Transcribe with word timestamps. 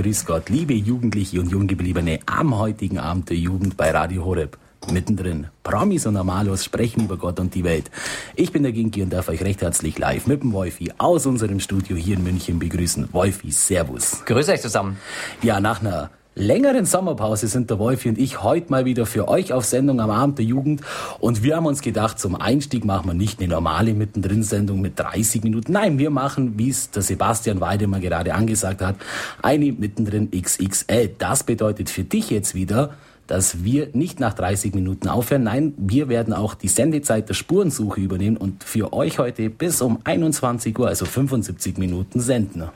Grüß 0.00 0.26
Gott, 0.26 0.48
liebe 0.48 0.74
Jugendliche 0.74 1.40
und 1.40 1.50
Junggebliebene 1.50 2.20
am 2.26 2.56
heutigen 2.56 3.00
Abend 3.00 3.30
der 3.30 3.36
Jugend 3.36 3.76
bei 3.76 3.90
Radio 3.90 4.24
Horeb. 4.24 4.56
Mittendrin. 4.92 5.48
Promis 5.64 6.06
und 6.06 6.14
Normalos 6.14 6.64
sprechen 6.64 7.06
über 7.06 7.16
Gott 7.16 7.40
und 7.40 7.52
die 7.52 7.64
Welt. 7.64 7.90
Ich 8.36 8.52
bin 8.52 8.62
der 8.62 8.70
Ginki 8.70 9.02
und 9.02 9.12
darf 9.12 9.28
euch 9.28 9.42
recht 9.42 9.60
herzlich 9.60 9.98
live 9.98 10.28
mit 10.28 10.44
dem 10.44 10.52
Wolfi 10.52 10.92
aus 10.98 11.26
unserem 11.26 11.58
Studio 11.58 11.96
hier 11.96 12.16
in 12.16 12.22
München 12.22 12.60
begrüßen. 12.60 13.08
Wolfi, 13.10 13.50
Servus. 13.50 14.24
Grüß 14.24 14.48
euch 14.50 14.60
zusammen. 14.60 14.98
Ja, 15.42 15.58
nach 15.58 15.80
einer 15.80 16.10
längeren 16.38 16.84
Sommerpause 16.84 17.48
sind 17.48 17.68
der 17.68 17.78
Wolfi 17.78 18.08
und 18.08 18.18
ich 18.18 18.42
heute 18.42 18.70
mal 18.70 18.84
wieder 18.84 19.06
für 19.06 19.28
euch 19.28 19.52
auf 19.52 19.64
Sendung 19.64 20.00
am 20.00 20.10
Abend 20.10 20.38
der 20.38 20.44
Jugend. 20.44 20.82
Und 21.18 21.42
wir 21.42 21.56
haben 21.56 21.66
uns 21.66 21.82
gedacht, 21.82 22.18
zum 22.18 22.36
Einstieg 22.36 22.84
machen 22.84 23.08
wir 23.08 23.14
nicht 23.14 23.40
eine 23.40 23.48
normale 23.48 23.92
Mittendrin-Sendung 23.92 24.80
mit 24.80 24.98
30 24.98 25.42
Minuten. 25.42 25.72
Nein, 25.72 25.98
wir 25.98 26.10
machen, 26.10 26.58
wie 26.58 26.70
es 26.70 26.90
der 26.90 27.02
Sebastian 27.02 27.60
Weidemann 27.60 28.00
gerade 28.00 28.34
angesagt 28.34 28.80
hat, 28.80 28.96
eine 29.42 29.72
Mittendrin 29.72 30.30
XXL. 30.30 31.10
Das 31.18 31.42
bedeutet 31.42 31.90
für 31.90 32.04
dich 32.04 32.30
jetzt 32.30 32.54
wieder, 32.54 32.94
dass 33.26 33.62
wir 33.64 33.88
nicht 33.92 34.20
nach 34.20 34.32
30 34.32 34.74
Minuten 34.74 35.08
aufhören. 35.08 35.42
Nein, 35.42 35.74
wir 35.76 36.08
werden 36.08 36.32
auch 36.32 36.54
die 36.54 36.68
Sendezeit 36.68 37.28
der 37.28 37.34
Spurensuche 37.34 38.00
übernehmen 38.00 38.36
und 38.36 38.64
für 38.64 38.92
euch 38.92 39.18
heute 39.18 39.50
bis 39.50 39.82
um 39.82 39.98
21 40.04 40.78
Uhr, 40.78 40.88
also 40.88 41.04
75 41.04 41.76
Minuten 41.78 42.20
senden. 42.20 42.70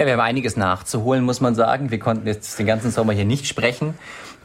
Ja, 0.00 0.06
wir 0.06 0.14
haben 0.14 0.20
einiges 0.20 0.56
nachzuholen, 0.56 1.22
muss 1.22 1.42
man 1.42 1.54
sagen. 1.54 1.90
Wir 1.90 1.98
konnten 1.98 2.26
jetzt 2.26 2.58
den 2.58 2.64
ganzen 2.64 2.90
Sommer 2.90 3.12
hier 3.12 3.26
nicht 3.26 3.46
sprechen. 3.46 3.92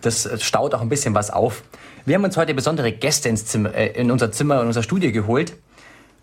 Das 0.02 0.30
staut 0.44 0.76
auch 0.76 0.82
ein 0.82 0.90
bisschen 0.90 1.16
was 1.16 1.32
auf. 1.32 1.64
Wir 2.06 2.16
haben 2.16 2.26
uns 2.26 2.36
heute 2.36 2.54
besondere 2.54 2.92
Gäste 2.92 3.30
ins 3.30 3.46
Zimmer, 3.46 3.74
äh, 3.74 3.94
in 3.94 4.12
unser 4.12 4.34
Zimmer, 4.34 4.60
in 4.60 4.68
unser 4.68 4.84
Studio 4.84 5.14
geholt. 5.14 5.56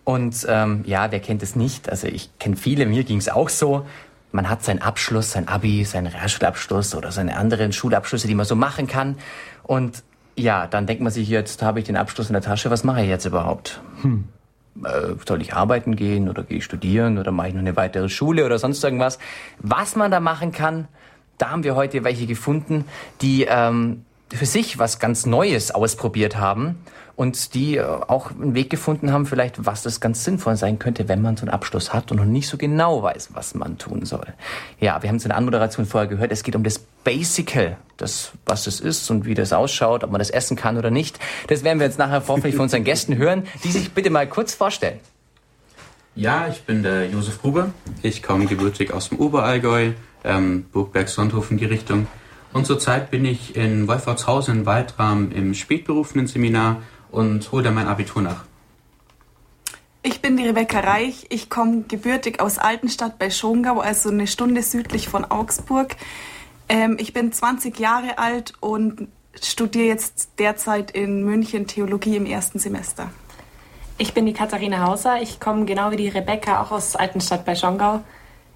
Und 0.03 0.45
ähm, 0.47 0.83
ja, 0.85 1.11
wer 1.11 1.19
kennt 1.19 1.41
es 1.41 1.55
nicht? 1.55 1.89
Also 1.89 2.05
ich 2.05 2.29
kenne 2.37 2.57
viele, 2.57 2.85
mir 2.85 3.03
ging 3.05 3.17
es 3.17 3.27
auch 3.27 3.49
so. 3.49 3.87
Man 4.31 4.51
hat 4.51 4.63
seinen 4.63 4.83
Abschluss, 4.83 5.31
sein 5.31 5.47
Abi, 5.47 5.83
seinen 5.83 6.13
Realschulabschluss 6.13 6.93
oder 6.93 7.11
seine 7.11 7.35
anderen 7.35 7.73
Schulabschlüsse, 7.73 8.27
die 8.27 8.35
man 8.35 8.45
so 8.45 8.55
machen 8.55 8.85
kann. 8.85 9.17
Und 9.63 10.03
ja, 10.35 10.67
dann 10.67 10.85
denkt 10.85 11.01
man 11.01 11.11
sich, 11.11 11.27
jetzt 11.27 11.63
habe 11.63 11.79
ich 11.79 11.85
den 11.85 11.97
Abschluss 11.97 12.27
in 12.27 12.33
der 12.33 12.43
Tasche, 12.43 12.69
was 12.69 12.83
mache 12.83 13.01
ich 13.01 13.09
jetzt 13.09 13.25
überhaupt? 13.25 13.81
Hm 14.03 14.25
äh, 14.25 14.32
soll 15.27 15.41
ich 15.41 15.53
arbeiten 15.53 15.95
gehen 15.95 16.29
oder 16.29 16.43
gehe 16.43 16.57
ich 16.57 16.65
studieren 16.65 17.17
oder 17.17 17.31
mache 17.31 17.49
ich 17.49 17.53
noch 17.53 17.61
eine 17.61 17.75
weitere 17.75 18.09
Schule 18.09 18.45
oder 18.45 18.59
sonst 18.59 18.83
irgendwas. 18.83 19.19
Was 19.59 19.95
man 19.95 20.11
da 20.11 20.19
machen 20.19 20.51
kann, 20.51 20.87
da 21.37 21.51
haben 21.51 21.63
wir 21.63 21.75
heute 21.75 22.03
welche 22.03 22.25
gefunden, 22.25 22.85
die 23.21 23.45
ähm, 23.49 24.05
für 24.31 24.45
sich 24.45 24.79
was 24.79 24.99
ganz 24.99 25.25
Neues 25.25 25.71
ausprobiert 25.71 26.37
haben 26.37 26.77
und 27.15 27.53
die 27.53 27.77
äh, 27.77 27.83
auch 27.83 28.31
einen 28.31 28.55
Weg 28.55 28.69
gefunden 28.69 29.11
haben, 29.11 29.25
vielleicht 29.25 29.65
was 29.65 29.83
das 29.83 29.99
ganz 29.99 30.23
sinnvoll 30.23 30.55
sein 30.55 30.79
könnte, 30.79 31.07
wenn 31.07 31.21
man 31.21 31.37
so 31.37 31.41
einen 31.41 31.51
Abschluss 31.51 31.93
hat 31.93 32.11
und 32.11 32.17
noch 32.17 32.25
nicht 32.25 32.47
so 32.47 32.57
genau 32.57 33.03
weiß, 33.03 33.29
was 33.33 33.53
man 33.55 33.77
tun 33.77 34.05
soll. 34.05 34.25
Ja, 34.79 35.01
wir 35.01 35.09
haben 35.09 35.17
es 35.17 35.23
in 35.23 35.29
der 35.29 35.37
Anmoderation 35.37 35.85
vorher 35.85 36.09
gehört, 36.09 36.31
es 36.31 36.43
geht 36.43 36.55
um 36.55 36.63
das 36.63 36.79
Basical, 37.03 37.77
das, 37.97 38.31
was 38.45 38.65
es 38.65 38.79
ist 38.79 39.11
und 39.11 39.25
wie 39.25 39.35
das 39.35 39.53
ausschaut, 39.53 40.03
ob 40.03 40.11
man 40.11 40.19
das 40.19 40.29
essen 40.29 40.57
kann 40.57 40.77
oder 40.77 40.89
nicht. 40.89 41.19
Das 41.47 41.63
werden 41.63 41.79
wir 41.79 41.85
jetzt 41.85 41.99
nachher 41.99 42.23
hoffentlich 42.27 42.55
von 42.55 42.63
unseren 42.63 42.83
Gästen 42.83 43.17
hören, 43.17 43.43
die 43.63 43.71
sich 43.71 43.91
bitte 43.91 44.09
mal 44.09 44.27
kurz 44.27 44.53
vorstellen. 44.53 44.99
Ja, 46.15 46.47
ich 46.47 46.63
bin 46.63 46.83
der 46.83 47.09
Josef 47.09 47.41
Gruber. 47.41 47.71
Ich 48.03 48.21
komme 48.21 48.45
gebürtig 48.45 48.93
aus 48.93 49.09
dem 49.09 49.19
Oberallgäu, 49.19 49.93
ähm, 50.23 50.65
Burgberg-Sonthofen 50.71 51.57
die 51.57 51.65
Richtung. 51.65 52.07
Und 52.53 52.67
zurzeit 52.67 53.09
bin 53.09 53.25
ich 53.25 53.55
in 53.55 53.87
Wolfratshausen 53.87 54.59
in 54.59 54.65
Waldram 54.67 55.31
im 55.31 55.55
spätberufenen 55.55 56.27
Seminar 56.27 56.83
und 57.13 57.51
hole 57.51 57.63
dann 57.63 57.75
mein 57.75 57.87
Abitur 57.87 58.21
nach. 58.21 58.43
Ich 60.01 60.21
bin 60.21 60.35
die 60.35 60.45
Rebecca 60.45 60.81
Reich. 60.81 61.27
Ich 61.29 61.49
komme 61.49 61.83
gebürtig 61.87 62.41
aus 62.41 62.57
Altenstadt 62.57 63.19
bei 63.19 63.29
Schongau, 63.29 63.79
also 63.79 64.09
eine 64.09 64.27
Stunde 64.27 64.61
südlich 64.61 65.07
von 65.07 65.23
Augsburg. 65.23 65.95
Ähm, 66.67 66.97
ich 66.99 67.13
bin 67.13 67.31
20 67.31 67.79
Jahre 67.79 68.17
alt 68.17 68.53
und 68.59 69.07
studiere 69.41 69.85
jetzt 69.85 70.31
derzeit 70.39 70.91
in 70.91 71.23
München 71.23 71.67
Theologie 71.67 72.17
im 72.17 72.25
ersten 72.25 72.59
Semester. 72.59 73.11
Ich 73.97 74.13
bin 74.13 74.25
die 74.25 74.33
Katharina 74.33 74.85
Hauser. 74.85 75.21
Ich 75.21 75.39
komme 75.39 75.65
genau 75.65 75.91
wie 75.91 75.97
die 75.97 76.09
Rebecca 76.09 76.61
auch 76.61 76.71
aus 76.71 76.95
Altenstadt 76.95 77.45
bei 77.45 77.55
Schongau. 77.55 78.01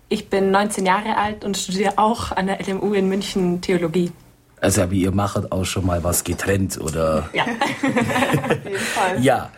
Ich 0.09 0.29
bin 0.29 0.51
19 0.51 0.85
Jahre 0.85 1.17
alt 1.17 1.45
und 1.45 1.57
studiere 1.57 1.97
auch 1.97 2.31
an 2.31 2.47
der 2.47 2.59
LMU 2.65 2.93
in 2.93 3.07
München 3.07 3.61
Theologie. 3.61 4.11
Also 4.59 4.89
wie 4.89 5.03
ihr 5.03 5.11
macht 5.11 5.51
auch 5.51 5.65
schon 5.65 5.85
mal 5.85 6.03
was 6.03 6.23
getrennt, 6.23 6.79
oder? 6.79 7.29
Ja. 7.33 7.43
Auf 7.43 8.65
jeden 8.65 8.77
Fall. 8.77 9.23
Ja. 9.23 9.51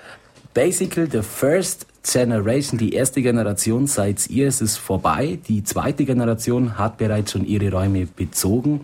Basically 0.53 1.07
the 1.09 1.21
first 1.21 1.85
generation, 2.03 2.77
die 2.77 2.93
erste 2.93 3.21
Generation 3.21 3.87
seid 3.87 4.29
ihr, 4.29 4.47
es 4.47 4.61
ist 4.61 4.77
vorbei. 4.77 5.39
Die 5.47 5.63
zweite 5.63 6.05
Generation 6.05 6.77
hat 6.77 6.97
bereits 6.97 7.31
schon 7.31 7.45
ihre 7.45 7.71
Räume 7.71 8.07
bezogen. 8.07 8.81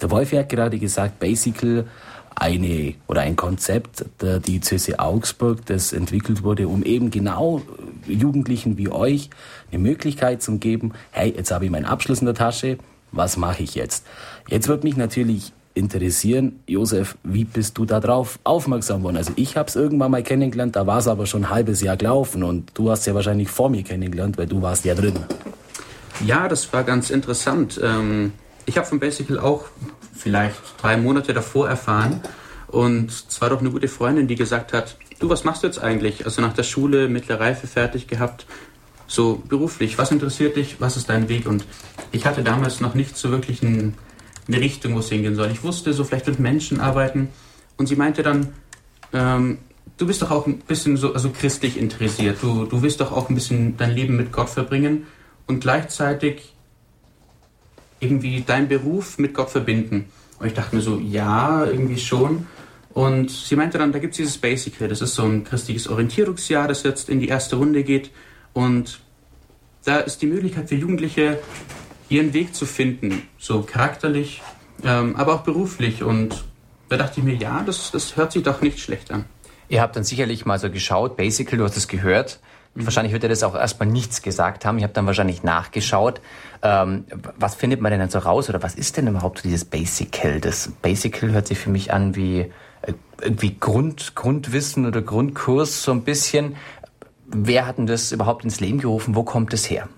Der 0.00 0.10
Wolf 0.10 0.32
hat 0.32 0.48
gerade 0.48 0.78
gesagt, 0.78 1.18
basically 1.18 1.84
eine 2.34 2.94
oder 3.06 3.22
ein 3.22 3.36
Konzept 3.36 4.04
der 4.20 4.38
Diözese 4.38 4.98
Augsburg, 4.98 5.66
das 5.66 5.92
entwickelt 5.92 6.42
wurde, 6.42 6.68
um 6.68 6.82
eben 6.82 7.10
genau 7.10 7.62
Jugendlichen 8.06 8.78
wie 8.78 8.88
euch 8.88 9.30
eine 9.70 9.80
Möglichkeit 9.80 10.42
zu 10.42 10.58
geben, 10.58 10.92
hey, 11.10 11.34
jetzt 11.36 11.50
habe 11.50 11.66
ich 11.66 11.70
meinen 11.70 11.84
Abschluss 11.84 12.20
in 12.20 12.26
der 12.26 12.34
Tasche, 12.34 12.78
was 13.12 13.36
mache 13.36 13.62
ich 13.62 13.74
jetzt? 13.74 14.06
Jetzt 14.48 14.68
wird 14.68 14.84
mich 14.84 14.96
natürlich 14.96 15.52
interessieren, 15.74 16.60
Josef, 16.66 17.16
wie 17.22 17.44
bist 17.44 17.78
du 17.78 17.84
da 17.84 18.00
drauf 18.00 18.38
aufmerksam 18.44 19.02
worden? 19.02 19.16
Also 19.16 19.32
ich 19.36 19.56
habe 19.56 19.68
es 19.68 19.76
irgendwann 19.76 20.10
mal 20.10 20.22
kennengelernt, 20.22 20.76
da 20.76 20.86
war 20.86 20.98
es 20.98 21.08
aber 21.08 21.26
schon 21.26 21.44
ein 21.44 21.50
halbes 21.50 21.80
Jahr 21.80 21.96
gelaufen 21.96 22.42
und 22.42 22.70
du 22.74 22.90
hast 22.90 23.06
ja 23.06 23.14
wahrscheinlich 23.14 23.48
vor 23.48 23.70
mir 23.70 23.82
kennengelernt, 23.82 24.36
weil 24.38 24.46
du 24.46 24.60
warst 24.60 24.84
ja 24.84 24.94
drin. 24.94 25.18
Ja, 26.26 26.48
das 26.48 26.72
war 26.72 26.84
ganz 26.84 27.10
interessant. 27.10 27.80
Ähm, 27.82 28.32
ich 28.66 28.76
habe 28.76 28.86
von 28.86 29.00
Basical 29.00 29.38
auch 29.38 29.64
vielleicht 30.14 30.56
drei 30.80 30.96
Monate 30.96 31.32
davor 31.32 31.68
erfahren 31.68 32.20
und 32.68 33.10
es 33.10 33.40
war 33.40 33.50
doch 33.50 33.60
eine 33.60 33.70
gute 33.70 33.88
Freundin, 33.88 34.28
die 34.28 34.36
gesagt 34.36 34.72
hat, 34.72 34.96
du, 35.18 35.28
was 35.28 35.44
machst 35.44 35.62
du 35.62 35.66
jetzt 35.66 35.82
eigentlich? 35.82 36.26
Also 36.26 36.42
nach 36.42 36.52
der 36.52 36.62
Schule 36.62 37.08
mittlere 37.08 37.40
Reife 37.40 37.66
fertig 37.66 38.06
gehabt, 38.06 38.46
so 39.06 39.42
beruflich, 39.46 39.98
was 39.98 40.10
interessiert 40.10 40.56
dich, 40.56 40.80
was 40.80 40.96
ist 40.96 41.08
dein 41.08 41.28
Weg? 41.28 41.46
Und 41.46 41.64
ich 42.12 42.24
hatte 42.24 42.42
damals 42.42 42.80
noch 42.80 42.94
nicht 42.94 43.16
so 43.16 43.30
wirklich 43.30 43.62
ein, 43.62 43.94
eine 44.48 44.60
Richtung, 44.60 44.94
wo 44.94 44.98
es 44.98 45.08
hingehen 45.08 45.34
soll. 45.34 45.50
Ich 45.50 45.62
wusste 45.62 45.92
so 45.92 46.04
vielleicht 46.04 46.26
mit 46.26 46.40
Menschen 46.40 46.80
arbeiten 46.80 47.28
und 47.76 47.86
sie 47.86 47.96
meinte 47.96 48.22
dann, 48.22 48.48
ähm, 49.12 49.58
du 49.96 50.06
bist 50.06 50.22
doch 50.22 50.30
auch 50.30 50.46
ein 50.46 50.58
bisschen 50.58 50.96
so 50.96 51.14
also 51.14 51.30
christlich 51.30 51.78
interessiert, 51.78 52.38
du, 52.42 52.64
du 52.64 52.82
willst 52.82 53.00
doch 53.00 53.12
auch 53.12 53.28
ein 53.28 53.34
bisschen 53.34 53.76
dein 53.76 53.92
Leben 53.92 54.16
mit 54.16 54.32
Gott 54.32 54.48
verbringen 54.48 55.06
und 55.46 55.60
gleichzeitig 55.60 56.54
irgendwie 58.00 58.40
deinen 58.42 58.68
Beruf 58.68 59.18
mit 59.18 59.32
Gott 59.32 59.50
verbinden. 59.50 60.06
Und 60.38 60.48
ich 60.48 60.54
dachte 60.54 60.74
mir 60.74 60.82
so, 60.82 60.98
ja, 60.98 61.64
irgendwie 61.64 61.98
schon. 61.98 62.46
Und 62.90 63.30
sie 63.30 63.56
meinte 63.56 63.78
dann, 63.78 63.92
da 63.92 64.00
gibt 64.00 64.12
es 64.12 64.16
dieses 64.16 64.38
Basic 64.38 64.76
das 64.78 65.00
ist 65.00 65.14
so 65.14 65.22
ein 65.22 65.44
christliches 65.44 65.88
Orientierungsjahr, 65.88 66.68
das 66.68 66.82
jetzt 66.82 67.08
in 67.08 67.20
die 67.20 67.28
erste 67.28 67.56
Runde 67.56 67.84
geht. 67.84 68.10
Und 68.52 69.00
da 69.84 69.98
ist 69.98 70.20
die 70.20 70.26
Möglichkeit 70.26 70.68
für 70.68 70.74
Jugendliche, 70.74 71.38
ihren 72.12 72.34
Weg 72.34 72.54
zu 72.54 72.66
finden, 72.66 73.22
so 73.38 73.62
charakterlich, 73.62 74.42
ähm, 74.84 75.16
aber 75.16 75.34
auch 75.34 75.42
beruflich. 75.42 76.02
Und 76.02 76.44
da 76.88 76.98
dachte 76.98 77.20
ich 77.20 77.24
mir, 77.24 77.34
ja, 77.34 77.62
das, 77.64 77.90
das 77.90 78.16
hört 78.16 78.32
sich 78.32 78.42
doch 78.42 78.60
nicht 78.60 78.78
schlecht 78.78 79.10
an. 79.10 79.24
Ihr 79.68 79.80
habt 79.80 79.96
dann 79.96 80.04
sicherlich 80.04 80.44
mal 80.44 80.58
so 80.58 80.70
geschaut, 80.70 81.16
basically, 81.16 81.56
du 81.56 81.64
hast 81.64 81.76
es 81.78 81.88
gehört. 81.88 82.40
Mhm. 82.74 82.84
Wahrscheinlich 82.84 83.14
wird 83.14 83.22
er 83.22 83.30
das 83.30 83.42
auch 83.42 83.54
erstmal 83.54 83.88
nichts 83.88 84.20
gesagt 84.20 84.66
haben. 84.66 84.76
Ich 84.76 84.84
habe 84.84 84.92
dann 84.92 85.06
wahrscheinlich 85.06 85.42
nachgeschaut. 85.42 86.20
Ähm, 86.62 87.04
was 87.38 87.54
findet 87.54 87.80
man 87.80 87.90
denn 87.90 88.00
dann 88.00 88.10
so 88.10 88.18
raus 88.18 88.50
oder 88.50 88.62
was 88.62 88.74
ist 88.74 88.98
denn 88.98 89.06
überhaupt 89.06 89.42
dieses 89.42 89.64
Basical? 89.64 90.40
Das 90.40 90.70
Basical 90.82 91.32
hört 91.32 91.46
sich 91.46 91.58
für 91.58 91.70
mich 91.70 91.92
an 91.94 92.14
wie 92.14 92.40
äh, 92.82 92.92
irgendwie 93.22 93.56
Grund, 93.58 94.14
Grundwissen 94.14 94.84
oder 94.84 95.00
Grundkurs 95.00 95.82
so 95.82 95.92
ein 95.92 96.02
bisschen. 96.02 96.56
Wer 97.26 97.66
hat 97.66 97.78
denn 97.78 97.86
das 97.86 98.12
überhaupt 98.12 98.44
ins 98.44 98.60
Leben 98.60 98.78
gerufen? 98.78 99.14
Wo 99.14 99.22
kommt 99.22 99.54
es 99.54 99.70
her? 99.70 99.88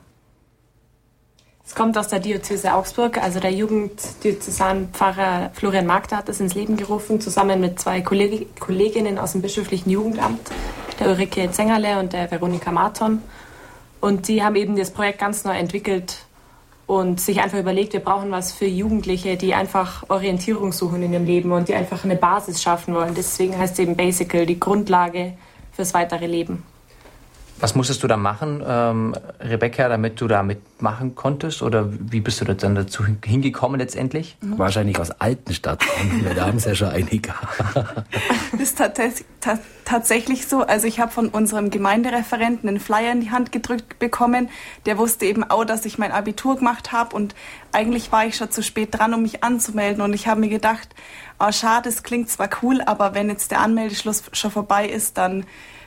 Es 1.67 1.75
kommt 1.75 1.97
aus 1.97 2.09
der 2.09 2.21
Diözese 2.21 2.75
Augsburg, 2.75 3.17
also 3.17 3.41
der 3.41 3.51
Jugenddiözesanpfarrer 3.51 5.51
Florian 5.55 5.87
Magda 5.87 6.19
hat 6.19 6.29
das 6.29 6.39
ins 6.39 6.55
Leben 6.55 6.77
gerufen, 6.77 7.23
zusammen 7.23 7.59
mit 7.59 7.81
zwei 7.81 8.03
Kolleg 8.03 8.61
Kolleginnen 8.61 9.19
aus 9.19 9.33
dem 9.33 9.41
bischöflichen 9.41 9.91
Jugendamt, 9.91 10.51
der 11.01 11.09
Ulrike 11.09 11.51
Zengerle 11.51 12.01
und 12.01 12.13
der 12.13 12.31
Veronika 12.31 12.71
Marton. 12.71 13.23
Und 14.03 14.29
die 14.29 14.45
haben 14.45 14.57
eben 14.57 14.77
das 14.77 14.91
Projekt 14.91 15.21
ganz 15.21 15.45
neu 15.45 15.57
entwickelt 15.57 16.27
und 16.87 17.19
sich 17.19 17.41
einfach 17.41 17.59
überlegt, 17.59 17.95
wir 17.95 18.01
brauchen 18.01 18.31
was 18.31 18.53
für 18.53 18.67
Jugendliche, 18.67 19.39
die 19.39 19.55
einfach 19.55 20.05
Orientierung 20.11 20.71
suchen 20.71 21.03
in 21.03 21.15
ihrem 21.15 21.25
Leben 21.25 21.51
und 21.51 21.69
die 21.69 21.75
einfach 21.75 22.05
eine 22.05 22.17
Basis 22.17 22.63
schaffen 22.63 22.95
wollen. 22.95 23.15
Deswegen 23.15 23.57
heißt 23.57 23.73
es 23.73 23.79
eben 23.79 23.97
Basical, 23.97 24.45
die 24.45 24.61
Grundlage 24.61 25.33
fürs 25.73 25.95
weitere 25.95 26.27
Leben. 26.27 26.63
Was 27.59 27.75
musstest 27.77 28.03
du 28.03 28.09
da 28.09 28.17
machen, 28.17 28.63
ähm, 28.67 29.15
Rebecca, 29.41 29.89
damit 29.89 30.21
du 30.21 30.27
da 30.27 30.43
mitmachen 30.43 31.15
konntest? 31.15 31.63
Oder 31.63 31.87
wie 31.89 32.21
bist 32.21 32.41
du 32.41 32.45
dann 32.45 32.75
dazu 32.75 33.05
hingekommen 33.05 33.79
letztendlich? 33.79 34.37
Mhm. 34.41 34.59
Wahrscheinlich 34.59 34.99
aus 34.99 35.13
Altenstadt. 35.13 35.83
da 36.37 36.47
haben 36.47 36.59
es 36.59 36.65
ja 36.65 36.75
schon 36.75 36.89
einige. 36.89 37.33
das 38.53 38.61
ist 38.61 38.83
tatsächlich 39.85 40.47
so. 40.47 40.63
Also 40.63 40.89
ich 40.89 40.99
habe 40.99 41.13
von 41.13 41.29
unserem 41.29 41.71
Gemeindereferenten 41.71 42.69
einen 42.69 42.81
Flyer 42.81 43.13
in 43.13 43.21
die 43.21 43.31
Hand 43.31 43.53
gedrückt 43.53 44.01
bekommen. 44.01 44.51
Der 44.85 44.99
wusste 44.99 45.25
eben 45.25 45.45
auch, 45.45 45.65
dass 45.65 45.85
ich 45.85 45.97
mein 45.97 46.11
Abitur 46.11 46.57
gemacht 46.57 46.91
habe. 46.91 47.15
Und 47.15 47.37
eigentlich 47.71 48.11
war 48.11 48.27
ich 48.27 48.37
schon 48.37 48.51
zu 48.51 48.63
spät 48.65 48.99
dran, 48.99 49.15
um 49.15 49.23
mich 49.23 49.45
anzumelden. 49.45 50.03
Und 50.03 50.13
ich 50.13 50.27
habe 50.27 50.41
mir 50.41 50.49
gedacht, 50.49 50.89
oh, 51.39 51.53
schade, 51.53 51.89
es 51.89 52.03
klingt 52.03 52.29
zwar 52.31 52.49
cool, 52.63 52.81
aber 52.85 53.15
wenn 53.15 53.29
jetzt 53.29 53.53
der 53.53 53.61
Anmeldeschluss 53.61 54.25
schon 54.33 54.51
vorbei 54.51 54.89
ist, 54.89 55.19
dann 55.19 55.45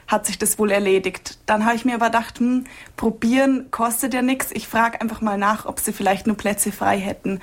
hat 0.07 0.25
sich 0.25 0.37
das 0.37 0.57
wohl 0.57 0.71
erledigt. 0.71 1.37
Dann 1.45 1.65
habe 1.65 1.75
ich 1.75 1.85
mir 1.85 1.95
aber 1.95 2.07
gedacht, 2.07 2.39
hm, 2.39 2.65
probieren 2.95 3.69
kostet 3.71 4.13
ja 4.13 4.21
nichts. 4.21 4.51
Ich 4.51 4.67
frage 4.67 5.01
einfach 5.01 5.21
mal 5.21 5.37
nach, 5.37 5.65
ob 5.65 5.79
sie 5.79 5.93
vielleicht 5.93 6.27
nur 6.27 6.37
Plätze 6.37 6.71
frei 6.71 6.97
hätten. 6.97 7.39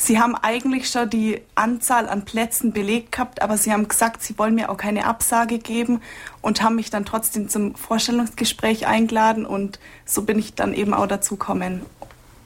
Sie 0.00 0.20
haben 0.20 0.36
eigentlich 0.36 0.88
schon 0.88 1.10
die 1.10 1.40
Anzahl 1.56 2.08
an 2.08 2.24
Plätzen 2.24 2.72
belegt 2.72 3.10
gehabt, 3.12 3.42
aber 3.42 3.56
sie 3.56 3.72
haben 3.72 3.88
gesagt, 3.88 4.22
sie 4.22 4.38
wollen 4.38 4.54
mir 4.54 4.70
auch 4.70 4.76
keine 4.76 5.06
Absage 5.06 5.58
geben 5.58 6.00
und 6.40 6.62
haben 6.62 6.76
mich 6.76 6.88
dann 6.88 7.04
trotzdem 7.04 7.48
zum 7.48 7.74
Vorstellungsgespräch 7.74 8.86
eingeladen 8.86 9.44
und 9.44 9.80
so 10.04 10.22
bin 10.22 10.38
ich 10.38 10.54
dann 10.54 10.72
eben 10.72 10.94
auch 10.94 11.08
dazu 11.08 11.34
gekommen. 11.36 11.82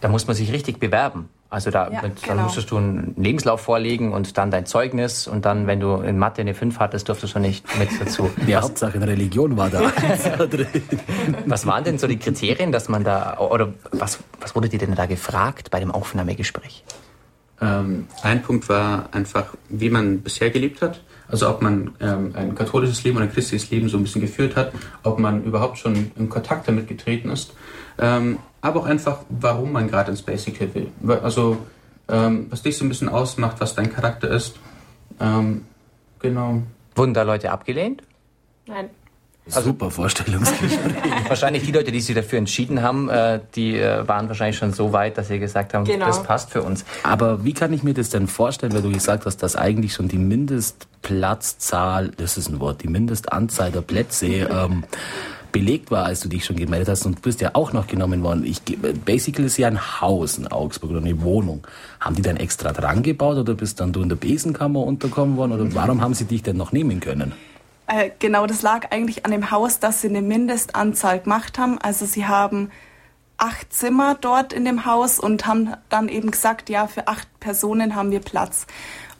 Da 0.00 0.08
muss 0.08 0.26
man 0.26 0.34
sich 0.34 0.50
richtig 0.50 0.80
bewerben. 0.80 1.28
Also 1.52 1.70
da 1.70 1.90
ja, 1.90 2.00
mit, 2.00 2.26
dann 2.26 2.30
genau. 2.30 2.42
musstest 2.44 2.70
du 2.70 2.78
einen 2.78 3.14
Lebenslauf 3.18 3.60
vorlegen 3.60 4.14
und 4.14 4.38
dann 4.38 4.50
dein 4.50 4.64
Zeugnis 4.64 5.28
und 5.28 5.44
dann, 5.44 5.66
wenn 5.66 5.80
du 5.80 5.96
in 5.96 6.18
Mathe 6.18 6.40
eine 6.40 6.54
5 6.54 6.78
hattest, 6.78 7.10
durftest 7.10 7.34
du 7.34 7.40
nicht 7.40 7.78
mit 7.78 7.90
dazu. 8.00 8.30
Die 8.46 8.54
was, 8.54 8.64
Hauptsache 8.64 8.96
in 8.96 9.02
Religion 9.02 9.54
war 9.58 9.68
da. 9.68 9.82
was 11.46 11.66
waren 11.66 11.84
denn 11.84 11.98
so 11.98 12.06
die 12.06 12.16
Kriterien, 12.16 12.72
dass 12.72 12.88
man 12.88 13.04
da, 13.04 13.36
oder 13.36 13.74
was, 13.90 14.20
was 14.40 14.54
wurde 14.54 14.70
dir 14.70 14.78
denn 14.78 14.94
da 14.94 15.04
gefragt 15.04 15.70
bei 15.70 15.78
dem 15.78 15.90
Aufnahmegespräch? 15.90 16.84
Ähm, 17.60 18.06
ein 18.22 18.40
Punkt 18.40 18.70
war 18.70 19.10
einfach, 19.12 19.54
wie 19.68 19.90
man 19.90 20.22
bisher 20.22 20.48
gelebt 20.48 20.80
hat. 20.80 21.02
Also 21.28 21.50
ob 21.50 21.60
man 21.60 21.90
ähm, 22.00 22.32
ein 22.34 22.54
katholisches 22.54 23.04
Leben 23.04 23.18
oder 23.18 23.26
ein 23.26 23.32
christliches 23.32 23.70
Leben 23.70 23.90
so 23.90 23.98
ein 23.98 24.04
bisschen 24.04 24.22
geführt 24.22 24.56
hat, 24.56 24.72
ob 25.02 25.18
man 25.18 25.44
überhaupt 25.44 25.76
schon 25.76 26.12
in 26.16 26.30
Kontakt 26.30 26.66
damit 26.66 26.88
getreten 26.88 27.28
ist. 27.28 27.52
Ähm, 27.98 28.38
aber 28.62 28.80
auch 28.80 28.86
einfach, 28.86 29.18
warum 29.28 29.72
man 29.72 29.88
gerade 29.88 30.10
ins 30.10 30.22
Basic 30.22 30.58
will. 30.74 30.90
Also, 31.22 31.58
ähm, 32.08 32.46
was 32.48 32.62
dich 32.62 32.78
so 32.78 32.84
ein 32.84 32.88
bisschen 32.88 33.08
ausmacht, 33.08 33.56
was 33.60 33.74
dein 33.74 33.92
Charakter 33.92 34.30
ist. 34.30 34.56
Ähm, 35.20 35.66
genau. 36.20 36.62
Wurden 36.94 37.12
da 37.12 37.22
Leute 37.22 37.50
abgelehnt? 37.50 38.02
Nein. 38.66 38.88
Also, 39.46 39.70
Super 39.70 39.90
Vorstellungsgespräch. 39.90 40.78
wahrscheinlich 41.28 41.64
die 41.64 41.72
Leute, 41.72 41.90
die 41.90 42.00
sich 42.00 42.14
dafür 42.14 42.38
entschieden 42.38 42.82
haben, 42.82 43.08
äh, 43.08 43.40
die 43.56 43.76
äh, 43.76 44.06
waren 44.06 44.28
wahrscheinlich 44.28 44.56
schon 44.56 44.72
so 44.72 44.92
weit, 44.92 45.18
dass 45.18 45.26
sie 45.26 45.40
gesagt 45.40 45.74
haben, 45.74 45.84
genau. 45.84 46.06
das 46.06 46.22
passt 46.22 46.50
für 46.50 46.62
uns. 46.62 46.84
Aber 47.02 47.44
wie 47.44 47.52
kann 47.52 47.72
ich 47.72 47.82
mir 47.82 47.94
das 47.94 48.10
denn 48.10 48.28
vorstellen, 48.28 48.72
weil 48.72 48.82
du 48.82 48.92
gesagt 48.92 49.26
hast, 49.26 49.38
dass 49.38 49.56
eigentlich 49.56 49.94
schon 49.94 50.06
die 50.06 50.18
Mindestplatzzahl, 50.18 52.10
das 52.10 52.38
ist 52.38 52.50
ein 52.50 52.60
Wort, 52.60 52.84
die 52.84 52.88
Mindestanzahl 52.88 53.72
der 53.72 53.80
Plätze 53.80 54.26
ähm, 54.26 54.84
belegt 55.52 55.90
war, 55.90 56.06
als 56.06 56.20
du 56.20 56.28
dich 56.28 56.44
schon 56.44 56.56
gemeldet 56.56 56.88
hast 56.88 57.06
und 57.06 57.18
du 57.18 57.22
bist 57.22 57.40
ja 57.40 57.50
auch 57.54 57.72
noch 57.72 57.86
genommen 57.86 58.22
worden. 58.22 58.44
Ich, 58.44 58.60
basically 59.04 59.46
ist 59.46 59.58
ja 59.58 59.68
ein 59.68 60.00
Haus 60.00 60.38
in 60.38 60.48
Augsburg 60.48 60.90
oder 60.92 61.00
eine 61.00 61.20
Wohnung. 61.22 61.66
Haben 62.00 62.16
die 62.16 62.22
dann 62.22 62.36
extra 62.36 62.72
dran 62.72 63.02
gebaut 63.02 63.36
oder 63.36 63.54
bist 63.54 63.78
dann 63.80 63.92
du 63.92 64.02
in 64.02 64.08
der 64.08 64.16
Besenkammer 64.16 64.80
unterkommen 64.80 65.36
worden 65.36 65.52
oder 65.52 65.74
warum 65.74 66.00
haben 66.00 66.14
sie 66.14 66.24
dich 66.24 66.42
denn 66.42 66.56
noch 66.56 66.72
nehmen 66.72 67.00
können? 67.00 67.32
Äh, 67.86 68.10
genau, 68.18 68.46
das 68.46 68.62
lag 68.62 68.90
eigentlich 68.90 69.24
an 69.24 69.32
dem 69.32 69.50
Haus, 69.50 69.78
dass 69.78 70.00
sie 70.00 70.08
eine 70.08 70.22
Mindestanzahl 70.22 71.20
gemacht 71.20 71.58
haben. 71.58 71.78
Also 71.78 72.06
sie 72.06 72.26
haben 72.26 72.70
acht 73.36 73.72
Zimmer 73.72 74.16
dort 74.20 74.52
in 74.52 74.64
dem 74.64 74.86
Haus 74.86 75.18
und 75.18 75.46
haben 75.46 75.74
dann 75.88 76.08
eben 76.08 76.30
gesagt, 76.30 76.70
ja, 76.70 76.86
für 76.86 77.08
acht 77.08 77.28
Personen 77.40 77.94
haben 77.94 78.10
wir 78.10 78.20
Platz. 78.20 78.66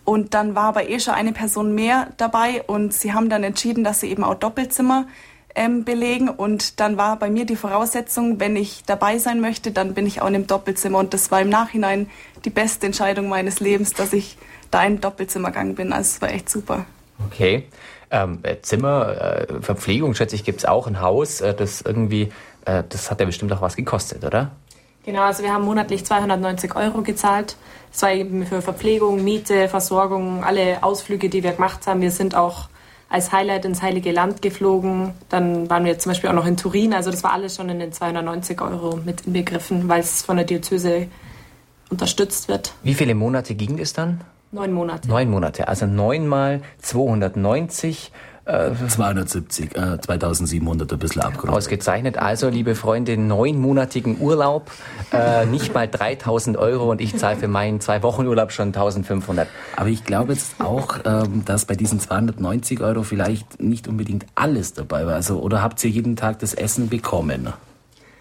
Und 0.05 0.35
dann 0.35 0.55
war 0.55 0.65
aber 0.65 0.89
eh 0.89 0.99
schon 0.99 1.15
eine 1.15 1.33
Person 1.33 1.75
mehr 1.75 2.09
dabei 2.17 2.63
und 2.63 2.93
sie 2.93 3.13
haben 3.13 3.29
dann 3.29 3.45
entschieden, 3.45 3.85
dass 3.85 4.01
sie 4.01 4.11
eben 4.11 4.25
auch 4.25 4.35
Doppelzimmer 4.35 5.07
ähm, 5.55 5.85
belegen. 5.85 6.29
Und 6.29 6.81
dann 6.81 6.97
war 6.97 7.19
bei 7.19 7.31
mir 7.31 7.47
die 7.47 7.57
Voraussetzung, 7.57 8.41
wenn 8.41 8.57
ich 8.57 8.85
dabei 8.85 9.19
sein 9.19 9.41
möchte, 9.41 9.71
dann 9.71 9.95
bin 9.95 10.07
ich 10.07 10.23
auch 10.23 10.29
in 10.29 10.35
einem 10.35 10.47
Doppelzimmer. 10.47 10.99
Und 10.99 11.15
das 11.15 11.31
war 11.31 11.41
im 11.41 11.49
Nachhinein 11.49 12.11
die 12.45 12.51
beste 12.51 12.87
Entscheidung 12.87 13.29
meines 13.29 13.61
Lebens, 13.61 13.93
dass 13.93 14.13
ich 14.13 14.37
da 14.71 14.85
in 14.85 15.01
Doppelzimmer 15.01 15.49
gegangen 15.49 15.75
bin. 15.75 15.93
Also 15.93 16.09
es 16.17 16.23
war 16.23 16.31
echt 16.31 16.49
super. 16.49 16.87
Okay. 17.27 17.65
Ähm, 18.11 18.41
äh, 18.43 18.57
Zimmer, 18.61 19.49
äh, 19.49 19.63
Verpflegung, 19.63 20.15
schätze 20.15 20.37
ich, 20.37 20.45
gibt 20.45 20.59
es 20.59 20.65
auch 20.65 20.87
ein 20.87 21.01
Haus. 21.01 21.41
Äh, 21.41 21.55
das 21.55 21.83
irgendwie, 21.83 22.33
äh, 22.65 22.83
das 22.89 23.11
hat 23.11 23.21
ja 23.21 23.27
bestimmt 23.27 23.53
auch 23.53 23.63
was 23.63 23.77
gekostet, 23.77 24.25
oder? 24.25 24.51
Genau, 25.05 25.23
also 25.23 25.43
wir 25.43 25.53
haben 25.53 25.65
monatlich 25.65 26.05
290 26.05 26.77
Euro 26.77 27.03
gezahlt. 27.03 27.57
Das 27.91 28.03
war 28.03 28.13
eben 28.13 28.47
für 28.47 28.63
Verpflegung, 28.63 29.25
Miete, 29.25 29.69
Versorgung, 29.69 30.45
alle 30.45 30.83
Ausflüge, 30.83 31.29
die 31.29 31.43
wir 31.43 31.53
gemacht 31.53 31.87
haben. 31.87 32.01
Wir 32.01 32.11
sind 32.11 32.35
auch 32.37 32.69
als 33.13 33.31
Highlight 33.31 33.67
ins 33.67 33.83
Heilige 33.83 34.11
Land 34.11 34.41
geflogen. 34.41 35.13
Dann 35.29 35.69
waren 35.69 35.85
wir 35.85 35.99
zum 35.99 36.11
Beispiel 36.11 36.31
auch 36.31 36.35
noch 36.35 36.47
in 36.47 36.57
Turin. 36.57 36.95
Also 36.95 37.11
das 37.11 37.23
war 37.23 37.33
alles 37.33 37.57
schon 37.57 37.69
in 37.69 37.79
den 37.79 37.93
290 37.93 38.61
Euro 38.63 38.99
mit 39.05 39.27
inbegriffen, 39.27 39.89
weil 39.89 40.01
es 40.01 40.23
von 40.23 40.37
der 40.37 40.47
Diözese 40.47 41.09
unterstützt 41.91 42.49
wird. 42.49 42.73
Wie 42.83 42.95
viele 42.95 43.15
Monate 43.15 43.55
ging 43.55 43.79
es 43.79 43.93
dann? 43.93 44.23
Neun 44.51 44.73
Monate. 44.73 45.09
Neun 45.09 45.31
Monate, 45.31 45.69
also 45.69 45.87
neunmal 45.87 46.63
290 46.79 48.13
270, 48.45 49.77
äh, 49.77 50.01
2700 50.01 50.93
ein 50.93 50.99
bisschen 50.99 51.23
abgerundet. 51.23 51.57
Ausgezeichnet. 51.57 52.19
Also, 52.19 52.49
liebe 52.49 52.75
Freunde, 52.75 53.17
neunmonatigen 53.17 54.21
Urlaub, 54.21 54.71
äh, 55.13 55.47
nicht 55.47 55.73
mal 55.75 55.89
3000 55.89 56.57
Euro 56.57 56.91
und 56.91 57.01
ich 57.01 57.17
zahle 57.17 57.37
für 57.37 57.49
meinen 57.49 57.81
zwei 57.81 58.03
Wochen 58.03 58.27
Urlaub 58.27 58.51
schon 58.51 58.69
1500. 58.69 59.49
Aber 59.77 59.89
ich 59.89 60.05
glaube 60.05 60.33
jetzt 60.33 60.61
auch, 60.61 60.99
ähm, 61.05 61.45
dass 61.45 61.67
bei 61.67 61.77
diesen 61.77 62.01
290 62.01 62.81
Euro 62.81 63.05
vielleicht 63.05 63.63
nicht 63.63 63.87
unbedingt 63.87 64.27
alles 64.35 64.73
dabei 64.73 65.07
war. 65.07 65.15
Also, 65.15 65.39
oder 65.41 65.63
habt 65.63 65.83
ihr 65.85 65.91
jeden 65.91 66.17
Tag 66.17 66.41
das 66.41 66.55
Essen 66.55 66.89
bekommen? 66.89 67.53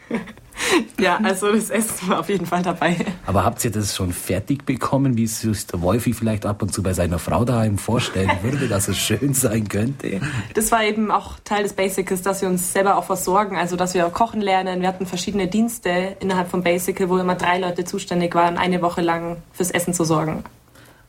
Ja, 1.00 1.20
also 1.24 1.52
das 1.52 1.70
Essen 1.72 2.10
war 2.10 2.20
auf 2.20 2.30
jeden 2.30 2.46
Fall 2.46 2.62
dabei. 2.62 2.96
Aber 3.26 3.44
habt 3.44 3.64
ihr 3.66 3.72
das 3.72 3.96
schon 3.96 4.14
fertig 4.14 4.66
bekommen, 4.66 5.18
wie 5.18 5.24
es 5.24 5.42
sich 5.42 5.66
der 5.66 5.82
Wolfi 5.82 6.14
vielleicht 6.14 6.46
ab 6.46 6.62
und 6.62 6.72
zu 6.74 6.84
bei 6.84 6.94
seiner 6.94 7.18
Frau 7.18 7.44
daheim 7.44 7.80
vorstellen 7.80 8.30
würde, 8.44 8.68
dass 8.68 8.88
es 8.88 8.98
schön 8.98 9.34
sein 9.34 9.68
könnte? 9.68 10.22
Das 10.54 10.72
war 10.72 10.84
eben 10.84 11.10
auch 11.10 11.40
Teil 11.44 11.64
des 11.64 11.74
Basics, 11.74 12.22
dass 12.22 12.42
wir 12.42 12.50
uns 12.50 12.72
selber 12.72 12.98
auch 12.98 13.06
versorgen, 13.06 13.58
also 13.58 13.76
dass 13.76 13.94
wir 13.94 14.06
auch 14.06 14.14
kochen 14.14 14.42
lernen. 14.42 14.82
Wir 14.82 14.88
hatten 14.88 15.06
verschiedene 15.06 15.48
Dienste 15.48 16.18
innerhalb 16.20 16.50
von 16.50 16.62
Basic, 16.64 17.10
wo 17.10 17.18
immer 17.18 17.36
drei 17.36 17.58
Leute 17.58 17.84
zuständig 17.84 18.36
waren, 18.36 18.58
eine 18.58 18.82
Woche 18.82 19.02
lang 19.02 19.38
fürs 19.54 19.72
Essen 19.72 19.94
zu 19.94 20.04
sorgen. 20.04 20.44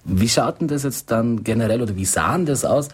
Wie 0.05 0.29
schaut 0.29 0.61
denn 0.61 0.69
das 0.69 0.83
jetzt 0.83 1.11
dann 1.11 1.45
generell 1.45 1.81
oder 1.81 1.95
wie 1.97 2.05
sahen 2.05 2.47
das 2.47 2.65
aus? 2.65 2.89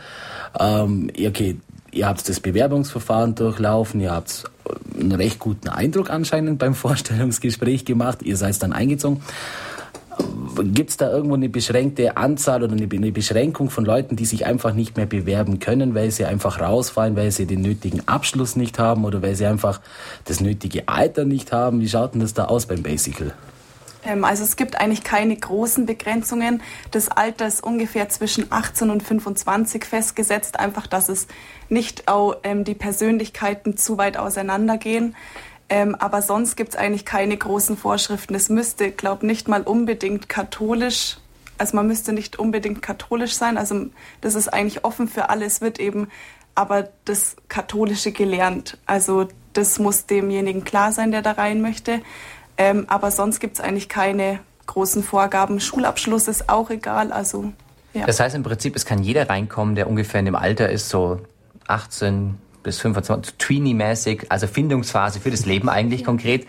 Ähm, 0.58 1.10
okay, 1.19 1.56
ihr 1.93 2.06
habt 2.06 2.29
das 2.29 2.40
Bewerbungsverfahren 2.40 3.35
durchlaufen, 3.35 4.00
ihr 4.00 4.12
habt 4.12 4.44
einen 4.99 5.12
recht 5.12 5.38
guten 5.38 5.69
Eindruck 5.69 6.11
anscheinend 6.11 6.58
beim 6.58 6.75
Vorstellungsgespräch 6.75 7.85
gemacht, 7.85 8.23
ihr 8.23 8.37
seid 8.37 8.62
dann 8.62 8.73
eingezogen. 8.73 9.23
Gibt 10.75 10.90
es 10.90 10.96
da 10.96 11.12
irgendwo 11.12 11.37
eine 11.37 11.49
beschränkte 11.49 12.17
Anzahl 12.17 12.65
oder 12.65 12.72
eine 12.72 13.12
Beschränkung 13.12 13.70
von 13.70 13.84
Leuten, 13.84 14.17
die 14.17 14.24
sich 14.24 14.46
einfach 14.46 14.74
nicht 14.74 14.96
mehr 14.96 15.06
bewerben 15.06 15.60
können, 15.60 15.94
weil 15.94 16.10
sie 16.10 16.24
einfach 16.24 16.60
rausfallen, 16.60 17.15
weil 17.15 17.31
sie 17.31 17.46
den 17.46 17.62
nötigen 17.62 18.06
Abschluss 18.08 18.56
nicht 18.56 18.81
haben 18.81 19.05
oder 19.05 19.22
weil 19.22 19.36
sie 19.36 19.46
einfach 19.46 19.81
das 20.24 20.41
nötige 20.41 20.89
Alter 20.89 21.24
nicht 21.24 21.53
haben? 21.53 21.81
Wie 21.81 21.89
schaut 21.89 22.15
denn 22.15 22.20
das 22.20 22.34
da 22.34 22.46
aus 22.46 22.67
beim 22.67 22.82
Basical? 22.82 23.32
Ähm, 24.08 24.24
also 24.24 24.43
es 24.43 24.56
gibt 24.56 24.81
eigentlich 24.81 25.05
keine 25.05 25.36
großen 25.36 25.86
Begrenzungen. 25.86 26.62
Das 26.91 27.08
Alter 27.08 27.46
ist 27.46 27.62
ungefähr 27.62 28.08
zwischen 28.08 28.50
18 28.50 28.91
und 28.91 29.03
25 29.03 29.84
festgesetzt, 29.84 30.58
einfach 30.58 30.88
dass 30.88 31.08
es 31.08 31.29
nicht 31.69 32.08
auch 32.08 32.38
ähm, 32.43 32.65
die 32.65 32.74
Persönlichkeiten 32.74 33.77
zu 33.77 33.98
weit 33.98 34.17
auseinandergehen. 34.17 35.15
Ähm, 35.69 35.94
aber 35.94 36.22
sonst 36.22 36.56
gibt 36.56 36.70
es 36.70 36.77
eigentlich 36.77 37.05
keine 37.05 37.36
großen 37.36 37.77
Vorschriften. 37.77 38.34
Es 38.34 38.48
müsste, 38.48 38.91
glaube 38.91 39.24
ich, 39.24 39.29
nicht 39.29 39.48
mal 39.48 39.62
unbedingt 39.62 40.29
katholisch, 40.29 41.19
also 41.58 41.77
man 41.77 41.88
müsste 41.88 42.12
nicht 42.12 42.38
unbedingt 42.38 42.81
katholisch 42.82 43.34
sein. 43.34 43.58
Also 43.58 43.86
das 44.20 44.34
ist 44.34 44.48
eigentlich 44.48 44.84
offen 44.84 45.08
für 45.08 45.29
alle. 45.29 45.44
Es 45.44 45.60
wird 45.60 45.79
eben 45.79 46.08
aber 46.55 46.88
das 47.05 47.36
Katholische 47.48 48.12
gelernt. 48.12 48.79
Also 48.86 49.29
das 49.53 49.79
muss 49.79 50.06
demjenigen 50.06 50.65
klar 50.65 50.93
sein, 50.93 51.10
der 51.10 51.20
da 51.20 51.32
rein 51.32 51.60
möchte. 51.60 52.00
Ähm, 52.58 52.84
aber 52.88 53.10
sonst 53.10 53.41
gibt 53.41 53.58
es 53.58 53.65
eigentlich 53.65 53.88
keine 53.88 54.41
großen 54.67 55.03
Vorgaben. 55.03 55.60
Schulabschluss 55.60 56.29
ist 56.29 56.48
auch 56.48 56.70
egal. 56.70 57.12
Also, 57.12 57.53
ja. 57.94 58.05
Das 58.05 58.20
heißt 58.20 58.34
im 58.34 58.43
Prinzip, 58.43 58.77
es 58.77 58.84
kann 58.84 59.03
jeder 59.03 59.29
reinkommen, 59.31 59.74
der 59.74 59.88
ungefähr 59.88 60.20
in 60.20 60.27
dem 60.27 60.36
Alter 60.36 60.69
ist, 60.69 60.88
so 60.88 61.20
18 61.69 62.36
bis 62.62 62.81
25, 62.81 63.36
Tweenie-mäßig, 63.38 64.27
also 64.29 64.46
Findungsphase 64.46 65.20
für 65.20 65.31
das 65.31 65.46
Leben 65.46 65.69
eigentlich 65.69 66.00
ja. 66.00 66.06
konkret. 66.06 66.46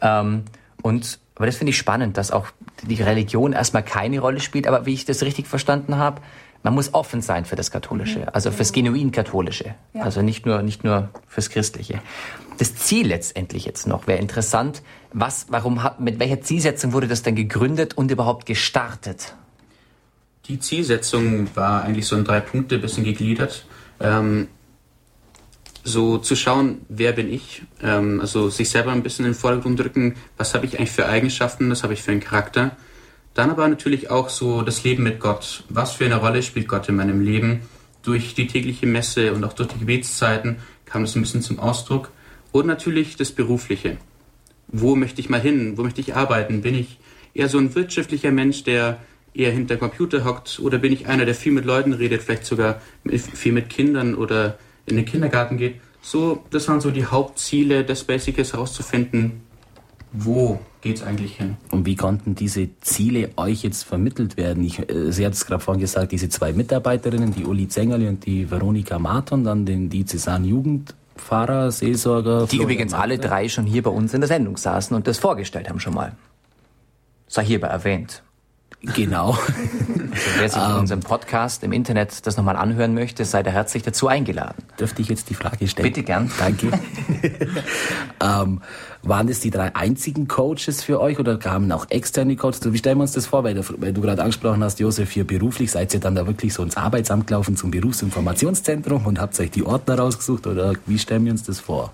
Ähm, 0.00 0.44
und 0.82 1.18
aber 1.36 1.46
das 1.46 1.56
finde 1.56 1.70
ich 1.70 1.78
spannend, 1.78 2.18
dass 2.18 2.30
auch 2.30 2.48
die 2.82 3.02
Religion 3.02 3.52
erstmal 3.52 3.82
keine 3.82 4.20
Rolle 4.20 4.40
spielt. 4.40 4.66
Aber 4.66 4.84
wie 4.84 4.92
ich 4.92 5.06
das 5.06 5.22
richtig 5.22 5.46
verstanden 5.46 5.96
habe, 5.96 6.20
man 6.62 6.74
muss 6.74 6.94
offen 6.94 7.22
sein 7.22 7.44
für 7.44 7.56
das 7.56 7.70
Katholische, 7.70 8.32
also 8.34 8.52
fürs 8.52 8.72
genuin 8.72 9.10
Katholische, 9.10 9.74
Ja. 9.94 10.02
also 10.02 10.22
nicht 10.22 10.46
nur, 10.46 10.62
nicht 10.62 10.84
nur 10.84 11.08
fürs 11.26 11.50
Christliche. 11.50 12.00
Das 12.58 12.74
Ziel 12.76 13.08
letztendlich 13.08 13.64
jetzt 13.64 13.86
noch 13.86 14.06
wäre 14.06 14.18
interessant. 14.18 14.82
Was, 15.12 15.46
warum 15.48 15.80
mit 15.98 16.18
welcher 16.18 16.40
Zielsetzung 16.40 16.92
wurde 16.92 17.08
das 17.08 17.22
denn 17.22 17.34
gegründet 17.34 17.94
und 17.94 18.10
überhaupt 18.10 18.46
gestartet? 18.46 19.34
Die 20.46 20.58
Zielsetzung 20.58 21.48
war 21.54 21.82
eigentlich 21.82 22.06
so 22.06 22.16
in 22.16 22.24
drei 22.24 22.40
Punkte 22.40 22.76
ein 22.76 22.80
bisschen 22.80 23.04
gegliedert. 23.04 23.66
Ähm, 24.00 24.48
so 25.84 26.18
zu 26.18 26.36
schauen, 26.36 26.82
wer 26.88 27.12
bin 27.12 27.32
ich, 27.32 27.62
ähm, 27.82 28.20
also 28.20 28.50
sich 28.50 28.70
selber 28.70 28.92
ein 28.92 29.02
bisschen 29.02 29.24
in 29.24 29.32
den 29.32 29.38
Vordergrund 29.38 29.80
drücken, 29.80 30.14
was 30.36 30.54
habe 30.54 30.66
ich 30.66 30.78
eigentlich 30.78 30.92
für 30.92 31.06
Eigenschaften, 31.06 31.70
was 31.70 31.82
habe 31.82 31.94
ich 31.94 32.02
für 32.02 32.12
einen 32.12 32.20
Charakter. 32.20 32.76
Dann 33.34 33.50
aber 33.50 33.66
natürlich 33.68 34.10
auch 34.10 34.28
so 34.28 34.62
das 34.62 34.84
Leben 34.84 35.02
mit 35.04 35.18
Gott. 35.18 35.64
Was 35.68 35.92
für 35.92 36.04
eine 36.04 36.16
Rolle 36.16 36.42
spielt 36.42 36.68
Gott 36.68 36.88
in 36.88 36.96
meinem 36.96 37.20
Leben? 37.20 37.62
Durch 38.02 38.34
die 38.34 38.46
tägliche 38.46 38.86
Messe 38.86 39.32
und 39.32 39.44
auch 39.44 39.52
durch 39.52 39.68
die 39.68 39.78
Gebetszeiten 39.78 40.58
kam 40.84 41.02
das 41.02 41.14
ein 41.14 41.22
bisschen 41.22 41.42
zum 41.42 41.58
Ausdruck. 41.58 42.10
Und 42.52 42.66
natürlich 42.66 43.16
das 43.16 43.32
Berufliche. 43.32 43.96
Wo 44.68 44.94
möchte 44.94 45.20
ich 45.20 45.28
mal 45.28 45.40
hin? 45.40 45.76
Wo 45.76 45.82
möchte 45.82 46.00
ich 46.00 46.14
arbeiten? 46.14 46.62
Bin 46.62 46.74
ich 46.74 46.98
eher 47.34 47.48
so 47.48 47.58
ein 47.58 47.74
wirtschaftlicher 47.74 48.30
Mensch, 48.30 48.64
der 48.64 48.98
eher 49.34 49.50
hinter 49.50 49.76
Computer 49.76 50.24
hockt? 50.24 50.60
Oder 50.60 50.78
bin 50.78 50.92
ich 50.92 51.06
einer, 51.06 51.24
der 51.24 51.34
viel 51.34 51.52
mit 51.52 51.64
Leuten 51.64 51.92
redet, 51.92 52.22
vielleicht 52.22 52.44
sogar 52.44 52.80
viel 53.06 53.52
mit 53.52 53.68
Kindern 53.70 54.14
oder 54.14 54.58
in 54.86 54.96
den 54.96 55.04
Kindergarten 55.04 55.56
geht? 55.56 55.76
So, 56.02 56.44
das 56.50 56.68
waren 56.68 56.80
so 56.80 56.90
die 56.90 57.06
Hauptziele 57.06 57.84
des 57.84 58.04
Basics 58.04 58.52
herauszufinden, 58.52 59.42
wo 60.12 60.60
geht's 60.82 61.02
eigentlich 61.02 61.36
hin? 61.36 61.56
Und 61.70 61.86
wie 61.86 61.96
konnten 61.96 62.34
diese 62.34 62.68
Ziele 62.80 63.30
euch 63.36 63.62
jetzt 63.62 63.84
vermittelt 63.84 64.36
werden? 64.36 64.62
Ich, 64.64 64.78
äh, 64.78 65.10
Sie 65.10 65.24
hat 65.24 65.32
es 65.32 65.46
gerade 65.46 65.62
vorhin 65.62 65.80
gesagt, 65.80 66.12
diese 66.12 66.28
zwei 66.28 66.52
Mitarbeiterinnen, 66.52 67.32
die 67.32 67.44
Uli 67.44 67.68
Zengerli 67.68 68.08
und 68.08 68.26
die 68.26 68.50
Veronika 68.50 68.98
Marton, 68.98 69.44
dann 69.44 69.64
den 69.64 69.88
Diözesan 69.88 70.44
Jugendpfarrer, 71.12 71.70
Seelsorger. 71.70 72.42
Die 72.42 72.56
Florian 72.56 72.62
übrigens 72.64 72.94
alle 72.94 73.14
Martin. 73.14 73.30
drei 73.30 73.48
schon 73.48 73.66
hier 73.66 73.82
bei 73.82 73.90
uns 73.90 74.14
in 74.14 74.20
der 74.20 74.28
Sendung 74.28 74.56
saßen 74.56 74.96
und 74.96 75.06
das 75.06 75.18
vorgestellt 75.18 75.68
haben 75.68 75.80
schon 75.80 75.94
mal. 75.94 76.16
Sei 77.26 77.44
hierbei 77.44 77.68
erwähnt. 77.68 78.22
Genau. 78.82 79.30
Also 79.30 80.30
wer 80.38 80.48
sich 80.48 80.62
in 80.62 80.74
unserem 80.74 81.00
Podcast 81.00 81.62
im 81.62 81.72
Internet 81.72 82.26
das 82.26 82.36
nochmal 82.36 82.56
anhören 82.56 82.94
möchte, 82.94 83.24
sei 83.24 83.42
da 83.42 83.50
herzlich 83.50 83.82
dazu 83.82 84.08
eingeladen. 84.08 84.62
Dürfte 84.78 85.02
ich 85.02 85.08
jetzt 85.08 85.30
die 85.30 85.34
Frage 85.34 85.68
stellen? 85.68 85.88
Bitte 85.88 86.02
gern. 86.02 86.30
Danke. 86.38 86.70
ähm, 88.20 88.60
waren 89.02 89.26
das 89.26 89.40
die 89.40 89.50
drei 89.50 89.74
einzigen 89.74 90.28
Coaches 90.28 90.82
für 90.82 91.00
euch 91.00 91.18
oder 91.18 91.38
kamen 91.38 91.70
auch 91.72 91.86
externe 91.90 92.36
Coaches? 92.36 92.72
Wie 92.72 92.78
stellen 92.78 92.98
wir 92.98 93.02
uns 93.02 93.12
das 93.12 93.26
vor? 93.26 93.44
Weil 93.44 93.54
du, 93.54 93.62
weil 93.78 93.92
du 93.92 94.00
gerade 94.00 94.22
angesprochen 94.22 94.62
hast, 94.64 94.80
Josef, 94.80 95.10
hier 95.10 95.26
beruflich, 95.26 95.70
seid 95.70 95.94
ihr 95.94 96.00
dann 96.00 96.14
da 96.14 96.26
wirklich 96.26 96.52
so 96.52 96.62
ins 96.62 96.76
Arbeitsamt 96.76 97.28
gelaufen 97.28 97.56
zum 97.56 97.70
Berufsinformationszentrum 97.70 99.06
und 99.06 99.20
habt 99.20 99.38
euch 99.38 99.50
die 99.50 99.64
Ordner 99.64 99.98
rausgesucht 99.98 100.46
oder 100.46 100.74
wie 100.86 100.98
stellen 100.98 101.24
wir 101.24 101.32
uns 101.32 101.44
das 101.44 101.60
vor? 101.60 101.92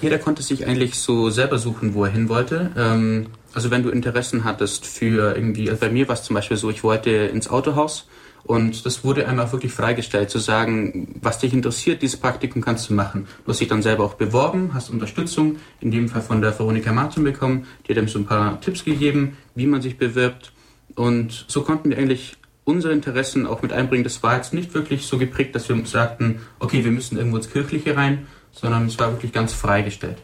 Jeder 0.00 0.18
konnte 0.18 0.42
sich 0.42 0.66
eigentlich 0.66 0.98
so 0.98 1.30
selber 1.30 1.58
suchen, 1.58 1.94
wo 1.94 2.04
er 2.04 2.10
hin 2.10 2.28
wollte. 2.28 2.72
Ähm, 2.76 3.26
also 3.52 3.70
wenn 3.70 3.84
du 3.84 3.90
Interessen 3.90 4.44
hattest 4.44 4.84
für 4.84 5.36
irgendwie, 5.36 5.70
also 5.70 5.80
bei 5.80 5.90
mir 5.90 6.08
war 6.08 6.14
es 6.14 6.24
zum 6.24 6.34
Beispiel 6.34 6.56
so, 6.56 6.70
ich 6.70 6.82
wollte 6.82 7.10
ins 7.10 7.48
Autohaus 7.48 8.08
und 8.42 8.84
das 8.84 9.04
wurde 9.04 9.28
einem 9.28 9.38
auch 9.38 9.52
wirklich 9.52 9.72
freigestellt, 9.72 10.28
zu 10.28 10.38
sagen, 10.38 11.20
was 11.22 11.38
dich 11.38 11.54
interessiert, 11.54 12.02
dieses 12.02 12.18
Praktikum 12.18 12.62
kannst 12.62 12.90
du 12.90 12.94
machen. 12.94 13.28
Du 13.44 13.50
hast 13.50 13.60
dich 13.60 13.68
dann 13.68 13.82
selber 13.82 14.04
auch 14.04 14.14
beworben, 14.14 14.70
hast 14.74 14.90
Unterstützung, 14.90 15.56
in 15.80 15.92
dem 15.92 16.08
Fall 16.08 16.22
von 16.22 16.42
der 16.42 16.58
Veronika 16.58 16.92
Martin 16.92 17.22
bekommen, 17.22 17.66
die 17.86 17.92
hat 17.92 18.02
ihm 18.02 18.08
so 18.08 18.18
ein 18.18 18.26
paar 18.26 18.60
Tipps 18.60 18.84
gegeben, 18.84 19.36
wie 19.54 19.66
man 19.66 19.80
sich 19.80 19.98
bewirbt 19.98 20.52
und 20.96 21.44
so 21.48 21.62
konnten 21.62 21.90
wir 21.90 21.98
eigentlich 21.98 22.36
unsere 22.64 22.92
Interessen 22.92 23.46
auch 23.46 23.62
mit 23.62 23.72
einbringen. 23.72 24.04
Das 24.04 24.22
war 24.22 24.36
jetzt 24.36 24.54
nicht 24.54 24.74
wirklich 24.74 25.06
so 25.06 25.18
geprägt, 25.18 25.54
dass 25.54 25.68
wir 25.68 25.86
sagten, 25.86 26.40
okay, 26.58 26.84
wir 26.84 26.92
müssen 26.92 27.16
irgendwo 27.18 27.36
ins 27.36 27.50
Kirchliche 27.50 27.96
rein, 27.96 28.26
sondern 28.54 28.86
es 28.86 28.98
war 28.98 29.10
wirklich 29.10 29.32
ganz 29.32 29.52
freigestellt. 29.52 30.16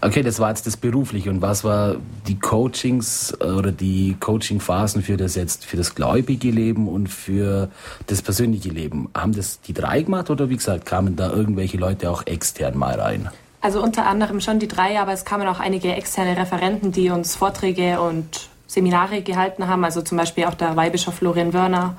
Okay, 0.00 0.22
das 0.22 0.40
war 0.40 0.50
jetzt 0.50 0.66
das 0.66 0.76
Berufliche. 0.76 1.30
Und 1.30 1.40
was 1.40 1.64
war 1.64 1.96
die 2.26 2.38
Coachings 2.38 3.36
äh, 3.40 3.44
oder 3.44 3.72
die 3.72 4.16
Coaching-Phasen 4.18 5.02
für 5.02 5.16
das 5.16 5.36
jetzt, 5.36 5.64
für 5.64 5.76
das 5.76 5.94
gläubige 5.94 6.50
Leben 6.50 6.88
und 6.88 7.08
für 7.08 7.70
das 8.08 8.22
persönliche 8.22 8.70
Leben? 8.70 9.08
Haben 9.14 9.32
das 9.34 9.60
die 9.60 9.72
drei 9.72 10.02
gemacht 10.02 10.30
oder 10.30 10.50
wie 10.50 10.56
gesagt, 10.56 10.84
kamen 10.84 11.16
da 11.16 11.30
irgendwelche 11.30 11.78
Leute 11.78 12.10
auch 12.10 12.26
extern 12.26 12.76
mal 12.76 13.00
rein? 13.00 13.30
Also 13.60 13.82
unter 13.82 14.06
anderem 14.06 14.40
schon 14.40 14.58
die 14.58 14.68
drei, 14.68 15.00
aber 15.00 15.12
es 15.12 15.24
kamen 15.24 15.48
auch 15.48 15.60
einige 15.60 15.94
externe 15.94 16.36
Referenten, 16.36 16.92
die 16.92 17.10
uns 17.10 17.36
Vorträge 17.36 18.00
und 18.00 18.48
Seminare 18.66 19.22
gehalten 19.22 19.68
haben. 19.68 19.84
Also 19.84 20.02
zum 20.02 20.18
Beispiel 20.18 20.44
auch 20.44 20.54
der 20.54 20.76
Weihbischof 20.76 21.14
Florian 21.14 21.52
Wörner 21.52 21.96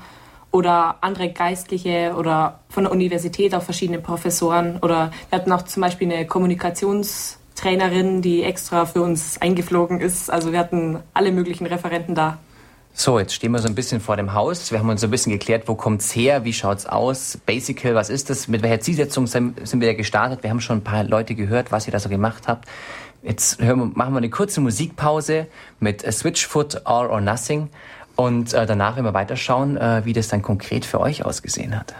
oder 0.50 0.96
andere 1.02 1.30
Geistliche 1.30 2.14
oder 2.16 2.60
von 2.68 2.84
der 2.84 2.92
Universität 2.92 3.54
auch 3.54 3.62
verschiedene 3.62 3.98
Professoren. 3.98 4.78
Oder 4.78 5.10
wir 5.30 5.38
hatten 5.38 5.52
auch 5.52 5.62
zum 5.62 5.82
Beispiel 5.82 6.10
eine 6.10 6.26
Kommunikationstrainerin, 6.26 8.22
die 8.22 8.42
extra 8.42 8.86
für 8.86 9.02
uns 9.02 9.40
eingeflogen 9.40 10.00
ist. 10.00 10.30
Also 10.30 10.52
wir 10.52 10.58
hatten 10.58 11.00
alle 11.12 11.32
möglichen 11.32 11.66
Referenten 11.66 12.14
da. 12.14 12.38
So, 12.94 13.18
jetzt 13.18 13.32
stehen 13.34 13.52
wir 13.52 13.60
so 13.60 13.68
ein 13.68 13.76
bisschen 13.76 14.00
vor 14.00 14.16
dem 14.16 14.32
Haus. 14.32 14.72
Wir 14.72 14.80
haben 14.80 14.88
uns 14.88 15.02
so 15.02 15.06
ein 15.06 15.10
bisschen 15.10 15.30
geklärt, 15.30 15.68
wo 15.68 15.76
kommt's 15.76 16.16
her, 16.16 16.44
wie 16.44 16.52
schaut's 16.52 16.84
aus, 16.86 17.38
Basical, 17.46 17.94
was 17.94 18.10
ist 18.10 18.28
das, 18.28 18.48
mit 18.48 18.62
welcher 18.62 18.80
Zielsetzung 18.80 19.28
sind 19.28 19.54
wir 19.72 19.86
da 19.86 19.94
gestartet. 19.94 20.42
Wir 20.42 20.50
haben 20.50 20.60
schon 20.60 20.78
ein 20.78 20.84
paar 20.84 21.04
Leute 21.04 21.36
gehört, 21.36 21.70
was 21.70 21.86
ihr 21.86 21.92
da 21.92 22.00
so 22.00 22.08
gemacht 22.08 22.48
habt. 22.48 22.66
Jetzt 23.22 23.60
wir, 23.60 23.76
machen 23.76 24.14
wir 24.14 24.18
eine 24.18 24.30
kurze 24.30 24.60
Musikpause 24.60 25.46
mit 25.80 26.04
äh, 26.04 26.12
Switchfoot 26.12 26.86
All 26.86 27.08
or 27.08 27.20
Nothing 27.20 27.68
und 28.18 28.52
äh, 28.52 28.66
danach 28.66 28.96
wir 29.04 29.14
weiterschauen, 29.14 29.76
äh, 29.76 30.04
wie 30.04 30.12
das 30.12 30.26
dann 30.26 30.42
konkret 30.42 30.84
für 30.84 30.98
euch 30.98 31.24
ausgesehen 31.24 31.78
hat. 31.78 31.94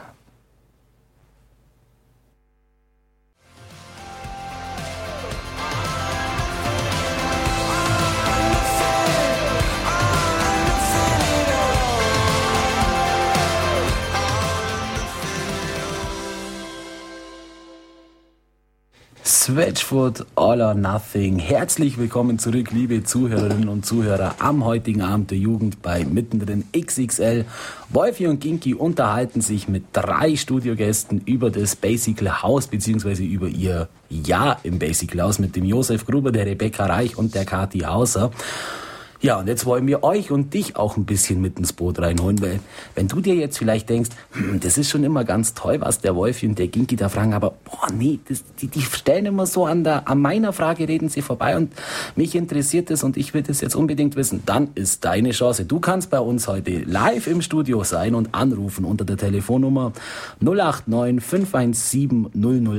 Switchfoot 19.49 20.27
All 20.35 20.61
or 20.61 20.75
Nothing. 20.75 21.39
Herzlich 21.39 21.97
willkommen 21.97 22.39
zurück, 22.39 22.71
liebe 22.71 23.03
Zuhörerinnen 23.03 23.71
und 23.71 23.87
Zuhörer, 23.87 24.35
am 24.41 24.63
heutigen 24.63 25.01
Abend 25.01 25.31
der 25.31 25.39
Jugend 25.39 25.81
bei 25.81 26.05
Mittendrin 26.05 26.65
XXL. 26.79 27.47
Wolfi 27.89 28.27
und 28.27 28.41
Ginki 28.41 28.75
unterhalten 28.75 29.41
sich 29.41 29.67
mit 29.67 29.85
drei 29.95 30.37
Studiogästen 30.37 31.23
über 31.25 31.51
das 31.51 31.77
Basical 31.77 32.43
House 32.43 32.67
beziehungsweise 32.67 33.23
über 33.23 33.49
ihr 33.49 33.89
Jahr 34.11 34.61
im 34.65 34.79
Basical 34.79 35.23
House 35.23 35.39
mit 35.39 35.57
dem 35.57 35.65
Josef 35.65 36.05
Gruber, 36.05 36.31
der 36.31 36.45
Rebecca 36.45 36.85
Reich 36.85 37.17
und 37.17 37.35
der 37.35 37.47
Kati 37.47 37.79
Hauser. 37.79 38.31
Ja, 39.21 39.41
und 39.41 39.49
jetzt 39.49 39.67
wollen 39.67 39.85
wir 39.89 40.05
euch 40.05 40.31
und 40.31 40.55
dich 40.55 40.77
auch 40.77 40.97
ein 40.97 41.05
bisschen 41.05 41.41
mit 41.41 41.59
ins 41.59 41.73
Boot 41.73 41.99
reinholen, 41.99 42.41
weil 42.41 42.61
wenn 42.95 43.09
du 43.09 43.21
dir 43.21 43.35
jetzt 43.35 43.59
vielleicht 43.59 43.89
denkst, 43.89 44.11
hm, 44.31 44.61
das 44.61 44.79
ist 44.79 44.91
schon 44.91 45.03
immer 45.03 45.25
ganz 45.25 45.55
toll, 45.55 45.81
was 45.81 46.01
der 46.01 46.15
Wolfi 46.15 46.47
und 46.47 46.57
der 46.57 46.69
Ginki 46.69 46.95
da 46.95 47.09
fragen, 47.09 47.35
aber 47.35 47.55
boah, 47.65 47.93
nee, 47.93 48.21
das, 48.29 48.45
die, 48.61 48.69
die 48.69 48.83
stellen 48.83 49.27
immer 49.27 49.47
so 49.47 49.67
an, 49.67 49.83
der, 49.83 50.09
an 50.09 50.21
meiner 50.21 50.53
Frage 50.53 50.87
reden 50.87 51.09
sie 51.09 51.23
vorbei 51.23 51.57
und 51.57 51.73
mich 52.15 52.37
interessiert 52.37 52.91
das 52.91 53.03
und 53.03 53.17
ich 53.17 53.35
will 53.35 53.43
das 53.43 53.61
jetzt 53.61 53.75
unbedingt 53.75 54.15
wissen, 54.15 54.45
dann 54.47 54.69
ist 54.77 55.05
deine 55.05 55.33
Chance. 55.33 55.65
Du 55.65 55.81
kannst 55.81 56.11
bei 56.11 56.21
uns 56.21 56.47
heute 56.47 56.79
live 56.79 57.27
im 57.27 57.43
Studio 57.43 57.83
sein 57.83 58.15
und 58.15 58.37
anrufen 58.37 58.85
unter 58.85 59.05
der 59.05 59.17
Telefonnummer 59.17 59.93
089 60.41 61.25
517 61.25 62.31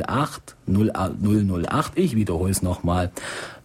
008 0.05 0.55
008. 0.69 1.91
Ich 1.95 2.15
wiederhole 2.15 2.51
es 2.51 2.61
nochmal. 2.61 3.11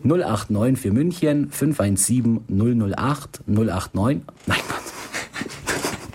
089 0.05 0.79
für 0.79 0.93
München, 0.93 1.51
517 1.51 2.43
008 2.49 3.41
089. 3.47 4.23
Nein, 4.47 4.59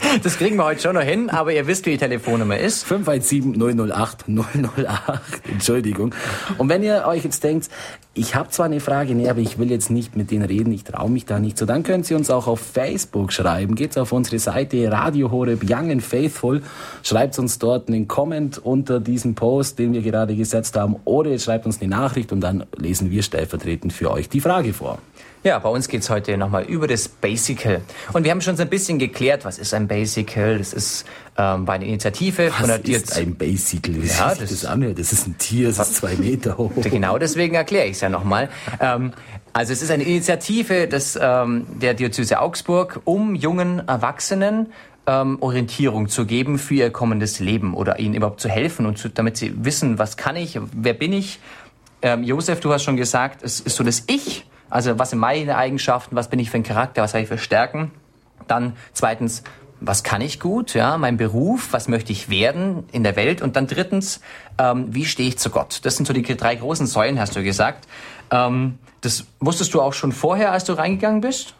Das 0.23 0.37
kriegen 0.37 0.57
wir 0.57 0.65
heute 0.65 0.81
schon 0.81 0.95
noch 0.95 1.01
hin, 1.01 1.29
aber 1.29 1.53
ihr 1.53 1.67
wisst, 1.67 1.85
wie 1.85 1.91
die 1.91 1.97
Telefonnummer 1.97 2.57
ist. 2.57 2.83
517 2.83 3.91
008 3.91 4.25
008. 4.27 5.19
Entschuldigung. 5.51 6.13
Und 6.57 6.69
wenn 6.69 6.83
ihr 6.83 7.05
euch 7.07 7.23
jetzt 7.23 7.43
denkt, 7.43 7.69
ich 8.13 8.35
habe 8.35 8.49
zwar 8.49 8.65
eine 8.65 8.79
Frage, 8.79 9.15
nee, 9.15 9.29
aber 9.29 9.39
ich 9.39 9.57
will 9.59 9.71
jetzt 9.71 9.89
nicht 9.89 10.15
mit 10.15 10.31
denen 10.31 10.43
reden, 10.43 10.73
ich 10.73 10.83
traue 10.83 11.09
mich 11.09 11.25
da 11.25 11.39
nicht 11.39 11.57
so, 11.57 11.65
dann 11.65 11.83
könnt 11.83 12.09
ihr 12.09 12.17
uns 12.17 12.29
auch 12.29 12.47
auf 12.47 12.59
Facebook 12.59 13.31
schreiben. 13.31 13.75
Geht's 13.75 13.97
auf 13.97 14.11
unsere 14.11 14.39
Seite 14.39 14.91
Radio 14.91 15.31
Horeb 15.31 15.63
Young 15.67 15.91
and 15.91 16.03
Faithful, 16.03 16.61
schreibt 17.03 17.39
uns 17.39 17.59
dort 17.59 17.87
einen 17.87 18.07
Comment 18.07 18.57
unter 18.57 18.99
diesem 18.99 19.35
Post, 19.35 19.79
den 19.79 19.93
wir 19.93 20.01
gerade 20.01 20.35
gesetzt 20.35 20.75
haben, 20.75 20.97
oder 21.05 21.31
ihr 21.31 21.39
schreibt 21.39 21.65
uns 21.65 21.81
eine 21.81 21.89
Nachricht 21.89 22.31
und 22.31 22.41
dann 22.41 22.65
lesen 22.75 23.11
wir 23.11 23.23
stellvertretend 23.23 23.93
für 23.93 24.11
euch 24.11 24.27
die 24.27 24.41
Frage 24.41 24.73
vor. 24.73 24.99
Ja, 25.41 25.57
bei 25.59 25.69
uns 25.69 25.87
geht's 25.87 26.09
heute 26.09 26.37
nochmal 26.37 26.63
über 26.65 26.85
das 26.85 27.07
Basical. 27.07 27.81
Und 28.11 28.25
wir 28.25 28.31
haben 28.31 28.41
schon 28.41 28.57
so 28.57 28.63
ein 28.63 28.69
bisschen 28.69 28.99
geklärt, 28.99 29.45
was 29.45 29.57
ist 29.57 29.73
ein 29.73 29.87
Basical? 29.87 30.57
Das 30.57 30.73
ist 30.73 31.05
ähm, 31.37 31.63
bei 31.63 31.75
einer 31.75 31.85
Initiative 31.85 32.51
von 32.51 32.67
Was 32.69 32.81
der 32.81 32.97
ist 32.97 33.17
ein 33.17 33.35
Basical? 33.35 33.95
Ja, 34.03 34.35
das- 34.35 34.49
das 34.49 34.65
anhört? 34.65 34.99
Das 34.99 35.13
ist 35.13 35.27
ein 35.27 35.37
Tier, 35.37 35.69
das 35.69 35.79
ist 35.79 35.95
zwei 35.95 36.15
Meter 36.15 36.57
hoch. 36.57 36.71
Genau 36.83 37.17
deswegen 37.17 37.55
erkläre 37.55 37.85
ich 37.85 37.93
es 37.93 38.01
ja 38.01 38.09
nochmal. 38.09 38.49
Ähm, 38.81 39.13
also 39.53 39.71
es 39.71 39.81
ist 39.81 39.91
eine 39.91 40.03
Initiative 40.03 40.87
des, 40.89 41.17
ähm, 41.21 41.65
der 41.81 41.93
Diözese 41.93 42.41
Augsburg, 42.41 42.99
um 43.05 43.33
jungen 43.33 43.87
Erwachsenen 43.87 44.73
ähm, 45.07 45.37
Orientierung 45.39 46.09
zu 46.09 46.25
geben 46.25 46.59
für 46.59 46.73
ihr 46.75 46.89
kommendes 46.91 47.39
Leben 47.39 47.75
oder 47.75 47.97
ihnen 47.99 48.13
überhaupt 48.13 48.41
zu 48.41 48.49
helfen 48.49 48.85
und 48.85 48.97
zu, 48.97 49.07
damit 49.07 49.37
sie 49.37 49.53
wissen, 49.63 49.97
was 49.99 50.17
kann 50.17 50.35
ich, 50.35 50.59
wer 50.73 50.93
bin 50.93 51.13
ich. 51.13 51.39
Ähm, 52.01 52.23
Josef, 52.23 52.59
du 52.59 52.73
hast 52.73 52.83
schon 52.83 52.97
gesagt, 52.97 53.41
es 53.41 53.61
ist 53.61 53.77
so 53.77 53.83
das 53.85 54.03
Ich, 54.07 54.45
also 54.69 54.99
was 54.99 55.11
sind 55.11 55.19
meine 55.19 55.57
Eigenschaften, 55.57 56.15
was 56.15 56.29
bin 56.29 56.39
ich 56.39 56.49
für 56.49 56.57
ein 56.57 56.63
Charakter, 56.63 57.01
was 57.01 57.13
habe 57.13 57.23
ich 57.23 57.29
für 57.29 57.37
Stärken. 57.37 57.91
Dann 58.47 58.75
zweitens, 58.93 59.43
was 59.81 60.03
kann 60.03 60.21
ich 60.21 60.39
gut, 60.39 60.73
ja, 60.73 60.97
mein 60.97 61.17
Beruf, 61.17 61.69
was 61.71 61.87
möchte 61.87 62.11
ich 62.11 62.29
werden 62.29 62.83
in 62.91 63.03
der 63.03 63.15
Welt 63.15 63.41
und 63.41 63.55
dann 63.55 63.67
drittens, 63.67 64.19
ähm, 64.57 64.93
wie 64.93 65.05
stehe 65.05 65.29
ich 65.29 65.37
zu 65.37 65.49
Gott? 65.49 65.81
Das 65.83 65.95
sind 65.95 66.05
so 66.05 66.13
die 66.13 66.23
drei 66.23 66.55
großen 66.55 66.85
Säulen, 66.85 67.19
hast 67.19 67.35
du 67.35 67.43
gesagt. 67.43 67.87
Ähm, 68.31 68.77
das 69.01 69.25
wusstest 69.39 69.73
du 69.73 69.81
auch 69.81 69.93
schon 69.93 70.11
vorher, 70.11 70.51
als 70.51 70.65
du 70.65 70.73
reingegangen 70.73 71.21
bist? 71.21 71.53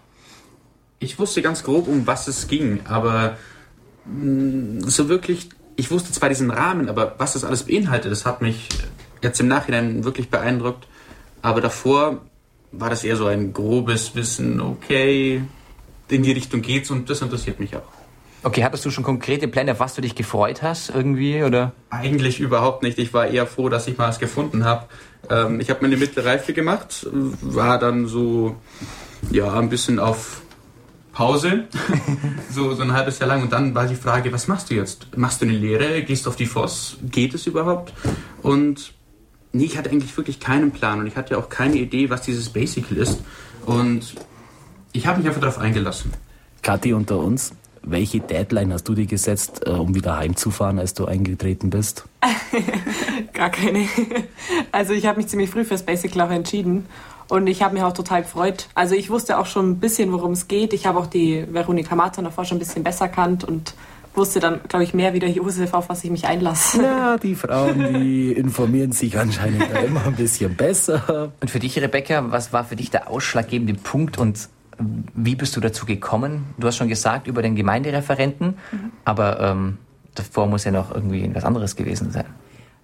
Ich 1.00 1.18
wusste 1.18 1.42
ganz 1.42 1.64
grob, 1.64 1.88
um 1.88 2.06
was 2.08 2.28
es 2.28 2.48
ging, 2.48 2.82
aber 2.86 3.38
mh, 4.06 4.82
mm, 4.82 4.90
so 4.90 5.08
wirklich, 5.08 5.50
ich 5.78 5.90
wusste 5.92 6.12
zwar 6.12 6.28
diesen 6.28 6.52
Rahmen, 6.52 6.90
aber 6.90 7.16
was 7.18 7.34
das 7.34 7.46
alles 7.46 7.64
beinhaltet, 7.64 8.12
das 8.12 8.26
hat 8.26 8.42
mich 8.42 8.68
jetzt 9.22 9.40
im 9.40 9.48
Nachhinein 9.48 10.04
wirklich 10.04 10.30
beeindruckt. 10.30 10.88
Aber 11.42 11.62
davor 11.62 12.20
war 12.72 12.90
das 12.90 13.04
eher 13.04 13.16
so 13.16 13.26
ein 13.26 13.54
grobes 13.54 14.16
Wissen, 14.16 14.62
okay, 14.62 15.42
in 16.10 16.24
die 16.24 16.32
Richtung 16.32 16.62
geht's 16.62 16.92
und 16.92 17.10
das 17.10 17.22
interessiert 17.22 17.60
mich 17.60 17.76
auch. 17.76 17.82
Okay, 18.42 18.64
hattest 18.64 18.86
du 18.86 18.90
schon 18.90 19.04
konkrete 19.04 19.50
Pläne, 19.50 19.74
auf 19.74 19.82
was 19.82 19.96
du 19.96 20.02
dich 20.02 20.16
gefreut 20.16 20.62
hast 20.64 20.90
irgendwie 20.90 21.44
oder? 21.44 21.74
Eigentlich 21.90 22.40
überhaupt 22.40 22.84
nicht. 22.84 22.98
Ich 22.98 23.14
war 23.14 23.28
eher 23.28 23.46
froh, 23.46 23.68
dass 23.68 23.88
ich 23.88 23.98
mal 23.98 24.08
was 24.08 24.20
gefunden 24.20 24.64
habe. 24.64 24.86
Ähm, 25.30 25.60
ich 25.60 25.70
habe 25.70 25.82
meine 25.82 25.98
mittlere 25.98 26.26
Reife 26.26 26.54
gemacht, 26.54 27.06
war 27.12 27.80
dann 27.80 28.08
so 28.08 28.56
ja 29.30 29.54
ein 29.60 29.70
bisschen 29.70 30.00
auf 30.00 30.42
Pause, 31.12 31.66
so, 32.50 32.74
so 32.76 32.82
ein 32.82 32.94
halbes 32.94 33.20
Jahr 33.20 33.28
lang. 33.28 33.42
Und 33.42 33.52
dann 33.52 33.76
war 33.76 33.88
die 33.88 33.96
Frage, 33.96 34.32
was 34.32 34.48
machst 34.48 34.70
du 34.70 34.76
jetzt? 34.76 35.18
Machst 35.18 35.42
du 35.42 35.46
eine 35.46 35.58
Lehre? 35.58 36.02
Gehst 36.04 36.26
du 36.26 36.30
auf 36.30 36.38
die 36.38 36.46
FOS? 36.46 36.98
Geht 37.04 37.34
es 37.34 37.46
überhaupt? 37.46 37.92
Und 38.42 38.94
nee, 39.52 39.66
ich 39.66 39.78
hatte 39.78 39.90
eigentlich 39.90 40.16
wirklich 40.16 40.40
keinen 40.40 40.72
Plan 40.72 41.00
und 41.00 41.08
ich 41.08 41.16
hatte 41.16 41.38
auch 41.38 41.50
keine 41.50 41.76
Idee, 41.76 42.10
was 42.10 42.22
dieses 42.22 42.50
Basical 42.50 42.98
ist. 42.98 43.20
Und 43.66 44.16
ich 44.92 45.08
habe 45.08 45.20
mich 45.20 45.28
einfach 45.28 45.42
darauf 45.42 45.58
eingelassen. 45.58 46.12
Kathi 46.62 46.94
unter 46.94 47.20
uns, 47.20 47.54
welche 47.82 48.20
Deadline 48.20 48.74
hast 48.74 48.88
du 48.88 48.94
dir 48.94 49.06
gesetzt, 49.06 49.62
äh, 49.66 49.72
um 49.72 49.96
wieder 49.96 50.18
heimzufahren, 50.18 50.80
als 50.80 50.94
du 50.94 51.06
eingetreten 51.06 51.70
bist? 51.70 52.06
Gar 53.34 53.50
keine. 53.50 53.88
Also 54.72 54.94
ich 54.94 55.06
habe 55.06 55.18
mich 55.18 55.28
ziemlich 55.28 55.50
früh 55.50 55.64
fürs 55.64 55.84
Basic 55.84 56.20
auch 56.20 56.30
entschieden 56.30 56.86
und 57.30 57.48
ich 57.48 57.62
habe 57.62 57.76
mich 57.76 57.84
auch 57.84 57.94
total 57.94 58.24
gefreut. 58.24 58.68
Also 58.76 58.96
ich 58.96 59.10
wusste 59.10 59.38
auch 59.38 59.46
schon 59.46 59.72
ein 59.72 59.80
bisschen, 59.80 60.12
worum 60.12 60.32
es 60.32 60.48
geht. 60.48 60.74
Ich 60.74 60.86
habe 60.86 61.00
auch 61.00 61.08
die 61.08 61.46
Veronika 61.50 61.96
Martin 61.96 62.26
davor 62.26 62.46
schon 62.46 62.58
ein 62.58 62.60
bisschen 62.60 62.84
besser 62.84 63.08
kannt 63.08 63.44
und 63.44 63.74
wusste 64.16 64.40
dann, 64.40 64.60
glaube 64.68 64.84
ich, 64.84 64.94
mehr 64.94 65.14
wie 65.14 65.20
der 65.20 65.30
Josef, 65.30 65.74
auf 65.74 65.90
was 65.90 66.04
ich 66.04 66.12
mich 66.12 66.28
einlasse. 66.28 66.84
Ja, 66.84 67.18
die 67.18 67.36
Frauen, 67.36 67.94
die 67.94 68.32
informieren 68.32 68.92
sich 68.92 69.18
anscheinend 69.18 69.64
immer 69.86 70.06
ein 70.06 70.16
bisschen 70.16 70.56
besser. 70.56 71.32
Und 71.40 71.50
für 71.50 71.60
dich, 71.60 71.80
Rebecca, 71.80 72.32
was 72.32 72.52
war 72.54 72.64
für 72.64 72.76
dich 72.76 72.90
der 72.90 73.10
ausschlaggebende 73.10 73.74
Punkt 73.76 74.18
und 74.18 74.50
wie 75.14 75.36
bist 75.36 75.56
du 75.56 75.60
dazu 75.60 75.86
gekommen? 75.86 76.54
Du 76.58 76.68
hast 76.68 76.78
schon 76.78 76.88
gesagt, 76.88 77.28
über 77.28 77.42
den 77.42 77.56
Gemeindereferenten, 77.56 78.58
mhm. 78.72 78.92
aber 79.04 79.40
ähm, 79.40 79.78
davor 80.16 80.48
muss 80.48 80.64
ja 80.64 80.72
noch 80.72 80.94
irgendwie 80.94 81.30
was 81.34 81.44
anderes 81.44 81.76
gewesen 81.76 82.12
sein. 82.12 82.26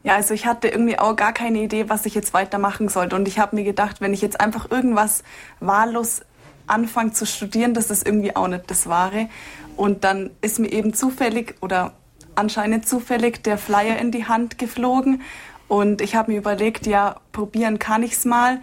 Ja, 0.03 0.15
also 0.15 0.33
ich 0.33 0.45
hatte 0.45 0.67
irgendwie 0.67 0.99
auch 0.99 1.15
gar 1.15 1.33
keine 1.33 1.59
Idee, 1.63 1.89
was 1.89 2.05
ich 2.05 2.13
jetzt 2.13 2.33
weitermachen 2.33 2.89
sollte. 2.89 3.15
Und 3.15 3.27
ich 3.27 3.39
habe 3.39 3.55
mir 3.55 3.63
gedacht, 3.63 4.01
wenn 4.01 4.13
ich 4.13 4.21
jetzt 4.21 4.39
einfach 4.39 4.69
irgendwas 4.69 5.23
wahllos 5.59 6.21
anfange 6.67 7.11
zu 7.13 7.25
studieren, 7.25 7.73
das 7.73 7.89
ist 7.89 8.05
irgendwie 8.05 8.35
auch 8.35 8.47
nicht 8.47 8.69
das 8.69 8.87
Wahre. 8.87 9.29
Und 9.75 10.03
dann 10.03 10.31
ist 10.41 10.59
mir 10.59 10.71
eben 10.71 10.93
zufällig 10.93 11.55
oder 11.61 11.93
anscheinend 12.35 12.87
zufällig 12.87 13.43
der 13.43 13.57
Flyer 13.57 13.97
in 13.97 14.11
die 14.11 14.25
Hand 14.25 14.57
geflogen. 14.57 15.21
Und 15.67 16.01
ich 16.01 16.15
habe 16.15 16.31
mir 16.31 16.37
überlegt, 16.37 16.85
ja, 16.85 17.15
probieren 17.31 17.79
kann 17.79 18.03
ich 18.03 18.13
es 18.13 18.25
mal 18.25 18.59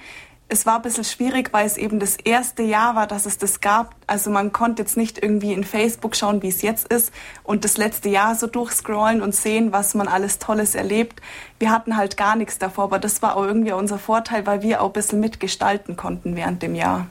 es 0.52 0.66
war 0.66 0.76
ein 0.76 0.82
bisschen 0.82 1.04
schwierig, 1.04 1.48
weil 1.52 1.64
es 1.64 1.78
eben 1.78 1.98
das 1.98 2.16
erste 2.16 2.62
Jahr 2.62 2.94
war, 2.94 3.06
dass 3.06 3.24
es 3.24 3.38
das 3.38 3.62
gab. 3.62 3.94
Also 4.06 4.30
man 4.30 4.52
konnte 4.52 4.82
jetzt 4.82 4.98
nicht 4.98 5.22
irgendwie 5.22 5.54
in 5.54 5.64
Facebook 5.64 6.14
schauen, 6.14 6.42
wie 6.42 6.48
es 6.48 6.60
jetzt 6.60 6.92
ist 6.92 7.10
und 7.42 7.64
das 7.64 7.78
letzte 7.78 8.10
Jahr 8.10 8.34
so 8.34 8.46
durchscrollen 8.46 9.22
und 9.22 9.34
sehen, 9.34 9.72
was 9.72 9.94
man 9.94 10.08
alles 10.08 10.38
Tolles 10.38 10.74
erlebt. 10.74 11.22
Wir 11.58 11.70
hatten 11.70 11.96
halt 11.96 12.18
gar 12.18 12.36
nichts 12.36 12.58
davor, 12.58 12.84
aber 12.84 12.98
das 12.98 13.22
war 13.22 13.36
auch 13.36 13.46
irgendwie 13.46 13.72
unser 13.72 13.98
Vorteil, 13.98 14.44
weil 14.46 14.60
wir 14.60 14.82
auch 14.82 14.88
ein 14.88 14.92
bisschen 14.92 15.20
mitgestalten 15.20 15.96
konnten 15.96 16.36
während 16.36 16.62
dem 16.62 16.74
Jahr. 16.74 17.06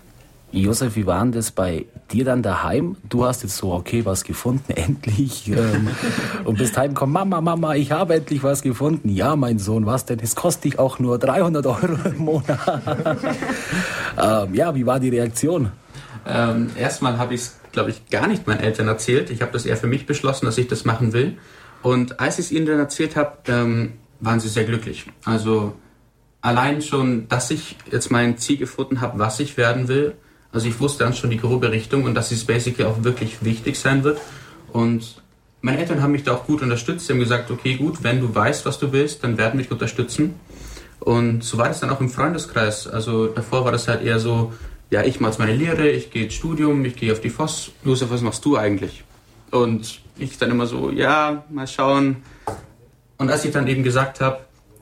Josef, 0.52 0.98
wie 0.98 1.06
war 1.06 1.22
denn 1.22 1.32
das 1.32 1.52
bei 1.52 1.86
dir 2.12 2.26
dann 2.26 2.44
daheim? 2.44 2.98
Du 3.08 3.26
hast 3.26 3.44
jetzt 3.44 3.56
so, 3.56 3.72
okay, 3.72 4.06
was 4.06 4.24
gefunden, 4.24 4.72
endlich. 4.76 5.48
Ähm, 5.48 5.88
und 6.44 6.58
bist 6.58 6.78
heimgekommen, 6.78 7.14
Mama, 7.14 7.40
Mama, 7.40 7.76
ich 7.76 7.92
habe 7.92 8.16
endlich 8.16 8.44
was 8.44 8.62
gefunden. 8.62 9.10
Ja, 9.10 9.36
mein 9.36 9.60
Sohn, 9.60 9.86
was 9.86 10.06
denn? 10.06 10.20
Es 10.20 10.36
kostet 10.36 10.66
dich 10.66 10.80
auch 10.80 11.00
nur 11.00 11.20
300 11.20 11.66
Euro 11.66 11.98
im 12.06 12.18
Monat. 12.18 12.60
ähm, 14.22 14.54
ja, 14.54 14.76
wie 14.76 14.86
war 14.86 15.00
die 15.00 15.10
Reaktion? 15.10 15.72
Ähm, 16.28 16.70
erstmal 16.78 17.18
habe 17.18 17.34
ich 17.34 17.42
es, 17.42 17.60
glaube 17.72 17.92
ich, 17.92 18.10
gar 18.10 18.28
nicht 18.28 18.46
meinen 18.46 18.60
Eltern 18.60 18.90
erzählt. 18.90 19.30
Ich 19.30 19.42
habe 19.42 19.54
das 19.54 19.66
eher 19.66 19.78
für 19.78 19.88
mich 19.88 20.06
beschlossen, 20.06 20.46
dass 20.46 20.58
ich 20.58 20.68
das 20.68 20.84
machen 20.84 21.14
will. 21.14 21.38
Und 21.82 22.20
als 22.20 22.40
ich 22.40 22.46
es 22.46 22.52
ihnen 22.52 22.66
dann 22.66 22.80
erzählt 22.80 23.16
habe, 23.16 23.38
ähm, 23.48 23.94
waren 24.20 24.40
sie 24.40 24.50
sehr 24.50 24.66
glücklich. 24.66 25.06
Also 25.24 25.74
allein 26.42 26.82
schon, 26.82 27.28
dass 27.30 27.50
ich 27.52 27.78
jetzt 27.90 28.12
mein 28.12 28.38
Ziel 28.38 28.58
gefunden 28.58 29.02
habe, 29.02 29.18
was 29.18 29.40
ich 29.40 29.58
werden 29.58 29.88
will, 29.88 30.16
also 30.52 30.68
ich 30.68 30.80
wusste 30.80 31.04
dann 31.04 31.14
schon 31.14 31.30
die 31.30 31.38
grobe 31.38 31.72
Richtung 31.72 32.04
und 32.04 32.14
dass 32.14 32.32
es 32.32 32.46
basically 32.46 32.86
auch 32.86 33.04
wirklich 33.04 33.44
wichtig 33.44 33.80
sein 33.80 34.04
wird. 34.04 34.20
Und 34.74 35.22
meine 35.62 35.80
Eltern 35.80 36.02
haben 36.02 36.12
mich 36.12 36.24
da 36.24 36.34
auch 36.34 36.46
gut 36.46 36.62
unterstützt. 36.62 37.08
Sie 37.08 37.14
haben 37.14 37.20
gesagt, 37.20 37.52
okay, 37.52 37.76
gut, 37.76 38.04
wenn 38.04 38.20
du 38.20 38.34
weißt, 38.34 38.66
was 38.66 38.80
du 38.80 38.92
willst, 38.92 39.24
dann 39.24 39.38
werden 39.38 39.58
mich 39.58 39.72
unterstützen. 39.72 40.36
Und 41.00 41.44
so 41.44 41.58
war 41.58 41.68
das 41.68 41.80
dann 41.80 41.90
auch 41.90 42.02
im 42.02 42.10
Freundeskreis. 42.10 42.88
Also 42.88 43.28
davor 43.28 43.66
war 43.66 43.72
das 43.72 43.88
halt 43.88 44.04
eher 44.04 44.20
so, 44.20 44.54
ja, 44.90 45.04
ich 45.04 45.20
mache 45.20 45.40
meine 45.40 45.56
Lehre, 45.56 45.90
ich 45.90 46.12
gehe 46.12 46.26
ins 46.26 46.34
Studium, 46.34 46.84
ich 46.86 46.96
gehe 46.96 47.12
auf 47.12 47.22
die 47.22 47.30
FOS. 47.30 47.72
Josef, 47.86 48.10
was 48.12 48.22
machst 48.22 48.44
du 48.44 48.58
eigentlich? 48.58 49.04
Und 49.52 50.02
ich 50.18 50.38
dann 50.38 50.52
immer 50.52 50.68
so, 50.68 50.92
ja, 50.92 51.46
mal 51.50 51.68
schauen. 51.68 52.18
Und 53.18 53.30
als 53.30 53.46
ich 53.46 53.52
dann 53.52 53.68
eben 53.68 53.84
gesagt 53.84 54.20
habe, 54.20 54.40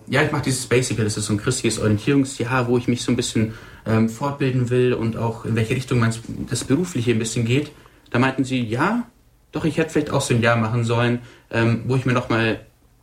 ja, 0.07 0.23
ich 0.23 0.31
mache 0.31 0.43
dieses 0.43 0.65
Basical, 0.65 1.05
das 1.05 1.17
ist 1.17 1.25
so 1.25 1.33
ein 1.33 1.37
christliches 1.37 1.79
Orientierungsjahr, 1.79 2.67
wo 2.67 2.77
ich 2.77 2.87
mich 2.87 3.03
so 3.03 3.11
ein 3.11 3.15
bisschen 3.15 3.53
ähm, 3.85 4.09
fortbilden 4.09 4.69
will 4.69 4.93
und 4.93 5.17
auch 5.17 5.45
in 5.45 5.55
welche 5.55 5.75
Richtung 5.75 5.99
mein, 5.99 6.13
das 6.49 6.63
Berufliche 6.63 7.11
ein 7.11 7.19
bisschen 7.19 7.45
geht. 7.45 7.71
Da 8.11 8.19
meinten 8.19 8.43
sie, 8.43 8.63
ja, 8.63 9.07
doch, 9.51 9.65
ich 9.65 9.77
hätte 9.77 9.91
vielleicht 9.91 10.11
auch 10.11 10.21
so 10.21 10.33
ein 10.33 10.41
Jahr 10.41 10.55
machen 10.55 10.83
sollen, 10.83 11.19
ähm, 11.51 11.83
wo 11.87 11.95
ich 11.95 12.05
mir 12.05 12.13
nochmal 12.13 12.61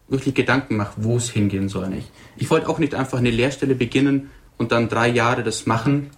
wirklich 0.09 0.35
Gedanken 0.35 0.77
mache, 0.77 0.95
wo 0.97 1.17
es 1.17 1.31
hingehen 1.31 1.69
soll. 1.69 1.89
Nicht. 1.89 2.11
Ich 2.37 2.51
wollte 2.51 2.69
auch 2.69 2.79
nicht 2.79 2.95
einfach 2.95 3.19
eine 3.19 3.31
Lehrstelle 3.31 3.75
beginnen 3.75 4.31
und 4.57 4.73
dann 4.73 4.89
drei 4.89 5.09
Jahre 5.09 5.43
das 5.43 5.67
machen 5.67 6.11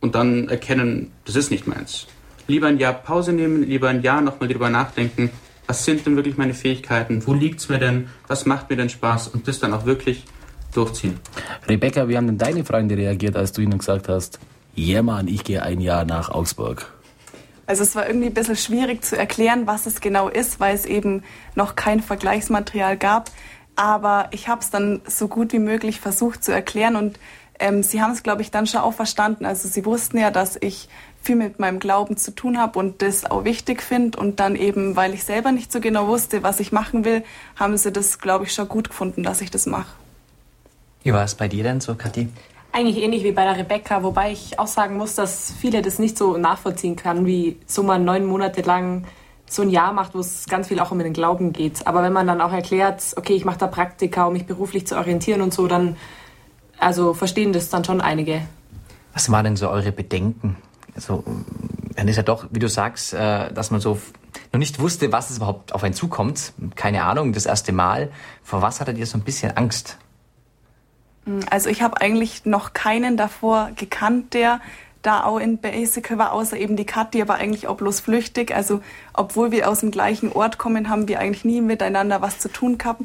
und 0.00 0.14
dann 0.14 0.48
erkennen, 0.48 1.12
das 1.24 1.36
ist 1.36 1.50
nicht 1.50 1.66
meins. 1.66 2.06
Lieber 2.48 2.66
ein 2.66 2.78
Jahr 2.78 2.92
Pause 2.92 3.32
nehmen, 3.32 3.62
lieber 3.62 3.88
ein 3.88 4.02
Jahr 4.02 4.20
nochmal 4.20 4.48
drüber 4.48 4.68
nachdenken, 4.68 5.30
was 5.66 5.84
sind 5.84 6.04
denn 6.04 6.16
wirklich 6.16 6.36
meine 6.36 6.54
Fähigkeiten, 6.54 7.26
wo 7.26 7.32
liegt 7.32 7.60
es 7.60 7.68
mir 7.68 7.78
denn, 7.78 8.08
was 8.26 8.46
macht 8.46 8.68
mir 8.68 8.76
denn 8.76 8.90
Spaß 8.90 9.28
und 9.28 9.48
das 9.48 9.60
dann 9.60 9.72
auch 9.72 9.86
wirklich 9.86 10.24
durchziehen. 10.76 11.18
Rebecca, 11.68 12.08
wie 12.08 12.16
haben 12.16 12.26
denn 12.26 12.38
deine 12.38 12.64
Freunde 12.64 12.96
reagiert, 12.96 13.36
als 13.36 13.52
du 13.52 13.62
ihnen 13.62 13.78
gesagt 13.78 14.08
hast, 14.08 14.38
ja 14.74 14.94
yeah, 14.94 15.02
Mann, 15.02 15.28
ich 15.28 15.44
gehe 15.44 15.62
ein 15.62 15.80
Jahr 15.80 16.04
nach 16.04 16.30
Augsburg? 16.30 16.90
Also 17.66 17.84
es 17.84 17.94
war 17.94 18.06
irgendwie 18.06 18.26
ein 18.26 18.34
bisschen 18.34 18.56
schwierig 18.56 19.04
zu 19.04 19.16
erklären, 19.16 19.66
was 19.66 19.86
es 19.86 20.00
genau 20.00 20.28
ist, 20.28 20.60
weil 20.60 20.74
es 20.74 20.84
eben 20.84 21.22
noch 21.54 21.76
kein 21.76 22.00
Vergleichsmaterial 22.00 22.96
gab. 22.96 23.30
Aber 23.76 24.28
ich 24.32 24.48
habe 24.48 24.60
es 24.60 24.70
dann 24.70 25.00
so 25.06 25.28
gut 25.28 25.52
wie 25.52 25.58
möglich 25.58 26.00
versucht 26.00 26.44
zu 26.44 26.52
erklären 26.52 26.96
und 26.96 27.18
ähm, 27.58 27.82
sie 27.82 28.02
haben 28.02 28.12
es, 28.12 28.22
glaube 28.22 28.42
ich, 28.42 28.50
dann 28.50 28.66
schon 28.66 28.80
auch 28.80 28.92
verstanden. 28.92 29.46
Also 29.46 29.68
sie 29.68 29.84
wussten 29.84 30.18
ja, 30.18 30.30
dass 30.30 30.58
ich 30.60 30.88
viel 31.22 31.36
mit 31.36 31.60
meinem 31.60 31.78
Glauben 31.78 32.16
zu 32.16 32.34
tun 32.34 32.58
habe 32.58 32.78
und 32.78 33.00
das 33.00 33.24
auch 33.24 33.44
wichtig 33.44 33.82
finde. 33.82 34.18
Und 34.18 34.40
dann 34.40 34.56
eben, 34.56 34.96
weil 34.96 35.14
ich 35.14 35.24
selber 35.24 35.52
nicht 35.52 35.70
so 35.70 35.80
genau 35.80 36.08
wusste, 36.08 36.42
was 36.42 36.60
ich 36.60 36.72
machen 36.72 37.04
will, 37.04 37.22
haben 37.56 37.76
sie 37.76 37.92
das, 37.92 38.18
glaube 38.18 38.44
ich, 38.44 38.52
schon 38.52 38.68
gut 38.68 38.88
gefunden, 38.88 39.22
dass 39.22 39.40
ich 39.40 39.50
das 39.50 39.66
mache. 39.66 40.01
Wie 41.02 41.12
war 41.12 41.24
es 41.24 41.34
bei 41.34 41.48
dir 41.48 41.62
denn 41.64 41.80
so, 41.80 41.94
Kathi? 41.94 42.28
Eigentlich 42.72 43.02
ähnlich 43.02 43.22
wie 43.24 43.32
bei 43.32 43.44
der 43.44 43.56
Rebecca, 43.56 44.02
wobei 44.02 44.32
ich 44.32 44.58
auch 44.58 44.66
sagen 44.66 44.96
muss, 44.96 45.14
dass 45.14 45.52
viele 45.60 45.82
das 45.82 45.98
nicht 45.98 46.16
so 46.16 46.36
nachvollziehen 46.36 46.96
kann, 46.96 47.26
wie 47.26 47.58
so 47.66 47.82
man 47.82 48.04
neun 48.04 48.24
Monate 48.24 48.62
lang 48.62 49.04
so 49.46 49.62
ein 49.62 49.68
Jahr 49.68 49.92
macht, 49.92 50.14
wo 50.14 50.20
es 50.20 50.46
ganz 50.46 50.68
viel 50.68 50.80
auch 50.80 50.90
um 50.90 50.98
den 50.98 51.12
Glauben 51.12 51.52
geht. 51.52 51.86
Aber 51.86 52.02
wenn 52.02 52.12
man 52.12 52.26
dann 52.26 52.40
auch 52.40 52.52
erklärt, 52.52 53.02
okay, 53.16 53.34
ich 53.34 53.44
mache 53.44 53.58
da 53.58 53.66
Praktika, 53.66 54.26
um 54.26 54.32
mich 54.32 54.46
beruflich 54.46 54.86
zu 54.86 54.96
orientieren 54.96 55.42
und 55.42 55.52
so, 55.52 55.66
dann 55.66 55.96
also 56.78 57.14
verstehen 57.14 57.52
das 57.52 57.68
dann 57.68 57.84
schon 57.84 58.00
einige. 58.00 58.42
Was 59.12 59.30
waren 59.30 59.44
denn 59.44 59.56
so 59.56 59.68
eure 59.68 59.92
Bedenken? 59.92 60.56
Also, 60.94 61.22
dann 61.94 62.08
ist 62.08 62.16
ja 62.16 62.22
doch, 62.22 62.46
wie 62.50 62.58
du 62.58 62.68
sagst, 62.68 63.14
äh, 63.14 63.52
dass 63.52 63.70
man 63.70 63.80
so 63.80 63.98
noch 64.52 64.58
nicht 64.58 64.80
wusste, 64.80 65.12
was 65.12 65.30
es 65.30 65.36
überhaupt 65.36 65.74
auf 65.74 65.84
einen 65.84 65.94
zukommt. 65.94 66.52
Keine 66.74 67.04
Ahnung, 67.04 67.32
das 67.32 67.46
erste 67.46 67.72
Mal. 67.72 68.10
Vor 68.42 68.62
was 68.62 68.80
hattet 68.80 68.98
ihr 68.98 69.06
so 69.06 69.18
ein 69.18 69.22
bisschen 69.22 69.56
Angst? 69.56 69.98
Also 71.50 71.70
ich 71.70 71.82
habe 71.82 72.00
eigentlich 72.00 72.44
noch 72.44 72.72
keinen 72.72 73.16
davor 73.16 73.70
gekannt, 73.76 74.34
der 74.34 74.60
da 75.02 75.24
auch 75.24 75.38
in 75.38 75.58
Basical 75.58 76.18
war, 76.18 76.32
außer 76.32 76.56
eben 76.56 76.76
die 76.76 76.86
Kat, 76.86 77.14
die 77.14 77.22
aber 77.22 77.34
eigentlich 77.34 77.66
auch 77.66 77.76
bloß 77.76 78.00
flüchtig. 78.00 78.54
Also 78.54 78.80
obwohl 79.12 79.50
wir 79.50 79.68
aus 79.68 79.80
dem 79.80 79.90
gleichen 79.90 80.32
Ort 80.32 80.58
kommen, 80.58 80.88
haben 80.88 81.08
wir 81.08 81.18
eigentlich 81.18 81.44
nie 81.44 81.60
miteinander 81.60 82.22
was 82.22 82.38
zu 82.38 82.48
tun 82.48 82.78
gehabt. 82.78 83.02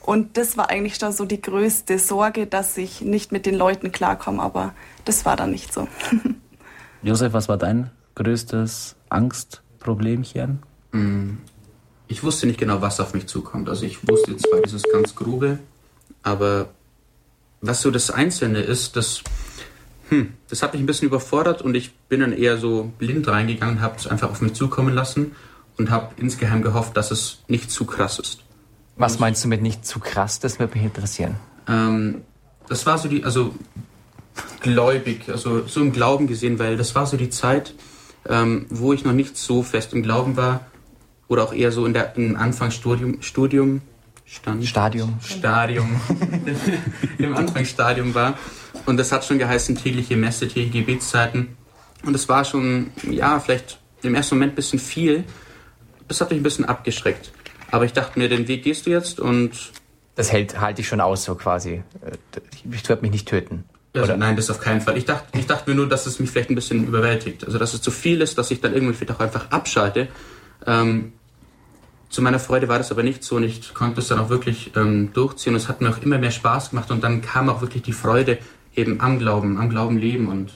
Und 0.00 0.36
das 0.36 0.56
war 0.56 0.70
eigentlich 0.70 0.98
da 0.98 1.12
so 1.12 1.24
die 1.24 1.40
größte 1.40 1.98
Sorge, 1.98 2.46
dass 2.46 2.76
ich 2.76 3.02
nicht 3.02 3.32
mit 3.32 3.46
den 3.46 3.54
Leuten 3.54 3.92
klarkomme, 3.92 4.42
aber 4.42 4.72
das 5.04 5.24
war 5.24 5.36
dann 5.36 5.50
nicht 5.50 5.72
so. 5.72 5.88
Josef, 7.02 7.32
was 7.32 7.48
war 7.48 7.56
dein 7.56 7.90
größtes 8.14 8.96
Angstproblemchen? 9.08 10.62
Mm, 10.92 11.34
ich 12.08 12.22
wusste 12.22 12.46
nicht 12.46 12.58
genau, 12.58 12.80
was 12.80 13.00
auf 13.00 13.14
mich 13.14 13.26
zukommt. 13.26 13.68
Also 13.68 13.84
ich 13.84 14.06
wusste 14.08 14.36
zwar 14.36 14.60
dieses 14.62 14.82
ganz 14.82 15.14
Grube, 15.14 15.58
aber 16.22 16.68
was 17.60 17.82
so 17.82 17.90
das 17.90 18.10
Einzelne 18.10 18.60
ist, 18.60 18.96
das, 18.96 19.22
hm, 20.08 20.34
das 20.48 20.62
hat 20.62 20.72
mich 20.72 20.82
ein 20.82 20.86
bisschen 20.86 21.08
überfordert 21.08 21.62
und 21.62 21.74
ich 21.74 21.92
bin 22.08 22.20
dann 22.20 22.32
eher 22.32 22.56
so 22.56 22.92
blind 22.98 23.28
reingegangen, 23.28 23.80
habe 23.80 23.96
es 23.98 24.06
einfach 24.06 24.30
auf 24.30 24.40
mich 24.40 24.54
zukommen 24.54 24.94
lassen 24.94 25.32
und 25.76 25.90
habe 25.90 26.14
insgeheim 26.16 26.62
gehofft, 26.62 26.96
dass 26.96 27.10
es 27.10 27.42
nicht 27.48 27.70
zu 27.70 27.84
krass 27.84 28.18
ist. 28.18 28.42
Was 28.96 29.18
meinst 29.18 29.44
du 29.44 29.48
mit 29.48 29.62
nicht 29.62 29.86
zu 29.86 29.98
krass? 29.98 30.40
Das 30.40 30.58
würde 30.58 30.74
mich 30.74 30.84
interessieren. 30.84 31.36
Ähm, 31.68 32.22
das 32.68 32.86
war 32.86 32.98
so 32.98 33.08
die, 33.08 33.24
also 33.24 33.54
gläubig, 34.60 35.28
also 35.28 35.66
so 35.66 35.80
im 35.80 35.92
Glauben 35.92 36.26
gesehen, 36.26 36.58
weil 36.58 36.76
das 36.76 36.94
war 36.94 37.06
so 37.06 37.16
die 37.16 37.30
Zeit, 37.30 37.74
ähm, 38.28 38.66
wo 38.68 38.92
ich 38.92 39.04
noch 39.04 39.12
nicht 39.12 39.36
so 39.36 39.62
fest 39.62 39.92
im 39.92 40.02
Glauben 40.02 40.36
war 40.36 40.66
oder 41.28 41.44
auch 41.44 41.52
eher 41.52 41.72
so 41.72 41.86
in 41.86 41.94
der 41.94 42.16
im 42.16 42.36
Anfangsstudium 42.36 43.22
Studium 43.22 43.80
stand, 44.30 44.66
Stadium 44.66 45.18
Stadium 45.22 46.00
im 47.18 47.36
Anfangsstadium 47.36 48.14
war 48.14 48.38
und 48.86 48.96
das 48.96 49.12
hat 49.12 49.24
schon 49.24 49.38
geheißen 49.38 49.76
tägliche 49.76 50.16
Messe, 50.16 50.48
tägliche 50.48 50.80
Gebetszeiten 50.80 51.56
und 52.04 52.12
das 52.12 52.28
war 52.28 52.44
schon 52.44 52.90
ja 53.10 53.40
vielleicht 53.40 53.78
im 54.02 54.14
ersten 54.14 54.36
Moment 54.36 54.52
ein 54.52 54.56
bisschen 54.56 54.78
viel. 54.78 55.24
Das 56.08 56.20
hat 56.20 56.30
mich 56.30 56.40
ein 56.40 56.42
bisschen 56.42 56.64
abgeschreckt. 56.64 57.32
Aber 57.70 57.84
ich 57.84 57.92
dachte 57.92 58.18
mir, 58.18 58.28
den 58.28 58.48
Weg 58.48 58.64
gehst 58.64 58.86
du 58.86 58.90
jetzt 58.90 59.20
und 59.20 59.72
das 60.16 60.32
hält 60.32 60.60
halte 60.60 60.80
ich 60.80 60.88
schon 60.88 61.00
aus 61.00 61.24
so 61.24 61.34
quasi. 61.34 61.82
Ich 62.70 62.88
werde 62.88 63.02
mich 63.02 63.12
nicht 63.12 63.28
töten. 63.28 63.64
Also, 63.94 64.16
nein, 64.16 64.36
das 64.36 64.50
auf 64.50 64.60
keinen 64.60 64.80
Fall. 64.80 64.96
Ich 64.96 65.04
dachte, 65.04 65.36
ich 65.36 65.46
dachte 65.46 65.68
mir 65.68 65.76
nur, 65.76 65.88
dass 65.88 66.06
es 66.06 66.20
mich 66.20 66.30
vielleicht 66.30 66.50
ein 66.50 66.54
bisschen 66.54 66.86
überwältigt. 66.86 67.44
Also, 67.44 67.58
dass 67.58 67.74
es 67.74 67.82
zu 67.82 67.90
viel 67.90 68.20
ist, 68.20 68.38
dass 68.38 68.50
ich 68.50 68.60
dann 68.60 68.72
irgendwie 68.72 68.94
vielleicht 68.94 69.18
auch 69.18 69.20
einfach 69.20 69.50
abschalte. 69.50 70.08
Ähm, 70.66 71.12
zu 72.10 72.22
meiner 72.22 72.38
Freude 72.38 72.68
war 72.68 72.78
das 72.78 72.90
aber 72.90 73.02
nicht 73.02 73.24
so 73.24 73.36
und 73.36 73.44
ich 73.44 73.72
konnte 73.72 74.00
es 74.00 74.08
dann 74.08 74.18
auch 74.18 74.28
wirklich 74.28 74.72
ähm, 74.76 75.12
durchziehen 75.12 75.54
es 75.54 75.68
hat 75.68 75.80
mir 75.80 75.90
auch 75.90 76.02
immer 76.02 76.18
mehr 76.18 76.32
Spaß 76.32 76.70
gemacht 76.70 76.90
und 76.90 77.02
dann 77.02 77.22
kam 77.22 77.48
auch 77.48 77.62
wirklich 77.62 77.82
die 77.82 77.92
Freude 77.92 78.38
eben 78.74 79.00
am 79.00 79.18
Glauben, 79.18 79.58
am 79.58 79.70
Glauben 79.70 79.96
leben 79.96 80.28
und 80.28 80.52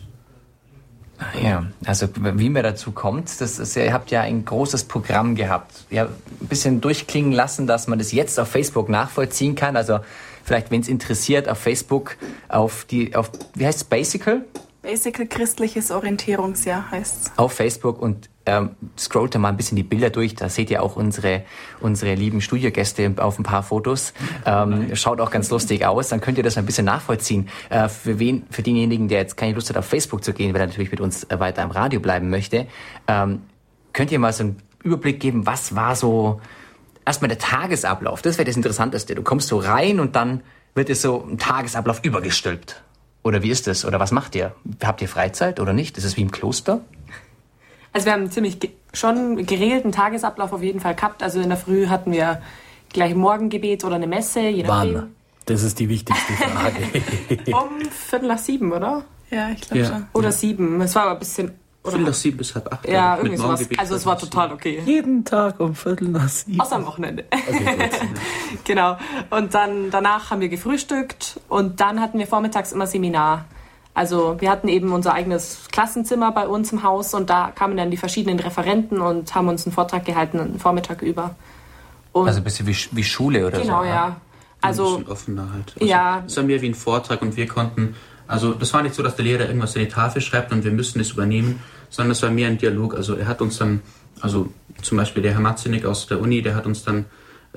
ja, 1.40 1.66
also 1.86 2.08
wie 2.16 2.50
man 2.50 2.64
dazu 2.64 2.90
kommt, 2.90 3.40
das 3.40 3.58
ist 3.58 3.76
ja, 3.76 3.84
ihr 3.84 3.92
habt 3.92 4.10
ja 4.10 4.22
ein 4.22 4.44
großes 4.44 4.84
Programm 4.84 5.36
gehabt. 5.36 5.84
Habt 5.94 6.10
ein 6.40 6.48
bisschen 6.48 6.80
durchklingen 6.80 7.32
lassen, 7.32 7.68
dass 7.68 7.86
man 7.86 7.98
das 7.98 8.10
jetzt 8.12 8.38
auf 8.40 8.48
Facebook 8.48 8.88
nachvollziehen 8.88 9.54
kann. 9.54 9.76
Also 9.76 10.00
vielleicht, 10.42 10.72
wenn 10.72 10.80
es 10.80 10.88
interessiert, 10.88 11.48
auf 11.48 11.58
Facebook 11.58 12.16
auf 12.48 12.84
die, 12.84 13.14
auf, 13.14 13.30
wie 13.54 13.64
heißt 13.64 13.78
es, 13.78 13.84
Basical? 13.84 14.44
Basical 14.84 15.26
christliches 15.26 15.90
Orientierungsjahr 15.90 16.90
heißt 16.90 17.32
Auf 17.36 17.54
Facebook 17.54 18.02
und 18.02 18.28
ähm, 18.44 18.76
scrollt 18.98 19.34
da 19.34 19.38
mal 19.38 19.48
ein 19.48 19.56
bisschen 19.56 19.76
die 19.76 19.82
Bilder 19.82 20.10
durch. 20.10 20.34
Da 20.34 20.50
seht 20.50 20.70
ihr 20.70 20.82
auch 20.82 20.96
unsere, 20.96 21.44
unsere 21.80 22.14
lieben 22.14 22.42
Studiogäste 22.42 23.14
auf 23.16 23.38
ein 23.38 23.44
paar 23.44 23.62
Fotos. 23.62 24.12
Ähm, 24.44 24.94
schaut 24.94 25.22
auch 25.22 25.30
ganz 25.30 25.48
lustig 25.48 25.86
aus. 25.86 26.10
Dann 26.10 26.20
könnt 26.20 26.36
ihr 26.36 26.44
das 26.44 26.58
ein 26.58 26.66
bisschen 26.66 26.84
nachvollziehen. 26.84 27.48
Äh, 27.70 27.88
für 27.88 28.18
wen, 28.18 28.44
für 28.50 28.62
denjenigen, 28.62 29.08
der 29.08 29.20
jetzt 29.20 29.38
keine 29.38 29.54
Lust 29.54 29.70
hat, 29.70 29.78
auf 29.78 29.86
Facebook 29.86 30.22
zu 30.22 30.34
gehen, 30.34 30.52
weil 30.52 30.60
er 30.60 30.66
natürlich 30.66 30.90
mit 30.90 31.00
uns 31.00 31.24
äh, 31.24 31.40
weiter 31.40 31.62
im 31.62 31.70
Radio 31.70 31.98
bleiben 32.00 32.28
möchte, 32.28 32.66
ähm, 33.08 33.40
könnt 33.94 34.12
ihr 34.12 34.18
mal 34.18 34.34
so 34.34 34.44
einen 34.44 34.58
Überblick 34.82 35.18
geben, 35.18 35.46
was 35.46 35.74
war 35.74 35.96
so 35.96 36.42
erstmal 37.06 37.28
der 37.28 37.38
Tagesablauf. 37.38 38.20
Das 38.20 38.36
wäre 38.36 38.44
das 38.44 38.56
Interessanteste. 38.56 39.14
Du 39.14 39.22
kommst 39.22 39.48
so 39.48 39.56
rein 39.56 39.98
und 39.98 40.14
dann 40.14 40.42
wird 40.74 40.90
es 40.90 41.00
so 41.00 41.26
ein 41.26 41.38
Tagesablauf 41.38 42.04
übergestülpt. 42.04 42.83
Oder 43.24 43.42
wie 43.42 43.50
ist 43.50 43.66
das? 43.66 43.84
Oder 43.84 43.98
was 43.98 44.12
macht 44.12 44.34
ihr? 44.36 44.54
Habt 44.82 45.02
ihr 45.02 45.08
Freizeit 45.08 45.58
oder 45.58 45.72
nicht? 45.72 45.98
Ist 45.98 46.04
es 46.04 46.16
wie 46.16 46.20
im 46.20 46.30
Kloster? 46.30 46.82
Also 47.92 48.06
wir 48.06 48.12
haben 48.12 48.30
ziemlich 48.30 48.60
ge 48.60 48.70
schon 48.92 49.44
geregelten 49.44 49.90
Tagesablauf 49.90 50.52
auf 50.52 50.62
jeden 50.62 50.78
Fall 50.78 50.94
gehabt. 50.94 51.22
Also 51.22 51.40
in 51.40 51.48
der 51.48 51.58
Früh 51.58 51.88
hatten 51.88 52.12
wir 52.12 52.40
gleich 52.92 53.14
Morgengebet 53.14 53.82
oder 53.82 53.96
eine 53.96 54.06
Messe, 54.06 54.40
je. 54.40 54.68
Wann? 54.68 55.14
Das 55.46 55.62
ist 55.62 55.80
die 55.80 55.88
wichtigste 55.88 56.32
Frage. 56.34 56.76
um 57.52 57.80
Viertel 57.90 58.28
nach 58.28 58.38
sieben, 58.38 58.72
oder? 58.72 59.04
Ja, 59.30 59.50
ich 59.50 59.62
glaube 59.62 59.78
ja. 59.82 59.88
schon. 59.88 60.06
Oder 60.12 60.30
sieben. 60.30 60.80
Es 60.80 60.94
war 60.94 61.02
aber 61.04 61.12
ein 61.12 61.18
bisschen 61.18 61.52
Viertel 61.84 62.06
nach 62.06 62.14
sieben 62.14 62.38
bis 62.38 62.54
halb 62.54 62.72
acht. 62.72 62.88
Ja, 62.88 63.16
irgendwie 63.16 63.36
sowas. 63.36 63.68
Also 63.76 63.94
es 63.94 64.06
war 64.06 64.18
total 64.18 64.52
okay. 64.52 64.82
Jeden 64.86 65.24
Tag 65.24 65.60
um 65.60 65.74
Viertel 65.74 66.08
nach 66.08 66.28
sieben. 66.28 66.60
Außer 66.60 66.76
am 66.76 66.86
Wochenende. 66.86 67.24
Okay, 67.30 67.90
genau. 68.64 68.96
Und 69.30 69.54
dann 69.54 69.90
danach 69.90 70.30
haben 70.30 70.40
wir 70.40 70.48
gefrühstückt 70.48 71.40
und 71.48 71.80
dann 71.80 72.00
hatten 72.00 72.18
wir 72.18 72.26
vormittags 72.26 72.72
immer 72.72 72.86
Seminar. 72.86 73.44
Also 73.92 74.40
wir 74.40 74.50
hatten 74.50 74.66
eben 74.68 74.92
unser 74.92 75.14
eigenes 75.14 75.68
Klassenzimmer 75.70 76.32
bei 76.32 76.48
uns 76.48 76.72
im 76.72 76.82
Haus 76.82 77.14
und 77.14 77.30
da 77.30 77.52
kamen 77.54 77.76
dann 77.76 77.90
die 77.90 77.96
verschiedenen 77.96 78.40
Referenten 78.40 79.00
und 79.00 79.34
haben 79.34 79.48
uns 79.48 79.66
einen 79.66 79.72
Vortrag 79.72 80.04
gehalten, 80.04 80.40
einen 80.40 80.58
Vormittag 80.58 81.02
über. 81.02 81.36
Und 82.12 82.26
also 82.26 82.40
ein 82.40 82.44
bisschen 82.44 82.66
wie, 82.66 82.76
wie 82.92 83.04
Schule 83.04 83.46
oder 83.46 83.60
genau, 83.60 83.78
so. 83.78 83.82
Genau, 83.82 83.84
ja. 83.84 84.16
Also, 84.60 84.84
ein 84.84 84.90
bisschen 85.00 85.12
offener 85.12 85.52
halt. 85.52 85.74
Also, 85.74 85.86
ja. 85.86 86.22
Es 86.26 86.36
war 86.36 86.44
mehr 86.44 86.60
wie 86.62 86.68
ein 86.68 86.74
Vortrag 86.74 87.22
und 87.22 87.36
wir 87.36 87.46
konnten, 87.46 87.94
also 88.26 88.54
das 88.54 88.72
war 88.72 88.82
nicht 88.82 88.94
so, 88.94 89.02
dass 89.02 89.16
der 89.16 89.26
Lehrer 89.26 89.46
irgendwas 89.46 89.76
in 89.76 89.82
die 89.82 89.88
Tafel 89.88 90.22
schreibt 90.22 90.50
und 90.52 90.64
wir 90.64 90.72
müssen 90.72 91.00
es 91.00 91.10
übernehmen, 91.10 91.60
sondern 91.94 92.12
es 92.12 92.22
war 92.22 92.30
mehr 92.30 92.48
ein 92.48 92.58
Dialog. 92.58 92.94
Also 92.94 93.14
er 93.14 93.28
hat 93.28 93.40
uns 93.40 93.58
dann, 93.58 93.82
also 94.20 94.48
zum 94.82 94.98
Beispiel 94.98 95.22
der 95.22 95.32
Herr 95.32 95.40
Matzenik 95.40 95.84
aus 95.84 96.08
der 96.08 96.20
Uni, 96.20 96.42
der 96.42 96.56
hat 96.56 96.66
uns 96.66 96.82
dann 96.84 97.04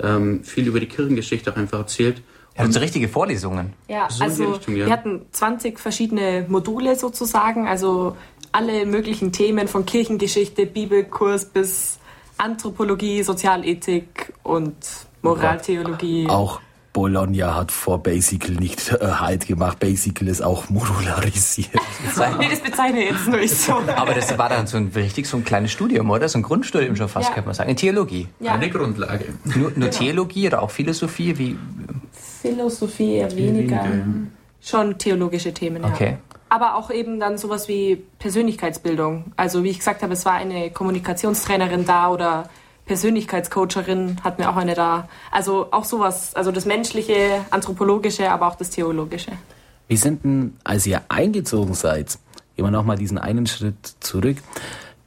ähm, 0.00 0.44
viel 0.44 0.68
über 0.68 0.78
die 0.78 0.86
Kirchengeschichte 0.86 1.52
auch 1.52 1.56
einfach 1.56 1.78
erzählt. 1.78 2.22
Er 2.54 2.64
hat 2.64 2.72
so 2.72 2.80
richtige 2.80 3.08
Vorlesungen. 3.08 3.72
Ja, 3.88 4.08
so 4.10 4.24
also 4.24 4.52
Richtung, 4.52 4.76
ja. 4.76 4.86
wir 4.86 4.92
hatten 4.92 5.26
20 5.32 5.78
verschiedene 5.78 6.44
Module 6.48 6.96
sozusagen, 6.96 7.66
also 7.66 8.16
alle 8.52 8.86
möglichen 8.86 9.32
Themen 9.32 9.68
von 9.68 9.84
Kirchengeschichte, 9.84 10.66
Bibelkurs 10.66 11.44
bis 11.44 11.98
Anthropologie, 12.36 13.22
Sozialethik 13.22 14.32
und 14.44 14.76
Moraltheologie. 15.22 16.28
Auch 16.28 16.60
Bologna 16.98 17.54
hat 17.54 17.70
vor 17.70 18.02
Basical 18.02 18.56
nicht 18.56 18.90
äh, 18.90 19.06
Halt 19.06 19.46
gemacht. 19.46 19.78
Basical 19.78 20.26
ist 20.26 20.42
auch 20.42 20.68
modularisiert. 20.68 21.70
nee, 22.40 22.48
das 22.50 22.58
bezeichne 22.58 23.04
ich 23.04 23.10
jetzt 23.10 23.28
nicht 23.28 23.54
so. 23.54 23.74
Aber 23.94 24.14
das 24.14 24.36
war 24.36 24.48
dann 24.48 24.66
so 24.66 24.78
ein 24.78 24.90
richtig 24.92 25.26
so 25.28 25.36
ein 25.36 25.44
kleines 25.44 25.70
Studium, 25.70 26.10
oder? 26.10 26.28
So 26.28 26.40
ein 26.40 26.42
Grundstudium 26.42 26.96
schon 26.96 27.08
fast, 27.08 27.28
ja. 27.28 27.34
könnte 27.34 27.46
man 27.46 27.54
sagen. 27.54 27.70
In 27.70 27.76
Theologie. 27.76 28.26
Ja. 28.40 28.54
Eine 28.54 28.68
Grundlage. 28.68 29.26
Nur, 29.44 29.56
nur 29.56 29.70
genau. 29.70 29.86
Theologie 29.90 30.48
oder 30.48 30.60
auch 30.60 30.72
Philosophie? 30.72 31.38
Wie? 31.38 31.56
Philosophie 32.42 33.18
eher 33.18 33.30
weniger. 33.30 33.84
weniger. 33.84 34.04
Schon 34.60 34.98
theologische 34.98 35.54
Themen, 35.54 35.84
ja. 35.84 35.90
Okay. 35.90 36.16
Aber 36.48 36.74
auch 36.74 36.90
eben 36.90 37.20
dann 37.20 37.38
sowas 37.38 37.68
wie 37.68 38.02
Persönlichkeitsbildung. 38.18 39.26
Also 39.36 39.62
wie 39.62 39.70
ich 39.70 39.78
gesagt 39.78 40.02
habe, 40.02 40.14
es 40.14 40.26
war 40.26 40.32
eine 40.32 40.72
Kommunikationstrainerin 40.72 41.86
da 41.86 42.10
oder 42.10 42.48
Persönlichkeitscoacherin 42.88 44.18
hatten 44.24 44.38
wir 44.38 44.50
auch 44.50 44.56
eine 44.56 44.74
da. 44.74 45.08
Also 45.30 45.68
auch 45.70 45.84
sowas, 45.84 46.34
also 46.34 46.50
das 46.50 46.64
Menschliche, 46.64 47.44
Anthropologische, 47.50 48.30
aber 48.30 48.48
auch 48.48 48.56
das 48.56 48.70
Theologische. 48.70 49.32
Wie 49.86 49.96
sind 49.96 50.24
denn, 50.24 50.56
als 50.64 50.86
ihr 50.86 51.02
eingezogen 51.08 51.74
seid, 51.74 52.18
gehen 52.56 52.64
wir 52.64 52.70
nochmal 52.70 52.98
diesen 52.98 53.18
einen 53.18 53.46
Schritt 53.46 53.94
zurück, 54.00 54.38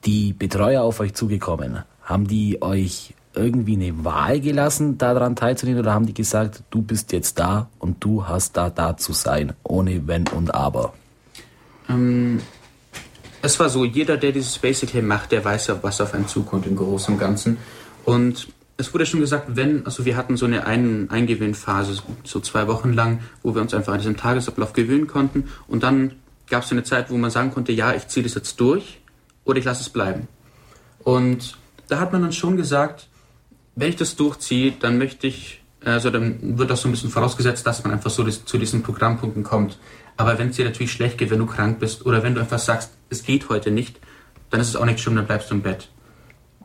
die 0.05 0.33
Betreuer 0.33 0.83
auf 0.83 1.01
euch 1.01 1.13
zugekommen? 1.13 1.83
Haben 2.03 2.27
die 2.27 2.61
euch 2.61 3.13
irgendwie 3.33 3.75
eine 3.75 4.03
Wahl 4.03 4.39
gelassen, 4.39 4.97
daran 4.97 5.35
teilzunehmen, 5.35 5.81
oder 5.81 5.93
haben 5.93 6.05
die 6.05 6.13
gesagt, 6.13 6.63
du 6.69 6.81
bist 6.81 7.11
jetzt 7.11 7.39
da 7.39 7.67
und 7.79 8.03
du 8.03 8.27
hast 8.27 8.57
da 8.57 8.69
da 8.69 8.97
zu 8.97 9.13
sein, 9.13 9.53
ohne 9.63 10.07
Wenn 10.07 10.27
und 10.27 10.53
Aber? 10.53 10.93
Ähm, 11.89 12.41
es 13.41 13.59
war 13.59 13.69
so, 13.69 13.85
jeder, 13.85 14.17
der 14.17 14.31
dieses 14.31 14.57
Basic 14.57 15.01
macht, 15.03 15.31
der 15.31 15.43
weiß 15.43 15.67
ja, 15.67 15.79
was 15.81 16.01
auf 16.01 16.13
einen 16.13 16.27
zukommt 16.27 16.67
im 16.67 16.75
Großen 16.75 17.13
und 17.13 17.19
Ganzen. 17.19 17.57
Und 18.05 18.47
es 18.77 18.93
wurde 18.93 19.05
schon 19.05 19.19
gesagt, 19.19 19.55
wenn, 19.55 19.85
also 19.85 20.05
wir 20.05 20.15
hatten 20.15 20.37
so 20.37 20.45
eine 20.45 20.65
Ein 20.65 21.09
Eingewöhnphase, 21.09 22.01
so 22.23 22.39
zwei 22.39 22.67
Wochen 22.67 22.93
lang, 22.93 23.19
wo 23.43 23.53
wir 23.53 23.61
uns 23.61 23.73
einfach 23.73 23.93
an 23.93 23.99
diesen 23.99 24.17
Tagesablauf 24.17 24.73
gewöhnen 24.73 25.07
konnten. 25.07 25.49
Und 25.67 25.83
dann 25.83 26.13
gab 26.49 26.63
es 26.63 26.69
so 26.69 26.75
eine 26.75 26.83
Zeit, 26.83 27.09
wo 27.09 27.17
man 27.17 27.31
sagen 27.31 27.51
konnte, 27.51 27.71
ja, 27.71 27.93
ich 27.93 28.07
ziehe 28.07 28.23
das 28.23 28.35
jetzt 28.35 28.59
durch 28.59 28.99
oder 29.45 29.59
ich 29.59 29.65
lasse 29.65 29.81
es 29.81 29.89
bleiben. 29.89 30.27
Und 30.99 31.57
da 31.87 31.99
hat 31.99 32.11
man 32.11 32.21
dann 32.21 32.33
schon 32.33 32.57
gesagt, 32.57 33.07
wenn 33.75 33.89
ich 33.89 33.95
das 33.95 34.15
durchziehe, 34.15 34.73
dann 34.79 34.97
möchte 34.97 35.27
ich, 35.27 35.61
also 35.83 36.09
dann 36.09 36.57
wird 36.57 36.69
das 36.69 36.81
so 36.81 36.89
ein 36.89 36.91
bisschen 36.91 37.09
vorausgesetzt, 37.09 37.65
dass 37.65 37.83
man 37.83 37.93
einfach 37.93 38.11
so 38.11 38.23
zu 38.23 38.57
diesen 38.57 38.83
Programmpunkten 38.83 39.43
kommt. 39.43 39.77
Aber 40.17 40.37
wenn 40.37 40.49
es 40.49 40.55
dir 40.55 40.65
natürlich 40.65 40.91
schlecht 40.91 41.17
geht, 41.17 41.31
wenn 41.31 41.39
du 41.39 41.45
krank 41.45 41.79
bist 41.79 42.05
oder 42.05 42.23
wenn 42.23 42.35
du 42.35 42.41
einfach 42.41 42.59
sagst, 42.59 42.91
es 43.09 43.23
geht 43.23 43.49
heute 43.49 43.71
nicht, 43.71 43.99
dann 44.49 44.59
ist 44.59 44.69
es 44.69 44.75
auch 44.75 44.85
nicht 44.85 44.99
schlimm, 44.99 45.15
dann 45.15 45.25
bleibst 45.25 45.49
du 45.49 45.55
im 45.55 45.61
Bett. 45.61 45.89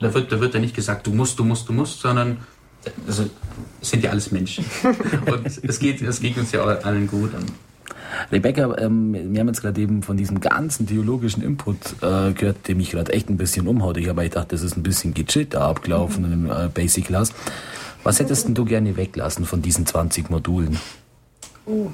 Da 0.01 0.13
wird, 0.13 0.31
da 0.31 0.41
wird 0.41 0.55
ja 0.55 0.61
nicht 0.61 0.75
gesagt, 0.75 1.07
du 1.07 1.13
musst, 1.13 1.39
du 1.39 1.45
musst, 1.45 1.69
du 1.69 1.73
musst, 1.73 2.01
sondern 2.01 2.39
also, 3.07 3.25
es 3.81 3.91
sind 3.91 4.05
ja 4.05 4.11
alles 4.11 4.31
Menschen. 4.31 4.65
Und 5.27 5.47
es 5.47 5.79
geht, 5.79 6.03
es 6.03 6.21
geht 6.21 6.37
uns 6.37 6.53
ja 6.53 6.65
allen 6.65 7.07
gut. 7.07 7.31
Rebecca, 8.31 8.77
ähm, 8.79 9.33
wir 9.33 9.41
haben 9.41 9.49
jetzt 9.49 9.61
gerade 9.61 9.81
eben 9.81 10.03
von 10.03 10.17
diesem 10.17 10.41
ganzen 10.41 10.87
theologischen 10.87 11.43
Input 11.43 11.77
äh, 12.03 12.33
gehört, 12.33 12.69
der 12.69 12.77
mich 12.77 12.91
gerade 12.91 13.13
echt 13.13 13.29
ein 13.29 13.37
bisschen 13.37 13.67
umhaut. 13.67 13.97
Ich 13.97 14.09
habe 14.09 14.23
gedacht, 14.23 14.53
das 14.53 14.63
ist 14.63 14.77
ein 14.77 14.83
bisschen 14.83 15.15
gechillt 15.15 15.55
da 15.55 15.69
abgelaufen 15.69 16.27
mhm. 16.27 16.33
im 16.33 16.51
äh, 16.51 16.69
Basic 16.73 17.07
Class. 17.07 17.33
Was 18.05 18.21
hättest 18.21 18.47
denn 18.47 18.55
du 18.55 18.65
gerne 18.65 18.97
weglassen 18.97 19.45
von 19.45 19.63
diesen 19.63 19.87
20 19.87 20.31
Modulen? 20.31 20.79
Uh, 21.67 21.91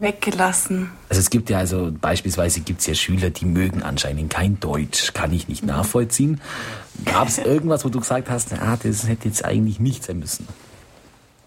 weggelassen. 0.00 0.90
Also 1.08 1.20
es 1.20 1.30
gibt 1.30 1.50
ja 1.50 1.58
also 1.58 1.92
beispielsweise 1.92 2.60
gibt 2.60 2.80
es 2.80 2.86
ja 2.86 2.94
Schüler, 2.94 3.30
die 3.30 3.44
mögen 3.44 3.82
anscheinend 3.82 4.30
kein 4.30 4.58
Deutsch, 4.60 5.12
kann 5.12 5.32
ich 5.32 5.48
nicht 5.48 5.64
nachvollziehen. 5.64 6.40
Gab 7.04 7.28
es 7.28 7.38
irgendwas, 7.38 7.84
wo 7.84 7.88
du 7.88 8.00
gesagt 8.00 8.30
hast, 8.30 8.52
ah, 8.54 8.78
das 8.82 9.06
hätte 9.06 9.28
jetzt 9.28 9.44
eigentlich 9.44 9.80
nicht 9.80 10.04
sein 10.04 10.18
müssen? 10.18 10.48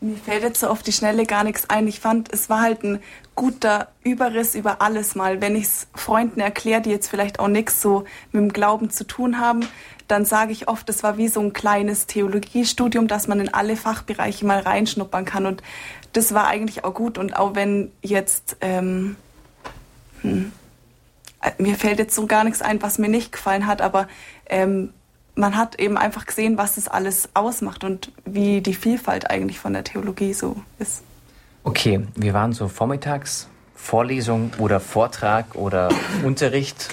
Mir 0.03 0.17
fällt 0.17 0.43
jetzt 0.43 0.59
so 0.59 0.67
auf 0.67 0.83
die 0.83 0.91
Schnelle 0.91 1.25
gar 1.25 1.45
nichts 1.45 1.69
ein. 1.69 1.87
Ich 1.87 2.01
fand, 2.01 2.31
es 2.33 2.49
war 2.49 2.61
halt 2.61 2.83
ein 2.83 2.99
guter 3.35 3.87
Überriss 4.03 4.53
über 4.53 4.81
alles 4.81 5.15
mal. 5.15 5.39
Wenn 5.39 5.55
ich 5.55 5.63
es 5.63 5.87
Freunden 5.95 6.41
erkläre, 6.41 6.81
die 6.81 6.89
jetzt 6.89 7.07
vielleicht 7.07 7.39
auch 7.39 7.47
nichts 7.47 7.81
so 7.81 8.03
mit 8.33 8.41
dem 8.41 8.51
Glauben 8.51 8.89
zu 8.89 9.07
tun 9.07 9.39
haben, 9.39 9.65
dann 10.09 10.25
sage 10.25 10.51
ich 10.51 10.67
oft, 10.67 10.89
es 10.89 11.03
war 11.03 11.17
wie 11.17 11.29
so 11.29 11.39
ein 11.39 11.53
kleines 11.53 12.05
Theologiestudium, 12.05 13.07
dass 13.07 13.29
man 13.29 13.39
in 13.39 13.53
alle 13.53 13.77
Fachbereiche 13.77 14.45
mal 14.45 14.59
reinschnuppern 14.59 15.23
kann. 15.23 15.45
Und 15.45 15.63
das 16.13 16.33
war 16.33 16.47
eigentlich 16.47 16.83
auch 16.85 16.93
gut. 16.93 17.17
Und 17.17 17.35
auch 17.35 17.55
wenn 17.55 17.91
jetzt, 18.01 18.57
ähm, 18.61 19.15
hm, 20.21 20.51
mir 21.57 21.75
fällt 21.75 21.99
jetzt 21.99 22.15
so 22.15 22.25
gar 22.25 22.43
nichts 22.43 22.61
ein, 22.61 22.81
was 22.81 22.97
mir 22.97 23.09
nicht 23.09 23.31
gefallen 23.31 23.67
hat, 23.67 23.81
aber 23.81 24.07
ähm, 24.45 24.93
man 25.35 25.57
hat 25.57 25.79
eben 25.79 25.97
einfach 25.97 26.25
gesehen, 26.25 26.57
was 26.57 26.75
das 26.75 26.87
alles 26.87 27.29
ausmacht 27.33 27.83
und 27.83 28.11
wie 28.23 28.61
die 28.61 28.75
Vielfalt 28.75 29.29
eigentlich 29.29 29.59
von 29.59 29.73
der 29.73 29.83
Theologie 29.83 30.33
so 30.33 30.55
ist. 30.79 31.03
Okay, 31.63 32.05
wir 32.15 32.33
waren 32.33 32.53
so 32.53 32.67
vormittags, 32.67 33.47
Vorlesung 33.75 34.51
oder 34.59 34.79
Vortrag 34.79 35.55
oder 35.55 35.89
Unterricht. 36.23 36.89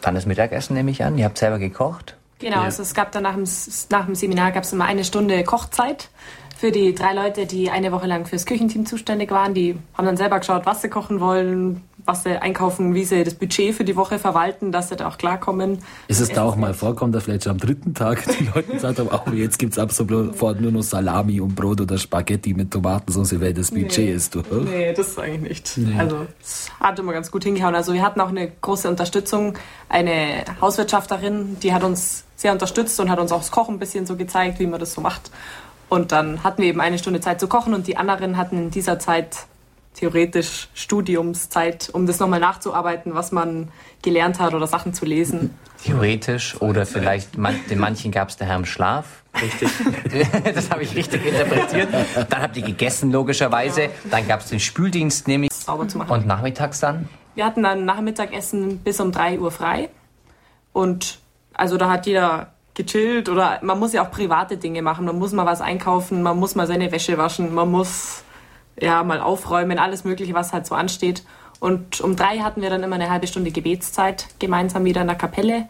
Dann 0.00 0.14
das 0.14 0.26
Mittagessen 0.26 0.74
nehme 0.74 0.90
ich 0.90 1.04
an. 1.04 1.16
Ihr 1.16 1.24
habt 1.24 1.38
selber 1.38 1.58
gekocht. 1.58 2.16
Genau, 2.40 2.56
ja. 2.56 2.62
also 2.64 2.82
es 2.82 2.94
gab 2.94 3.12
dann 3.12 3.22
nach 3.22 3.34
dem, 3.34 3.44
nach 3.90 4.06
dem 4.06 4.14
Seminar 4.14 4.52
gab 4.52 4.64
es 4.64 4.72
immer 4.72 4.84
eine 4.84 5.04
Stunde 5.04 5.42
Kochzeit 5.44 6.10
für 6.64 6.72
die 6.72 6.94
drei 6.94 7.12
Leute, 7.12 7.44
die 7.44 7.68
eine 7.68 7.92
Woche 7.92 8.06
lang 8.06 8.24
fürs 8.24 8.46
Küchenteam 8.46 8.86
zuständig 8.86 9.30
waren. 9.30 9.52
Die 9.52 9.76
haben 9.92 10.06
dann 10.06 10.16
selber 10.16 10.38
geschaut, 10.38 10.64
was 10.64 10.80
sie 10.80 10.88
kochen 10.88 11.20
wollen, 11.20 11.82
was 12.06 12.22
sie 12.22 12.40
einkaufen, 12.40 12.94
wie 12.94 13.04
sie 13.04 13.22
das 13.22 13.34
Budget 13.34 13.74
für 13.74 13.84
die 13.84 13.96
Woche 13.96 14.18
verwalten, 14.18 14.72
dass 14.72 14.88
sie 14.88 14.96
da 14.96 15.06
auch 15.08 15.18
klarkommen. 15.18 15.80
Ist 16.08 16.22
es 16.22 16.30
da 16.30 16.42
auch 16.42 16.56
mal 16.56 16.72
vorkommen, 16.72 17.12
dass 17.12 17.24
vielleicht 17.24 17.44
schon 17.44 17.52
am 17.52 17.58
dritten 17.58 17.92
Tag 17.92 18.24
die 18.38 18.46
Leute 18.46 18.72
gesagt 18.72 18.98
haben, 18.98 19.10
oh, 19.12 19.30
jetzt 19.32 19.58
gibt 19.58 19.74
es 19.74 19.78
ab 19.78 19.92
sofort 19.92 20.58
nur 20.62 20.72
noch 20.72 20.82
Salami 20.82 21.38
und 21.38 21.54
Brot 21.54 21.82
oder 21.82 21.98
Spaghetti 21.98 22.54
mit 22.54 22.70
Tomatensauce, 22.70 23.38
weil 23.42 23.52
das 23.52 23.70
Budget 23.70 23.98
nee. 23.98 24.12
ist. 24.12 24.34
Du. 24.34 24.40
Nee, 24.64 24.94
das 24.94 25.18
eigentlich 25.18 25.76
nicht. 25.76 25.76
Nee. 25.76 25.98
Also 25.98 26.26
es 26.40 26.70
hat 26.80 26.98
immer 26.98 27.12
ganz 27.12 27.30
gut 27.30 27.44
hingehauen. 27.44 27.74
Also 27.74 27.92
wir 27.92 28.00
hatten 28.00 28.22
auch 28.22 28.30
eine 28.30 28.50
große 28.50 28.88
Unterstützung. 28.88 29.58
Eine 29.90 30.46
Hauswirtschafterin, 30.62 31.58
die 31.62 31.74
hat 31.74 31.84
uns 31.84 32.24
sehr 32.36 32.52
unterstützt 32.52 32.98
und 33.00 33.10
hat 33.10 33.18
uns 33.18 33.32
auch 33.32 33.38
das 33.38 33.50
Kochen 33.50 33.76
ein 33.76 33.78
bisschen 33.78 34.06
so 34.06 34.16
gezeigt, 34.16 34.58
wie 34.58 34.66
man 34.66 34.80
das 34.80 34.94
so 34.94 35.00
macht. 35.00 35.30
Und 35.88 36.12
dann 36.12 36.42
hatten 36.42 36.62
wir 36.62 36.68
eben 36.68 36.80
eine 36.80 36.98
Stunde 36.98 37.20
Zeit 37.20 37.40
zu 37.40 37.48
kochen 37.48 37.74
und 37.74 37.86
die 37.86 37.96
anderen 37.96 38.36
hatten 38.36 38.56
in 38.56 38.70
dieser 38.70 38.98
Zeit 38.98 39.46
theoretisch 39.94 40.68
Studiumszeit, 40.74 41.88
um 41.92 42.06
das 42.06 42.18
nochmal 42.18 42.40
nachzuarbeiten, 42.40 43.14
was 43.14 43.32
man 43.32 43.68
gelernt 44.02 44.40
hat 44.40 44.54
oder 44.54 44.66
Sachen 44.66 44.92
zu 44.92 45.04
lesen. 45.04 45.56
Theoretisch 45.82 46.60
oder 46.60 46.84
vielleicht 46.84 47.38
man, 47.38 47.58
den 47.70 47.78
manchen 47.78 48.10
gab 48.10 48.28
es 48.28 48.36
daheim 48.36 48.64
Schlaf. 48.64 49.22
Richtig. 49.40 49.68
das 50.54 50.70
habe 50.70 50.82
ich 50.82 50.94
richtig 50.94 51.24
interpretiert. 51.26 51.88
Dann 52.28 52.42
habt 52.42 52.56
ihr 52.56 52.62
gegessen, 52.62 53.12
logischerweise. 53.12 53.82
Ja. 53.82 53.90
Dann 54.10 54.26
gab 54.26 54.40
es 54.40 54.48
den 54.48 54.60
Spüldienst, 54.60 55.28
nämlich. 55.28 55.52
Sauber 55.52 55.88
zu 55.88 55.98
machen. 55.98 56.10
Und 56.10 56.26
nachmittags 56.26 56.80
dann? 56.80 57.08
Wir 57.34 57.44
hatten 57.44 57.62
dann 57.62 57.84
Nachmittagessen 57.84 58.78
bis 58.78 59.00
um 59.00 59.12
3 59.12 59.40
Uhr 59.40 59.50
frei. 59.50 59.90
Und 60.72 61.18
also 61.52 61.76
da 61.76 61.90
hat 61.90 62.06
jeder 62.06 62.53
gechillt 62.74 63.28
oder 63.28 63.60
man 63.62 63.78
muss 63.78 63.92
ja 63.92 64.04
auch 64.04 64.10
private 64.10 64.56
Dinge 64.56 64.82
machen. 64.82 65.06
Man 65.06 65.18
muss 65.18 65.32
mal 65.32 65.46
was 65.46 65.60
einkaufen, 65.60 66.22
man 66.22 66.38
muss 66.38 66.54
mal 66.54 66.66
seine 66.66 66.92
Wäsche 66.92 67.16
waschen, 67.18 67.54
man 67.54 67.70
muss 67.70 68.24
ja, 68.80 69.02
mal 69.04 69.20
aufräumen, 69.20 69.78
alles 69.78 70.04
Mögliche, 70.04 70.34
was 70.34 70.52
halt 70.52 70.66
so 70.66 70.74
ansteht. 70.74 71.24
Und 71.60 72.00
um 72.00 72.16
drei 72.16 72.38
hatten 72.38 72.60
wir 72.60 72.70
dann 72.70 72.82
immer 72.82 72.96
eine 72.96 73.10
halbe 73.10 73.26
Stunde 73.26 73.50
Gebetszeit 73.50 74.26
gemeinsam 74.38 74.84
wieder 74.84 75.00
in 75.00 75.06
der 75.06 75.16
Kapelle. 75.16 75.68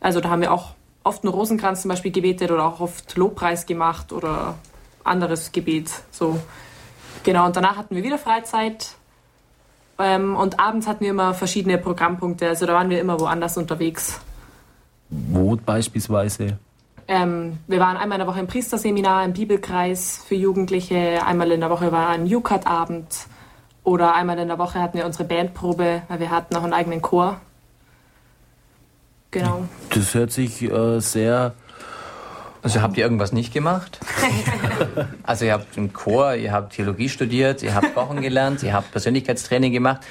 Also 0.00 0.20
da 0.20 0.30
haben 0.30 0.40
wir 0.40 0.52
auch 0.52 0.74
oft 1.04 1.22
einen 1.22 1.32
Rosenkranz 1.32 1.82
zum 1.82 1.90
Beispiel 1.90 2.10
gebetet 2.10 2.50
oder 2.50 2.64
auch 2.64 2.80
oft 2.80 3.16
Lobpreis 3.16 3.66
gemacht 3.66 4.12
oder 4.12 4.56
anderes 5.04 5.52
Gebet. 5.52 5.90
So. 6.10 6.38
Genau, 7.24 7.46
und 7.46 7.56
danach 7.56 7.76
hatten 7.76 7.94
wir 7.94 8.02
wieder 8.02 8.18
Freizeit. 8.18 8.94
Ähm, 9.98 10.36
und 10.36 10.60
abends 10.60 10.86
hatten 10.86 11.00
wir 11.00 11.10
immer 11.10 11.34
verschiedene 11.34 11.78
Programmpunkte. 11.78 12.48
Also 12.48 12.66
da 12.66 12.74
waren 12.74 12.90
wir 12.90 13.00
immer 13.00 13.20
woanders 13.20 13.56
unterwegs. 13.56 14.20
Wo 15.10 15.56
beispielsweise? 15.56 16.58
Ähm, 17.10 17.58
wir 17.66 17.80
waren 17.80 17.96
einmal 17.96 18.20
in 18.20 18.26
der 18.26 18.28
Woche 18.28 18.40
im 18.40 18.46
Priesterseminar, 18.46 19.24
im 19.24 19.32
Bibelkreis 19.32 20.22
für 20.26 20.34
Jugendliche. 20.34 21.24
Einmal 21.24 21.50
in 21.50 21.60
der 21.60 21.70
Woche 21.70 21.90
war 21.90 22.08
ein 22.08 22.26
Jukat-Abend. 22.26 23.06
Oder 23.82 24.14
einmal 24.14 24.38
in 24.38 24.48
der 24.48 24.58
Woche 24.58 24.78
hatten 24.80 24.98
wir 24.98 25.06
unsere 25.06 25.24
Bandprobe, 25.24 26.02
weil 26.08 26.20
wir 26.20 26.30
hatten 26.30 26.52
noch 26.52 26.62
einen 26.62 26.74
eigenen 26.74 27.00
Chor. 27.00 27.40
Genau. 29.30 29.64
Das 29.90 30.14
hört 30.14 30.30
sich 30.32 30.62
äh, 30.62 31.00
sehr... 31.00 31.54
Also 32.60 32.82
habt 32.82 32.98
ihr 32.98 33.04
irgendwas 33.04 33.32
nicht 33.32 33.54
gemacht? 33.54 34.00
also 35.22 35.44
ihr 35.44 35.52
habt 35.52 35.78
einen 35.78 35.92
Chor, 35.92 36.34
ihr 36.34 36.52
habt 36.52 36.74
Theologie 36.74 37.08
studiert, 37.08 37.62
ihr 37.62 37.74
habt 37.74 37.94
Kochen 37.94 38.20
gelernt, 38.20 38.62
ihr 38.64 38.74
habt 38.74 38.90
Persönlichkeitstraining 38.90 39.72
gemacht. 39.72 40.02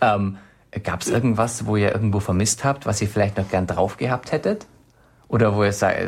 Ähm, 0.00 0.38
Gab 0.82 1.02
es 1.02 1.08
irgendwas, 1.08 1.66
wo 1.66 1.76
ihr 1.76 1.92
irgendwo 1.92 2.20
vermisst 2.20 2.64
habt, 2.64 2.86
was 2.86 3.00
ihr 3.00 3.08
vielleicht 3.08 3.38
noch 3.38 3.48
gern 3.48 3.66
drauf 3.66 3.96
gehabt 3.96 4.32
hättet? 4.32 4.66
Oder 5.28 5.56
wo 5.56 5.64
ihr 5.64 5.72
sagt, 5.72 5.98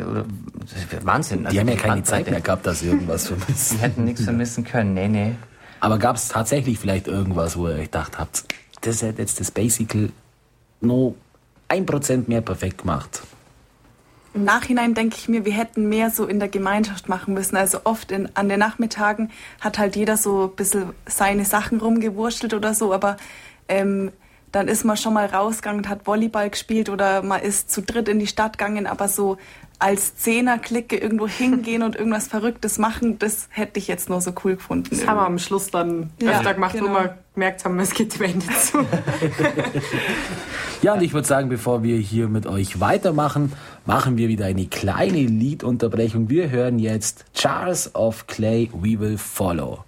Wahnsinn. 1.03 1.45
Also 1.45 1.53
die 1.53 1.59
haben 1.59 1.67
ja 1.67 1.75
keine 1.75 2.03
Zeit 2.03 2.29
mehr 2.29 2.41
gehabt, 2.41 2.65
dass 2.65 2.79
sie 2.79 2.87
irgendwas 2.87 3.27
vermissen. 3.27 3.77
Die 3.77 3.81
hätten 3.83 4.05
nichts 4.05 4.23
vermissen 4.23 4.63
können, 4.63 4.93
nee, 4.93 5.07
nee. 5.07 5.35
Aber 5.79 5.97
gab 5.97 6.15
es 6.15 6.27
tatsächlich 6.27 6.77
vielleicht 6.77 7.07
irgendwas, 7.07 7.57
wo 7.57 7.67
ihr 7.67 7.75
euch 7.75 7.85
gedacht 7.85 8.19
habt, 8.19 8.43
das 8.81 9.01
hätte 9.01 9.21
jetzt 9.21 9.39
das 9.39 9.51
Basical 9.51 10.11
nur 10.81 11.15
ein 11.67 11.85
Prozent 11.85 12.27
mehr 12.27 12.41
perfekt 12.41 12.79
gemacht? 12.79 13.21
Im 14.33 14.43
Nachhinein 14.43 14.93
denke 14.93 15.17
ich 15.17 15.27
mir, 15.27 15.43
wir 15.43 15.53
hätten 15.53 15.89
mehr 15.89 16.11
so 16.11 16.25
in 16.25 16.39
der 16.39 16.49
Gemeinschaft 16.49 17.09
machen 17.09 17.33
müssen. 17.33 17.57
Also 17.57 17.79
oft 17.83 18.11
in, 18.11 18.29
an 18.35 18.47
den 18.47 18.59
Nachmittagen 18.59 19.31
hat 19.59 19.79
halt 19.79 19.95
jeder 19.95 20.17
so 20.17 20.45
ein 20.45 20.55
bisschen 20.55 20.93
seine 21.07 21.45
Sachen 21.45 21.79
rumgewurschtelt 21.79 22.53
oder 22.53 22.73
so, 22.73 22.93
aber 22.93 23.17
ähm, 23.67 24.11
dann 24.51 24.67
ist 24.67 24.83
man 24.83 24.97
schon 24.97 25.13
mal 25.13 25.25
rausgegangen 25.25 25.81
und 25.81 25.89
hat 25.89 26.07
Volleyball 26.07 26.49
gespielt 26.49 26.89
oder 26.89 27.21
man 27.21 27.41
ist 27.41 27.71
zu 27.71 27.81
dritt 27.81 28.07
in 28.07 28.19
die 28.19 28.27
Stadt 28.27 28.57
gegangen, 28.57 28.87
aber 28.87 29.07
so 29.07 29.37
als 29.79 30.17
Zehner-Clique 30.17 30.97
irgendwo 30.97 31.27
hingehen 31.27 31.83
und 31.83 31.95
irgendwas 31.95 32.27
Verrücktes 32.27 32.77
machen, 32.77 33.17
das 33.17 33.47
hätte 33.49 33.79
ich 33.79 33.87
jetzt 33.87 34.09
nur 34.09 34.21
so 34.21 34.33
cool 34.43 34.55
gefunden. 34.55 34.87
Das 34.89 34.99
irgendwie. 34.99 35.09
haben 35.09 35.17
wir 35.17 35.25
am 35.25 35.39
Schluss 35.39 35.71
dann 35.71 36.11
ja, 36.21 36.31
öfter 36.31 36.53
gemacht, 36.53 36.73
genau. 36.73 36.89
wo 36.89 36.93
wir 36.95 37.17
gemerkt 37.33 37.63
haben, 37.63 37.79
es 37.79 37.93
geht 37.93 38.15
dem 38.15 38.23
Ende 38.23 38.45
zu. 38.47 38.79
ja, 40.81 40.93
und 40.93 41.01
ich 41.01 41.13
würde 41.13 41.27
sagen, 41.27 41.47
bevor 41.47 41.81
wir 41.81 41.97
hier 41.97 42.27
mit 42.27 42.45
euch 42.45 42.81
weitermachen, 42.81 43.53
machen 43.85 44.17
wir 44.17 44.27
wieder 44.27 44.45
eine 44.45 44.67
kleine 44.67 45.21
Liedunterbrechung. 45.21 46.29
Wir 46.29 46.49
hören 46.49 46.79
jetzt 46.79 47.23
Charles 47.33 47.95
of 47.95 48.27
Clay, 48.27 48.69
We 48.73 48.99
Will 48.99 49.17
Follow. 49.17 49.85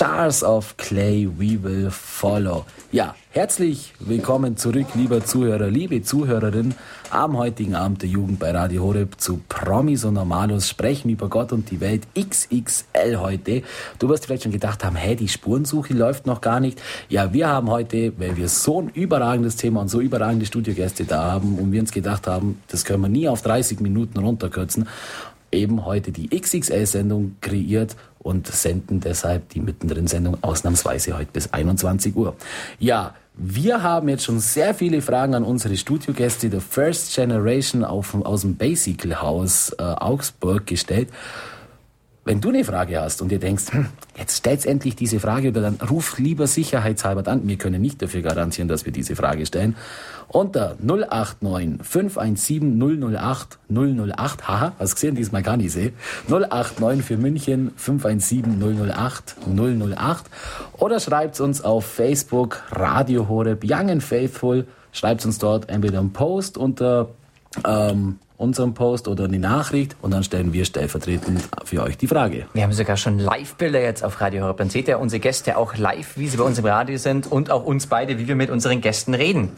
Stars 0.00 0.42
of 0.42 0.78
Clay, 0.78 1.26
we 1.26 1.62
will 1.62 1.90
follow. 1.90 2.64
Ja, 2.90 3.14
herzlich 3.32 3.92
willkommen 4.00 4.56
zurück, 4.56 4.86
lieber 4.94 5.22
Zuhörer, 5.22 5.68
liebe 5.68 6.02
Zuhörerin, 6.02 6.74
am 7.10 7.36
heutigen 7.36 7.74
Abend 7.74 8.00
der 8.00 8.08
Jugend 8.08 8.38
bei 8.38 8.50
Radio 8.50 8.82
Horeb 8.82 9.20
zu 9.20 9.42
Promis 9.46 10.04
und 10.04 10.14
Normalos 10.14 10.70
sprechen 10.70 11.10
über 11.10 11.28
Gott 11.28 11.52
und 11.52 11.70
die 11.70 11.80
Welt 11.80 12.04
XXL 12.18 13.18
heute. 13.18 13.62
Du 13.98 14.08
wirst 14.08 14.24
vielleicht 14.24 14.44
schon 14.44 14.52
gedacht 14.52 14.82
haben, 14.84 14.96
hey, 14.96 15.16
die 15.16 15.28
Spurensuche 15.28 15.92
läuft 15.92 16.26
noch 16.26 16.40
gar 16.40 16.60
nicht. 16.60 16.80
Ja, 17.10 17.34
wir 17.34 17.48
haben 17.48 17.68
heute, 17.68 18.14
weil 18.18 18.38
wir 18.38 18.48
so 18.48 18.80
ein 18.80 18.88
überragendes 18.88 19.56
Thema 19.56 19.82
und 19.82 19.88
so 19.88 20.00
überragende 20.00 20.46
Studiogäste 20.46 21.04
da 21.04 21.30
haben 21.30 21.58
und 21.58 21.72
wir 21.72 21.80
uns 21.80 21.92
gedacht 21.92 22.26
haben, 22.26 22.62
das 22.68 22.86
können 22.86 23.02
wir 23.02 23.10
nie 23.10 23.28
auf 23.28 23.42
30 23.42 23.80
Minuten 23.80 24.18
runterkürzen, 24.18 24.88
eben 25.52 25.84
heute 25.84 26.12
die 26.12 26.28
XXL-Sendung 26.28 27.36
kreiert 27.40 27.96
und 28.18 28.46
senden 28.46 29.00
deshalb 29.00 29.48
die 29.50 29.60
Mittendrin-Sendung 29.60 30.38
ausnahmsweise 30.42 31.16
heute 31.16 31.30
bis 31.32 31.52
21 31.52 32.14
Uhr. 32.16 32.36
Ja, 32.78 33.14
wir 33.34 33.82
haben 33.82 34.08
jetzt 34.08 34.24
schon 34.24 34.40
sehr 34.40 34.74
viele 34.74 35.00
Fragen 35.00 35.34
an 35.34 35.44
unsere 35.44 35.76
Studiogäste 35.76 36.50
der 36.50 36.60
First 36.60 37.14
Generation 37.14 37.84
auf, 37.84 38.14
aus 38.14 38.42
dem 38.42 38.56
Basical 38.56 39.22
House 39.22 39.74
äh, 39.78 39.82
Augsburg 39.82 40.66
gestellt. 40.66 41.08
Wenn 42.30 42.40
du 42.40 42.50
eine 42.50 42.62
Frage 42.62 43.00
hast 43.00 43.22
und 43.22 43.32
dir 43.32 43.40
denkst, 43.40 43.72
hm, 43.72 43.86
jetzt 44.16 44.36
stellst 44.36 44.64
endlich 44.64 44.94
diese 44.94 45.18
Frage 45.18 45.48
oder 45.48 45.62
dann 45.62 45.78
ruf 45.90 46.16
lieber 46.20 46.46
sicherheitshalber 46.46 47.28
an. 47.28 47.48
Wir 47.48 47.56
können 47.56 47.82
nicht 47.82 48.00
dafür 48.00 48.22
garantieren, 48.22 48.68
dass 48.68 48.84
wir 48.84 48.92
diese 48.92 49.16
Frage 49.16 49.46
stellen. 49.46 49.74
Unter 50.28 50.76
089 50.80 51.84
517 51.84 52.78
008 52.78 53.58
008, 53.68 54.46
haha, 54.46 54.72
hast 54.78 54.94
gesehen, 54.94 55.16
diesmal 55.16 55.42
kann 55.42 55.58
ich 55.58 55.72
sie. 55.72 55.92
089 56.28 57.04
für 57.04 57.16
München 57.16 57.72
517 57.74 58.62
008 58.62 59.34
008 59.52 60.24
oder 60.78 61.00
schreibt 61.00 61.40
uns 61.40 61.64
auf 61.64 61.84
Facebook 61.84 62.62
Radio 62.70 63.28
Horeb 63.28 63.64
Young 63.64 63.90
and 63.90 64.04
Faithful. 64.04 64.68
Schreibt 64.92 65.26
uns 65.26 65.38
dort 65.38 65.68
entweder 65.68 65.98
einen 65.98 66.12
Post 66.12 66.56
unter 66.56 67.08
ähm, 67.66 68.18
unserem 68.36 68.72
Post 68.74 69.06
oder 69.06 69.24
eine 69.24 69.38
Nachricht 69.38 69.96
und 70.00 70.12
dann 70.12 70.24
stellen 70.24 70.52
wir 70.52 70.64
stellvertretend 70.64 71.42
für 71.64 71.82
euch 71.82 71.98
die 71.98 72.06
Frage. 72.06 72.46
Wir 72.54 72.62
haben 72.62 72.72
sogar 72.72 72.96
schon 72.96 73.18
Live-Bilder 73.18 73.82
jetzt 73.82 74.02
auf 74.02 74.20
Radio 74.20 74.44
Horeb. 74.44 74.56
Dann 74.56 74.70
seht 74.70 74.88
ihr 74.88 74.98
unsere 74.98 75.20
Gäste 75.20 75.58
auch 75.58 75.76
live, 75.76 76.16
wie 76.16 76.26
sie 76.28 76.38
bei 76.38 76.44
uns 76.44 76.58
im 76.58 76.64
Radio 76.64 76.96
sind 76.96 77.26
und 77.26 77.50
auch 77.50 77.64
uns 77.64 77.86
beide, 77.86 78.18
wie 78.18 78.28
wir 78.28 78.36
mit 78.36 78.50
unseren 78.50 78.80
Gästen 78.80 79.12
reden. 79.12 79.50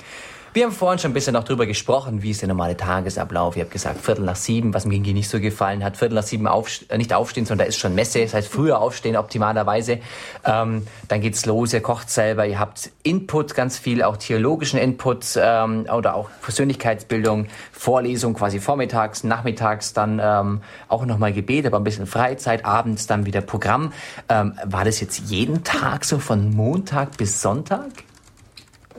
Wir 0.54 0.66
haben 0.66 0.72
vorhin 0.72 0.98
schon 0.98 1.12
ein 1.12 1.14
bisschen 1.14 1.32
noch 1.32 1.44
drüber 1.44 1.64
gesprochen, 1.64 2.22
wie 2.22 2.30
ist 2.30 2.42
der 2.42 2.48
normale 2.48 2.76
Tagesablauf. 2.76 3.56
Ich 3.56 3.62
habe 3.62 3.70
gesagt, 3.70 4.02
Viertel 4.02 4.26
nach 4.26 4.36
sieben, 4.36 4.74
was 4.74 4.84
mir 4.84 4.96
irgendwie 4.96 5.14
nicht 5.14 5.30
so 5.30 5.40
gefallen 5.40 5.82
hat. 5.82 5.96
Viertel 5.96 6.14
nach 6.16 6.24
sieben 6.24 6.46
auf, 6.46 6.68
äh, 6.90 6.98
nicht 6.98 7.14
aufstehen, 7.14 7.46
sondern 7.46 7.64
da 7.64 7.68
ist 7.70 7.78
schon 7.78 7.94
Messe. 7.94 8.20
Das 8.20 8.34
heißt, 8.34 8.48
früher 8.48 8.78
aufstehen 8.78 9.16
optimalerweise. 9.16 10.00
Ähm, 10.44 10.86
dann 11.08 11.20
geht's 11.22 11.46
los, 11.46 11.72
ihr 11.72 11.80
kocht 11.80 12.10
selber, 12.10 12.46
ihr 12.46 12.58
habt 12.58 12.90
Input, 13.02 13.54
ganz 13.54 13.78
viel, 13.78 14.02
auch 14.02 14.18
theologischen 14.18 14.78
Input 14.78 15.24
ähm, 15.36 15.86
oder 15.90 16.14
auch 16.14 16.28
Persönlichkeitsbildung, 16.42 17.46
Vorlesung 17.72 18.34
quasi 18.34 18.60
vormittags, 18.60 19.24
nachmittags, 19.24 19.94
dann 19.94 20.20
ähm, 20.22 20.60
auch 20.88 21.06
nochmal 21.06 21.32
Gebet, 21.32 21.64
aber 21.64 21.78
ein 21.78 21.84
bisschen 21.84 22.06
Freizeit, 22.06 22.66
abends 22.66 23.06
dann 23.06 23.24
wieder 23.24 23.40
Programm. 23.40 23.94
Ähm, 24.28 24.52
war 24.66 24.84
das 24.84 25.00
jetzt 25.00 25.30
jeden 25.30 25.64
Tag 25.64 26.04
so 26.04 26.18
von 26.18 26.54
Montag 26.54 27.16
bis 27.16 27.40
Sonntag? 27.40 27.88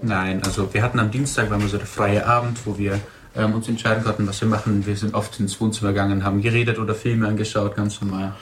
Nein, 0.05 0.43
also 0.43 0.73
wir 0.73 0.83
hatten 0.83 0.99
am 0.99 1.11
Dienstag 1.11 1.49
war 1.49 1.57
immer 1.57 1.69
so 1.69 1.77
der 1.77 1.87
freie 1.87 2.25
Abend, 2.27 2.59
wo 2.65 2.77
wir 2.77 2.99
ähm, 3.37 3.53
uns 3.53 3.69
entscheiden 3.69 4.03
konnten, 4.03 4.27
was 4.27 4.41
wir 4.41 4.49
machen. 4.49 4.85
Wir 4.85 4.97
sind 4.97 5.13
oft 5.13 5.39
ins 5.39 5.59
Wohnzimmer 5.61 5.91
gegangen, 5.91 6.25
haben 6.25 6.41
geredet 6.41 6.77
oder 6.77 6.93
Filme 6.93 7.25
angeschaut, 7.25 7.77
ganz 7.77 8.01
normal. 8.01 8.35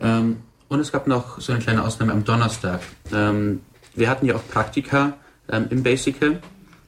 Ähm, 0.00 0.38
und 0.66 0.80
es 0.80 0.90
gab 0.90 1.06
noch 1.06 1.40
so 1.40 1.52
eine 1.52 1.62
kleine 1.62 1.84
Ausnahme 1.84 2.10
am 2.10 2.24
Donnerstag. 2.24 2.80
Ähm, 3.12 3.60
wir 3.94 4.10
hatten 4.10 4.26
ja 4.26 4.34
auch 4.34 4.42
Praktika 4.48 5.12
ähm, 5.48 5.66
im 5.70 5.84
Basical 5.84 6.40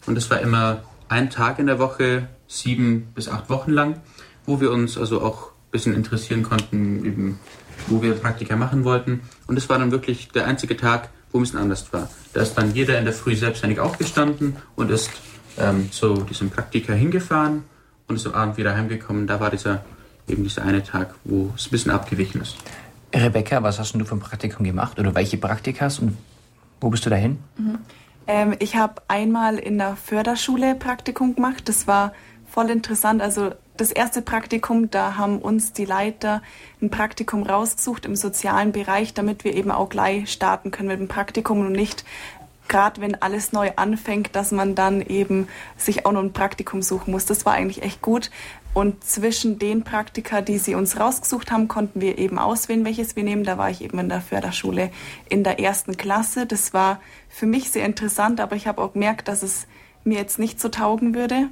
und 0.07 0.19
es 0.19 0.29
war 0.29 0.41
immer 0.41 0.83
ein 1.09 1.31
Tag 1.31 1.61
in 1.61 1.67
der 1.67 1.79
Woche, 1.79 2.27
sieben 2.49 3.13
bis 3.15 3.29
acht 3.29 3.49
Wochen 3.49 3.71
lang, 3.71 4.01
wo 4.45 4.61
wir 4.61 4.73
uns 4.73 4.99
also 4.99 5.23
auch 5.23 5.53
ein 5.53 5.71
bisschen 5.71 5.95
interessieren 5.95 6.43
konnten, 6.43 7.05
eben, 7.05 7.39
wo 7.87 8.03
wir 8.03 8.15
Praktika 8.15 8.57
machen 8.57 8.83
wollten. 8.83 9.21
Und 9.47 9.57
es 9.57 9.69
war 9.69 9.79
dann 9.79 9.93
wirklich 9.93 10.31
der 10.31 10.47
einzige 10.47 10.77
Tag, 10.77 11.11
wo 11.37 11.41
ein 11.41 11.43
bisschen 11.43 11.61
anders 11.61 11.93
war. 11.93 12.09
Da 12.33 12.43
ist 12.43 12.55
dann 12.55 12.75
jeder 12.75 12.99
in 12.99 13.05
der 13.05 13.15
Früh 13.15 13.37
selbstständig 13.37 13.79
aufgestanden 13.79 14.57
und 14.75 14.91
ist 14.91 15.11
ähm, 15.59 15.93
zu 15.93 16.23
diesem 16.23 16.51
Praktika 16.51 16.93
hingefahren 16.93 17.65
und 18.09 18.17
ist 18.17 18.27
am 18.27 18.35
Abend 18.35 18.57
wieder 18.57 18.75
heimgekommen. 18.75 19.27
Da 19.27 19.39
war 19.39 19.51
dieser 19.51 19.85
eben 20.29 20.43
dieser 20.43 20.63
eine 20.63 20.83
Tag, 20.83 21.15
wo 21.25 21.53
es 21.55 21.67
ein 21.67 21.71
bisschen 21.71 21.93
abgewichen 21.93 22.41
ist. 22.41 22.57
Rebecca, 23.15 23.63
was 23.63 23.79
hast 23.79 23.95
du 23.95 24.05
für 24.05 24.17
ein 24.17 24.21
Praktikum 24.21 24.65
gemacht 24.65 24.99
oder 24.99 25.15
welche 25.15 25.37
Praktikas 25.37 25.99
und 25.99 26.17
wo 26.81 26.91
bist 26.91 27.07
du 27.07 27.11
dahin? 27.11 27.39
Mhm. 27.57 27.79
Ähm, 28.27 28.57
ich 28.59 28.77
habe 28.77 29.03
einmal 29.09 29.59
in 29.59 29.79
der 29.79 29.97
Förderschule 29.97 30.75
Praktikum 30.75 31.35
gemacht. 31.35 31.69
Das 31.69 31.87
war 31.87 32.13
voll 32.49 32.71
interessant. 32.71 33.23
Also 33.23 33.53
das 33.77 33.91
erste 33.91 34.23
Praktikum, 34.23 34.91
da 34.91 35.17
haben 35.17 35.39
uns 35.39 35.73
die 35.73 35.85
Leiter 35.85 36.43
ein 36.81 36.91
Praktikum 36.91 37.43
rausgesucht 37.43 38.07
im 38.07 38.17
sozialen 38.17 38.73
Bereich, 38.73 39.15
damit 39.15 39.45
wir 39.45 39.55
eben 39.55 39.71
auch 39.71 39.89
gleich 39.89 40.31
starten 40.31 40.71
können 40.71 40.89
mit 40.89 41.01
dem 41.01 41.09
Praktikum 41.09 41.61
und 41.61 41.73
nicht 41.73 42.05
gerade 42.69 43.01
wenn 43.01 43.21
alles 43.23 43.53
neu 43.53 43.71
anfängt, 43.77 44.35
dass 44.35 44.53
man 44.53 44.75
dann 44.75 45.01
eben 45.01 45.49
sich 45.77 46.07
auch 46.07 46.13
noch 46.13 46.23
ein 46.23 46.33
Praktikum 46.33 46.83
suchen 46.83 47.13
muss. 47.13 47.25
Das 47.25 47.47
war 47.47 47.55
eigentlich 47.55 47.83
echt 47.83 48.03
gut. 48.03 48.31
Und 48.75 49.05
zwischen 49.05 49.59
den 49.59 49.85
Praktika, 49.85 50.43
die 50.43 50.59
sie 50.59 50.75
uns 50.75 51.01
rausgesucht 51.01 51.51
haben, 51.51 51.69
konnten 51.69 52.01
wir 52.01 52.19
eben 52.19 52.39
auswählen, 52.39 52.85
welches 52.85 53.17
wir 53.17 53.23
nehmen. 53.23 53.45
Da 53.45 53.57
war 53.57 53.71
ich 53.71 53.83
eben 53.83 53.99
in 53.99 54.09
der 54.09 54.21
Förderschule 54.21 54.91
in 55.29 55.45
der 55.45 55.61
ersten 55.61 55.97
Klasse. 55.97 56.45
Das 56.45 56.75
war 56.75 57.01
für 57.29 57.47
mich 57.47 57.71
sehr 57.71 57.87
interessant, 57.87 58.41
aber 58.41 58.55
ich 58.55 58.67
habe 58.67 58.83
auch 58.83 58.93
gemerkt, 58.93 59.29
dass 59.29 59.43
es 59.43 59.67
mir 60.05 60.19
jetzt 60.19 60.39
nicht 60.39 60.61
so 60.61 60.69
taugen 60.69 61.15
würde. 61.15 61.49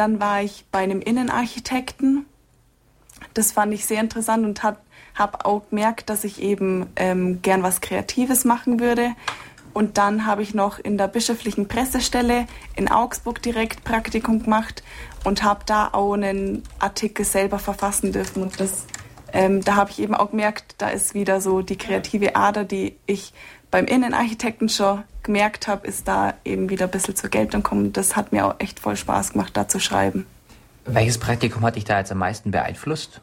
Dann 0.00 0.18
war 0.18 0.40
ich 0.40 0.64
bei 0.72 0.78
einem 0.78 1.02
Innenarchitekten. 1.02 2.24
Das 3.34 3.52
fand 3.52 3.74
ich 3.74 3.84
sehr 3.84 4.00
interessant 4.00 4.46
und 4.46 4.62
habe 4.62 5.44
auch 5.44 5.68
gemerkt, 5.68 6.08
dass 6.08 6.24
ich 6.24 6.40
eben 6.40 6.86
ähm, 6.96 7.42
gern 7.42 7.62
was 7.62 7.82
Kreatives 7.82 8.46
machen 8.46 8.80
würde. 8.80 9.10
Und 9.74 9.98
dann 9.98 10.24
habe 10.24 10.40
ich 10.42 10.54
noch 10.54 10.78
in 10.78 10.96
der 10.96 11.06
bischöflichen 11.06 11.68
Pressestelle 11.68 12.46
in 12.76 12.90
Augsburg 12.90 13.42
direkt 13.42 13.84
Praktikum 13.84 14.42
gemacht 14.42 14.82
und 15.24 15.42
habe 15.42 15.64
da 15.66 15.90
auch 15.92 16.14
einen 16.14 16.62
Artikel 16.78 17.26
selber 17.26 17.58
verfassen 17.58 18.10
dürfen. 18.10 18.42
Und 18.42 18.58
das, 18.58 18.86
ähm, 19.34 19.62
da 19.62 19.76
habe 19.76 19.90
ich 19.90 19.98
eben 19.98 20.14
auch 20.14 20.30
gemerkt, 20.30 20.76
da 20.78 20.88
ist 20.88 21.12
wieder 21.12 21.42
so 21.42 21.60
die 21.60 21.76
kreative 21.76 22.36
Ader, 22.36 22.64
die 22.64 22.96
ich 23.04 23.34
beim 23.70 23.86
Innenarchitekten 23.86 24.68
schon 24.68 25.04
gemerkt 25.22 25.68
habe, 25.68 25.86
ist 25.86 26.08
da 26.08 26.34
eben 26.44 26.70
wieder 26.70 26.86
ein 26.86 26.90
bisschen 26.90 27.16
zur 27.16 27.30
Geltung 27.30 27.62
kommen. 27.62 27.92
Das 27.92 28.16
hat 28.16 28.32
mir 28.32 28.46
auch 28.46 28.54
echt 28.58 28.80
voll 28.80 28.96
Spaß 28.96 29.32
gemacht, 29.32 29.56
da 29.56 29.68
zu 29.68 29.78
schreiben. 29.78 30.26
Welches 30.84 31.18
Praktikum 31.18 31.62
hat 31.62 31.76
dich 31.76 31.84
da 31.84 31.98
jetzt 31.98 32.10
am 32.10 32.18
meisten 32.18 32.50
beeinflusst? 32.50 33.20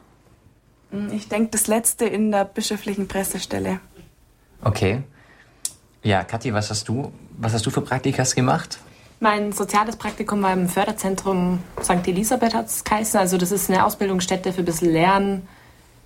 Hm, 0.90 1.12
ich 1.12 1.28
denke, 1.28 1.50
das 1.50 1.66
letzte 1.66 2.06
in 2.06 2.30
der 2.30 2.44
bischöflichen 2.44 3.08
Pressestelle. 3.08 3.80
Okay. 4.62 5.02
Ja, 6.02 6.24
Kathi, 6.24 6.54
was 6.54 6.70
hast 6.70 6.88
du, 6.88 7.12
was 7.36 7.52
hast 7.52 7.66
du 7.66 7.70
für 7.70 7.82
Praktikas 7.82 8.34
gemacht? 8.34 8.78
Mein 9.20 9.52
soziales 9.52 9.96
Praktikum 9.96 10.42
war 10.42 10.52
im 10.52 10.68
Förderzentrum 10.68 11.58
St. 11.82 12.06
Elisabeth 12.06 12.54
hat 12.54 12.66
es 12.66 12.84
geheißen. 12.84 13.18
Also 13.18 13.36
das 13.36 13.50
ist 13.50 13.68
eine 13.68 13.84
Ausbildungsstätte 13.84 14.52
für 14.52 14.60
ein 14.60 14.64
bisschen 14.64 14.92
Lernen, 14.92 15.48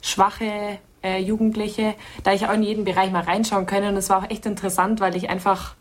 schwache 0.00 0.78
äh, 1.02 1.18
Jugendliche, 1.20 1.94
da 2.22 2.32
ich 2.32 2.46
auch 2.46 2.52
in 2.52 2.62
jeden 2.62 2.84
Bereich 2.84 3.10
mal 3.10 3.22
reinschauen 3.22 3.66
können. 3.66 3.88
Und 3.88 3.96
es 3.96 4.10
war 4.10 4.18
auch 4.18 4.30
echt 4.30 4.46
interessant, 4.46 5.00
weil 5.00 5.16
ich 5.16 5.30
einfach 5.30 5.74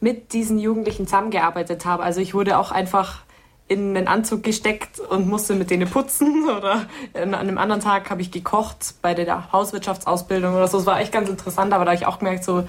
mit 0.00 0.32
diesen 0.32 0.58
Jugendlichen 0.58 1.06
zusammengearbeitet 1.06 1.84
habe. 1.86 2.02
Also 2.02 2.20
ich 2.20 2.34
wurde 2.34 2.58
auch 2.58 2.72
einfach 2.72 3.22
in 3.66 3.96
einen 3.96 4.08
Anzug 4.08 4.42
gesteckt 4.42 5.00
und 5.00 5.26
musste 5.26 5.54
mit 5.54 5.70
denen 5.70 5.88
putzen 5.88 6.48
oder 6.56 6.86
an 7.14 7.34
einem 7.34 7.58
anderen 7.58 7.80
Tag 7.80 8.10
habe 8.10 8.20
ich 8.20 8.30
gekocht 8.30 8.96
bei 9.00 9.14
der 9.14 9.52
Hauswirtschaftsausbildung 9.52 10.54
oder 10.54 10.68
so. 10.68 10.78
Es 10.78 10.86
war 10.86 11.00
echt 11.00 11.12
ganz 11.12 11.28
interessant, 11.28 11.72
aber 11.72 11.84
da 11.84 11.92
habe 11.92 12.00
ich 12.00 12.06
auch 12.06 12.18
gemerkt, 12.18 12.44
so 12.44 12.64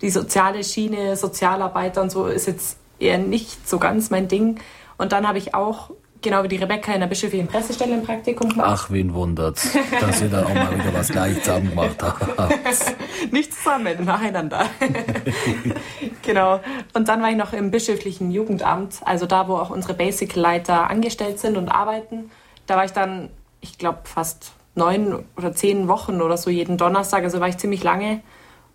die 0.00 0.10
soziale 0.10 0.64
Schiene, 0.64 1.16
Sozialarbeiter 1.16 2.02
und 2.02 2.10
so 2.10 2.26
ist 2.26 2.46
jetzt 2.46 2.78
eher 2.98 3.18
nicht 3.18 3.68
so 3.68 3.78
ganz 3.78 4.10
mein 4.10 4.28
Ding. 4.28 4.58
Und 4.98 5.12
dann 5.12 5.26
habe 5.28 5.38
ich 5.38 5.54
auch 5.54 5.90
genau 6.22 6.42
wie 6.42 6.48
die 6.48 6.56
Rebecca 6.56 6.92
in 6.92 7.00
der 7.00 7.06
bischöflichen 7.06 7.46
Pressestelle 7.46 7.94
im 7.94 8.02
Praktikum 8.02 8.48
gemacht. 8.48 8.68
Ach, 8.70 8.90
wen 8.90 9.14
wundert's, 9.14 9.76
dass 10.00 10.20
ihr 10.20 10.28
dann 10.28 10.44
auch 10.44 10.54
mal 10.54 10.74
wieder 10.74 10.92
was 10.94 11.08
gleich 11.08 11.42
zusammen 11.42 11.70
gemacht 11.70 11.96
habt. 12.02 13.32
Nicht 13.32 13.54
zusammen, 13.54 14.04
nacheinander. 14.04 14.66
genau. 16.22 16.60
Und 16.94 17.08
dann 17.08 17.22
war 17.22 17.30
ich 17.30 17.36
noch 17.36 17.52
im 17.52 17.70
bischöflichen 17.70 18.30
Jugendamt, 18.30 19.00
also 19.04 19.26
da, 19.26 19.48
wo 19.48 19.56
auch 19.56 19.70
unsere 19.70 19.94
Basic-Leiter 19.94 20.90
angestellt 20.90 21.38
sind 21.38 21.56
und 21.56 21.68
arbeiten. 21.68 22.30
Da 22.66 22.76
war 22.76 22.84
ich 22.84 22.92
dann, 22.92 23.30
ich 23.60 23.78
glaube, 23.78 24.00
fast 24.04 24.52
neun 24.74 25.24
oder 25.36 25.52
zehn 25.52 25.88
Wochen 25.88 26.20
oder 26.22 26.36
so 26.36 26.50
jeden 26.50 26.76
Donnerstag. 26.76 27.24
Also 27.24 27.40
war 27.40 27.48
ich 27.48 27.58
ziemlich 27.58 27.82
lange 27.82 28.20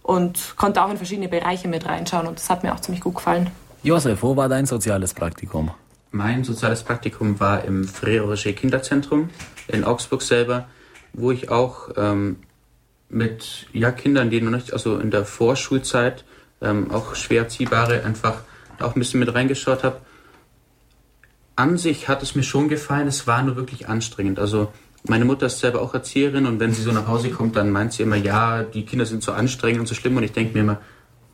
und 0.03 0.55
konnte 0.57 0.83
auch 0.83 0.89
in 0.89 0.97
verschiedene 0.97 1.27
Bereiche 1.27 1.67
mit 1.67 1.85
reinschauen 1.85 2.27
und 2.27 2.37
das 2.37 2.49
hat 2.49 2.63
mir 2.63 2.73
auch 2.73 2.79
ziemlich 2.79 3.01
gut 3.01 3.15
gefallen. 3.15 3.49
Josef, 3.83 4.21
wo 4.23 4.35
war 4.35 4.49
dein 4.49 4.65
soziales 4.65 5.13
Praktikum? 5.13 5.71
Mein 6.15 6.45
soziales 6.45 6.81
Praktikum 6.81 7.41
war 7.41 7.65
im 7.65 7.85
Frère 7.85 8.21
Roger 8.21 8.53
Kinderzentrum 8.53 9.31
in 9.67 9.83
Augsburg 9.83 10.21
selber, 10.21 10.69
wo 11.11 11.33
ich 11.33 11.49
auch 11.49 11.89
ähm, 11.97 12.37
mit 13.09 13.67
ja, 13.73 13.91
Kindern, 13.91 14.29
die 14.29 14.39
noch 14.39 14.51
nicht, 14.51 14.71
also 14.71 14.97
in 14.97 15.11
der 15.11 15.25
Vorschulzeit, 15.25 16.23
ähm, 16.61 16.89
auch 16.89 17.15
schwer 17.15 17.41
erziehbare, 17.41 18.05
einfach 18.05 18.43
auch 18.79 18.95
ein 18.95 18.99
bisschen 18.99 19.19
mit 19.19 19.35
reingeschaut 19.35 19.83
habe. 19.83 19.97
An 21.57 21.77
sich 21.77 22.07
hat 22.07 22.23
es 22.23 22.33
mir 22.33 22.43
schon 22.43 22.69
gefallen, 22.69 23.09
es 23.09 23.27
war 23.27 23.43
nur 23.43 23.57
wirklich 23.57 23.89
anstrengend. 23.89 24.39
Also 24.39 24.71
meine 25.03 25.25
Mutter 25.25 25.47
ist 25.47 25.59
selber 25.59 25.81
auch 25.81 25.93
Erzieherin 25.93 26.45
und 26.45 26.61
wenn 26.61 26.71
sie 26.71 26.81
so 26.81 26.93
nach 26.93 27.09
Hause 27.09 27.29
kommt, 27.29 27.57
dann 27.57 27.71
meint 27.71 27.91
sie 27.91 28.03
immer, 28.03 28.15
ja, 28.15 28.63
die 28.63 28.85
Kinder 28.85 29.05
sind 29.05 29.21
so 29.21 29.33
anstrengend 29.33 29.81
und 29.81 29.87
so 29.87 29.95
schlimm 29.95 30.15
und 30.15 30.23
ich 30.23 30.31
denke 30.31 30.53
mir 30.53 30.61
immer, 30.61 30.81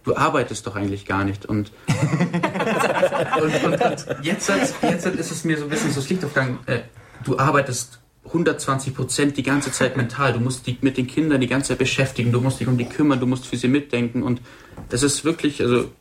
du 0.03 0.15
arbeitest 0.15 0.65
doch 0.67 0.75
eigentlich 0.75 1.05
gar 1.05 1.23
nicht. 1.23 1.45
Und, 1.45 1.71
und, 3.41 3.63
und, 3.63 3.81
und, 3.81 4.05
jetzt, 4.23 4.51
jetzt 4.81 5.05
ist 5.05 5.31
es 5.31 5.43
mir 5.43 5.57
so 5.57 5.63
ein 5.65 5.69
bisschen 5.69 5.91
so 5.91 5.99
das 5.99 6.09
Licht 6.09 6.23
aufgegangen, 6.23 6.59
äh, 6.65 6.79
du 7.23 7.37
arbeitest 7.37 7.99
120 8.25 8.95
Prozent 8.95 9.37
die 9.37 9.43
ganze 9.43 9.71
Zeit 9.71 9.97
mental. 9.97 10.33
Du 10.33 10.39
musst 10.39 10.67
dich 10.67 10.81
mit 10.81 10.97
den 10.97 11.07
Kindern 11.07 11.41
die 11.41 11.47
ganze 11.47 11.69
Zeit 11.69 11.79
beschäftigen, 11.79 12.31
du 12.31 12.39
musst 12.39 12.59
dich 12.59 12.67
um 12.67 12.77
die 12.77 12.85
kümmern, 12.85 13.19
du 13.19 13.25
musst 13.25 13.47
für 13.47 13.57
sie 13.57 13.67
mitdenken. 13.67 14.23
Und 14.23 14.41
es 14.89 15.03
ist 15.03 15.25
wirklich, 15.25 15.61
also 15.61 15.91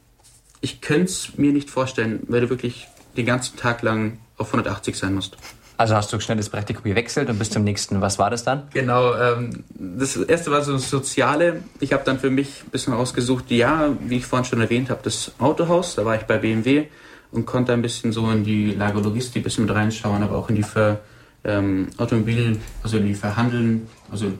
ich 0.61 0.80
könnte 0.80 1.05
es 1.05 1.38
mir 1.38 1.53
nicht 1.53 1.70
vorstellen, 1.70 2.20
weil 2.28 2.42
du 2.42 2.51
wirklich 2.51 2.86
den 3.16 3.26
ganzen 3.26 3.57
Tag 3.57 3.82
lang 3.82 4.18
auf 4.36 4.48
180 4.48 4.96
sein 4.96 5.14
musst. 5.14 5.36
Also 5.81 5.95
hast 5.95 6.12
du 6.12 6.20
schnell 6.20 6.37
das 6.37 6.51
Praktikum 6.51 6.85
gewechselt 6.85 7.31
und 7.31 7.39
bis 7.39 7.49
zum 7.49 7.64
nächsten. 7.64 8.03
Was 8.03 8.18
war 8.18 8.28
das 8.28 8.45
dann? 8.45 8.64
Genau, 8.74 9.14
ähm, 9.14 9.64
das 9.78 10.14
erste 10.14 10.51
war 10.51 10.62
so 10.62 10.74
das 10.74 10.91
Soziale. 10.91 11.62
Ich 11.81 11.95
habe 11.95 12.05
dann 12.05 12.18
für 12.18 12.28
mich 12.28 12.64
ein 12.66 12.70
bisschen 12.70 12.93
ausgesucht, 12.93 13.51
ja, 13.51 13.89
wie 13.99 14.18
ich 14.18 14.26
vorhin 14.26 14.45
schon 14.45 14.61
erwähnt 14.61 14.91
habe, 14.91 15.01
das 15.03 15.33
Autohaus. 15.39 15.95
Da 15.95 16.05
war 16.05 16.16
ich 16.16 16.24
bei 16.24 16.37
BMW 16.37 16.89
und 17.33 17.47
konnte 17.47 17.72
ein 17.72 17.81
bisschen 17.81 18.12
so 18.12 18.31
in 18.31 18.45
die 18.45 18.72
Lagerlogistik 18.72 19.41
ein 19.41 19.45
bisschen 19.45 19.64
mit 19.64 19.74
reinschauen, 19.74 20.22
aber 20.22 20.37
auch 20.37 20.51
in 20.51 20.57
die 20.57 20.64
Ver, 20.64 21.01
ähm, 21.45 21.89
Automobil, 21.97 22.59
also 22.83 22.99
in 22.99 23.07
die 23.07 23.14
Verhandeln, 23.14 23.89
also 24.12 24.35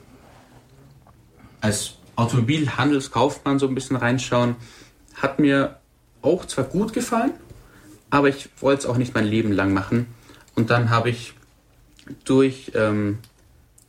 als 1.63 1.95
Automobilhandelskaufmann 2.17 3.59
so 3.59 3.67
ein 3.67 3.75
bisschen 3.75 3.97
reinschauen. 3.97 4.57
Hat 5.15 5.39
mir 5.39 5.77
auch 6.21 6.45
zwar 6.45 6.67
gut 6.67 6.93
gefallen, 6.93 7.33
aber 8.11 8.29
ich 8.29 8.51
wollte 8.61 8.81
es 8.81 8.87
auch 8.87 8.99
nicht 8.99 9.15
mein 9.15 9.25
Leben 9.25 9.53
lang 9.53 9.73
machen. 9.73 10.20
Und 10.61 10.69
dann 10.69 10.91
habe 10.91 11.09
ich 11.09 11.33
durch 12.27 12.73
ähm, 12.75 13.17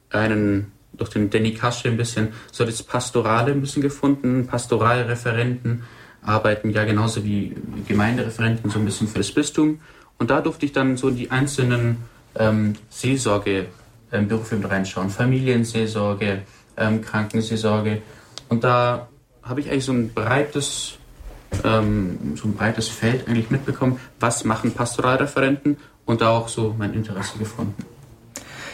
einen, 0.10 0.72
durch 0.94 1.10
den 1.10 1.30
Danny 1.30 1.54
Kasche 1.54 1.90
ein 1.90 1.98
bisschen 1.98 2.30
so 2.50 2.64
das 2.64 2.82
Pastorale 2.82 3.52
ein 3.52 3.60
bisschen 3.60 3.82
gefunden. 3.82 4.48
Pastoralreferenten 4.48 5.84
arbeiten 6.22 6.70
ja 6.70 6.86
genauso 6.86 7.26
wie 7.26 7.58
Gemeindereferenten 7.90 8.72
so 8.72 8.80
ein 8.80 8.86
bisschen 8.86 9.10
für 9.10 9.18
das 9.18 9.34
Bistum. 9.34 9.82
Und 10.18 10.30
da 10.30 10.40
durfte 10.40 10.66
ich 10.66 10.72
dann 10.72 10.96
so 10.96 11.10
die 11.10 11.30
einzelnen 11.30 11.98
ähm, 12.36 12.76
Seelsorgeberufe 12.90 14.56
mit 14.56 14.70
reinschauen. 14.70 15.10
Familienseelsorge, 15.10 16.44
ähm, 16.78 17.02
Krankenseelsorge. 17.02 18.02
Und 18.48 18.64
da 18.64 19.10
habe 19.44 19.60
ich 19.60 19.70
eigentlich 19.70 19.84
so 19.84 19.92
ein 19.92 20.14
breites 20.14 21.00
ähm, 21.66 22.38
so 22.38 22.48
ein 22.48 22.54
breites 22.54 22.88
Feld 22.88 23.28
eigentlich 23.28 23.50
mitbekommen, 23.50 24.00
was 24.22 24.46
machen 24.46 24.72
Pastoralreferenten 24.72 25.78
und 26.06 26.22
da 26.22 26.30
auch 26.30 26.48
so 26.48 26.76
mein 26.78 26.94
Interesse 26.94 27.38
gefunden. 27.38 27.76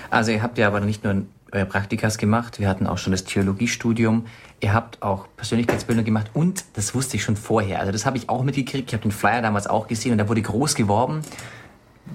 Also 0.10 0.32
ihr 0.32 0.42
habt 0.42 0.58
ja 0.58 0.68
aber 0.68 0.80
nicht 0.80 1.04
nur 1.04 1.24
euer 1.52 1.66
Praktikas 1.66 2.18
gemacht, 2.18 2.60
wir 2.60 2.68
hatten 2.68 2.88
auch 2.88 2.98
schon 2.98 3.12
das 3.12 3.24
Theologiestudium, 3.24 4.26
ihr 4.60 4.74
habt 4.74 5.02
auch 5.02 5.28
Persönlichkeitsbildung 5.38 6.04
gemacht 6.04 6.32
und 6.34 6.66
das 6.74 6.94
wusste 6.94 7.18
ich 7.18 7.24
schon 7.24 7.36
vorher. 7.36 7.80
Also 7.80 7.92
das 7.92 8.06
habe 8.06 8.18
ich 8.18 8.30
auch 8.30 8.44
mitgekriegt, 8.44 8.90
ich 8.90 8.94
habe 8.94 9.04
den 9.04 9.12
Flyer 9.12 9.42
damals 9.42 9.68
auch 9.68 9.88
gesehen 9.88 10.14
und 10.14 10.18
da 10.18 10.28
wurde 10.28 10.42
groß 10.42 10.76
geworben, 10.76 11.22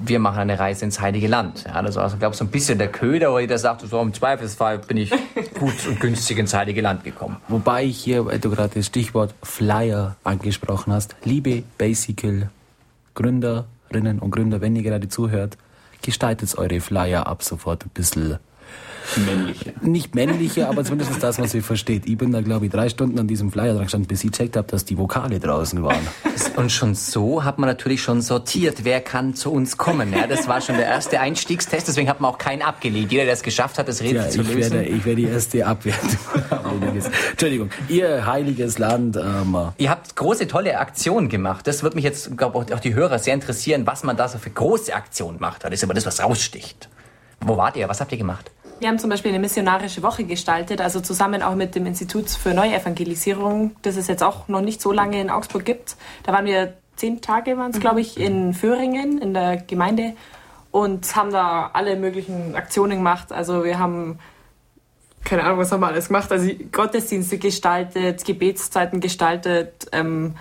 wir 0.01 0.19
machen 0.19 0.39
eine 0.39 0.59
Reise 0.59 0.85
ins 0.85 1.01
Heilige 1.01 1.29
Land. 1.29 1.65
Ja, 1.67 1.83
das 1.83 1.97
war, 1.97 2.05
also, 2.05 2.17
glaube 2.17 2.33
ich, 2.33 2.39
so 2.39 2.45
ein 2.45 2.51
bisschen 2.51 2.79
der 2.79 2.89
Köder, 2.89 3.33
wo 3.33 3.39
jeder 3.39 3.59
sagt, 3.59 3.83
so 3.83 4.01
im 4.01 4.13
Zweifelsfall 4.13 4.79
bin 4.79 4.97
ich 4.97 5.11
gut 5.59 5.87
und 5.87 6.01
günstig 6.01 6.39
ins 6.39 6.55
Heilige 6.55 6.81
Land 6.81 7.05
gekommen. 7.05 7.37
Wobei 7.49 7.85
ich 7.85 7.99
hier, 7.99 8.27
weil 8.27 8.39
du 8.39 8.51
gerade 8.51 8.75
das 8.75 8.87
Stichwort 8.87 9.35
Flyer 9.43 10.17
angesprochen 10.25 10.93
hast, 10.93 11.15
liebe 11.25 11.63
Basical 11.79 12.51
Gründerinnen 13.93 14.21
und 14.21 14.31
Gründer, 14.31 14.61
wenn 14.61 14.75
ihr 14.75 14.83
gerade 14.83 15.09
zuhört, 15.09 15.59
gestaltet 16.01 16.57
eure 16.57 16.81
Flyer 16.81 17.27
ab 17.27 17.43
sofort 17.43 17.85
ein 17.85 17.91
bisschen 17.91 18.39
Männliche. 19.27 19.73
Nicht 19.81 20.15
männliche, 20.15 20.69
aber 20.69 20.85
zumindest 20.85 21.23
das, 21.23 21.39
was 21.39 21.55
ihr 21.55 21.63
versteht. 21.63 22.07
Ich 22.07 22.17
bin 22.17 22.33
da, 22.33 22.41
glaube 22.41 22.67
ich, 22.67 22.73
drei 22.73 22.89
Stunden 22.89 23.19
an 23.19 23.27
diesem 23.27 23.51
Flyer 23.51 23.75
dran 23.75 23.85
gestanden, 23.85 24.09
bis 24.09 24.25
ich 24.25 24.31
checkt 24.31 24.57
habe, 24.57 24.69
dass 24.69 24.85
die 24.85 24.99
Vokale 24.99 25.41
draußen 25.41 25.83
waren. 25.83 26.07
Und 26.57 26.73
schon 26.73 26.95
so 26.95 27.45
hat 27.45 27.59
man 27.59 27.69
natürlich 27.69 28.03
schon 28.03 28.23
sortiert, 28.23 28.85
wer 28.85 29.01
kann 29.01 29.35
zu 29.35 29.53
uns 29.53 29.77
kommen. 29.77 30.13
Ja, 30.13 30.27
das 30.27 30.49
war 30.49 30.61
schon 30.61 30.77
der 30.77 30.87
erste 30.87 31.21
Einstiegstest, 31.21 31.89
deswegen 31.89 32.09
hat 32.09 32.21
man 32.21 32.33
auch 32.33 32.39
keinen 32.39 32.63
abgelehnt. 32.63 33.13
Jeder, 33.13 33.25
der 33.25 33.35
es 33.35 33.43
geschafft 33.43 33.79
hat, 33.79 33.89
das 33.89 34.01
Rätsel 34.03 34.17
ja, 34.17 34.29
zu 34.29 34.43
lösen. 34.43 34.73
Werde, 34.73 34.85
ich 34.85 35.05
werde 35.05 35.23
die 35.23 35.29
erste 35.29 35.67
Abwertung. 35.67 36.19
Entschuldigung, 37.31 37.71
ihr 37.89 38.27
heiliges 38.27 38.79
Land. 38.79 39.17
Ähm, 39.17 39.57
ihr 39.79 39.91
habt 39.91 40.17
große, 40.17 40.47
tolle 40.47 40.79
Aktionen 40.79 41.29
gemacht. 41.29 41.67
Das 41.67 41.83
wird 41.83 41.95
mich 41.95 42.05
jetzt, 42.05 42.37
glaube 42.37 42.65
ich, 42.67 42.75
auch 42.75 42.81
die 42.81 42.95
Hörer 42.95 43.19
sehr 43.19 43.35
interessieren, 43.35 43.87
was 43.87 44.05
man 44.05 44.17
da 44.17 44.29
so 44.29 44.39
für 44.39 44.51
große 44.51 44.95
Aktionen 44.95 45.39
macht. 45.41 45.65
Das 45.65 45.73
ist 45.73 45.85
aber 45.85 45.95
das, 45.95 46.07
was 46.07 46.23
raussticht. 46.23 46.89
Wo 47.41 47.57
wart 47.57 47.77
ihr? 47.77 47.89
Was 47.89 48.01
habt 48.01 48.13
ihr 48.13 48.19
gemacht? 48.19 48.51
Wir 48.81 48.89
haben 48.89 48.99
zum 48.99 49.11
Beispiel 49.11 49.31
eine 49.31 49.39
missionarische 49.39 50.03
Woche 50.03 50.25
gestaltet, 50.25 50.81
also 50.81 51.01
zusammen 51.01 51.43
auch 51.43 51.55
mit 51.55 51.75
dem 51.75 51.87
Institut 51.87 52.29
für 52.29 52.53
Neuevangelisierung, 52.53 53.77
das 53.83 53.97
es 53.97 54.09
jetzt 54.09 54.23
auch 54.23 54.49
noch 54.49 54.61
nicht 54.61 54.81
so 54.81 54.91
lange 54.93 55.21
in 55.21 55.31
Augsburg 55.31 55.65
gibt. 55.65 55.97
Da 56.25 56.33
waren 56.33 56.47
wir 56.47 56.75
zehn 56.97 57.21
Tage, 57.21 57.57
waren 57.57 57.71
es, 57.71 57.81
glaube 57.81 58.01
ich, 58.01 58.19
in 58.19 58.55
Föhringen, 58.55 59.19
in 59.19 59.35
der 59.35 59.57
Gemeinde 59.57 60.15
und 60.73 61.15
haben 61.15 61.31
da 61.31 61.71
alle 61.73 61.97
möglichen 61.97 62.57
Aktionen 62.57 62.99
gemacht. 62.99 63.33
Also 63.33 63.65
wir 63.65 63.79
haben 63.79 64.19
keine 65.25 65.45
Ahnung, 65.45 65.59
was 65.59 65.71
haben 65.71 65.81
wir 65.81 65.89
alles 65.89 66.09
gemacht? 66.09 66.33
Also 66.33 66.51
Gottesdienste 66.73 67.39
gestaltet, 67.39 68.25
Gebetszeiten 68.25 69.01
gestaltet. 69.01 69.87
Ähm, 69.93 70.35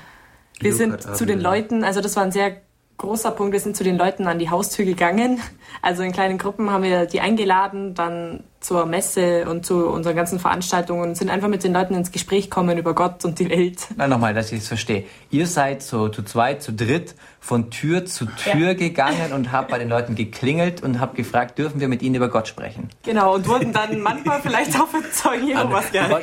wir 0.60 0.74
sind 0.74 1.02
zu 1.02 1.26
den 1.26 1.40
Leuten, 1.40 1.84
also 1.84 2.02
das 2.02 2.16
war 2.16 2.24
ein 2.24 2.32
sehr 2.32 2.58
großer 3.02 3.32
Punkt, 3.32 3.54
wir 3.54 3.60
sind 3.60 3.76
zu 3.76 3.84
den 3.84 3.98
Leuten 3.98 4.28
an 4.28 4.38
die 4.38 4.50
Haustür 4.50 4.86
gegangen. 4.86 5.42
Also 5.82 6.04
in 6.04 6.12
kleinen 6.12 6.38
Gruppen 6.38 6.70
haben 6.70 6.84
wir 6.84 7.08
die 7.08 7.20
eingeladen, 7.20 7.96
dann 7.96 8.44
zur 8.62 8.86
Messe 8.86 9.50
und 9.50 9.66
zu 9.66 9.88
unseren 9.88 10.16
ganzen 10.16 10.40
Veranstaltungen 10.40 11.10
und 11.10 11.18
sind 11.18 11.30
einfach 11.30 11.48
mit 11.48 11.64
den 11.64 11.74
Leuten 11.74 11.96
ins 11.96 12.12
Gespräch 12.12 12.50
kommen 12.50 12.78
über 12.78 12.94
Gott 12.94 13.26
und 13.26 13.40
die 13.40 13.50
Welt. 13.50 13.88
Na 13.98 14.08
nochmal, 14.08 14.34
dass 14.34 14.52
ich 14.52 14.60
es 14.60 14.68
verstehe. 14.68 15.04
Ihr 15.32 15.48
seid 15.48 15.82
so 15.82 16.10
zu 16.10 16.22
zweit, 16.24 16.62
zu 16.62 16.72
dritt 16.72 17.16
von 17.44 17.72
Tür 17.72 18.06
zu 18.06 18.28
Tür 18.28 18.68
ja. 18.68 18.74
gegangen 18.74 19.34
und 19.34 19.52
habt 19.52 19.72
bei 19.72 19.80
den 19.80 19.90
Leuten 19.90 20.14
geklingelt 20.14 20.84
und 20.84 21.00
habt 21.00 21.16
gefragt, 21.16 21.58
dürfen 21.58 21.82
wir 21.82 21.88
mit 21.88 22.04
ihnen 22.04 22.14
über 22.14 22.30
Gott 22.30 22.48
sprechen? 22.48 22.90
Genau, 23.02 23.34
und 23.34 23.48
wurden 23.48 23.74
dann 23.74 24.00
manchmal 24.00 24.40
vielleicht 24.42 24.80
auch 24.80 24.88
für 24.88 25.02
Zeugen 25.12 25.48
Jehovas 25.48 25.92
gerne. 25.92 26.18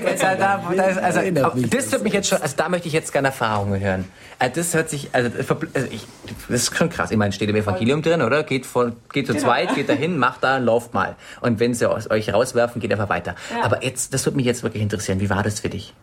Also, 0.79 1.01
also, 1.01 1.21
das 1.69 1.91
wird 1.91 2.05
mich 2.05 2.13
jetzt 2.13 2.29
schon, 2.29 2.41
also 2.41 2.55
da 2.57 2.69
möchte 2.69 2.87
ich 2.87 2.95
jetzt 2.95 3.13
gerne 3.13 3.29
Erfahrungen 3.29 3.81
hören. 3.81 4.05
Also 4.39 4.55
das 4.55 4.75
hört 4.75 4.89
sich, 4.89 5.09
also, 5.13 5.31
also 5.37 5.89
ich, 5.91 6.07
das 6.49 6.63
ist 6.63 6.77
schon 6.77 6.89
krass. 6.89 7.11
Ich 7.11 7.17
meine, 7.17 7.33
steht 7.33 7.51
im 7.51 7.57
Evangelium 7.57 8.01
drin, 8.01 8.23
oder? 8.23 8.45
Geht, 8.45 8.65
von, 8.65 8.95
geht 9.13 9.27
zu 9.27 9.33
genau. 9.33 9.45
zweit, 9.45 9.75
geht 9.75 9.89
dahin, 9.89 10.19
macht 10.19 10.45
da, 10.45 10.59
lauft 10.59 10.95
mal. 10.95 11.17
Und 11.41 11.59
wenn 11.59 11.75
sie 11.75 11.91
euch 11.91 12.28
rauswerfen, 12.33 12.81
geht 12.81 12.93
einfach 12.93 13.09
weiter. 13.09 13.35
Ja. 13.55 13.65
Aber 13.65 13.85
jetzt, 13.85 14.15
das 14.15 14.25
würde 14.27 14.37
mich 14.37 14.47
jetzt 14.47 14.63
wirklich 14.63 14.83
interessieren. 14.83 15.21
Wie 15.21 15.31
war 15.31 15.43
das 15.43 15.61
für 15.61 15.69
dich? 15.69 15.95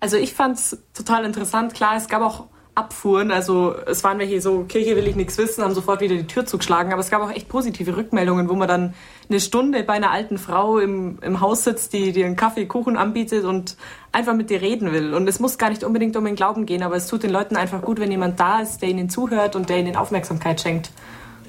Also 0.00 0.16
ich 0.16 0.32
fand 0.32 0.58
es 0.58 0.78
total 0.94 1.24
interessant. 1.24 1.74
Klar, 1.74 1.96
es 1.96 2.08
gab 2.08 2.22
auch 2.22 2.46
Abfuhren. 2.78 3.32
Also 3.32 3.74
es 3.86 4.04
waren 4.04 4.20
welche 4.20 4.40
so, 4.40 4.62
Kirche 4.62 4.94
will 4.94 5.08
ich 5.08 5.16
nichts 5.16 5.36
wissen, 5.36 5.64
haben 5.64 5.74
sofort 5.74 6.00
wieder 6.00 6.14
die 6.14 6.28
Tür 6.28 6.46
zugeschlagen. 6.46 6.92
Aber 6.92 7.00
es 7.00 7.10
gab 7.10 7.20
auch 7.20 7.30
echt 7.30 7.48
positive 7.48 7.96
Rückmeldungen, 7.96 8.48
wo 8.48 8.54
man 8.54 8.68
dann 8.68 8.94
eine 9.28 9.40
Stunde 9.40 9.82
bei 9.82 9.94
einer 9.94 10.12
alten 10.12 10.38
Frau 10.38 10.78
im, 10.78 11.18
im 11.20 11.40
Haus 11.40 11.64
sitzt, 11.64 11.92
die 11.92 12.12
dir 12.12 12.26
einen 12.26 12.36
Kaffee, 12.36 12.66
Kuchen 12.66 12.96
anbietet 12.96 13.44
und 13.44 13.76
einfach 14.12 14.34
mit 14.34 14.48
dir 14.48 14.62
reden 14.62 14.92
will. 14.92 15.12
Und 15.12 15.28
es 15.28 15.40
muss 15.40 15.58
gar 15.58 15.70
nicht 15.70 15.82
unbedingt 15.82 16.16
um 16.16 16.24
den 16.24 16.36
Glauben 16.36 16.66
gehen, 16.66 16.84
aber 16.84 16.94
es 16.94 17.08
tut 17.08 17.24
den 17.24 17.30
Leuten 17.30 17.56
einfach 17.56 17.82
gut, 17.82 17.98
wenn 17.98 18.12
jemand 18.12 18.38
da 18.38 18.60
ist, 18.60 18.80
der 18.80 18.90
ihnen 18.90 19.10
zuhört 19.10 19.56
und 19.56 19.68
der 19.68 19.78
ihnen 19.78 19.96
Aufmerksamkeit 19.96 20.60
schenkt. 20.60 20.90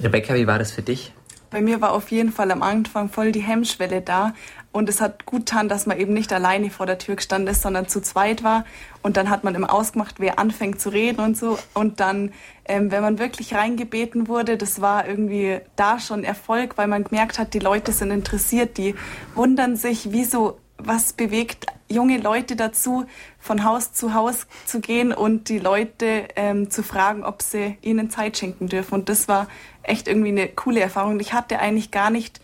Rebecca, 0.02 0.34
wie 0.34 0.48
war 0.48 0.58
das 0.58 0.72
für 0.72 0.82
dich? 0.82 1.12
Bei 1.50 1.60
mir 1.60 1.80
war 1.80 1.92
auf 1.92 2.10
jeden 2.10 2.32
Fall 2.32 2.50
am 2.52 2.62
Anfang 2.62 3.08
voll 3.08 3.32
die 3.32 3.40
Hemmschwelle 3.40 4.00
da. 4.00 4.34
Und 4.72 4.88
es 4.88 5.00
hat 5.00 5.26
gut 5.26 5.46
getan, 5.46 5.68
dass 5.68 5.86
man 5.86 5.98
eben 5.98 6.14
nicht 6.14 6.32
alleine 6.32 6.70
vor 6.70 6.86
der 6.86 6.98
Tür 6.98 7.16
gestanden 7.16 7.52
ist, 7.52 7.62
sondern 7.62 7.88
zu 7.88 8.00
zweit 8.00 8.44
war. 8.44 8.64
Und 9.02 9.16
dann 9.16 9.28
hat 9.28 9.42
man 9.42 9.56
immer 9.56 9.72
ausgemacht, 9.72 10.20
wer 10.20 10.38
anfängt 10.38 10.80
zu 10.80 10.90
reden 10.90 11.20
und 11.20 11.36
so. 11.36 11.58
Und 11.74 11.98
dann, 11.98 12.32
ähm, 12.66 12.92
wenn 12.92 13.02
man 13.02 13.18
wirklich 13.18 13.52
reingebeten 13.54 14.28
wurde, 14.28 14.56
das 14.56 14.80
war 14.80 15.08
irgendwie 15.08 15.58
da 15.74 15.98
schon 15.98 16.22
Erfolg, 16.22 16.78
weil 16.78 16.86
man 16.86 17.02
gemerkt 17.02 17.40
hat, 17.40 17.52
die 17.52 17.58
Leute 17.58 17.90
sind 17.90 18.12
interessiert, 18.12 18.78
die 18.78 18.94
wundern 19.34 19.74
sich, 19.74 20.12
wieso, 20.12 20.58
was 20.84 21.12
bewegt 21.12 21.66
junge 21.88 22.18
Leute 22.18 22.56
dazu, 22.56 23.06
von 23.38 23.64
Haus 23.64 23.92
zu 23.92 24.14
Haus 24.14 24.46
zu 24.64 24.80
gehen 24.80 25.12
und 25.12 25.48
die 25.48 25.58
Leute 25.58 26.28
ähm, 26.36 26.70
zu 26.70 26.82
fragen, 26.82 27.24
ob 27.24 27.42
sie 27.42 27.76
ihnen 27.82 28.10
Zeit 28.10 28.38
schenken 28.38 28.68
dürfen. 28.68 28.94
Und 28.94 29.08
das 29.08 29.28
war 29.28 29.48
echt 29.82 30.08
irgendwie 30.08 30.28
eine 30.28 30.48
coole 30.48 30.80
Erfahrung. 30.80 31.18
Ich 31.20 31.32
hatte 31.32 31.58
eigentlich 31.58 31.90
gar 31.90 32.10
nicht 32.10 32.40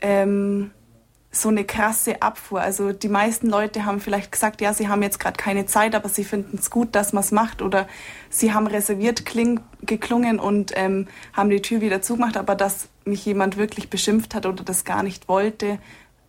ähm, 0.00 0.72
so 1.30 1.48
eine 1.48 1.64
krasse 1.64 2.22
Abfuhr. 2.22 2.60
Also 2.60 2.92
die 2.92 3.08
meisten 3.08 3.48
Leute 3.48 3.84
haben 3.84 4.00
vielleicht 4.00 4.32
gesagt, 4.32 4.60
ja, 4.60 4.72
sie 4.72 4.88
haben 4.88 5.02
jetzt 5.02 5.20
gerade 5.20 5.36
keine 5.36 5.66
Zeit, 5.66 5.94
aber 5.94 6.08
sie 6.08 6.24
finden 6.24 6.58
es 6.58 6.70
gut, 6.70 6.94
dass 6.94 7.12
man 7.12 7.22
es 7.22 7.30
macht. 7.30 7.62
Oder 7.62 7.86
sie 8.30 8.52
haben 8.52 8.66
reserviert 8.66 9.26
kling, 9.26 9.60
geklungen 9.82 10.38
und 10.38 10.72
ähm, 10.74 11.06
haben 11.32 11.50
die 11.50 11.62
Tür 11.62 11.80
wieder 11.80 12.02
zugemacht. 12.02 12.36
Aber 12.36 12.54
dass 12.54 12.88
mich 13.04 13.24
jemand 13.24 13.56
wirklich 13.56 13.90
beschimpft 13.90 14.34
hat 14.34 14.46
oder 14.46 14.64
das 14.64 14.84
gar 14.84 15.02
nicht 15.02 15.28
wollte, 15.28 15.78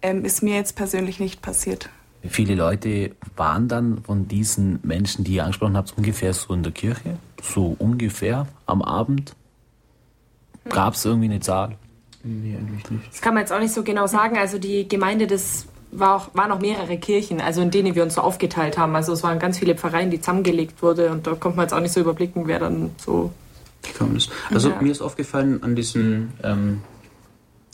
ähm, 0.02 0.26
ist 0.26 0.43
mir 0.43 0.56
jetzt 0.56 0.76
persönlich 0.76 1.20
nicht 1.20 1.41
passiert. 1.41 1.89
Wie 2.22 2.30
viele 2.30 2.56
Leute 2.56 3.12
waren 3.36 3.68
dann 3.68 4.04
von 4.04 4.28
diesen 4.28 4.80
Menschen, 4.84 5.24
die 5.24 5.36
ihr 5.36 5.43
angesprochen 5.43 5.78
habt, 5.78 5.93
ungefähr 5.98 6.34
so 6.34 6.54
in 6.54 6.64
der 6.64 6.72
Kirche? 6.72 7.18
So 7.41 7.76
ungefähr 7.80 8.48
am 8.66 8.82
Abend? 8.82 9.36
Gab 10.70 10.95
es 10.95 11.06
irgendwie 11.06 11.30
eine 11.30 11.39
Zahl? 11.39 11.78
Nee, 12.24 12.56
eigentlich 12.58 12.89
nicht. 12.89 13.08
Das 13.10 13.22
kann 13.22 13.34
man 13.34 13.41
jetzt 13.41 13.54
auch 13.54 13.60
nicht 13.60 13.74
so 13.74 13.84
genau 13.84 14.08
sagen. 14.08 14.38
Also 14.38 14.58
die 14.58 14.88
Gemeinde, 14.88 15.28
das 15.28 15.68
war 15.91 16.16
auch, 16.16 16.30
waren 16.34 16.52
auch 16.52 16.60
mehrere 16.60 16.98
Kirchen, 16.98 17.39
also 17.39 17.62
in 17.62 17.72
denen 17.72 17.95
wir 17.95 18.04
uns 18.04 18.16
so 18.16 18.22
aufgeteilt 18.22 18.78
haben. 18.78 18.95
Also 18.95 19.14
es 19.14 19.24
waren 19.24 19.39
ganz 19.39 19.60
viele 19.60 19.76
Pfarreien, 19.76 20.12
die 20.12 20.20
zusammengelegt 20.20 20.82
wurden 20.82 21.12
und 21.12 21.28
da 21.28 21.36
konnte 21.36 21.56
man 21.56 21.66
jetzt 21.66 21.74
auch 21.74 21.80
nicht 21.80 21.93
so 21.93 22.02
überblicken, 22.02 22.48
wer 22.48 22.60
dann 22.60 22.91
so. 22.98 23.32
Also 24.52 24.70
ja. 24.70 24.82
mir 24.82 24.91
ist 24.91 25.02
aufgefallen 25.02 25.64
an 25.64 25.76
diesem 25.76 26.34
ähm, 26.43 26.82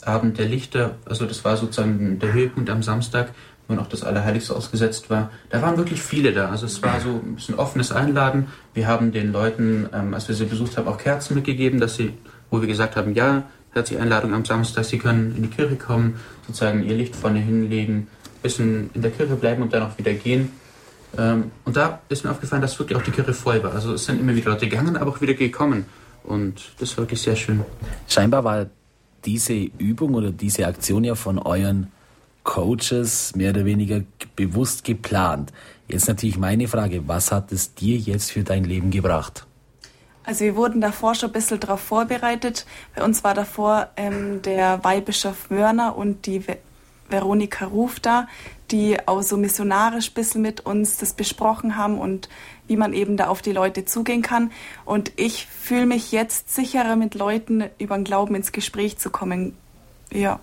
Abend 0.06 0.38
der 0.38 0.46
Lichter, 0.46 0.96
also 1.04 1.26
das 1.26 1.44
war 1.44 1.56
sozusagen 1.56 2.18
der 2.18 2.32
Höhepunkt 2.32 2.70
am 2.70 2.82
Samstag, 2.82 3.30
wo 3.68 3.74
noch 3.74 3.88
das 3.88 4.04
Allerheiligste 4.04 4.54
ausgesetzt 4.54 5.10
war. 5.10 5.30
Da 5.50 5.62
waren 5.62 5.76
wirklich 5.76 6.02
viele 6.02 6.32
da. 6.32 6.50
Also 6.50 6.66
es 6.66 6.82
war 6.82 7.00
so 7.00 7.20
ein 7.24 7.36
bisschen 7.36 7.54
offenes 7.54 7.92
Einladen. 7.92 8.48
Wir 8.74 8.86
haben 8.86 9.12
den 9.12 9.32
Leuten, 9.32 9.88
ähm, 9.92 10.12
als 10.12 10.28
wir 10.28 10.34
sie 10.34 10.44
besucht 10.44 10.76
haben, 10.76 10.86
auch 10.86 10.98
Kerzen 10.98 11.34
mitgegeben, 11.34 11.80
dass 11.80 11.96
sie, 11.96 12.12
wo 12.50 12.60
wir 12.60 12.68
gesagt 12.68 12.96
haben, 12.96 13.14
ja, 13.14 13.44
herzliche 13.72 14.02
Einladung 14.02 14.34
am 14.34 14.44
Samstag. 14.44 14.84
Sie 14.84 14.98
können 14.98 15.34
in 15.36 15.42
die 15.44 15.48
Kirche 15.48 15.76
kommen, 15.76 16.16
sozusagen 16.46 16.84
ihr 16.84 16.94
Licht 16.94 17.16
vorne 17.16 17.40
hinlegen, 17.40 18.08
bisschen 18.42 18.90
in 18.92 19.02
der 19.02 19.10
Kirche 19.10 19.36
bleiben 19.36 19.62
und 19.62 19.72
dann 19.72 19.82
auch 19.82 19.98
wieder 19.98 20.12
gehen. 20.12 20.52
Ähm, 21.16 21.50
und 21.64 21.76
da 21.76 22.00
ist 22.08 22.24
mir 22.24 22.30
aufgefallen, 22.30 22.62
dass 22.62 22.78
wirklich 22.78 22.98
auch 22.98 23.02
die 23.02 23.10
Kirche 23.10 23.32
voll 23.32 23.62
war. 23.62 23.72
Also 23.72 23.94
es 23.94 24.04
sind 24.04 24.20
immer 24.20 24.34
wieder 24.34 24.50
Leute 24.50 24.68
gegangen, 24.68 24.96
aber 24.96 25.10
auch 25.10 25.20
wieder 25.20 25.34
gekommen. 25.34 25.86
Und 26.22 26.72
das 26.78 26.96
war 26.96 27.04
wirklich 27.04 27.22
sehr 27.22 27.36
schön. 27.36 27.64
Scheinbar 28.08 28.44
war 28.44 28.66
diese 29.24 29.54
Übung 29.54 30.14
oder 30.14 30.30
diese 30.30 30.66
Aktion 30.66 31.04
ja 31.04 31.14
von 31.14 31.38
euren 31.38 31.90
Coaches 32.44 33.34
mehr 33.34 33.50
oder 33.50 33.64
weniger 33.64 34.02
bewusst 34.36 34.84
geplant. 34.84 35.52
Jetzt 35.88 36.08
natürlich 36.08 36.38
meine 36.38 36.68
Frage, 36.68 37.08
was 37.08 37.32
hat 37.32 37.52
es 37.52 37.74
dir 37.74 37.96
jetzt 37.96 38.32
für 38.32 38.42
dein 38.42 38.64
Leben 38.64 38.90
gebracht? 38.90 39.46
Also 40.24 40.44
wir 40.44 40.56
wurden 40.56 40.80
davor 40.80 41.14
schon 41.14 41.30
ein 41.30 41.32
bisschen 41.32 41.60
darauf 41.60 41.80
vorbereitet. 41.80 42.64
Bei 42.94 43.04
uns 43.04 43.24
war 43.24 43.34
davor 43.34 43.88
ähm, 43.96 44.40
der 44.42 44.82
Weihbischof 44.82 45.50
Mörner 45.50 45.96
und 45.96 46.26
die 46.26 46.46
Ve 46.46 46.58
Veronika 47.10 47.66
Ruf 47.66 48.00
da, 48.00 48.28
die 48.70 48.96
auch 49.06 49.20
so 49.22 49.36
missionarisch 49.36 50.10
ein 50.10 50.14
bisschen 50.14 50.40
mit 50.40 50.64
uns 50.64 50.96
das 50.96 51.12
besprochen 51.12 51.76
haben 51.76 51.98
und 51.98 52.30
wie 52.66 52.76
man 52.76 52.92
eben 52.92 53.16
da 53.16 53.28
auf 53.28 53.42
die 53.42 53.52
Leute 53.52 53.84
zugehen 53.84 54.22
kann. 54.22 54.50
Und 54.84 55.12
ich 55.16 55.46
fühle 55.46 55.86
mich 55.86 56.12
jetzt 56.12 56.54
sicherer, 56.54 56.96
mit 56.96 57.14
Leuten 57.14 57.64
über 57.78 57.96
den 57.96 58.04
Glauben 58.04 58.34
ins 58.34 58.52
Gespräch 58.52 58.98
zu 58.98 59.10
kommen. 59.10 59.56
Ja, 60.12 60.40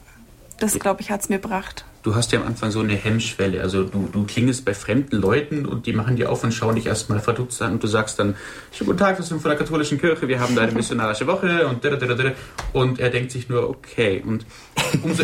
das 0.60 0.78
glaube 0.80 1.02
ich 1.02 1.12
hat 1.12 1.22
es 1.22 1.30
mir 1.30 1.40
gebracht 1.40 1.86
du 2.04 2.16
hast 2.16 2.32
ja 2.32 2.40
am 2.40 2.48
Anfang 2.48 2.72
so 2.72 2.80
eine 2.80 2.96
Hemmschwelle. 2.96 3.62
Also 3.62 3.84
du, 3.84 4.10
du 4.12 4.26
klingelst 4.26 4.66
bei 4.66 4.74
fremden 4.74 5.18
Leuten 5.18 5.66
und 5.66 5.86
die 5.86 5.94
machen 5.94 6.16
dir 6.16 6.32
auf 6.32 6.44
und 6.44 6.54
schauen 6.54 6.76
dich 6.76 6.88
erstmal 6.88 7.20
verdutzt 7.20 7.62
an 7.62 7.74
und 7.74 7.84
du 7.84 7.88
sagst 7.88 8.20
dann, 8.20 8.36
schönen 8.72 8.88
guten 8.88 9.00
Tag, 9.00 9.18
wir 9.18 9.26
sind 9.26 9.42
von 9.42 9.50
der 9.50 9.58
katholischen 9.58 10.00
Kirche, 10.00 10.28
wir 10.28 10.40
haben 10.40 10.56
da 10.56 10.62
eine 10.62 10.72
missionarische 10.72 11.28
Woche 11.28 11.68
und 11.68 11.82
und 12.74 13.00
er 13.00 13.10
denkt 13.10 13.32
sich 13.32 13.50
nur, 13.50 13.70
okay. 13.70 14.24
Und 14.26 14.46
umso 15.04 15.24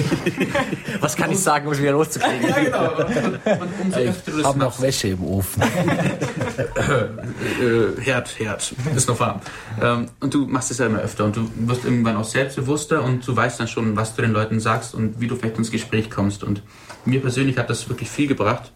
Was 0.99 1.15
kann 1.15 1.32
ich 1.32 1.39
sagen, 1.39 1.67
um 1.67 1.73
es 1.73 1.80
wieder 1.80 1.91
loszukriegen? 1.91 2.47
ja, 2.47 2.59
genau. 2.59 2.91
Und, 2.97 3.61
und 3.61 3.69
umso 3.84 3.99
öfter 3.99 4.32
du 4.32 4.41
das 4.41 4.55
noch 4.55 4.82
Wäsche 4.82 5.09
im 5.09 5.23
Ofen. 5.23 5.61
äh, 6.75 8.01
Herd, 8.01 8.39
Herd, 8.39 8.73
ist 8.95 9.07
noch 9.07 9.19
warm. 9.19 9.41
Ähm, 9.82 10.09
und 10.19 10.34
du 10.34 10.47
machst 10.47 10.71
es 10.71 10.78
ja 10.80 10.88
immer 10.88 10.99
öfter 10.99 11.25
und 11.25 11.36
du 11.36 11.49
wirst 11.55 11.86
irgendwann 11.86 12.17
auch 12.17 12.23
selbstbewusster 12.23 13.03
und 13.03 13.28
du 13.28 13.36
weißt 13.36 13.59
dann 13.59 13.67
schon, 13.67 13.95
was 13.95 14.15
du 14.15 14.21
den 14.21 14.32
Leuten 14.32 14.59
sagst 14.59 14.95
und 14.95 15.19
wie 15.19 15.28
du 15.28 15.36
vielleicht 15.36 15.57
ins 15.57 15.71
Gespräch 15.71 16.09
kommst 16.09 16.43
und 16.43 16.61
mir 17.08 17.22
persönlich 17.22 17.58
hat 17.58 17.70
das 17.70 17.89
wirklich 17.89 18.10
viel 18.10 18.28
gebracht, 18.28 18.72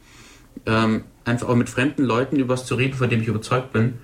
ähm, 0.66 1.04
einfach 1.26 1.50
auch 1.50 1.56
mit 1.56 1.70
fremden 1.70 2.04
Leuten 2.04 2.38
über 2.38 2.54
was 2.54 2.66
zu 2.66 2.76
reden, 2.76 2.96
von 2.96 3.10
dem 3.10 3.22
ich 3.22 3.28
überzeugt 3.28 3.74
bin. 3.74 3.96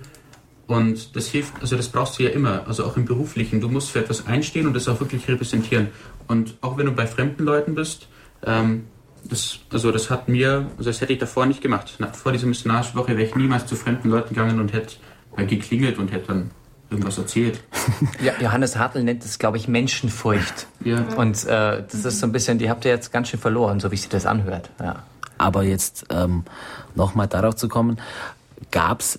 Und 0.66 1.16
das 1.16 1.28
hilft, 1.28 1.54
also 1.60 1.76
das 1.76 1.88
brauchst 1.88 2.18
du 2.18 2.24
ja 2.24 2.30
immer, 2.30 2.66
also 2.66 2.84
auch 2.84 2.96
im 2.96 3.06
Beruflichen. 3.06 3.60
Du 3.60 3.68
musst 3.68 3.90
für 3.90 4.00
etwas 4.00 4.26
einstehen 4.26 4.66
und 4.66 4.74
das 4.74 4.86
auch 4.86 5.00
wirklich 5.00 5.26
repräsentieren. 5.26 5.88
Und 6.26 6.58
auch 6.60 6.76
wenn 6.76 6.86
du 6.86 6.92
bei 6.92 7.06
fremden 7.06 7.44
Leuten 7.44 7.74
bist, 7.74 8.08
ähm, 8.44 8.84
das, 9.24 9.60
also 9.72 9.90
das 9.90 10.10
hat 10.10 10.28
mir, 10.28 10.70
also 10.76 10.90
das 10.90 11.00
hätte 11.00 11.12
ich 11.12 11.18
davor 11.18 11.46
nicht 11.46 11.60
gemacht. 11.62 11.98
Vor 12.12 12.32
dieser 12.32 12.46
missionarischen 12.46 12.96
Woche 12.96 13.16
wäre 13.16 13.22
ich 13.22 13.34
niemals 13.34 13.66
zu 13.66 13.76
fremden 13.76 14.10
Leuten 14.10 14.34
gegangen 14.34 14.60
und 14.60 14.72
hätte 14.72 14.96
geklingelt 15.36 15.98
und 15.98 16.12
hätte 16.12 16.28
dann 16.28 16.50
irgendwas 16.90 17.18
erzählt. 17.18 17.62
Ja, 18.22 18.32
Johannes 18.40 18.76
Hartl 18.76 19.02
nennt 19.02 19.24
es, 19.24 19.38
glaube 19.38 19.56
ich, 19.56 19.66
Menschenfurcht. 19.66 20.66
Ja. 20.84 21.02
Und 21.16 21.44
äh, 21.44 21.82
das 21.90 22.04
ist 22.04 22.20
so 22.20 22.26
ein 22.26 22.32
bisschen, 22.32 22.58
die 22.58 22.68
habt 22.68 22.84
ihr 22.84 22.90
jetzt 22.90 23.12
ganz 23.12 23.28
schön 23.28 23.40
verloren, 23.40 23.80
so 23.80 23.90
wie 23.90 23.96
sich 23.96 24.08
das 24.08 24.26
anhört. 24.26 24.70
Ja. 24.80 25.02
Aber 25.38 25.62
jetzt 25.62 26.06
ähm, 26.10 26.44
nochmal 26.94 27.28
darauf 27.28 27.56
zu 27.56 27.68
kommen, 27.68 27.98
gab 28.70 29.00
es 29.00 29.18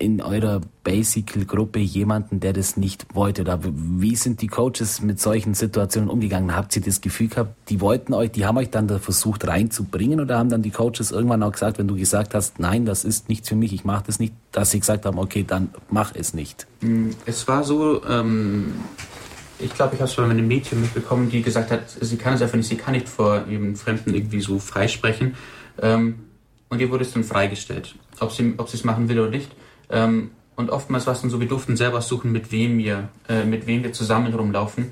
in 0.00 0.22
eurer 0.22 0.60
Basical-Gruppe 0.84 1.80
jemanden, 1.80 2.38
der 2.38 2.52
das 2.52 2.76
nicht 2.76 3.06
wollte? 3.14 3.42
Oder 3.42 3.60
wie 3.62 4.14
sind 4.14 4.40
die 4.40 4.46
Coaches 4.46 5.02
mit 5.02 5.20
solchen 5.20 5.54
Situationen 5.54 6.08
umgegangen? 6.08 6.54
Habt 6.54 6.76
ihr 6.76 6.82
das 6.82 7.00
Gefühl 7.00 7.28
gehabt, 7.28 7.54
die 7.68 7.80
wollten 7.80 8.14
euch, 8.14 8.30
die 8.30 8.46
haben 8.46 8.56
euch 8.58 8.70
dann 8.70 8.86
da 8.86 8.98
versucht 9.00 9.46
reinzubringen 9.48 10.20
oder 10.20 10.38
haben 10.38 10.50
dann 10.50 10.62
die 10.62 10.70
Coaches 10.70 11.10
irgendwann 11.10 11.42
auch 11.42 11.52
gesagt, 11.52 11.78
wenn 11.78 11.88
du 11.88 11.96
gesagt 11.96 12.34
hast, 12.34 12.60
nein, 12.60 12.86
das 12.86 13.04
ist 13.04 13.28
nichts 13.28 13.48
für 13.48 13.56
mich, 13.56 13.72
ich 13.72 13.84
mache 13.84 14.04
das 14.06 14.20
nicht, 14.20 14.34
dass 14.52 14.70
sie 14.70 14.78
gesagt 14.78 15.04
haben, 15.04 15.18
okay, 15.18 15.44
dann 15.46 15.70
mach 15.90 16.14
es 16.14 16.32
nicht? 16.32 16.68
Mm, 16.80 17.10
es 17.26 17.48
war 17.48 17.64
so, 17.64 18.04
ähm, 18.04 18.74
ich 19.58 19.74
glaube, 19.74 19.96
ich 19.96 20.00
habe 20.00 20.08
es 20.08 20.14
von 20.14 20.30
einem 20.30 20.46
Mädchen 20.46 20.80
mitbekommen, 20.80 21.28
die 21.28 21.42
gesagt 21.42 21.72
hat, 21.72 21.90
sie 22.00 22.16
kann 22.16 22.34
es 22.34 22.42
einfach 22.42 22.56
nicht, 22.56 22.68
sie 22.68 22.76
kann 22.76 22.94
nicht 22.94 23.08
vor 23.08 23.46
ihrem 23.48 23.74
Fremden 23.74 24.14
irgendwie 24.14 24.40
so 24.40 24.60
freisprechen. 24.60 25.34
Ähm, 25.82 26.20
und 26.68 26.80
ihr 26.80 26.90
wurde 26.90 27.02
es 27.02 27.12
dann 27.12 27.24
freigestellt, 27.24 27.96
ob 28.20 28.30
sie 28.30 28.54
ob 28.58 28.72
es 28.72 28.84
machen 28.84 29.08
will 29.08 29.18
oder 29.18 29.30
nicht. 29.30 29.50
Ähm, 29.90 30.30
und 30.56 30.70
oftmals 30.70 31.06
war 31.06 31.14
es 31.14 31.20
dann 31.20 31.30
so, 31.30 31.40
wir 31.40 31.48
durften 31.48 31.76
selber 31.76 32.00
suchen, 32.00 32.32
mit 32.32 32.50
wem 32.50 32.78
wir, 32.78 33.08
äh, 33.28 33.44
mit 33.44 33.66
wem 33.66 33.84
wir 33.84 33.92
zusammen 33.92 34.34
rumlaufen. 34.34 34.90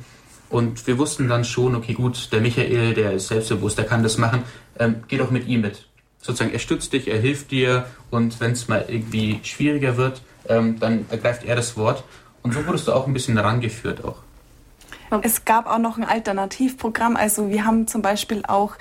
Und 0.49 0.87
wir 0.87 0.97
wussten 0.99 1.29
dann 1.29 1.45
schon, 1.45 1.75
okay, 1.75 1.93
gut, 1.93 2.33
der 2.33 2.41
Michael, 2.41 2.95
der 2.95 3.13
ist 3.13 3.29
selbstbewusst, 3.29 3.77
der 3.79 3.85
kann 3.85 4.03
das 4.03 4.17
machen, 4.17 4.45
ähm, 4.79 5.03
geh 5.09 5.19
doch 5.19 5.31
mit 5.31 5.49
ihm 5.49 5.63
mit. 5.63 5.89
Sozusagen, 6.21 6.53
er 6.53 6.61
stützt 6.61 6.93
dich, 6.93 7.09
er 7.09 7.19
hilft 7.19 7.51
dir 7.51 7.87
und 8.11 8.41
wenn 8.41 8.53
es 8.53 8.69
mal 8.69 8.85
irgendwie 8.87 9.41
schwieriger 9.43 9.97
wird, 9.97 10.23
ähm, 10.49 10.79
dann 10.79 11.07
ergreift 11.11 11.45
er 11.45 11.57
das 11.57 11.77
Wort. 11.77 12.05
Und 12.43 12.55
so 12.55 12.65
wurdest 12.65 12.87
du 12.87 12.93
auch 12.93 13.09
ein 13.09 13.13
bisschen 13.13 13.37
herangeführt 13.37 14.05
auch. 14.05 14.19
Es 15.23 15.45
gab 15.45 15.67
auch 15.67 15.79
noch 15.79 15.99
ein 15.99 16.05
Alternativprogramm. 16.05 17.17
Also 17.17 17.49
wir 17.49 17.65
haben 17.65 17.87
zum 17.87 18.03
Beispiel 18.03 18.43
auch 18.47 18.77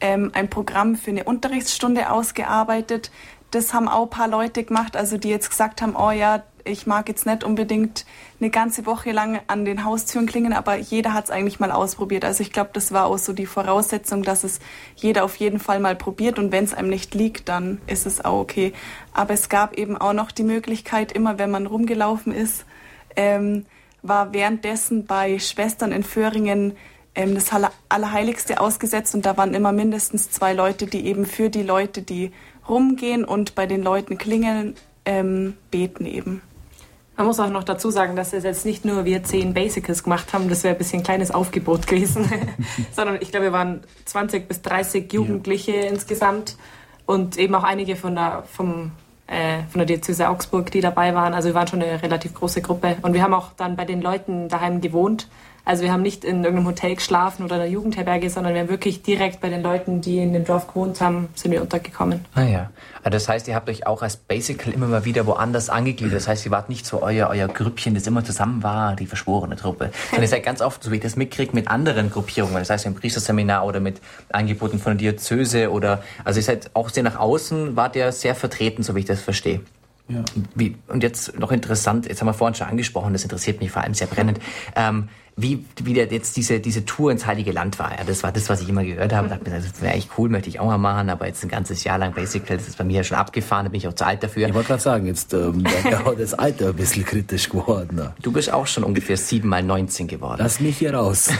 ähm, 0.00 0.30
ein 0.34 0.48
Programm 0.48 0.96
für 0.96 1.10
eine 1.10 1.24
Unterrichtsstunde 1.24 2.10
ausgearbeitet 2.10 3.10
das 3.52 3.74
haben 3.74 3.88
auch 3.88 4.04
ein 4.04 4.10
paar 4.10 4.28
Leute 4.28 4.64
gemacht, 4.64 4.96
also 4.96 5.18
die 5.18 5.28
jetzt 5.28 5.50
gesagt 5.50 5.82
haben, 5.82 5.94
oh 5.96 6.10
ja, 6.10 6.42
ich 6.64 6.86
mag 6.86 7.08
jetzt 7.08 7.26
nicht 7.26 7.44
unbedingt 7.44 8.06
eine 8.40 8.50
ganze 8.50 8.86
Woche 8.86 9.12
lang 9.12 9.40
an 9.46 9.64
den 9.64 9.84
Haustüren 9.84 10.26
klingen, 10.26 10.52
aber 10.52 10.76
jeder 10.76 11.12
hat 11.12 11.24
es 11.24 11.30
eigentlich 11.30 11.60
mal 11.60 11.72
ausprobiert. 11.72 12.24
Also 12.24 12.42
ich 12.42 12.52
glaube, 12.52 12.70
das 12.72 12.92
war 12.92 13.06
auch 13.06 13.18
so 13.18 13.32
die 13.32 13.46
Voraussetzung, 13.46 14.22
dass 14.22 14.44
es 14.44 14.60
jeder 14.96 15.24
auf 15.24 15.36
jeden 15.36 15.58
Fall 15.58 15.80
mal 15.80 15.96
probiert 15.96 16.38
und 16.38 16.52
wenn 16.52 16.64
es 16.64 16.72
einem 16.72 16.88
nicht 16.88 17.14
liegt, 17.14 17.48
dann 17.48 17.80
ist 17.86 18.06
es 18.06 18.24
auch 18.24 18.40
okay. 18.40 18.72
Aber 19.12 19.34
es 19.34 19.48
gab 19.48 19.76
eben 19.76 19.96
auch 19.96 20.12
noch 20.12 20.30
die 20.30 20.44
Möglichkeit, 20.44 21.12
immer 21.12 21.38
wenn 21.38 21.50
man 21.50 21.66
rumgelaufen 21.66 22.32
ist, 22.32 22.64
ähm, 23.16 23.66
war 24.02 24.32
währenddessen 24.32 25.04
bei 25.06 25.38
Schwestern 25.38 25.92
in 25.92 26.04
Föhringen 26.04 26.76
ähm, 27.14 27.34
das 27.34 27.50
Allerheiligste 27.88 28.60
ausgesetzt 28.60 29.14
und 29.14 29.26
da 29.26 29.36
waren 29.36 29.54
immer 29.54 29.72
mindestens 29.72 30.30
zwei 30.30 30.52
Leute, 30.54 30.86
die 30.86 31.06
eben 31.06 31.26
für 31.26 31.50
die 31.50 31.62
Leute, 31.62 32.02
die 32.02 32.32
rumgehen 32.68 33.24
und 33.24 33.54
bei 33.54 33.66
den 33.66 33.82
Leuten 33.82 34.18
klingeln, 34.18 34.74
ähm, 35.04 35.54
beten 35.70 36.06
eben. 36.06 36.42
Man 37.16 37.26
muss 37.26 37.38
auch 37.40 37.50
noch 37.50 37.64
dazu 37.64 37.90
sagen, 37.90 38.16
dass 38.16 38.32
es 38.32 38.42
jetzt 38.42 38.64
nicht 38.64 38.84
nur 38.84 39.04
wir 39.04 39.22
zehn 39.22 39.52
Basicals 39.52 40.02
gemacht 40.02 40.32
haben, 40.32 40.48
das 40.48 40.64
wäre 40.64 40.74
ein 40.74 40.78
bisschen 40.78 41.00
ein 41.00 41.04
kleines 41.04 41.30
Aufgebot 41.30 41.86
gewesen, 41.86 42.30
sondern 42.92 43.18
ich 43.20 43.30
glaube, 43.30 43.46
wir 43.46 43.52
waren 43.52 43.82
20 44.06 44.48
bis 44.48 44.62
30 44.62 45.12
Jugendliche 45.12 45.76
ja. 45.76 45.82
insgesamt 45.82 46.56
und 47.04 47.36
eben 47.36 47.54
auch 47.54 47.64
einige 47.64 47.96
von 47.96 48.14
der, 48.14 48.44
vom, 48.50 48.92
äh, 49.26 49.62
von 49.70 49.80
der 49.80 49.86
Diözese 49.86 50.28
Augsburg, 50.28 50.70
die 50.70 50.80
dabei 50.80 51.14
waren. 51.14 51.34
Also 51.34 51.50
wir 51.50 51.54
waren 51.54 51.68
schon 51.68 51.82
eine 51.82 52.02
relativ 52.02 52.32
große 52.32 52.62
Gruppe 52.62 52.96
und 53.02 53.12
wir 53.12 53.22
haben 53.22 53.34
auch 53.34 53.52
dann 53.56 53.76
bei 53.76 53.84
den 53.84 54.00
Leuten 54.00 54.48
daheim 54.48 54.80
gewohnt. 54.80 55.28
Also 55.64 55.84
wir 55.84 55.92
haben 55.92 56.02
nicht 56.02 56.24
in 56.24 56.42
irgendeinem 56.42 56.66
Hotel 56.66 56.96
geschlafen 56.96 57.44
oder 57.44 57.56
in 57.56 57.62
einer 57.62 57.70
Jugendherberge, 57.70 58.28
sondern 58.30 58.54
wir 58.54 58.62
haben 58.62 58.68
wirklich 58.68 59.02
direkt 59.02 59.40
bei 59.40 59.48
den 59.48 59.62
Leuten, 59.62 60.00
die 60.00 60.18
in 60.18 60.32
dem 60.32 60.44
Dorf 60.44 60.66
gewohnt 60.66 61.00
haben, 61.00 61.28
sind 61.34 61.52
wir 61.52 61.62
untergekommen. 61.62 62.24
Ah 62.34 62.42
ja. 62.42 62.70
Also 63.04 63.10
das 63.10 63.28
heißt, 63.28 63.48
ihr 63.48 63.54
habt 63.54 63.68
euch 63.68 63.86
auch 63.86 64.02
als 64.02 64.16
Basical 64.16 64.72
immer 64.72 64.88
mal 64.88 65.04
wieder 65.04 65.26
woanders 65.26 65.70
angegliedert. 65.70 66.16
Das 66.16 66.26
heißt, 66.26 66.44
ihr 66.46 66.50
wart 66.50 66.68
nicht 66.68 66.84
so 66.84 67.02
euer, 67.02 67.28
euer 67.28 67.46
Grüppchen, 67.46 67.94
das 67.94 68.06
immer 68.06 68.24
zusammen 68.24 68.62
war, 68.62 68.96
die 68.96 69.06
verschworene 69.06 69.56
Truppe. 69.56 69.90
Sondern 70.10 70.22
ihr 70.22 70.28
seid 70.28 70.44
ganz 70.44 70.60
oft, 70.60 70.82
so 70.82 70.90
wie 70.90 70.96
ich 70.96 71.02
das 71.02 71.14
mitkriege, 71.14 71.52
mit 71.54 71.68
anderen 71.68 72.10
Gruppierungen. 72.10 72.56
Das 72.56 72.70
heißt, 72.70 72.86
im 72.86 72.94
Priesterseminar 72.94 73.64
oder 73.64 73.78
mit 73.78 74.00
Angeboten 74.30 74.78
von 74.80 74.98
der 74.98 75.12
Diözese 75.12 75.70
oder, 75.70 76.02
also 76.24 76.40
ihr 76.40 76.44
seid 76.44 76.70
auch 76.74 76.88
sehr 76.88 77.04
nach 77.04 77.18
außen, 77.18 77.76
wart 77.76 77.94
ihr 77.94 78.10
sehr 78.10 78.34
vertreten, 78.34 78.82
so 78.82 78.96
wie 78.96 79.00
ich 79.00 79.06
das 79.06 79.20
verstehe. 79.20 79.60
Ja. 80.08 80.24
Wie, 80.54 80.76
und 80.88 81.02
jetzt 81.02 81.38
noch 81.38 81.52
interessant, 81.52 82.06
jetzt 82.06 82.20
haben 82.20 82.26
wir 82.26 82.34
vorhin 82.34 82.54
schon 82.54 82.66
angesprochen, 82.66 83.12
das 83.12 83.22
interessiert 83.22 83.60
mich 83.60 83.70
vor 83.70 83.82
allem 83.82 83.94
sehr 83.94 84.08
brennend. 84.08 84.40
Ähm, 84.74 85.08
wie, 85.36 85.64
wie 85.82 85.94
der 85.94 86.06
jetzt 86.06 86.36
diese, 86.36 86.60
diese 86.60 86.84
Tour 86.84 87.10
ins 87.10 87.26
Heilige 87.26 87.52
Land 87.52 87.78
war. 87.78 87.92
Ja, 87.96 88.04
das 88.04 88.22
war 88.22 88.32
das, 88.32 88.50
was 88.50 88.60
ich 88.60 88.68
immer 88.68 88.84
gehört 88.84 89.12
habe. 89.12 89.28
dachte 89.28 89.48
mir, 89.48 89.56
das 89.56 89.80
wäre 89.80 89.94
echt 89.94 90.10
cool, 90.18 90.28
möchte 90.28 90.48
ich 90.48 90.60
auch 90.60 90.66
mal 90.66 90.78
machen, 90.78 91.08
aber 91.08 91.26
jetzt 91.26 91.42
ein 91.42 91.48
ganzes 91.48 91.84
Jahr 91.84 91.98
lang 91.98 92.12
Basically, 92.12 92.58
das 92.58 92.68
ist 92.68 92.76
bei 92.76 92.84
mir 92.84 92.98
ja 92.98 93.04
schon 93.04 93.16
abgefahren, 93.16 93.64
da 93.64 93.70
bin 93.70 93.78
ich 93.78 93.88
auch 93.88 93.94
zu 93.94 94.04
alt 94.04 94.22
dafür. 94.22 94.46
Ich 94.46 94.54
wollte 94.54 94.68
gerade 94.68 94.82
sagen, 94.82 95.06
jetzt 95.06 95.32
ähm, 95.32 95.64
da 95.84 96.12
das 96.12 96.34
Alter 96.34 96.68
ein 96.68 96.74
bisschen 96.74 97.04
kritisch 97.04 97.48
geworden. 97.48 97.96
Ne? 97.96 98.12
Du 98.20 98.30
bist 98.32 98.52
auch 98.52 98.66
schon 98.66 98.84
ungefähr 98.84 99.16
sieben 99.16 99.48
mal 99.48 99.62
19 99.62 100.06
geworden. 100.06 100.40
Lass 100.42 100.60
mich 100.60 100.78
hier 100.78 100.94
raus. 100.94 101.30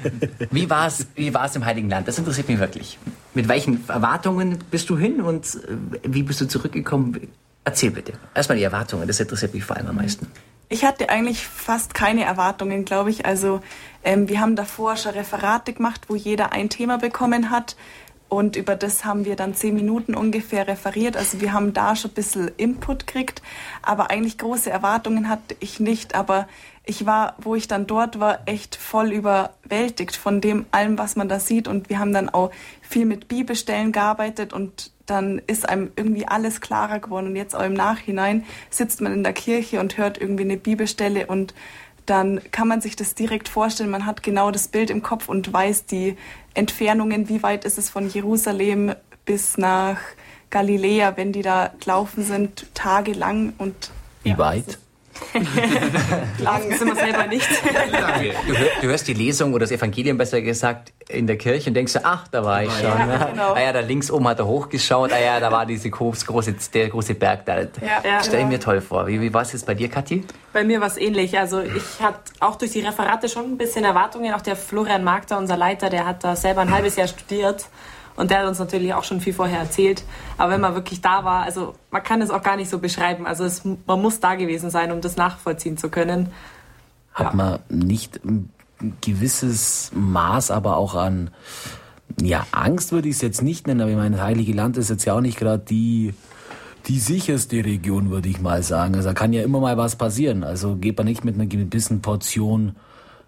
wie 0.50 0.70
war 0.70 0.86
es 0.86 1.06
wie 1.16 1.34
war's 1.34 1.56
im 1.56 1.64
Heiligen 1.64 1.88
Land? 1.88 2.06
Das 2.06 2.18
interessiert 2.18 2.48
mich 2.48 2.58
wirklich. 2.58 2.98
Mit 3.34 3.48
welchen 3.48 3.88
Erwartungen 3.88 4.58
bist 4.70 4.88
du 4.90 4.96
hin 4.96 5.20
und 5.20 5.46
äh, 5.46 5.58
wie 6.04 6.22
bist 6.22 6.40
du 6.40 6.46
zurückgekommen? 6.46 7.18
Erzähl 7.64 7.90
bitte. 7.90 8.12
Erstmal 8.34 8.58
die 8.58 8.64
Erwartungen, 8.64 9.06
das 9.06 9.20
interessiert 9.20 9.52
mich 9.54 9.64
vor 9.64 9.76
allem 9.76 9.88
am 9.88 9.96
meisten. 9.96 10.26
Ich 10.72 10.84
hatte 10.84 11.08
eigentlich 11.08 11.44
fast 11.48 11.94
keine 11.94 12.22
Erwartungen, 12.22 12.84
glaube 12.84 13.10
ich. 13.10 13.26
Also 13.26 13.60
ähm, 14.04 14.28
wir 14.28 14.40
haben 14.40 14.54
davor 14.54 14.96
schon 14.96 15.12
Referate 15.12 15.72
gemacht, 15.72 16.02
wo 16.06 16.14
jeder 16.14 16.52
ein 16.52 16.70
Thema 16.70 16.96
bekommen 16.96 17.50
hat. 17.50 17.74
Und 18.28 18.54
über 18.54 18.76
das 18.76 19.04
haben 19.04 19.24
wir 19.24 19.34
dann 19.34 19.54
zehn 19.54 19.74
Minuten 19.74 20.14
ungefähr 20.14 20.68
referiert. 20.68 21.16
Also 21.16 21.40
wir 21.40 21.52
haben 21.52 21.72
da 21.72 21.96
schon 21.96 22.12
ein 22.12 22.14
bisschen 22.14 22.52
Input 22.56 23.08
gekriegt. 23.08 23.42
Aber 23.82 24.12
eigentlich 24.12 24.38
große 24.38 24.70
Erwartungen 24.70 25.28
hatte 25.28 25.56
ich 25.58 25.80
nicht. 25.80 26.14
Aber 26.14 26.46
ich 26.90 27.06
war, 27.06 27.36
wo 27.38 27.54
ich 27.54 27.68
dann 27.68 27.86
dort 27.86 28.18
war, 28.18 28.40
echt 28.46 28.74
voll 28.74 29.12
überwältigt 29.12 30.16
von 30.16 30.40
dem 30.40 30.66
allem, 30.72 30.98
was 30.98 31.14
man 31.14 31.28
da 31.28 31.38
sieht. 31.38 31.68
Und 31.68 31.88
wir 31.88 32.00
haben 32.00 32.12
dann 32.12 32.28
auch 32.28 32.50
viel 32.82 33.06
mit 33.06 33.28
Bibelstellen 33.28 33.92
gearbeitet 33.92 34.52
und 34.52 34.90
dann 35.06 35.40
ist 35.46 35.68
einem 35.68 35.92
irgendwie 35.94 36.26
alles 36.26 36.60
klarer 36.60 36.98
geworden. 36.98 37.28
Und 37.28 37.36
jetzt 37.36 37.54
auch 37.54 37.62
im 37.62 37.74
Nachhinein 37.74 38.44
sitzt 38.70 39.00
man 39.00 39.12
in 39.12 39.22
der 39.22 39.32
Kirche 39.32 39.78
und 39.78 39.98
hört 39.98 40.20
irgendwie 40.20 40.42
eine 40.42 40.56
Bibelstelle 40.56 41.26
und 41.26 41.54
dann 42.06 42.40
kann 42.50 42.66
man 42.66 42.80
sich 42.80 42.96
das 42.96 43.14
direkt 43.14 43.48
vorstellen. 43.48 43.90
Man 43.90 44.04
hat 44.04 44.24
genau 44.24 44.50
das 44.50 44.66
Bild 44.66 44.90
im 44.90 45.00
Kopf 45.00 45.28
und 45.28 45.52
weiß 45.52 45.86
die 45.86 46.16
Entfernungen, 46.54 47.28
wie 47.28 47.44
weit 47.44 47.64
ist 47.64 47.78
es 47.78 47.88
von 47.88 48.10
Jerusalem 48.10 48.94
bis 49.24 49.58
nach 49.58 49.98
Galiläa, 50.50 51.16
wenn 51.16 51.32
die 51.32 51.42
da 51.42 51.70
gelaufen 51.78 52.24
sind, 52.24 52.66
tagelang 52.74 53.52
und 53.58 53.92
wie 54.24 54.30
ja, 54.30 54.38
weit? 54.38 54.78
Lang 56.38 56.62
sind 56.76 56.88
wir 56.88 56.96
selber 56.96 57.26
nicht. 57.26 57.48
Du, 58.46 58.54
du, 58.82 58.88
hörst 58.88 59.08
die 59.08 59.14
Lesung 59.14 59.52
oder 59.52 59.60
das 59.60 59.72
Evangelium 59.72 60.16
besser 60.16 60.40
gesagt 60.40 60.92
in 61.08 61.26
der 61.26 61.36
Kirche 61.36 61.70
und 61.70 61.74
denkst 61.74 61.92
dir, 61.92 62.00
ach, 62.04 62.28
da 62.28 62.44
war 62.44 62.62
ich 62.62 62.72
schon. 62.72 62.84
Ja, 62.84 63.06
ne? 63.06 63.28
genau. 63.30 63.52
Ah 63.52 63.60
ja, 63.60 63.72
da 63.72 63.80
links 63.80 64.10
oben 64.10 64.28
hat 64.28 64.38
er 64.38 64.46
hochgeschaut, 64.46 65.12
ah 65.12 65.18
ja, 65.18 65.40
da 65.40 65.50
war 65.50 65.66
diese 65.66 65.90
große, 65.90 66.26
der 66.74 66.88
große 66.88 67.14
Berg 67.14 67.46
da. 67.46 67.60
Ja, 67.60 68.22
Stell 68.22 68.40
ich 68.40 68.46
mir 68.46 68.60
toll 68.60 68.80
vor. 68.80 69.06
Wie, 69.06 69.20
wie 69.20 69.32
war 69.32 69.42
es 69.42 69.52
jetzt 69.52 69.66
bei 69.66 69.74
dir, 69.74 69.88
Kathi? 69.88 70.24
Bei 70.52 70.64
mir 70.64 70.80
war 70.80 70.88
es 70.88 70.96
ähnlich. 70.96 71.38
Also 71.38 71.60
ich 71.60 72.00
hatte 72.00 72.32
auch 72.40 72.56
durch 72.56 72.72
die 72.72 72.80
Referate 72.80 73.28
schon 73.28 73.44
ein 73.44 73.58
bisschen 73.58 73.84
Erwartungen. 73.84 74.34
Auch 74.34 74.42
der 74.42 74.56
Florian 74.56 75.04
Magda, 75.04 75.38
unser 75.38 75.56
Leiter, 75.56 75.90
der 75.90 76.06
hat 76.06 76.24
da 76.24 76.36
selber 76.36 76.62
ein 76.62 76.72
halbes 76.72 76.96
Jahr 76.96 77.08
studiert. 77.08 77.66
Und 78.20 78.30
der 78.30 78.40
hat 78.40 78.46
uns 78.48 78.58
natürlich 78.58 78.92
auch 78.92 79.02
schon 79.02 79.22
viel 79.22 79.32
vorher 79.32 79.60
erzählt. 79.60 80.04
Aber 80.36 80.52
wenn 80.52 80.60
man 80.60 80.74
wirklich 80.74 81.00
da 81.00 81.24
war, 81.24 81.42
also 81.44 81.74
man 81.90 82.02
kann 82.02 82.20
es 82.20 82.30
auch 82.30 82.42
gar 82.42 82.56
nicht 82.56 82.68
so 82.68 82.78
beschreiben. 82.78 83.26
Also 83.26 83.44
es, 83.44 83.64
man 83.64 84.02
muss 84.02 84.20
da 84.20 84.34
gewesen 84.34 84.68
sein, 84.68 84.92
um 84.92 85.00
das 85.00 85.16
nachvollziehen 85.16 85.78
zu 85.78 85.88
können. 85.88 86.28
Hat 87.14 87.28
ja. 87.28 87.32
man 87.34 87.58
nicht 87.70 88.22
ein 88.22 88.52
gewisses 89.00 89.90
Maß 89.94 90.50
aber 90.50 90.76
auch 90.76 90.94
an, 90.94 91.30
ja, 92.20 92.46
Angst 92.52 92.92
würde 92.92 93.08
ich 93.08 93.14
es 93.14 93.22
jetzt 93.22 93.40
nicht 93.40 93.66
nennen, 93.66 93.80
aber 93.80 93.90
ich 93.90 93.96
meine, 93.96 94.16
das 94.16 94.24
Heilige 94.24 94.52
Land 94.52 94.76
ist 94.76 94.90
jetzt 94.90 95.06
ja 95.06 95.14
auch 95.14 95.22
nicht 95.22 95.38
gerade 95.38 95.64
die, 95.64 96.12
die 96.88 96.98
sicherste 96.98 97.64
Region, 97.64 98.10
würde 98.10 98.28
ich 98.28 98.38
mal 98.38 98.62
sagen. 98.62 98.96
Also 98.96 99.08
da 99.08 99.14
kann 99.14 99.32
ja 99.32 99.42
immer 99.42 99.60
mal 99.60 99.78
was 99.78 99.96
passieren. 99.96 100.44
Also 100.44 100.76
geht 100.76 100.98
man 100.98 101.06
nicht 101.06 101.24
mit 101.24 101.36
einer 101.36 101.46
gewissen 101.46 102.02
Portion 102.02 102.76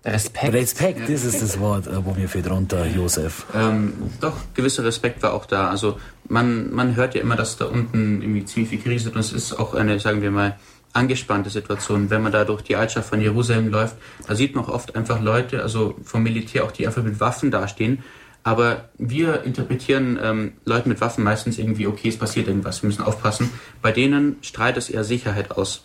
Respekt. 0.04 0.52
Respekt, 0.52 1.08
das 1.08 1.24
ist 1.24 1.42
das 1.42 1.60
Wort, 1.60 1.86
äh, 1.86 2.04
wo 2.04 2.12
mir 2.12 2.28
fehlt 2.28 2.50
runter, 2.50 2.86
Josef. 2.86 3.46
Ähm, 3.54 3.92
doch, 4.20 4.34
gewisser 4.54 4.84
Respekt 4.84 5.22
war 5.22 5.32
auch 5.32 5.46
da. 5.46 5.70
Also 5.70 5.98
man, 6.28 6.72
man 6.72 6.96
hört 6.96 7.14
ja 7.14 7.20
immer, 7.20 7.36
dass 7.36 7.56
da 7.56 7.66
unten 7.66 8.20
irgendwie 8.20 8.44
ziemlich 8.44 8.70
viel 8.70 8.80
Krise 8.80 9.08
ist 9.08 9.14
und 9.14 9.20
es 9.20 9.32
ist 9.32 9.52
auch 9.58 9.74
eine, 9.74 10.00
sagen 10.00 10.20
wir 10.20 10.32
mal, 10.32 10.58
angespannte 10.92 11.50
Situation. 11.50 12.10
Wenn 12.10 12.22
man 12.22 12.32
da 12.32 12.44
durch 12.44 12.62
die 12.62 12.76
Altstadt 12.76 13.04
von 13.04 13.20
Jerusalem 13.20 13.68
läuft, 13.68 13.96
da 14.26 14.34
sieht 14.34 14.54
man 14.54 14.64
auch 14.64 14.68
oft 14.68 14.96
einfach 14.96 15.20
Leute, 15.20 15.62
also 15.62 15.94
vom 16.02 16.22
Militär 16.22 16.64
auch, 16.64 16.72
die 16.72 16.86
einfach 16.86 17.02
mit 17.02 17.20
Waffen 17.20 17.50
dastehen. 17.50 18.02
Aber 18.42 18.88
wir 18.98 19.44
interpretieren 19.44 20.18
ähm, 20.20 20.52
Leute 20.64 20.88
mit 20.88 21.00
Waffen 21.00 21.22
meistens 21.22 21.58
irgendwie, 21.58 21.86
okay, 21.86 22.08
es 22.08 22.16
passiert 22.16 22.48
irgendwas, 22.48 22.82
wir 22.82 22.88
müssen 22.88 23.02
aufpassen. 23.02 23.50
Bei 23.80 23.92
denen 23.92 24.36
strahlt 24.42 24.76
es 24.76 24.90
eher 24.90 25.04
Sicherheit 25.04 25.52
aus. 25.52 25.84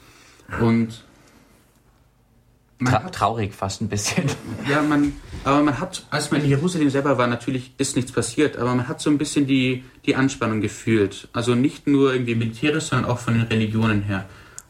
Und 0.59 1.03
Tra 2.83 2.99
traurig 3.09 3.55
fast 3.55 3.81
ein 3.81 3.87
bisschen. 3.89 4.25
Ja, 4.69 4.81
man, 4.83 5.13
aber 5.43 5.63
man 5.63 5.79
hat, 5.79 6.05
als 6.11 6.29
man 6.29 6.41
in 6.41 6.49
Jerusalem 6.49 6.89
selber 6.89 7.17
war, 7.17 7.25
natürlich 7.25 7.71
ist 7.77 7.95
nichts 7.95 8.11
passiert, 8.11 8.57
aber 8.57 8.75
man 8.75 8.87
hat 8.87 9.01
so 9.01 9.09
ein 9.09 9.17
bisschen 9.17 9.47
die, 9.47 9.83
die 10.05 10.15
Anspannung 10.15 10.61
gefühlt. 10.61 11.27
Also 11.33 11.55
nicht 11.55 11.87
nur 11.87 12.13
irgendwie 12.13 12.35
militärisch, 12.35 12.85
sondern 12.85 13.09
auch 13.09 13.17
von 13.17 13.33
den 13.33 13.43
Religionen 13.43 14.03
her. 14.03 14.25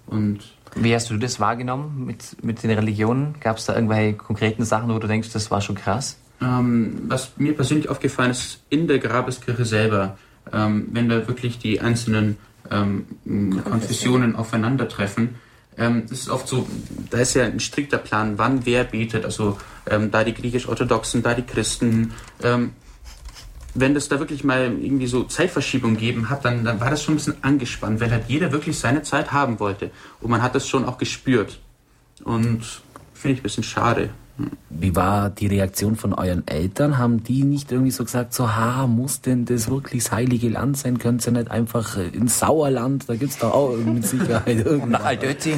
Und 0.05 0.39
Wie 0.75 0.95
hast 0.95 1.09
du 1.09 1.17
das 1.17 1.39
wahrgenommen 1.41 2.05
mit, 2.05 2.41
mit 2.43 2.63
den 2.63 2.71
Religionen? 2.71 3.35
Gab 3.41 3.57
es 3.57 3.65
da 3.65 3.75
irgendwelche 3.75 4.13
konkreten 4.13 4.63
Sachen, 4.63 4.89
wo 4.89 4.99
du 4.99 5.07
denkst, 5.07 5.33
das 5.33 5.51
war 5.51 5.59
schon 5.59 5.75
krass? 5.75 6.17
Ähm, 6.41 7.03
was 7.07 7.31
mir 7.37 7.53
persönlich 7.55 7.89
aufgefallen 7.89 8.31
ist, 8.31 8.61
in 8.69 8.87
der 8.87 8.99
Grabeskirche 8.99 9.65
selber, 9.65 10.17
ähm, 10.53 10.87
wenn 10.91 11.09
da 11.09 11.27
wirklich 11.27 11.59
die 11.59 11.81
einzelnen 11.81 12.37
ähm, 12.71 13.05
Konfessionen 13.63 14.35
aufeinandertreffen, 14.35 15.35
ähm, 15.77 16.03
das 16.09 16.19
ist 16.19 16.29
oft 16.29 16.47
so, 16.47 16.67
da 17.09 17.19
ist 17.19 17.35
ja 17.35 17.43
ein 17.43 17.59
strikter 17.59 17.97
Plan, 17.97 18.37
wann 18.37 18.65
wer 18.65 18.83
betet. 18.83 19.25
Also 19.25 19.57
ähm, 19.89 20.11
da 20.11 20.23
die 20.23 20.33
griechisch-orthodoxen, 20.33 21.23
da 21.23 21.33
die 21.33 21.43
Christen. 21.43 22.13
Ähm, 22.43 22.71
wenn 23.73 23.93
das 23.93 24.09
da 24.09 24.17
wirklich 24.19 24.43
mal 24.43 24.75
irgendwie 24.81 25.05
so 25.05 25.23
Zeitverschiebung 25.23 25.93
gegeben 25.93 26.29
hat, 26.31 26.45
dann, 26.45 26.63
dann 26.63 26.79
war 26.79 26.89
das 26.89 27.03
schon 27.03 27.13
ein 27.13 27.17
bisschen 27.17 27.43
angespannt, 27.43 27.99
weil 28.01 28.09
halt 28.09 28.25
jeder 28.27 28.51
wirklich 28.51 28.79
seine 28.79 29.03
Zeit 29.03 29.31
haben 29.31 29.59
wollte. 29.59 29.91
Und 30.19 30.31
man 30.31 30.41
hat 30.41 30.55
das 30.55 30.67
schon 30.67 30.83
auch 30.83 30.97
gespürt. 30.97 31.59
Und 32.23 32.81
finde 33.13 33.33
ich 33.33 33.39
ein 33.39 33.43
bisschen 33.43 33.63
schade. 33.63 34.09
Wie 34.69 34.95
war 34.95 35.29
die 35.29 35.47
Reaktion 35.47 35.95
von 35.95 36.13
euren 36.13 36.47
Eltern? 36.47 36.99
Haben 36.99 37.23
die 37.23 37.43
nicht 37.43 37.71
irgendwie 37.71 37.91
so 37.91 38.03
gesagt, 38.03 38.33
so, 38.33 38.55
ha, 38.55 38.85
muss 38.85 39.21
denn 39.21 39.45
das 39.45 39.69
wirklich 39.69 40.03
das 40.03 40.11
heilige 40.11 40.49
Land 40.49 40.77
sein? 40.77 40.99
Könnt 40.99 41.25
ihr 41.25 41.31
nicht 41.31 41.49
einfach 41.49 41.97
ins 41.97 42.39
Sauerland, 42.39 43.09
da 43.09 43.15
gibt 43.15 43.31
es 43.31 43.39
doch 43.39 43.53
auch 43.53 43.75
mit 43.77 44.05
Sicherheit 44.05 44.47
irgendwas. 44.65 45.01
Nach 45.01 45.05
Altötting. 45.05 45.57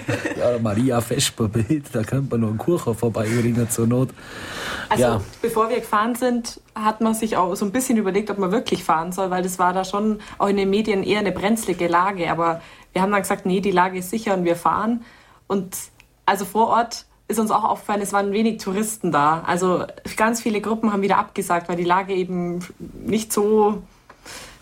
ja, 0.38 0.58
Maria 0.62 1.00
Vesperbild, 1.00 1.86
da 1.92 2.04
könnte 2.04 2.30
man 2.30 2.40
nur 2.40 2.50
einen 2.50 2.58
Kurcher 2.58 2.94
vorbeibringen 2.94 3.68
zur 3.68 3.88
Not. 3.88 4.10
Also, 4.88 5.02
ja. 5.02 5.20
bevor 5.42 5.68
wir 5.68 5.80
gefahren 5.80 6.14
sind, 6.14 6.60
hat 6.74 7.00
man 7.00 7.14
sich 7.14 7.36
auch 7.36 7.54
so 7.56 7.64
ein 7.64 7.72
bisschen 7.72 7.96
überlegt, 7.96 8.30
ob 8.30 8.38
man 8.38 8.52
wirklich 8.52 8.84
fahren 8.84 9.12
soll, 9.12 9.30
weil 9.30 9.42
das 9.42 9.58
war 9.58 9.72
da 9.72 9.84
schon 9.84 10.20
auch 10.38 10.48
in 10.48 10.56
den 10.56 10.70
Medien 10.70 11.02
eher 11.02 11.20
eine 11.20 11.32
brenzlige 11.32 11.88
Lage. 11.88 12.30
Aber 12.30 12.60
wir 12.92 13.02
haben 13.02 13.10
dann 13.10 13.22
gesagt, 13.22 13.46
nee, 13.46 13.60
die 13.60 13.70
Lage 13.70 13.98
ist 13.98 14.10
sicher 14.10 14.34
und 14.34 14.44
wir 14.44 14.56
fahren. 14.56 15.04
Und 15.46 15.76
also 16.26 16.44
vor 16.44 16.68
Ort 16.68 17.06
ist 17.30 17.38
uns 17.38 17.50
auch 17.50 17.64
aufgefallen, 17.64 18.02
es 18.02 18.12
waren 18.12 18.32
wenig 18.32 18.58
Touristen 18.58 19.12
da. 19.12 19.42
Also 19.46 19.84
ganz 20.16 20.42
viele 20.42 20.60
Gruppen 20.60 20.92
haben 20.92 21.02
wieder 21.02 21.18
abgesagt, 21.18 21.68
weil 21.68 21.76
die 21.76 21.84
Lage 21.84 22.12
eben 22.12 22.60
nicht 23.04 23.32
so 23.32 23.82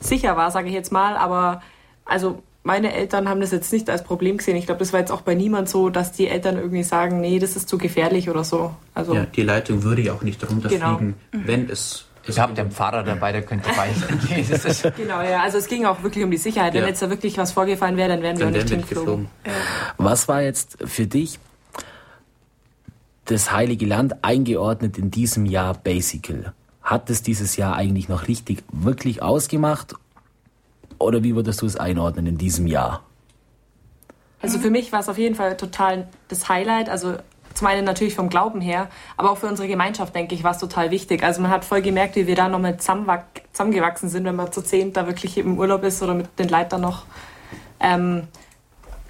sicher 0.00 0.36
war, 0.36 0.50
sage 0.50 0.68
ich 0.68 0.74
jetzt 0.74 0.92
mal. 0.92 1.16
Aber 1.16 1.62
also 2.04 2.42
meine 2.62 2.92
Eltern 2.92 3.28
haben 3.28 3.40
das 3.40 3.50
jetzt 3.50 3.72
nicht 3.72 3.88
als 3.88 4.04
Problem 4.04 4.36
gesehen. 4.36 4.56
Ich 4.56 4.66
glaube, 4.66 4.80
das 4.80 4.92
war 4.92 5.00
jetzt 5.00 5.10
auch 5.10 5.22
bei 5.22 5.34
niemand 5.34 5.68
so, 5.68 5.88
dass 5.88 6.12
die 6.12 6.28
Eltern 6.28 6.56
irgendwie 6.56 6.82
sagen, 6.82 7.20
nee, 7.20 7.38
das 7.38 7.56
ist 7.56 7.68
zu 7.68 7.78
gefährlich 7.78 8.28
oder 8.28 8.44
so. 8.44 8.74
Also 8.94 9.14
ja, 9.14 9.24
die 9.24 9.42
Leitung 9.42 9.82
würde 9.82 10.02
ja 10.02 10.12
auch 10.12 10.22
nicht 10.22 10.48
runterfliegen, 10.48 11.14
genau. 11.30 11.46
wenn 11.46 11.70
es 11.70 12.04
ich 12.26 12.38
habe 12.38 12.52
den 12.52 12.70
Fahrer 12.70 13.04
dabei, 13.04 13.32
der 13.32 13.40
könnte 13.40 13.70
beichten. 13.74 14.92
genau, 14.98 15.22
ja. 15.22 15.42
Also 15.42 15.56
es 15.56 15.66
ging 15.66 15.86
auch 15.86 16.02
wirklich 16.02 16.22
um 16.22 16.30
die 16.30 16.36
Sicherheit. 16.36 16.74
Wenn 16.74 16.86
jetzt 16.86 17.00
da 17.00 17.08
wirklich 17.08 17.38
was 17.38 17.52
vorgefallen 17.52 17.96
wäre, 17.96 18.10
dann 18.10 18.20
wären 18.20 18.38
dann 18.38 18.52
wir 18.52 18.60
auch 18.60 18.64
nicht 18.64 18.68
hingeflogen. 18.68 19.28
Ja. 19.46 19.52
Was 19.96 20.28
war 20.28 20.42
jetzt 20.42 20.76
für 20.84 21.06
dich 21.06 21.38
das 23.30 23.52
Heilige 23.52 23.86
Land 23.86 24.24
eingeordnet 24.24 24.98
in 24.98 25.10
diesem 25.10 25.46
Jahr 25.46 25.74
Basical? 25.74 26.52
Hat 26.82 27.10
es 27.10 27.22
dieses 27.22 27.56
Jahr 27.56 27.76
eigentlich 27.76 28.08
noch 28.08 28.26
richtig 28.26 28.64
wirklich 28.72 29.22
ausgemacht? 29.22 29.94
Oder 30.98 31.22
wie 31.22 31.36
würdest 31.36 31.62
du 31.62 31.66
es 31.66 31.76
einordnen 31.76 32.26
in 32.26 32.38
diesem 32.38 32.66
Jahr? 32.66 33.02
Also 34.40 34.58
für 34.58 34.70
mich 34.70 34.92
war 34.92 35.00
es 35.00 35.08
auf 35.08 35.18
jeden 35.18 35.34
Fall 35.34 35.56
total 35.56 36.08
das 36.28 36.48
Highlight. 36.48 36.88
Also 36.88 37.16
zum 37.52 37.66
einen 37.66 37.84
natürlich 37.84 38.14
vom 38.14 38.30
Glauben 38.30 38.60
her, 38.60 38.88
aber 39.16 39.30
auch 39.30 39.38
für 39.38 39.46
unsere 39.46 39.68
Gemeinschaft, 39.68 40.14
denke 40.14 40.34
ich, 40.34 40.44
war 40.44 40.52
es 40.52 40.58
total 40.58 40.90
wichtig. 40.90 41.22
Also 41.22 41.42
man 41.42 41.50
hat 41.50 41.64
voll 41.64 41.82
gemerkt, 41.82 42.16
wie 42.16 42.26
wir 42.26 42.36
da 42.36 42.48
nochmal 42.48 42.78
zusammengewachsen 42.78 44.08
sind, 44.08 44.24
wenn 44.24 44.36
man 44.36 44.52
zu 44.52 44.62
zehn 44.62 44.92
da 44.92 45.06
wirklich 45.06 45.36
im 45.36 45.58
Urlaub 45.58 45.82
ist 45.84 46.02
oder 46.02 46.14
mit 46.14 46.38
den 46.38 46.48
Leitern 46.48 46.80
noch. 46.80 47.04
Ähm, 47.80 48.28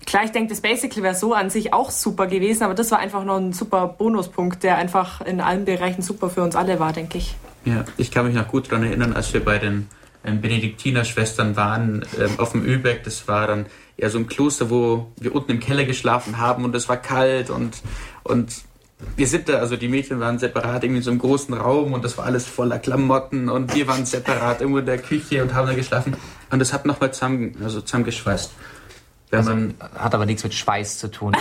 Klar, 0.08 0.24
ich 0.24 0.32
denke, 0.32 0.48
das 0.48 0.62
Basically 0.62 1.02
wäre 1.02 1.14
so 1.14 1.34
an 1.34 1.50
sich 1.50 1.74
auch 1.74 1.90
super 1.90 2.28
gewesen, 2.28 2.62
aber 2.62 2.72
das 2.72 2.90
war 2.90 2.98
einfach 2.98 3.24
noch 3.24 3.36
ein 3.36 3.52
super 3.52 3.86
Bonuspunkt, 3.88 4.62
der 4.62 4.78
einfach 4.78 5.20
in 5.20 5.42
allen 5.42 5.66
Bereichen 5.66 6.00
super 6.00 6.30
für 6.30 6.42
uns 6.42 6.56
alle 6.56 6.80
war, 6.80 6.94
denke 6.94 7.18
ich. 7.18 7.36
Ja, 7.66 7.84
ich 7.98 8.10
kann 8.10 8.24
mich 8.24 8.34
noch 8.34 8.48
gut 8.48 8.72
daran 8.72 8.84
erinnern, 8.84 9.12
als 9.12 9.34
wir 9.34 9.44
bei 9.44 9.58
den 9.58 9.86
ähm, 10.24 10.40
Benediktinerschwestern 10.40 11.56
waren 11.56 12.06
ähm, 12.18 12.30
auf 12.38 12.52
dem 12.52 12.64
Übeck. 12.64 13.04
Das 13.04 13.28
war 13.28 13.46
dann 13.48 13.66
eher 13.98 14.08
so 14.08 14.16
ein 14.16 14.26
Kloster, 14.26 14.70
wo 14.70 15.08
wir 15.20 15.34
unten 15.34 15.50
im 15.50 15.60
Keller 15.60 15.84
geschlafen 15.84 16.38
haben 16.38 16.64
und 16.64 16.74
es 16.74 16.88
war 16.88 16.96
kalt 16.96 17.50
und, 17.50 17.76
und 18.22 18.62
wir 19.14 19.26
sind 19.26 19.50
da, 19.50 19.58
also 19.58 19.76
die 19.76 19.88
Mädchen 19.88 20.20
waren 20.20 20.38
separat 20.38 20.84
irgendwie 20.84 21.00
in 21.00 21.04
so 21.04 21.10
einem 21.10 21.20
großen 21.20 21.52
Raum 21.52 21.92
und 21.92 22.02
das 22.02 22.16
war 22.16 22.24
alles 22.24 22.46
voller 22.46 22.78
Klamotten 22.78 23.50
und 23.50 23.74
wir 23.74 23.86
waren 23.86 24.06
separat 24.06 24.62
irgendwo 24.62 24.78
in 24.78 24.86
der 24.86 24.96
Küche 24.96 25.42
und 25.42 25.52
haben 25.52 25.66
da 25.66 25.74
geschlafen 25.74 26.16
und 26.48 26.60
das 26.60 26.72
hat 26.72 26.86
nochmal 26.86 27.12
zusammen, 27.12 27.58
also 27.62 27.82
zusammengeschweißt. 27.82 28.52
Wenn 29.30 29.38
also, 29.40 29.50
man 29.50 29.74
hat 29.94 30.14
aber 30.14 30.24
nichts 30.24 30.42
mit 30.42 30.54
Schweiß 30.54 30.98
zu 30.98 31.08
tun. 31.08 31.36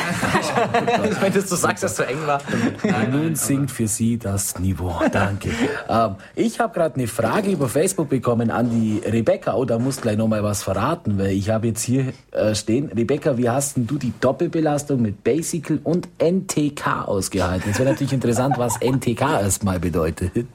Wenn 1.21 1.31
du 1.31 1.41
sagst, 1.41 1.83
dass 1.83 1.91
es 1.91 1.97
zu 1.97 2.05
eng 2.05 2.25
war. 2.25 2.41
Nein, 2.83 3.11
Nun 3.11 3.35
sinkt 3.35 3.71
für 3.71 3.87
Sie 3.87 4.17
das 4.17 4.59
Niveau. 4.59 5.01
Danke. 5.11 5.51
ähm, 5.87 6.15
ich 6.35 6.59
habe 6.59 6.73
gerade 6.73 6.95
eine 6.95 7.07
Frage 7.07 7.49
über 7.49 7.69
Facebook 7.69 8.09
bekommen 8.09 8.51
an 8.51 8.69
die 8.69 9.01
Rebecca. 9.05 9.55
Oh, 9.55 9.63
da 9.63 9.79
muss 9.79 10.01
gleich 10.01 10.17
noch 10.17 10.27
mal 10.27 10.43
was 10.43 10.63
verraten, 10.63 11.17
weil 11.17 11.31
ich 11.31 11.49
habe 11.49 11.67
jetzt 11.67 11.81
hier 11.81 12.13
äh, 12.31 12.55
stehen. 12.55 12.91
Rebecca, 12.93 13.37
wie 13.37 13.49
hast 13.49 13.77
denn 13.77 13.87
du 13.87 13.97
die 13.97 14.13
Doppelbelastung 14.19 15.01
mit 15.01 15.23
Basical 15.23 15.79
und 15.83 16.09
NTK 16.19 17.07
ausgehalten? 17.07 17.71
Es 17.71 17.79
wäre 17.79 17.89
natürlich 17.91 18.13
interessant, 18.13 18.57
was 18.57 18.77
NTK 18.81 19.21
erstmal 19.21 19.79
bedeutet. 19.79 20.47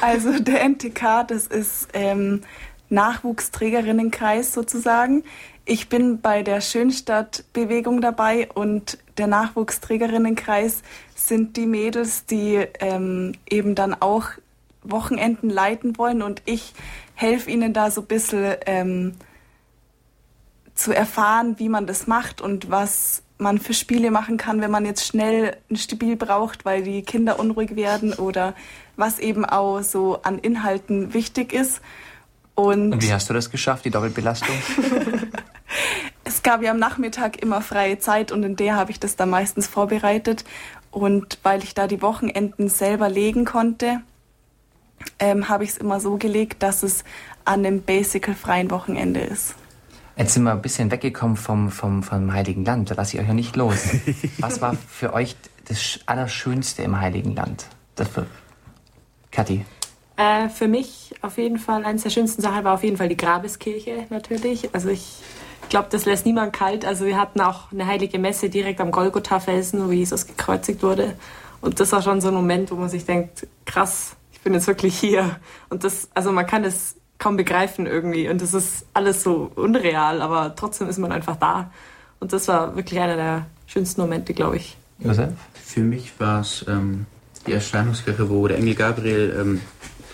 Also 0.00 0.38
der 0.38 0.62
NTK, 0.68 1.26
das 1.26 1.46
ist 1.46 1.88
ähm, 1.94 2.42
Nachwuchsträgerinnenkreis 2.90 4.52
sozusagen 4.52 5.24
Ich 5.70 5.88
bin 5.88 6.20
bei 6.20 6.42
der 6.42 6.60
Schönstadt-Bewegung 6.60 8.00
dabei 8.00 8.48
und 8.52 8.98
der 9.18 9.28
Nachwuchsträgerinnenkreis 9.28 10.82
sind 11.14 11.56
die 11.56 11.66
Mädels, 11.66 12.26
die 12.26 12.66
ähm, 12.80 13.34
eben 13.48 13.76
dann 13.76 13.94
auch 13.94 14.30
Wochenenden 14.82 15.48
leiten 15.48 15.96
wollen 15.96 16.22
und 16.22 16.42
ich 16.44 16.74
helfe 17.14 17.52
ihnen 17.52 17.72
da 17.72 17.92
so 17.92 18.00
ein 18.00 18.08
bisschen 18.08 18.56
ähm, 18.66 19.12
zu 20.74 20.90
erfahren, 20.90 21.54
wie 21.60 21.68
man 21.68 21.86
das 21.86 22.08
macht 22.08 22.40
und 22.40 22.72
was 22.72 23.22
man 23.38 23.58
für 23.60 23.72
Spiele 23.72 24.10
machen 24.10 24.38
kann, 24.38 24.60
wenn 24.60 24.72
man 24.72 24.84
jetzt 24.84 25.06
schnell 25.06 25.56
ein 25.70 25.76
Spiel 25.76 26.16
braucht, 26.16 26.64
weil 26.64 26.82
die 26.82 27.02
Kinder 27.02 27.38
unruhig 27.38 27.76
werden 27.76 28.12
oder 28.12 28.56
was 28.96 29.20
eben 29.20 29.44
auch 29.44 29.82
so 29.82 30.20
an 30.22 30.40
Inhalten 30.40 31.14
wichtig 31.14 31.52
ist. 31.52 31.80
Und, 32.56 32.92
und 32.92 33.02
wie 33.04 33.12
hast 33.12 33.30
du 33.30 33.34
das 33.34 33.52
geschafft, 33.52 33.84
die 33.84 33.90
Doppelbelastung? 33.90 34.56
es 36.24 36.42
gab 36.42 36.62
ja 36.62 36.70
am 36.70 36.78
Nachmittag 36.78 37.40
immer 37.42 37.60
freie 37.60 37.98
Zeit 37.98 38.32
und 38.32 38.42
in 38.42 38.56
der 38.56 38.76
habe 38.76 38.90
ich 38.90 39.00
das 39.00 39.16
dann 39.16 39.30
meistens 39.30 39.66
vorbereitet. 39.66 40.44
Und 40.90 41.38
weil 41.42 41.62
ich 41.62 41.74
da 41.74 41.86
die 41.86 42.02
Wochenenden 42.02 42.68
selber 42.68 43.08
legen 43.08 43.44
konnte, 43.44 44.00
ähm, 45.18 45.48
habe 45.48 45.64
ich 45.64 45.70
es 45.70 45.76
immer 45.78 46.00
so 46.00 46.16
gelegt, 46.16 46.62
dass 46.62 46.82
es 46.82 47.04
an 47.44 47.64
einem 47.64 47.82
basical-freien 47.82 48.70
Wochenende 48.70 49.20
ist. 49.20 49.54
Jetzt 50.16 50.34
sind 50.34 50.42
wir 50.42 50.52
ein 50.52 50.60
bisschen 50.60 50.90
weggekommen 50.90 51.36
vom, 51.36 51.70
vom, 51.70 52.02
vom 52.02 52.32
Heiligen 52.32 52.64
Land. 52.64 52.90
Da 52.90 52.94
lasse 52.94 53.16
ich 53.16 53.22
euch 53.22 53.28
ja 53.28 53.34
nicht 53.34 53.56
los. 53.56 53.88
Was 54.38 54.60
war 54.60 54.74
für 54.74 55.14
euch 55.14 55.36
das 55.66 56.00
Allerschönste 56.06 56.82
im 56.82 57.00
Heiligen 57.00 57.34
Land? 57.34 57.66
Das 57.94 58.08
für 58.08 58.26
Kathi. 59.30 59.64
Äh, 60.16 60.48
für 60.50 60.68
mich 60.68 61.14
auf 61.22 61.38
jeden 61.38 61.58
Fall, 61.58 61.84
eines 61.84 62.02
der 62.02 62.10
schönsten 62.10 62.42
Sachen 62.42 62.64
war 62.64 62.74
auf 62.74 62.84
jeden 62.84 62.98
Fall 62.98 63.08
die 63.08 63.16
Grabeskirche 63.16 64.06
natürlich. 64.10 64.74
Also 64.74 64.90
ich 64.90 65.20
glaube, 65.70 65.88
das 65.90 66.04
lässt 66.04 66.26
niemand 66.26 66.52
kalt. 66.52 66.84
Also 66.84 67.06
wir 67.06 67.18
hatten 67.18 67.40
auch 67.40 67.72
eine 67.72 67.86
heilige 67.86 68.18
Messe 68.18 68.50
direkt 68.50 68.80
am 68.80 68.90
Golgotha-Felsen, 68.90 69.86
wo 69.86 69.92
Jesus 69.92 70.26
gekreuzigt 70.26 70.82
wurde. 70.82 71.14
Und 71.62 71.80
das 71.80 71.92
war 71.92 72.02
schon 72.02 72.20
so 72.20 72.28
ein 72.28 72.34
Moment, 72.34 72.70
wo 72.70 72.74
man 72.74 72.88
sich 72.88 73.06
denkt, 73.06 73.46
krass, 73.64 74.16
ich 74.32 74.40
bin 74.40 74.52
jetzt 74.54 74.66
wirklich 74.66 74.98
hier. 74.98 75.36
Und 75.68 75.84
das, 75.84 76.08
also 76.14 76.32
man 76.32 76.46
kann 76.46 76.62
das 76.62 76.96
kaum 77.18 77.36
begreifen 77.36 77.86
irgendwie. 77.86 78.28
Und 78.28 78.42
das 78.42 78.54
ist 78.54 78.86
alles 78.94 79.22
so 79.22 79.50
unreal, 79.54 80.22
aber 80.22 80.54
trotzdem 80.56 80.88
ist 80.88 80.98
man 80.98 81.12
einfach 81.12 81.36
da. 81.36 81.70
Und 82.18 82.32
das 82.32 82.48
war 82.48 82.76
wirklich 82.76 83.00
einer 83.00 83.16
der 83.16 83.46
schönsten 83.66 84.00
Momente, 84.00 84.34
glaube 84.34 84.56
ich. 84.56 84.76
Josef? 84.98 85.30
Für 85.54 85.80
mich 85.80 86.12
war 86.18 86.40
es 86.40 86.64
ähm, 86.68 87.06
die 87.46 87.52
Erscheinungskirche, 87.52 88.28
wo 88.28 88.48
der 88.48 88.58
Engel 88.58 88.74
Gabriel 88.74 89.36
ähm, 89.38 89.60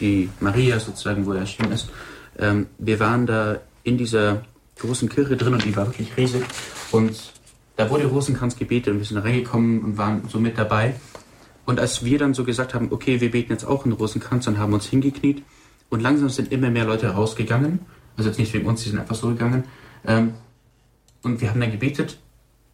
die 0.00 0.28
Maria 0.40 0.78
sozusagen, 0.78 1.26
wo 1.26 1.32
er 1.32 1.40
erschienen 1.40 1.72
ist. 1.72 1.90
Ähm, 2.38 2.66
wir 2.78 3.00
waren 3.00 3.26
da 3.26 3.56
in 3.82 3.96
dieser 3.96 4.42
großen 4.78 5.08
Kirche 5.08 5.36
drin 5.36 5.54
und 5.54 5.64
die 5.64 5.76
war 5.76 5.86
wirklich 5.86 6.16
riesig. 6.16 6.44
Und 6.92 7.32
da 7.76 7.90
wurde 7.90 8.06
Rosenkranz 8.06 8.56
gebetet 8.56 8.92
und 8.92 8.98
wir 8.98 9.06
sind 9.06 9.18
reingekommen 9.18 9.82
und 9.82 9.98
waren 9.98 10.28
so 10.28 10.38
mit 10.38 10.56
dabei. 10.58 10.94
Und 11.64 11.80
als 11.80 12.04
wir 12.04 12.18
dann 12.18 12.32
so 12.32 12.44
gesagt 12.44 12.74
haben, 12.74 12.92
okay, 12.92 13.20
wir 13.20 13.30
beten 13.30 13.52
jetzt 13.52 13.64
auch 13.64 13.84
einen 13.84 13.92
Rosenkranz, 13.92 14.44
dann 14.44 14.58
haben 14.58 14.72
uns 14.72 14.86
hingekniet 14.86 15.42
und 15.90 16.00
langsam 16.00 16.28
sind 16.28 16.52
immer 16.52 16.70
mehr 16.70 16.84
Leute 16.84 17.08
rausgegangen. 17.08 17.80
Also 18.16 18.30
jetzt 18.30 18.38
nicht 18.38 18.52
wegen 18.54 18.66
uns, 18.66 18.82
die 18.82 18.90
sind 18.90 18.98
einfach 18.98 19.16
so 19.16 19.28
gegangen. 19.28 19.64
Ähm, 20.06 20.34
und 21.22 21.40
wir 21.40 21.50
haben 21.50 21.60
dann 21.60 21.72
gebetet. 21.72 22.18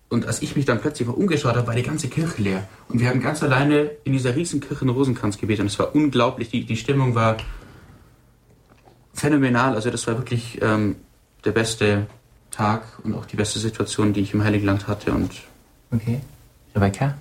Und 0.09 0.27
als 0.27 0.43
ich 0.43 0.55
mich 0.57 0.67
dann 0.67 0.79
plötzlich 0.79 1.09
mal 1.09 1.15
umgeschaut 1.15 1.57
habe, 1.57 1.67
war 1.67 1.75
die 1.75 1.83
ganze 1.83 2.09
Kirche 2.09 2.43
leer. 2.43 2.69
Und 2.89 3.01
wir 3.01 3.09
haben 3.09 3.21
ganz 3.21 3.43
alleine 3.43 3.91
in 4.05 4.13
dieser 4.13 4.37
riesen 4.37 4.61
Kirche 4.61 4.83
einen 4.83 4.91
Rosenkranz 4.91 5.39
gebetet. 5.39 5.63
Und 5.63 5.67
es 5.69 5.79
war 5.79 5.95
unglaublich. 5.95 6.51
Die, 6.51 6.65
die 6.67 6.77
Stimmung 6.77 7.15
war 7.15 7.39
phänomenal. 9.15 9.75
Also 9.75 9.91
das 9.91 10.07
war 10.07 10.19
wirklich 10.19 10.61
ähm, 10.61 10.97
der 11.45 11.53
beste 11.53 12.07
Tag 12.51 12.83
und 13.03 13.15
auch 13.15 13.27
die 13.27 13.37
beste 13.37 13.59
Situation, 13.59 14.13
die 14.13 14.21
ich 14.21 14.35
im 14.35 14.45
Heiligen 14.45 14.67
Land 14.67 14.87
hatte. 14.89 15.13
Und 15.13 15.31
okay. 15.91 16.21
Rebecca? 16.75 17.15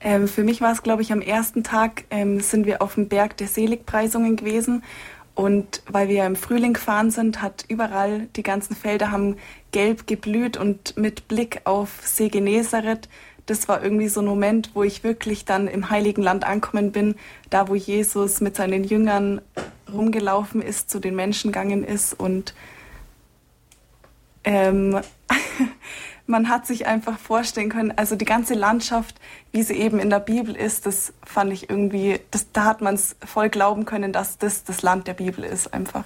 Ähm, 0.00 0.28
für 0.28 0.44
mich 0.44 0.60
war 0.60 0.72
es, 0.72 0.82
glaube 0.82 1.02
ich, 1.02 1.12
am 1.12 1.20
ersten 1.20 1.64
Tag 1.64 2.04
ähm, 2.10 2.40
sind 2.40 2.66
wir 2.66 2.82
auf 2.82 2.94
dem 2.94 3.08
Berg 3.08 3.36
der 3.36 3.48
Seligpreisungen 3.48 4.36
gewesen. 4.36 4.82
Und 5.34 5.82
weil 5.88 6.08
wir 6.08 6.26
im 6.26 6.36
Frühling 6.36 6.74
gefahren 6.74 7.10
sind, 7.10 7.42
hat 7.42 7.64
überall 7.68 8.26
die 8.34 8.42
ganzen 8.42 8.74
Felder 8.74 9.12
haben 9.12 9.36
gelb 9.70 10.06
geblüht 10.06 10.56
und 10.56 10.96
mit 10.96 11.28
Blick 11.28 11.60
auf 11.64 12.00
See 12.02 12.28
Genezareth, 12.28 13.08
das 13.46 13.68
war 13.68 13.82
irgendwie 13.82 14.08
so 14.08 14.20
ein 14.20 14.26
Moment, 14.26 14.72
wo 14.74 14.82
ich 14.82 15.04
wirklich 15.04 15.44
dann 15.44 15.68
im 15.68 15.90
Heiligen 15.90 16.22
Land 16.22 16.44
ankommen 16.44 16.92
bin, 16.92 17.14
da 17.50 17.68
wo 17.68 17.74
Jesus 17.74 18.40
mit 18.40 18.56
seinen 18.56 18.84
Jüngern 18.84 19.40
rumgelaufen 19.90 20.60
ist, 20.60 20.90
zu 20.90 20.98
den 20.98 21.14
Menschen 21.14 21.52
gegangen 21.52 21.84
ist 21.84 22.18
und 22.18 22.52
ähm, 24.48 24.98
man 26.26 26.48
hat 26.48 26.66
sich 26.66 26.86
einfach 26.86 27.18
vorstellen 27.18 27.68
können, 27.68 27.92
also 27.96 28.16
die 28.16 28.24
ganze 28.24 28.54
Landschaft, 28.54 29.20
wie 29.52 29.62
sie 29.62 29.74
eben 29.74 29.98
in 29.98 30.08
der 30.08 30.20
Bibel 30.20 30.56
ist, 30.56 30.86
das 30.86 31.12
fand 31.22 31.52
ich 31.52 31.68
irgendwie, 31.68 32.20
das, 32.30 32.50
da 32.52 32.64
hat 32.64 32.80
man 32.80 32.94
es 32.94 33.16
voll 33.24 33.50
glauben 33.50 33.84
können, 33.84 34.12
dass 34.12 34.38
das 34.38 34.64
das 34.64 34.80
Land 34.80 35.06
der 35.06 35.14
Bibel 35.14 35.44
ist 35.44 35.74
einfach. 35.74 36.04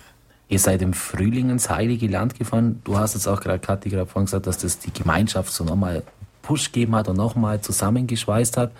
Ihr 0.48 0.58
seid 0.58 0.82
im 0.82 0.92
Frühling 0.92 1.50
ins 1.50 1.70
Heilige 1.70 2.08
Land 2.08 2.38
gefahren. 2.38 2.82
Du 2.84 2.98
hast 2.98 3.14
jetzt 3.14 3.26
auch 3.26 3.40
gerade, 3.40 3.60
Kathi, 3.60 3.88
gerade 3.88 4.06
vorhin 4.06 4.26
gesagt, 4.26 4.46
dass 4.46 4.58
das 4.58 4.80
die 4.80 4.92
Gemeinschaft 4.92 5.52
so 5.52 5.64
nochmal 5.64 6.02
Push 6.42 6.72
gegeben 6.72 6.96
hat 6.96 7.08
und 7.08 7.16
nochmal 7.16 7.60
zusammengeschweißt 7.60 8.56
hat. 8.56 8.72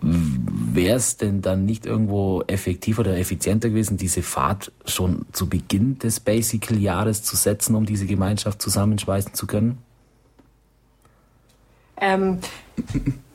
Wäre 0.00 0.96
es 0.96 1.16
denn 1.16 1.42
dann 1.42 1.64
nicht 1.64 1.84
irgendwo 1.84 2.42
effektiver 2.46 3.00
oder 3.00 3.16
effizienter 3.16 3.68
gewesen, 3.70 3.96
diese 3.96 4.22
Fahrt 4.22 4.70
schon 4.86 5.26
zu 5.32 5.48
Beginn 5.48 5.98
des 5.98 6.20
Basical-Jahres 6.20 7.24
zu 7.24 7.36
setzen, 7.36 7.74
um 7.74 7.84
diese 7.84 8.06
Gemeinschaft 8.06 8.62
zusammenschweißen 8.62 9.34
zu 9.34 9.46
können? 9.46 9.78
Ähm, 12.00 12.38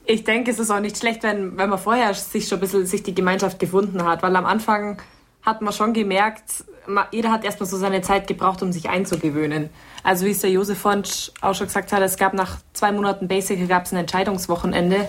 ich 0.06 0.24
denke, 0.24 0.52
es 0.52 0.60
ist 0.60 0.72
auch 0.72 0.80
nicht 0.80 0.98
schlecht, 0.98 1.24
wenn, 1.24 1.58
wenn 1.58 1.70
man 1.70 1.80
vorher 1.80 2.14
sich 2.14 2.48
schon 2.48 2.60
ein 2.60 2.62
bisschen 2.62 2.86
sich 2.86 3.04
die 3.04 3.14
Gemeinschaft 3.14 3.60
gefunden 3.60 4.04
hat, 4.06 4.24
weil 4.24 4.36
am 4.36 4.46
Anfang 4.46 5.02
hat 5.42 5.62
man 5.62 5.74
schon 5.74 5.92
gemerkt, 5.92 6.64
jeder 7.12 7.32
hat 7.32 7.44
erstmal 7.44 7.68
so 7.68 7.78
seine 7.78 8.02
Zeit 8.02 8.28
gebraucht, 8.28 8.62
um 8.62 8.72
sich 8.72 8.90
einzugewöhnen. 8.90 9.70
Also 10.04 10.26
wie 10.26 10.32
es 10.32 10.40
der 10.40 10.52
Josef 10.52 10.80
Fonsch 10.80 11.32
auch 11.42 11.56
schon 11.56 11.68
gesagt 11.68 11.92
hat, 11.92 12.02
es 12.02 12.18
gab 12.18 12.34
nach 12.34 12.58
zwei 12.74 12.92
Monaten 12.92 13.28
Basic 13.28 13.68
gab 13.68 13.86
es 13.86 13.94
ein 13.94 13.98
Entscheidungswochenende. 13.98 15.08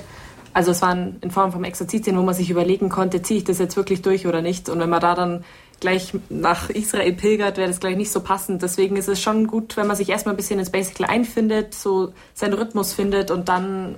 Also 0.54 0.70
es 0.70 0.80
war 0.82 0.96
in 0.96 1.30
Form 1.30 1.50
von 1.50 1.64
Exerzitien, 1.64 2.16
wo 2.16 2.22
man 2.22 2.34
sich 2.34 2.48
überlegen 2.48 2.88
konnte, 2.88 3.20
ziehe 3.20 3.38
ich 3.38 3.44
das 3.44 3.58
jetzt 3.58 3.76
wirklich 3.76 4.02
durch 4.02 4.26
oder 4.26 4.40
nicht. 4.40 4.68
Und 4.68 4.78
wenn 4.78 4.88
man 4.88 5.00
da 5.00 5.16
dann 5.16 5.44
gleich 5.80 6.14
nach 6.30 6.70
Israel 6.70 7.12
pilgert, 7.12 7.56
wäre 7.56 7.68
das 7.68 7.80
gleich 7.80 7.96
nicht 7.96 8.12
so 8.12 8.20
passend. 8.20 8.62
Deswegen 8.62 8.96
ist 8.96 9.08
es 9.08 9.20
schon 9.20 9.48
gut, 9.48 9.76
wenn 9.76 9.88
man 9.88 9.96
sich 9.96 10.08
erstmal 10.08 10.34
ein 10.34 10.36
bisschen 10.36 10.60
ins 10.60 10.70
Basic 10.70 11.08
einfindet, 11.08 11.74
so 11.74 12.12
seinen 12.34 12.54
Rhythmus 12.54 12.92
findet 12.92 13.32
und 13.32 13.48
dann 13.48 13.96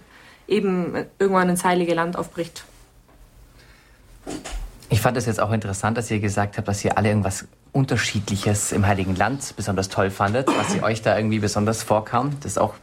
eben 0.48 0.94
irgendwann 1.18 1.50
ins 1.50 1.62
Heilige 1.62 1.92
Land 1.92 2.16
aufbricht. 2.16 2.64
Ich 4.88 5.02
fand 5.02 5.16
es 5.18 5.26
jetzt 5.26 5.40
auch 5.40 5.52
interessant, 5.52 5.98
dass 5.98 6.10
ihr 6.10 6.20
gesagt 6.20 6.56
habt, 6.56 6.68
dass 6.68 6.82
ihr 6.84 6.96
alle 6.96 7.08
irgendwas 7.08 7.46
Unterschiedliches 7.72 8.72
im 8.72 8.86
Heiligen 8.86 9.14
Land 9.14 9.54
besonders 9.56 9.90
toll 9.90 10.10
fandet, 10.10 10.48
was 10.48 10.74
ihr 10.74 10.82
euch 10.82 11.02
da 11.02 11.16
irgendwie 11.16 11.38
besonders 11.38 11.82
vorkam. 11.82 12.30
Das 12.40 12.52
ist 12.52 12.58
auch 12.58 12.74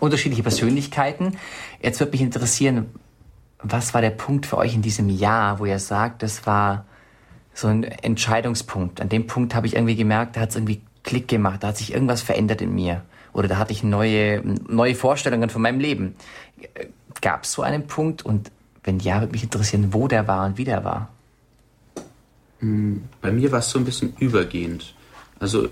unterschiedliche 0.00 0.42
Persönlichkeiten. 0.42 1.36
Jetzt 1.82 2.00
würde 2.00 2.12
mich 2.12 2.20
interessieren, 2.20 2.86
was 3.62 3.94
war 3.94 4.00
der 4.00 4.10
Punkt 4.10 4.46
für 4.46 4.58
euch 4.58 4.74
in 4.74 4.82
diesem 4.82 5.08
Jahr, 5.08 5.58
wo 5.58 5.66
ihr 5.66 5.78
sagt, 5.78 6.22
das 6.22 6.46
war 6.46 6.84
so 7.54 7.68
ein 7.68 7.84
Entscheidungspunkt. 7.84 9.00
An 9.00 9.08
dem 9.08 9.26
Punkt 9.26 9.54
habe 9.54 9.66
ich 9.66 9.74
irgendwie 9.74 9.96
gemerkt, 9.96 10.36
da 10.36 10.40
hat 10.40 10.50
es 10.50 10.56
irgendwie 10.56 10.82
Klick 11.02 11.28
gemacht, 11.28 11.62
da 11.62 11.68
hat 11.68 11.76
sich 11.76 11.92
irgendwas 11.92 12.22
verändert 12.22 12.60
in 12.60 12.74
mir. 12.74 13.02
Oder 13.32 13.48
da 13.48 13.56
hatte 13.58 13.72
ich 13.72 13.82
neue, 13.82 14.42
neue 14.68 14.94
Vorstellungen 14.94 15.50
von 15.50 15.62
meinem 15.62 15.80
Leben. 15.80 16.14
Gab 17.20 17.44
es 17.44 17.52
so 17.52 17.62
einen 17.62 17.86
Punkt? 17.86 18.24
Und 18.24 18.50
wenn 18.84 19.00
ja, 19.00 19.20
würde 19.20 19.32
mich 19.32 19.42
interessieren, 19.42 19.92
wo 19.92 20.08
der 20.08 20.28
war 20.28 20.46
und 20.46 20.58
wie 20.58 20.64
der 20.64 20.84
war. 20.84 21.08
Hm, 22.60 23.04
bei 23.20 23.32
mir 23.32 23.50
war 23.50 23.58
es 23.58 23.70
so 23.70 23.78
ein 23.78 23.84
bisschen 23.84 24.14
übergehend. 24.18 24.94
Also 25.40 25.68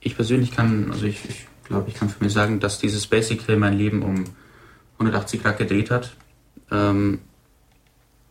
ich 0.00 0.16
persönlich 0.16 0.52
kann, 0.52 0.90
also 0.90 1.06
ich, 1.06 1.24
ich 1.28 1.46
glaube, 1.64 1.88
ich 1.88 1.94
kann 1.94 2.08
für 2.08 2.22
mich 2.22 2.32
sagen, 2.32 2.60
dass 2.60 2.78
dieses 2.78 3.06
Basic 3.06 3.46
mein 3.58 3.76
Leben 3.76 4.02
um 4.02 4.24
180 4.98 5.42
Grad 5.42 5.58
gedreht 5.58 5.90
hat. 5.90 6.14
Ähm, 6.70 7.20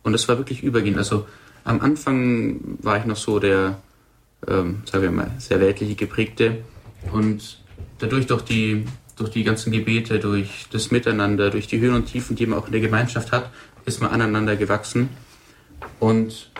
und 0.02 0.14
es 0.14 0.28
war 0.28 0.38
wirklich 0.38 0.62
übergehend. 0.62 0.98
Also 0.98 1.26
am 1.64 1.80
Anfang 1.80 2.78
war 2.82 2.98
ich 2.98 3.06
noch 3.06 3.16
so 3.16 3.38
der, 3.38 3.78
ähm, 4.46 4.82
sagen 4.84 5.02
wir 5.02 5.10
mal, 5.10 5.30
sehr 5.38 5.60
weltliche 5.60 5.94
geprägte 5.94 6.58
und 7.12 7.62
dadurch 7.98 8.26
durch 8.26 8.42
die, 8.42 8.84
durch 9.16 9.30
die 9.30 9.44
ganzen 9.44 9.72
Gebete, 9.72 10.18
durch 10.18 10.66
das 10.70 10.90
Miteinander, 10.90 11.50
durch 11.50 11.66
die 11.66 11.80
Höhen 11.80 11.94
und 11.94 12.06
Tiefen, 12.06 12.36
die 12.36 12.46
man 12.46 12.58
auch 12.58 12.66
in 12.66 12.72
der 12.72 12.80
Gemeinschaft 12.80 13.32
hat, 13.32 13.50
ist 13.86 14.00
man 14.00 14.10
aneinander 14.10 14.56
gewachsen. 14.56 15.08
Und 16.00 16.50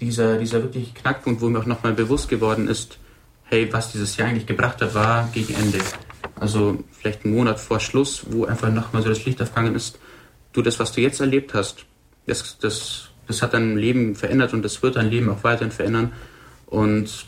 dieser, 0.00 0.38
dieser 0.38 0.62
wirklich 0.62 0.94
Knackpunkt, 0.94 1.40
wo 1.40 1.48
mir 1.48 1.58
auch 1.58 1.66
nochmal 1.66 1.92
bewusst 1.92 2.28
geworden 2.28 2.68
ist, 2.68 2.98
hey, 3.44 3.72
was 3.72 3.92
dieses 3.92 4.16
Jahr 4.16 4.28
eigentlich 4.28 4.46
gebracht 4.46 4.80
hat, 4.80 4.94
war 4.94 5.28
gegen 5.32 5.54
Ende. 5.54 5.78
Also 6.38 6.84
vielleicht 6.92 7.24
einen 7.24 7.34
Monat 7.34 7.58
vor 7.58 7.80
Schluss, 7.80 8.26
wo 8.30 8.44
einfach 8.44 8.70
nochmal 8.70 9.02
so 9.02 9.08
das 9.08 9.24
Licht 9.24 9.40
aufgegangen 9.40 9.74
ist. 9.74 9.98
Du, 10.52 10.62
das, 10.62 10.78
was 10.78 10.92
du 10.92 11.00
jetzt 11.00 11.20
erlebt 11.20 11.54
hast, 11.54 11.86
das, 12.26 12.58
das 12.58 13.10
das 13.26 13.42
hat 13.42 13.54
dein 13.54 13.76
Leben 13.76 14.14
verändert 14.14 14.52
und 14.52 14.62
das 14.62 14.82
wird 14.82 14.96
dein 14.96 15.10
Leben 15.10 15.28
auch 15.30 15.42
weiterhin 15.42 15.72
verändern. 15.72 16.12
Und 16.66 17.26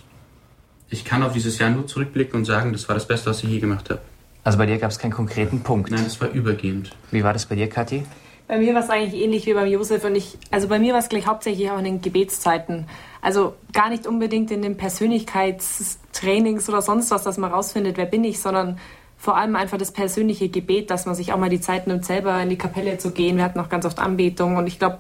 ich 0.91 1.05
kann 1.05 1.23
auf 1.23 1.33
dieses 1.33 1.59
Jahr 1.59 1.71
nur 1.71 1.87
zurückblicken 1.87 2.39
und 2.39 2.45
sagen, 2.45 2.73
das 2.73 2.89
war 2.89 2.95
das 2.95 3.07
Beste, 3.07 3.31
was 3.31 3.43
ich 3.43 3.51
je 3.51 3.59
gemacht 3.59 3.91
habe. 3.91 4.01
Also 4.45 4.59
bei 4.59 4.67
dir 4.67 4.79
gab 4.79 4.91
es 4.91 4.99
keinen 4.99 5.13
konkreten 5.13 5.61
Punkt. 5.61 5.91
Nein, 5.91 6.05
das 6.05 6.21
war 6.21 6.31
übergehend. 6.31 6.91
Wie 7.11 7.23
war 7.23 7.33
das 7.33 7.47
bei 7.47 7.57
dir, 7.57 7.69
Kathi? 7.69 8.05
Bei 8.47 8.59
mir 8.59 8.73
war 8.73 8.83
es 8.83 8.89
eigentlich 8.89 9.23
ähnlich 9.23 9.45
wie 9.45 9.53
beim 9.53 9.67
Josef 9.67 10.05
und 10.05 10.15
ich, 10.15 10.39
also 10.51 10.69
bei 10.69 10.79
mir 10.79 10.95
war 10.95 11.01
es 11.01 11.11
gleich 11.11 11.27
hauptsächlich 11.27 11.71
auch 11.71 11.79
in 11.79 11.85
den 11.85 12.01
Gebetszeiten. 12.01 12.87
Also 13.21 13.57
gar 13.75 13.91
nicht 13.91 14.07
unbedingt 14.07 14.51
in 14.51 14.63
den 14.63 14.79
Persönlichkeitstrainings 14.79 16.67
oder 16.71 16.81
sonst 16.81 17.11
was, 17.11 17.25
dass 17.25 17.37
man 17.37 17.53
rausfindet, 17.53 17.99
wer 17.99 18.07
bin 18.07 18.25
ich, 18.25 18.41
sondern 18.41 18.79
vor 19.19 19.37
allem 19.37 19.57
einfach 19.57 19.79
das 19.79 19.91
persönliche 19.91 20.49
Gebet, 20.49 20.91
dass 20.91 21.05
man 21.05 21.15
sich 21.15 21.33
auch 21.33 21.39
mal 21.39 21.51
die 21.51 21.61
Zeit 21.61 21.87
nimmt, 21.89 22.05
selber 22.05 22.41
in 22.41 22.49
die 22.49 22.57
Kapelle 22.57 22.99
zu 22.99 23.11
gehen. 23.11 23.37
Wir 23.37 23.45
hatten 23.45 23.59
auch 23.59 23.69
ganz 23.69 23.85
oft 23.85 23.99
Anbetung 23.99 24.57
und 24.57 24.67
ich 24.69 24.79
glaube, 24.79 24.99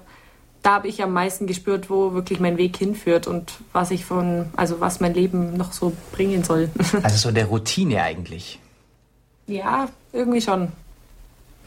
da 0.62 0.74
habe 0.74 0.88
ich 0.88 1.02
am 1.02 1.12
meisten 1.12 1.46
gespürt, 1.46 1.88
wo 1.88 2.14
wirklich 2.14 2.40
mein 2.40 2.58
Weg 2.58 2.76
hinführt 2.76 3.28
und 3.28 3.52
was 3.72 3.92
ich 3.92 4.04
von, 4.04 4.46
also 4.56 4.80
was 4.80 4.98
mein 4.98 5.14
Leben 5.14 5.56
noch 5.56 5.72
so 5.72 5.92
bringen 6.12 6.42
soll. 6.42 6.68
Also 7.02 7.16
so 7.16 7.30
der 7.32 7.46
Routine 7.46 8.02
eigentlich. 8.02 8.58
ja, 9.46 9.88
irgendwie 10.12 10.40
schon. 10.40 10.72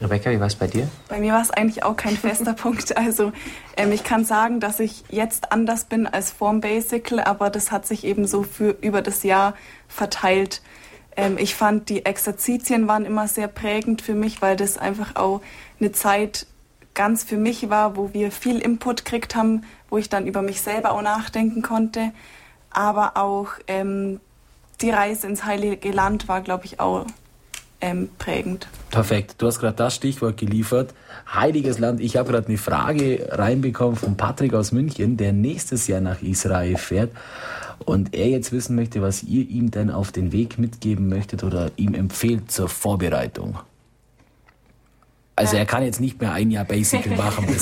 Rebecca, 0.02 0.32
wie 0.32 0.39
war 0.39 0.47
es 0.47 0.56
bei 0.56 0.66
dir? 0.68 0.89
Bei 1.10 1.20
mir 1.20 1.34
war 1.34 1.41
es 1.41 1.52
eigentlich 1.52 1.84
auch 1.84 1.95
kein 1.95 2.18
fester 2.18 2.54
Punkt. 2.54 2.97
Also 2.97 3.32
ähm, 3.78 3.91
ich 3.91 4.04
kann 4.04 4.26
sagen, 4.26 4.60
dass 4.60 4.80
ich 4.80 5.04
jetzt 5.10 5.52
anders 5.52 5.86
bin 5.86 6.08
als 6.08 6.32
vorm 6.32 6.60
Basical, 6.60 7.20
aber 7.20 7.49
das 7.49 7.72
hat 7.72 7.86
sich 7.86 8.04
eben 8.04 8.26
so 8.28 8.43
für 8.43 8.76
über 8.82 9.02
das 9.02 9.24
Jahr 9.24 9.54
verteilt. 9.88 10.62
Ähm, 11.16 11.38
ich 11.38 11.55
fand, 11.55 11.89
die 11.89 12.05
Exerzitien 12.05 12.88
waren 12.88 13.05
immer 13.05 13.28
sehr 13.28 13.47
prägend 13.47 14.01
für 14.01 14.14
mich, 14.14 14.41
weil 14.41 14.55
das 14.55 14.78
einfach 14.78 15.16
auch 15.16 15.41
eine 15.80 15.91
Zeit 15.91 16.47
ganz 16.93 17.24
für 17.24 17.38
mich 17.38 17.70
war, 17.70 17.95
wo 17.95 18.14
wir 18.14 18.32
viel 18.32 18.59
Input 18.59 19.05
gekriegt 19.05 19.36
haben, 19.36 19.64
wo 19.89 19.97
ich 19.97 20.09
dann 20.09 20.28
über 20.28 20.41
mich 20.41 20.62
selber 20.62 20.91
auch 20.91 21.01
nachdenken 21.01 21.62
konnte. 21.62 22.12
Aber 22.70 23.18
auch 23.18 23.49
ähm, 23.68 24.20
die 24.82 24.89
Reise 24.89 25.28
ins 25.28 25.45
Heilige 25.45 25.91
Land 25.91 26.28
war, 26.28 26.41
glaube 26.41 26.66
ich, 26.66 26.80
auch 26.80 27.05
ähm, 27.82 28.09
prägend. 28.18 28.68
Perfekt. 28.91 29.36
Du 29.39 29.47
hast 29.47 29.59
gerade 29.59 29.76
das 29.76 29.95
Stichwort 29.95 30.38
geliefert. 30.38 30.93
Heiliges 31.34 31.80
Land. 31.80 31.99
Ich 31.99 32.18
habe 32.18 32.32
gerade 32.32 32.47
eine 32.47 32.57
Frage 32.57 33.28
reinbekommen 33.32 33.95
von 33.95 34.18
Patrick 34.18 34.53
aus 34.53 34.72
München, 34.72 35.18
der 35.18 35.34
nächstes 35.34 35.88
Jahr 35.88 36.01
nach 36.01 36.22
Israel 36.22 36.78
fährt. 36.78 37.12
Und 37.86 38.14
er 38.16 38.30
jetzt 38.30 38.52
wissen 38.52 38.76
möchte, 38.76 39.02
was 39.02 39.24
ihr 39.24 39.48
ihm 39.50 39.72
denn 39.72 39.90
auf 39.90 40.12
den 40.12 40.32
Weg 40.32 40.58
mitgeben 40.60 41.10
möchtet 41.10 41.44
oder 41.44 41.72
ihm 41.76 41.94
empfehlt 41.94 42.52
zur 42.52 42.70
Vorbereitung. 42.70 43.60
Also 45.36 45.58
er 45.58 45.66
kann 45.66 45.84
jetzt 45.84 46.00
nicht 46.00 46.22
mehr 46.22 46.34
ein 46.34 46.52
Jahr 46.52 46.66
Basic 46.66 47.18
machen. 47.18 47.48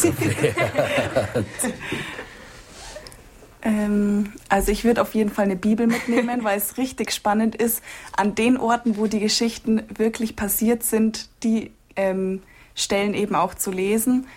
Ähm, 3.61 4.31
also 4.47 4.71
ich 4.71 4.83
würde 4.85 5.01
auf 5.01 5.13
jeden 5.13 5.29
Fall 5.29 5.45
eine 5.45 5.55
Bibel 5.55 5.87
mitnehmen, 5.87 6.43
weil 6.43 6.57
es 6.57 6.77
richtig 6.77 7.11
spannend 7.11 7.55
ist, 7.55 7.83
an 8.15 8.35
den 8.35 8.57
Orten, 8.57 8.97
wo 8.97 9.07
die 9.07 9.19
Geschichten 9.19 9.83
wirklich 9.95 10.35
passiert 10.35 10.83
sind, 10.83 11.29
die 11.43 11.71
ähm, 11.95 12.41
Stellen 12.75 13.13
eben 13.13 13.35
auch 13.35 13.53
zu 13.53 13.71
lesen 13.71 14.27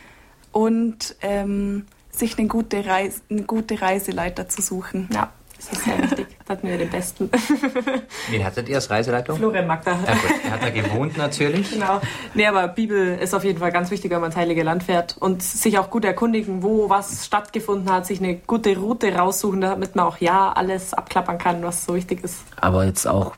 und 0.51 1.15
ähm, 1.23 1.87
sich 2.11 2.37
eine 2.39 2.49
gute, 2.49 2.85
Reise, 2.85 3.21
eine 3.31 3.43
gute 3.43 3.81
Reiseleiter 3.81 4.49
zu 4.49 4.61
suchen. 4.61 5.09
Ja, 5.13 5.33
das 5.71 5.79
ist 5.79 5.85
sehr 5.85 6.03
wichtig. 6.03 6.27
Da 6.47 6.55
hatten 6.55 6.69
wir 6.69 6.79
den 6.79 6.91
Besten. 6.91 7.31
Wen 8.31 8.45
hattet 8.45 8.69
ihr 8.69 8.77
als 8.77 8.91
Reiseleitung? 8.91 9.39
Florian 9.39 9.67
Magda. 9.67 9.93
Ja, 9.93 10.15
gut, 10.15 10.45
er 10.45 10.51
hat 10.51 10.63
da 10.63 10.71
gewohnt 10.71 11.17
natürlich. 11.17 11.71
Genau. 11.83 12.01
Nee, 12.35 12.47
aber 12.47 12.69
Bibel 12.69 13.19
ist 13.19 13.35
auf 13.35 13.45
jeden 13.45 13.59
Fall 13.59 13.73
ganz 13.73 13.91
wichtig, 13.91 14.11
wenn 14.11 14.21
man 14.21 14.31
ins 14.31 14.37
Heilige 14.37 14.63
Land 14.63 14.83
fährt 14.83 15.17
und 15.19 15.43
sich 15.43 15.79
auch 15.79 15.91
gut 15.91 16.05
erkundigen, 16.05 16.63
wo 16.63 16.91
was 16.91 17.27
stattgefunden 17.27 17.91
hat, 17.91 18.07
sich 18.07 18.21
eine 18.21 18.37
gute 18.37 18.77
Route 18.77 19.15
raussuchen, 19.15 19.63
damit 19.63 19.97
man 19.97 20.07
auch 20.07 20.19
ja 20.19 20.53
alles 20.53 20.93
abklappern 20.93 21.39
kann, 21.39 21.63
was 21.63 21.87
so 21.87 21.95
wichtig 21.95 22.23
ist. 22.23 22.43
Aber 22.61 22.85
jetzt 22.85 23.07
auch 23.07 23.37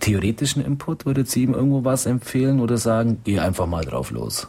theoretischen 0.00 0.64
Input, 0.64 1.06
würdet 1.06 1.34
ihr 1.36 1.44
ihm 1.44 1.54
irgendwo 1.54 1.84
was 1.84 2.06
empfehlen 2.06 2.60
oder 2.60 2.76
sagen, 2.76 3.20
geh 3.24 3.38
einfach 3.38 3.66
mal 3.66 3.84
drauf 3.84 4.10
los? 4.10 4.48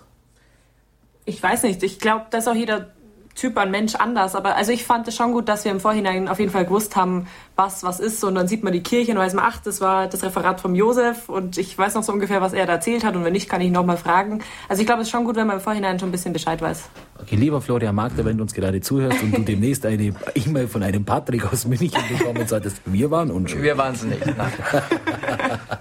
Ich 1.26 1.42
weiß 1.42 1.64
nicht. 1.64 1.84
Ich 1.84 2.00
glaube, 2.00 2.26
da 2.30 2.38
ist 2.38 2.48
auch 2.48 2.56
jeder 2.56 2.88
Typ 3.38 3.56
an 3.60 3.70
Mensch 3.70 3.94
anders. 3.94 4.34
Aber 4.34 4.56
also 4.56 4.72
ich 4.72 4.84
fand 4.84 5.08
es 5.08 5.16
schon 5.16 5.32
gut, 5.32 5.48
dass 5.48 5.64
wir 5.64 5.72
im 5.72 5.80
Vorhinein 5.80 6.28
auf 6.28 6.40
jeden 6.40 6.52
Fall 6.52 6.66
gewusst 6.66 6.96
haben, 6.96 7.28
was 7.56 7.84
was 7.84 8.00
ist. 8.00 8.24
Und 8.24 8.34
dann 8.34 8.48
sieht 8.48 8.64
man 8.64 8.74
die 8.74 8.82
Kirche 8.82 9.12
und 9.12 9.20
weiß 9.20 9.36
man, 9.36 9.46
ach, 9.48 9.62
das 9.62 9.80
war 9.80 10.08
das 10.08 10.24
Referat 10.24 10.60
vom 10.60 10.74
Josef 10.74 11.30
und 11.30 11.60
ich 11.60 11.78
weiß 11.78 11.94
noch 11.94 12.02
so 12.02 12.12
ungefähr, 12.12 12.42
was 12.42 12.54
er 12.54 12.66
da 12.66 12.74
erzählt 12.74 13.04
hat. 13.04 13.16
Und 13.16 13.24
wenn 13.24 13.34
nicht, 13.34 13.48
kann 13.48 13.62
ich 13.62 13.72
nochmal 13.72 13.98
fragen. 13.98 14.42
Also 14.68 14.82
ich 14.82 14.88
glaube, 14.88 15.04
es 15.04 15.10
ist 15.10 15.12
schon 15.12 15.24
gut, 15.24 15.36
wenn 15.36 15.46
man 15.46 15.58
im 15.58 15.62
Vorhinein 15.62 16.00
schon 16.00 16.10
ein 16.10 16.12
bisschen 16.12 16.34
Bescheid 16.34 16.60
weiß. 16.60 16.90
Okay, 17.22 17.36
lieber 17.36 17.62
Florian 17.62 17.94
Magda, 17.94 18.26
wenn 18.26 18.38
du 18.38 18.42
uns 18.44 18.56
gerade 18.56 18.82
zuhörst 18.82 19.22
und 19.22 19.38
du 19.38 19.42
demnächst 19.44 19.86
eine 19.86 20.14
E-Mail 20.36 20.68
von 20.68 20.82
einem 20.82 21.06
Patrick 21.06 21.52
aus 21.54 21.66
München 21.66 22.02
bekommen 22.10 22.48
sagtest, 22.48 22.82
wir 22.86 23.12
waren 23.12 23.30
unschuld. 23.30 23.62
Wir 23.62 23.78
waren 23.78 23.94
es 23.94 24.04
nicht. 24.04 24.22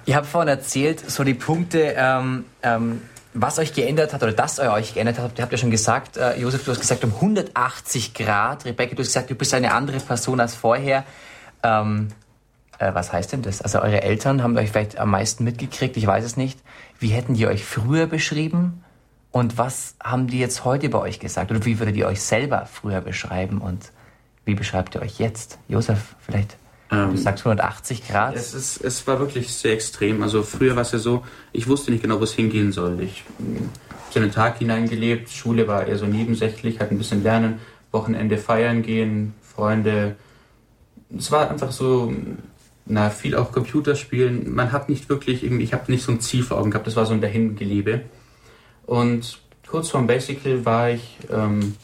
Ihr 0.04 0.16
habt 0.16 0.26
vorhin 0.26 0.48
erzählt, 0.48 1.11
so 1.11 1.24
die 1.24 1.34
Punkte, 1.34 1.94
ähm, 1.96 2.44
ähm, 2.62 3.00
was 3.39 3.59
euch 3.59 3.74
geändert 3.74 4.12
hat 4.12 4.22
oder 4.22 4.32
dass 4.32 4.59
ihr 4.59 4.72
euch 4.72 4.95
geändert 4.95 5.18
habt. 5.18 5.39
Ihr 5.39 5.43
habt 5.43 5.53
ja 5.53 5.59
schon 5.59 5.70
gesagt, 5.70 6.16
äh, 6.16 6.39
Josef, 6.39 6.64
du 6.64 6.70
hast 6.70 6.80
gesagt 6.80 7.05
um 7.05 7.14
180 7.14 8.14
Grad. 8.14 8.64
Rebecca, 8.64 8.95
du 8.95 9.01
hast 9.01 9.09
gesagt, 9.09 9.30
du 9.30 9.34
bist 9.34 9.53
eine 9.53 9.72
andere 9.72 9.99
Person 9.99 10.41
als 10.41 10.55
vorher. 10.55 11.05
Ähm, 11.62 12.09
äh, 12.78 12.95
was 12.95 13.12
heißt 13.12 13.32
denn 13.32 13.43
das? 13.43 13.62
Also 13.62 13.80
eure 13.80 14.03
Eltern 14.03 14.43
haben 14.43 14.57
euch 14.57 14.70
vielleicht 14.70 14.99
am 14.99 15.11
meisten 15.11 15.45
mitgekriegt, 15.45 15.97
ich 15.97 16.07
weiß 16.07 16.24
es 16.24 16.37
nicht. 16.37 16.59
Wie 16.99 17.09
hätten 17.09 17.34
die 17.34 17.47
euch 17.47 17.64
früher 17.64 18.07
beschrieben? 18.07 18.82
Und 19.32 19.59
was 19.59 19.97
haben 20.03 20.28
die 20.28 20.39
jetzt 20.39 20.64
heute 20.64 20.89
bei 20.89 20.99
euch 20.99 21.20
gesagt? 21.20 21.51
Oder 21.51 21.64
wie 21.66 21.78
würdet 21.78 21.97
ihr 21.97 22.07
euch 22.07 22.22
selber 22.22 22.64
früher 22.64 23.03
beschreiben? 23.03 23.59
Und 23.59 23.93
wie 24.47 24.55
beschreibt 24.55 24.95
ihr 24.95 25.03
euch 25.03 25.18
jetzt? 25.18 25.59
Josef, 25.68 26.14
vielleicht? 26.20 26.57
Ähm, 26.91 27.12
du 27.12 27.16
sagst 27.16 27.45
180 27.45 28.07
Grad. 28.07 28.37
Es, 28.37 28.55
ist, 28.55 28.84
es 28.84 29.07
war 29.07 29.18
wirklich 29.18 29.53
sehr 29.53 29.72
extrem. 29.72 30.22
Also 30.22 30.43
früher 30.43 30.76
war 30.76 30.82
es 30.82 30.93
ja 30.93 30.99
so, 30.99 31.24
ich 31.53 31.68
wusste 31.68 31.91
nicht 31.91 32.03
genau, 32.03 32.20
wo 32.20 32.24
es 32.24 32.32
hingehen 32.32 32.72
soll. 32.72 33.01
Ich 33.01 33.24
habe 33.39 33.68
so 34.11 34.20
in 34.20 34.26
den 34.26 34.32
Tag 34.32 34.59
hineingelebt, 34.59 35.30
Schule 35.30 35.66
war 35.66 35.87
eher 35.87 35.99
so 35.99 36.07
nebensächlich, 36.07 36.78
halt 36.78 36.93
ein 36.93 36.99
bisschen 36.99 37.22
lernen, 37.22 37.59
Wochenende 37.91 38.39
feiern 38.39 38.82
gehen, 38.82 39.34
Freunde. 39.43 40.16
Es 41.16 41.32
war 41.32 41.51
einfach 41.51 41.72
so, 41.72 42.14
na, 42.84 43.11
viel 43.11 43.34
auch 43.34 43.51
Computerspielen. 43.51 44.55
Man 44.55 44.70
hat 44.70 44.89
nicht 44.89 45.09
wirklich 45.09 45.43
irgendwie, 45.43 45.64
ich 45.64 45.72
habe 45.72 45.91
nicht 45.91 46.05
so 46.05 46.12
ein 46.12 46.20
Ziel 46.20 46.45
vor 46.45 46.59
Augen 46.59 46.70
gehabt, 46.70 46.87
das 46.87 46.95
war 46.95 47.07
so 47.07 47.14
ein 47.14 47.20
Dahingelebe. 47.20 48.03
Und 48.87 49.41
kurz 49.66 49.91
vorm 49.91 50.07
Basical 50.07 50.64
war 50.64 50.91
ich, 50.91 51.18
ähm, 51.32 51.74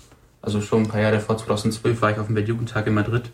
also 0.40 0.60
schon 0.60 0.82
ein 0.82 0.88
paar 0.88 1.00
Jahre 1.00 1.18
vor 1.18 1.36
2012, 1.36 2.00
war 2.00 2.12
ich 2.12 2.18
auf 2.18 2.26
dem 2.26 2.36
Weltjugendtag 2.36 2.86
in 2.86 2.94
Madrid 2.94 3.32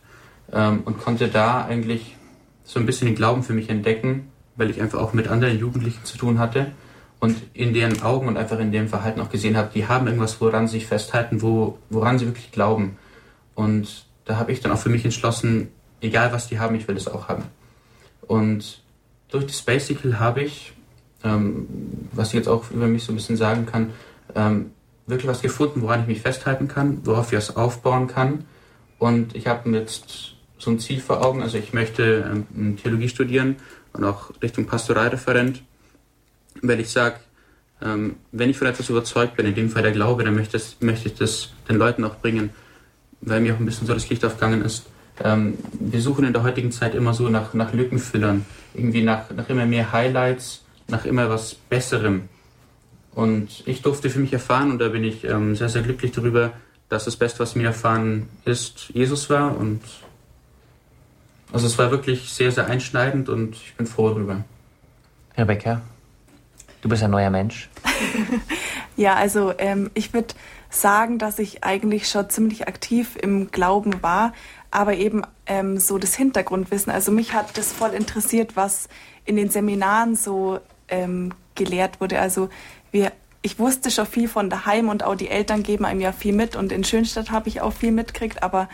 ähm, 0.53 0.83
und 0.85 0.99
konnte 0.99 1.29
da 1.29 1.65
eigentlich 1.65 2.17
so 2.65 2.79
ein 2.79 2.87
bisschen 2.87 3.07
den 3.07 3.15
Glauben 3.15 3.43
für 3.43 3.53
mich 3.53 3.71
entdecken, 3.71 4.31
weil 4.57 4.71
ich 4.71 4.81
einfach 4.81 4.99
auch 4.99 5.13
mit 5.13 5.29
anderen 5.29 5.59
Jugendlichen 5.59 6.05
zu 6.05 6.19
tun 6.19 6.39
hatte 6.39 6.73
und 7.21 7.37
in 7.55 7.75
deren 7.75 8.03
Augen 8.03 8.29
und 8.29 8.37
einfach 8.37 8.59
in 8.59 8.71
deren 8.71 8.89
Verhalten 8.89 9.21
auch 9.21 9.31
gesehen 9.31 9.57
habe, 9.57 9.71
die 9.75 9.87
haben 9.87 10.07
irgendwas, 10.07 10.41
woran 10.41 10.69
sie 10.69 10.79
sich 10.79 10.87
festhalten, 10.87 11.43
wo, 11.43 11.79
woran 11.91 12.19
sie 12.19 12.27
wirklich 12.27 12.53
glauben. 12.53 12.97
Und 13.55 14.07
da 14.25 14.37
habe 14.37 14.53
ich 14.53 14.61
dann 14.61 14.71
auch 14.71 14.79
für 14.79 14.89
mich 14.89 15.05
entschlossen, 15.05 15.69
egal 16.01 16.33
was 16.33 16.47
die 16.47 16.61
haben, 16.61 16.77
ich 16.77 16.87
will 16.87 16.95
das 16.95 17.09
auch 17.09 17.29
haben. 17.29 17.45
Und 18.27 18.83
durch 19.31 19.47
das 19.47 19.63
Basical 19.63 20.21
habe 20.21 20.43
ich, 20.43 20.75
ähm, 21.25 21.67
was 22.13 22.29
ich 22.29 22.35
jetzt 22.35 22.49
auch 22.49 22.71
über 22.71 22.87
mich 22.87 23.03
so 23.03 23.13
ein 23.13 23.17
bisschen 23.17 23.37
sagen 23.37 23.67
kann, 23.67 23.91
ähm, 24.35 24.71
wirklich 25.07 25.29
was 25.29 25.43
gefunden, 25.43 25.83
woran 25.83 26.03
ich 26.03 26.07
mich 26.07 26.21
festhalten 26.21 26.69
kann, 26.69 27.01
worauf 27.05 27.33
ich 27.33 27.39
es 27.39 27.57
aufbauen 27.57 28.07
kann. 28.07 28.45
Und 28.99 29.35
ich 29.35 29.47
habe 29.47 29.71
jetzt 29.71 30.35
so 30.59 30.71
ein 30.71 30.79
Ziel 30.79 31.01
vor 31.01 31.25
Augen. 31.25 31.43
Also 31.43 31.59
ich 31.59 31.73
möchte 31.73 32.45
ähm, 32.55 32.77
Theologie 32.77 33.09
studieren 33.09 33.57
und 33.93 34.05
auch 34.05 34.31
Richtung 34.43 34.67
Pastoralreferent, 34.67 35.63
weil 36.63 36.81
ich 36.81 36.91
sage, 36.91 37.17
ähm, 37.81 38.17
wenn 38.33 38.51
ich 38.51 38.59
von 38.59 38.67
etwas 38.67 38.89
überzeugt 38.91 39.37
bin, 39.37 39.47
in 39.47 39.55
dem 39.55 39.71
Fall 39.71 39.83
der 39.83 39.93
Glaube, 39.93 40.25
dann 40.25 40.35
möchte, 40.35 40.53
das, 40.53 40.77
möchte 40.81 41.09
ich 41.09 41.15
das 41.15 41.51
den 41.69 41.77
Leuten 41.77 42.05
auch 42.05 42.17
bringen, 42.17 42.51
weil 43.21 43.41
mir 43.41 43.55
auch 43.55 43.59
ein 43.59 43.67
bisschen 43.67 43.87
so 43.87 43.95
das 43.95 44.09
Licht 44.09 44.25
aufgegangen 44.25 44.65
ist. 44.65 44.87
Ähm, 45.23 45.59
wir 45.79 46.01
suchen 46.01 46.25
in 46.25 46.33
der 46.33 46.43
heutigen 46.43 46.73
Zeit 46.73 46.95
immer 46.95 47.15
so 47.15 47.29
nach, 47.29 47.55
nach 47.55 47.73
Lückenfüllern, 47.73 48.47
irgendwie 48.75 49.03
nach, 49.03 49.31
nach 49.31 49.49
immer 49.49 49.67
mehr 49.67 49.93
Highlights, 49.93 50.65
nach 50.89 51.05
immer 51.05 51.29
was 51.29 51.55
Besserem. 51.55 52.29
Und 53.15 53.65
ich 53.67 53.83
durfte 53.83 54.11
für 54.11 54.21
mich 54.21 54.33
erfahren, 54.33 54.71
und 54.71 54.79
da 54.79 54.89
bin 54.89 55.03
ich 55.03 55.25
ähm, 55.25 55.57
sehr, 55.57 55.69
sehr 55.69 55.83
glücklich 55.83 56.13
darüber, 56.13 56.53
dass 56.89 57.05
das 57.05 57.17
Beste, 57.17 57.41
was 57.41 57.55
mir 57.55 57.67
erfahren 57.67 58.29
ist, 58.45 58.91
Jesus 58.95 59.29
war. 59.29 59.57
Und 59.57 59.81
also 61.53 61.67
es 61.67 61.79
war 61.79 61.91
wirklich 61.91 62.31
sehr, 62.31 62.53
sehr 62.53 62.67
einschneidend 62.67 63.29
und 63.29 63.55
ich 63.55 63.75
bin 63.77 63.87
froh 63.87 64.11
darüber. 64.11 64.45
Rebecca, 65.37 65.81
du 66.81 66.89
bist 66.89 67.03
ein 67.03 67.11
neuer 67.11 67.31
Mensch. 67.31 67.69
Ja, 68.99 69.15
also 69.15 69.55
ähm, 69.59 69.93
ich 69.95 70.13
würde 70.13 70.35
sagen, 70.71 71.21
dass 71.21 71.39
ich 71.39 71.63
eigentlich 71.63 72.09
schon 72.09 72.29
ziemlich 72.31 72.67
aktiv 72.67 73.17
im 73.23 73.53
Glauben 73.53 74.03
war, 74.03 74.33
aber 74.73 74.95
eben 74.95 75.23
ähm, 75.47 75.79
so 75.79 75.99
das 75.99 76.17
Hintergrundwissen. 76.17 76.93
Also 76.93 77.13
mich 77.13 77.33
hat 77.33 77.57
das 77.57 77.73
voll 77.73 77.91
interessiert, 77.91 78.57
was 78.57 78.89
in 79.25 79.37
den 79.37 79.51
Seminaren 79.51 80.17
so 80.17 80.59
ähm, 80.89 81.33
gelehrt 81.55 82.01
wurde. 82.01 82.19
Also 82.19 82.49
wir, 82.91 83.13
ich 83.41 83.61
wusste 83.61 83.93
schon 83.93 84.07
viel 84.07 84.27
von 84.27 84.51
daheim 84.51 84.89
und 84.89 85.05
auch 85.05 85.15
die 85.15 85.29
Eltern 85.29 85.63
geben 85.63 85.85
einem 85.85 86.01
ja 86.01 86.11
viel 86.11 86.33
mit 86.33 86.57
und 86.57 86.73
in 86.73 86.83
Schönstadt 86.83 87.31
habe 87.31 87.49
ich 87.49 87.61
auch 87.61 87.73
viel 87.73 87.93
mitgekriegt, 87.93 88.43
aber 88.43 88.69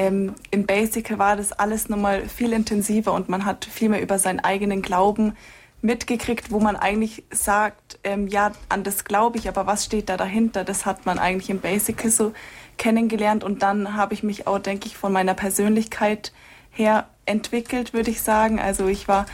ähm, 0.00 0.34
im 0.50 0.64
Basic 0.64 1.18
war 1.18 1.36
das 1.36 1.52
alles 1.52 1.90
nochmal 1.90 2.26
viel 2.26 2.54
intensiver 2.54 3.12
und 3.12 3.28
man 3.28 3.44
hat 3.44 3.66
viel 3.66 3.90
mehr 3.90 4.00
über 4.00 4.18
seinen 4.18 4.40
eigenen 4.40 4.80
Glauben 4.80 5.36
mitgekriegt, 5.82 6.50
wo 6.50 6.58
man 6.58 6.74
eigentlich 6.74 7.24
sagt, 7.30 7.98
ähm, 8.02 8.26
ja, 8.26 8.52
an 8.70 8.82
das 8.82 9.04
glaube 9.04 9.36
ich, 9.36 9.46
aber 9.46 9.66
was 9.66 9.84
steht 9.84 10.08
da 10.08 10.16
dahinter? 10.16 10.64
Das 10.64 10.86
hat 10.86 11.04
man 11.04 11.18
eigentlich 11.18 11.50
im 11.50 11.60
Basic 11.60 12.02
so 12.10 12.32
kennengelernt 12.78 13.44
und 13.44 13.62
dann 13.62 13.94
habe 13.94 14.14
ich 14.14 14.22
mich 14.22 14.46
auch, 14.46 14.58
denke 14.58 14.86
ich, 14.86 14.96
von 14.96 15.12
meiner 15.12 15.34
Persönlichkeit 15.34 16.32
her 16.70 17.06
entwickelt, 17.26 17.92
würde 17.92 18.10
ich 18.10 18.22
sagen. 18.22 18.58
Also 18.58 18.86
ich 18.86 19.06
war 19.06 19.26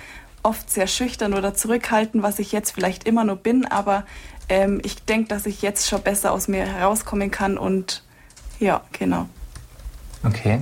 oft 0.42 0.68
sehr 0.68 0.88
schüchtern 0.88 1.34
oder 1.34 1.54
zurückhaltend, 1.54 2.24
was 2.24 2.40
ich 2.40 2.50
jetzt 2.50 2.72
vielleicht 2.72 3.04
immer 3.04 3.22
nur 3.22 3.36
bin, 3.36 3.66
aber 3.66 4.04
ähm, 4.48 4.80
ich 4.82 5.04
denke, 5.04 5.28
dass 5.28 5.46
ich 5.46 5.62
jetzt 5.62 5.88
schon 5.88 6.02
besser 6.02 6.32
aus 6.32 6.48
mir 6.48 6.66
herauskommen 6.66 7.30
kann 7.30 7.56
und 7.56 8.02
ja, 8.58 8.82
genau. 8.98 9.28
Okay. 10.26 10.60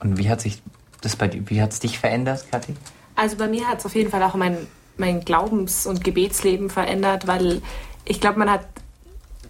Und 0.00 0.18
wie 0.18 0.28
hat 0.28 0.40
sich 0.40 0.62
das 1.00 1.16
bei 1.16 1.28
dir, 1.28 1.42
wie 1.50 1.60
hat 1.60 1.72
es 1.72 1.80
dich 1.80 1.98
verändert, 1.98 2.46
Kathi? 2.50 2.74
Also 3.16 3.36
bei 3.36 3.48
mir 3.48 3.68
hat 3.68 3.80
es 3.80 3.86
auf 3.86 3.94
jeden 3.94 4.10
Fall 4.10 4.22
auch 4.22 4.34
mein, 4.34 4.56
mein 4.96 5.24
Glaubens- 5.24 5.86
und 5.86 6.04
Gebetsleben 6.04 6.70
verändert, 6.70 7.26
weil 7.26 7.62
ich 8.04 8.20
glaube, 8.20 8.38
man 8.38 8.50
hat 8.50 8.66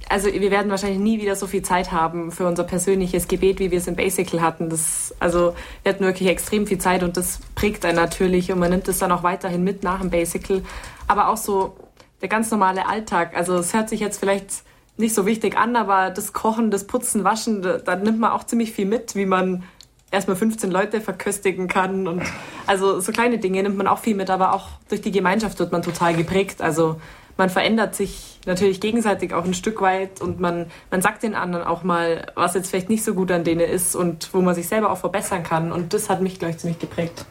also 0.09 0.30
wir 0.30 0.50
werden 0.50 0.70
wahrscheinlich 0.70 0.98
nie 0.98 1.22
wieder 1.22 1.36
so 1.36 1.46
viel 1.46 1.62
Zeit 1.62 1.90
haben 1.90 2.32
für 2.32 2.46
unser 2.46 2.64
persönliches 2.64 3.28
Gebet, 3.28 3.61
wie 3.61 3.70
wir 3.70 3.78
es 3.78 3.86
im 3.86 3.96
Basical 3.96 4.42
hatten. 4.42 4.68
Das, 4.68 5.14
also 5.18 5.55
wir 5.82 5.92
hatten 5.92 6.05
wirklich 6.05 6.28
extrem 6.28 6.66
viel 6.66 6.76
Zeit 6.76 7.03
und 7.03 7.16
das 7.16 7.40
prägt 7.55 7.86
einen 7.86 7.96
natürlich 7.96 8.53
und 8.53 8.59
man 8.59 8.70
nimmt 8.70 8.88
es 8.88 8.98
dann 8.98 9.11
auch 9.11 9.22
weiterhin 9.22 9.64
mit 9.64 9.82
nach 9.82 10.00
dem 10.00 10.11
Basical. 10.11 10.62
Aber 11.09 11.28
auch 11.28 11.38
so 11.38 11.76
der 12.20 12.28
ganz 12.28 12.50
normale 12.50 12.86
Alltag. 12.86 13.34
Also 13.34 13.57
es 13.57 13.72
hört 13.72 13.88
sich 13.88 14.00
jetzt 14.00 14.18
vielleicht 14.20 14.64
nicht 14.97 15.14
so 15.14 15.26
wichtig 15.26 15.57
an, 15.57 15.76
aber 15.76 16.11
das 16.11 16.32
Kochen, 16.32 16.70
das 16.70 16.86
Putzen, 16.86 17.24
Waschen, 17.24 17.62
da, 17.62 17.78
da 17.78 17.97
nimmt 17.97 18.20
man 18.20 18.32
auch 18.32 18.45
ziemlich 18.45 18.72
viel 18.72 18.86
mit, 18.86 19.14
wie 19.14 19.26
man 19.26 19.64
erstmal 20.11 20.36
15 20.36 20.70
Leute 20.70 21.01
verköstigen 21.01 21.66
kann 21.66 22.07
und 22.07 22.22
also 22.66 23.01
so 23.01 23.12
kleine 23.12 23.38
Dinge 23.38 23.62
nimmt 23.62 23.78
man 23.78 23.86
auch 23.86 23.99
viel 23.99 24.14
mit, 24.14 24.30
aber 24.30 24.55
auch 24.55 24.68
durch 24.88 25.01
die 25.01 25.11
Gemeinschaft 25.11 25.59
wird 25.59 25.72
man 25.72 25.82
total 25.82 26.14
geprägt. 26.14 26.61
Also 26.61 27.01
man 27.38 27.49
verändert 27.49 27.95
sich 27.95 28.38
natürlich 28.47 28.80
gegenseitig 28.80 29.32
auch 29.32 29.45
ein 29.45 29.55
Stück 29.55 29.80
weit 29.80 30.20
und 30.20 30.38
man, 30.38 30.66
man 30.90 31.01
sagt 31.01 31.22
den 31.22 31.34
anderen 31.34 31.64
auch 31.64 31.82
mal, 31.82 32.26
was 32.34 32.55
jetzt 32.55 32.68
vielleicht 32.68 32.90
nicht 32.90 33.05
so 33.05 33.14
gut 33.14 33.30
an 33.30 33.43
denen 33.43 33.62
ist 33.62 33.97
und 33.97 34.32
wo 34.34 34.43
man 34.43 34.55
sich 34.55 34.68
selber 34.68 34.90
auch 34.90 34.99
verbessern 34.99 35.43
kann. 35.43 35.72
Und 35.72 35.95
das 35.95 36.11
hat 36.11 36.20
mich, 36.20 36.38
glaube 36.38 36.53
ich, 36.53 36.59
ziemlich 36.59 36.78
geprägt. 36.78 37.24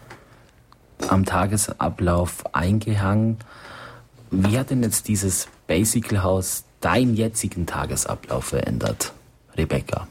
Am 1.07 1.24
Tagesablauf 1.24 2.43
eingehangen. 2.53 3.38
Wie 4.32 4.57
hat 4.57 4.70
denn 4.70 4.82
jetzt 4.82 5.07
dieses 5.07 5.47
Basical 5.68 6.24
House 6.24 6.64
deinen 6.82 7.15
jetzigen 7.15 7.65
Tagesablauf 7.65 8.45
verändert, 8.45 9.13
Rebecca? 9.55 10.07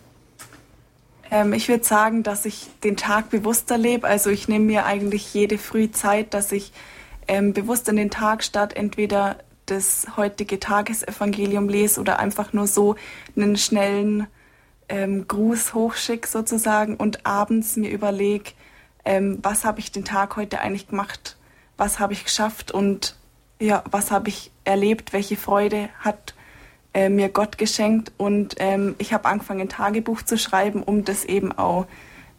Ähm, 1.31 1.53
ich 1.53 1.69
würde 1.69 1.85
sagen, 1.85 2.23
dass 2.23 2.45
ich 2.45 2.69
den 2.83 2.97
Tag 2.97 3.31
bewusster 3.31 3.79
lebe. 3.79 4.07
Also 4.07 4.31
ich 4.31 4.49
nehme 4.49 4.65
mir 4.65 4.87
eigentlich 4.87 5.33
jede 5.35 5.59
Früh 5.59 5.91
Zeit, 5.91 6.35
dass 6.35 6.53
ich 6.53 6.73
ähm, 7.29 7.53
bewusst 7.53 7.89
in 7.89 7.97
den 7.97 8.11
Tag 8.11 8.43
statt 8.43 8.75
entweder 8.75 9.37
das 9.67 10.07
heutige 10.17 10.59
Tagesevangelium 10.59 11.69
lese 11.69 12.01
oder 12.01 12.19
einfach 12.19 12.53
nur 12.53 12.67
so 12.67 12.97
einen 13.37 13.57
schnellen 13.57 14.27
ähm, 14.89 15.29
Gruß 15.29 15.75
hochschick 15.75 16.27
sozusagen 16.27 16.97
und 16.97 17.25
abends 17.25 17.77
mir 17.77 17.91
überlege, 17.91 18.51
ähm, 19.05 19.39
was 19.43 19.65
habe 19.65 19.79
ich 19.79 19.93
den 19.93 20.05
Tag 20.05 20.37
heute 20.37 20.61
eigentlich 20.61 20.89
gemacht, 20.89 21.37
was 21.77 22.01
habe 22.01 22.13
ich 22.13 22.25
geschafft 22.25 22.73
und 22.73 23.17
ja, 23.61 23.85
was 23.91 24.11
habe 24.11 24.29
ich 24.29 24.51
erlebt, 24.65 25.13
welche 25.13 25.37
Freude 25.37 25.89
hat 26.01 26.35
äh, 26.95 27.09
mir 27.09 27.29
Gott 27.29 27.59
geschenkt 27.59 28.13
und 28.17 28.57
ähm, 28.59 28.95
ich 28.99 29.13
habe 29.13 29.27
angefangen, 29.27 29.61
ein 29.61 29.69
Tagebuch 29.69 30.23
zu 30.23 30.39
schreiben, 30.39 30.83
um 30.83 31.05
das 31.05 31.25
eben 31.25 31.53
auch 31.53 31.87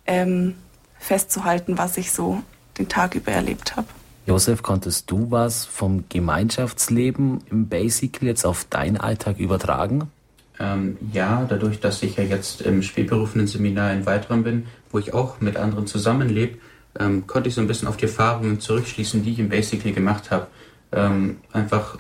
ähm, 0.06 0.56
festzuhalten, 1.00 1.78
was 1.78 1.98
ich 1.98 2.12
so 2.12 2.42
den 2.78 2.90
Tag 2.90 3.16
über 3.16 3.32
erlebt 3.32 3.76
habe. 3.76 3.88
Josef, 4.26 4.62
konntest 4.62 5.10
du 5.10 5.32
was 5.32 5.66
vom 5.66 6.06
Gemeinschaftsleben 6.10 7.40
im 7.50 7.68
Basic 7.68 8.22
jetzt 8.22 8.46
auf 8.46 8.66
deinen 8.66 8.98
Alltag 8.98 9.40
übertragen? 9.40 10.12
Ähm, 10.60 10.98
ja, 11.12 11.46
dadurch, 11.50 11.80
dass 11.80 12.04
ich 12.04 12.18
ja 12.18 12.24
jetzt 12.24 12.62
im 12.62 12.84
spätberufenen 12.84 13.48
Seminar 13.48 13.94
in 13.94 14.06
Weitram 14.06 14.44
bin, 14.44 14.68
wo 14.92 15.00
ich 15.00 15.14
auch 15.14 15.42
mit 15.42 15.58
anderen 15.58 15.88
zusammenlebe, 15.88 16.60
ähm, 17.00 17.26
konnte 17.26 17.50
ich 17.50 17.56
so 17.56 17.62
ein 17.62 17.68
bisschen 17.68 17.88
auf 17.88 17.98
die 17.98 18.06
Erfahrungen 18.06 18.60
zurückschließen, 18.60 19.24
die 19.24 19.32
ich 19.32 19.40
im 19.40 19.50
Basically 19.50 19.92
gemacht 19.92 20.30
habe. 20.30 20.48
Ähm, 20.92 21.38
einfach 21.52 21.98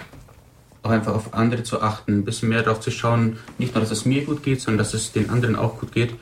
auch 0.83 0.89
einfach 0.89 1.13
auf 1.13 1.33
andere 1.33 1.63
zu 1.63 1.81
achten, 1.81 2.19
ein 2.19 2.25
bisschen 2.25 2.49
mehr 2.49 2.63
darauf 2.63 2.79
zu 2.79 2.91
schauen, 2.91 3.37
nicht 3.57 3.75
nur, 3.75 3.81
dass 3.81 3.91
es 3.91 4.05
mir 4.05 4.25
gut 4.25 4.43
geht, 4.43 4.61
sondern 4.61 4.79
dass 4.79 4.93
es 4.93 5.11
den 5.11 5.29
anderen 5.29 5.55
auch 5.55 5.79
gut 5.79 5.91
geht. 5.91 6.15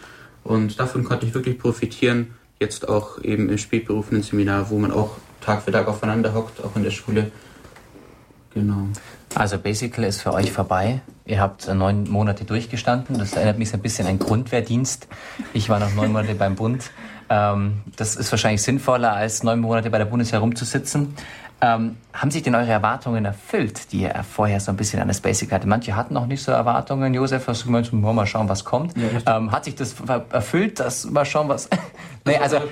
Und 0.44 0.80
davon 0.80 1.04
konnte 1.04 1.26
ich 1.26 1.34
wirklich 1.34 1.58
profitieren, 1.60 2.34
jetzt 2.60 2.90
auch 2.90 3.24
eben 3.24 3.50
im 3.50 3.58
spätberufenen 3.58 4.24
Seminar, 4.24 4.70
wo 4.70 4.78
man 4.78 4.92
auch 4.92 5.18
Tag 5.42 5.64
für 5.64 5.72
Tag 5.72 5.88
aufeinander 5.88 6.34
hockt, 6.34 6.64
auch 6.64 6.76
in 6.76 6.84
der 6.84 6.92
Schule. 6.92 7.32
Genau. 8.54 8.88
Also 9.36 9.58
Basical 9.58 10.04
ist 10.04 10.22
für 10.22 10.34
euch 10.34 10.52
vorbei. 10.52 11.02
Ihr 11.26 11.40
habt 11.40 11.68
neun 11.74 12.10
Monate 12.10 12.46
durchgestanden. 12.46 13.20
Das 13.20 13.34
erinnert 13.34 13.60
mich 13.60 13.70
so 13.70 13.78
ein 13.78 13.82
bisschen 13.82 14.08
an 14.08 14.18
Grundwehrdienst. 14.18 15.08
Ich 15.54 15.70
war 15.70 15.80
noch 15.80 15.94
neun 15.94 16.12
Monate 16.12 16.36
beim 16.40 16.56
Bund. 16.56 16.90
Ähm, 17.30 17.82
das 17.96 18.16
ist 18.16 18.32
wahrscheinlich 18.32 18.64
sinnvoller, 18.64 19.14
als 19.14 19.44
neun 19.44 19.60
Monate 19.60 19.92
bei 19.92 20.00
der 20.00 20.06
Bundeswehr 20.06 20.40
rumzusitzen. 20.40 21.14
Ähm, 21.62 21.98
haben 22.14 22.32
sich 22.32 22.42
denn 22.42 22.56
eure 22.56 22.72
Erwartungen 22.72 23.26
erfüllt, 23.26 23.92
die 23.92 24.04
ihr 24.04 24.24
vorher 24.24 24.62
so 24.62 24.72
ein 24.72 24.78
bisschen 24.78 25.02
an 25.02 25.10
das 25.10 25.20
Basic 25.20 25.52
hatte? 25.52 25.68
Manche 25.68 25.96
hatten 25.96 26.14
noch 26.14 26.26
nicht 26.26 26.42
so 26.42 26.54
Erwartungen. 26.54 27.14
Josef, 27.14 27.48
hast 27.48 27.64
du 27.64 27.66
gemeint, 27.66 27.92
mal 27.92 28.26
schauen, 28.26 28.48
was 28.48 28.64
kommt. 28.64 28.94
Ja, 28.98 29.38
ähm, 29.38 29.52
hat 29.52 29.66
sich 29.66 29.76
das 29.76 29.96
erfüllt, 30.32 30.80
dass 30.80 31.06
mal 31.10 31.26
schauen, 31.26 31.50
was... 31.50 31.70
nee, 32.26 32.38
also, 32.38 32.58
also 32.58 32.70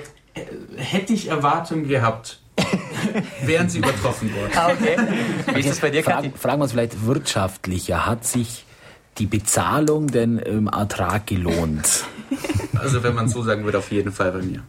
hätte 0.76 1.12
ich 1.12 1.28
Erwartungen 1.28 1.86
gehabt, 1.86 2.40
wären 3.42 3.68
sie 3.68 3.78
übertroffen 3.78 4.34
worden. 4.34 4.52
Ah, 4.56 4.70
okay. 4.72 4.96
Wie 5.54 5.60
ist 5.60 5.68
das 5.68 5.80
bei 5.80 5.90
dir, 5.90 6.02
Kathi? 6.02 6.32
Fragen 6.34 6.58
wir 6.58 6.64
uns 6.64 6.72
vielleicht 6.72 7.04
wirtschaftlicher. 7.04 8.06
Hat 8.06 8.24
sich 8.24 8.64
die 9.18 9.26
Bezahlung 9.26 10.08
denn 10.08 10.38
im 10.38 10.68
Ertrag 10.68 11.26
gelohnt? 11.26 12.04
Also 12.78 13.02
wenn 13.02 13.14
man 13.14 13.28
so 13.28 13.42
sagen 13.42 13.64
würde, 13.64 13.78
auf 13.78 13.90
jeden 13.90 14.12
Fall 14.12 14.32
bei 14.32 14.42
mir. 14.42 14.62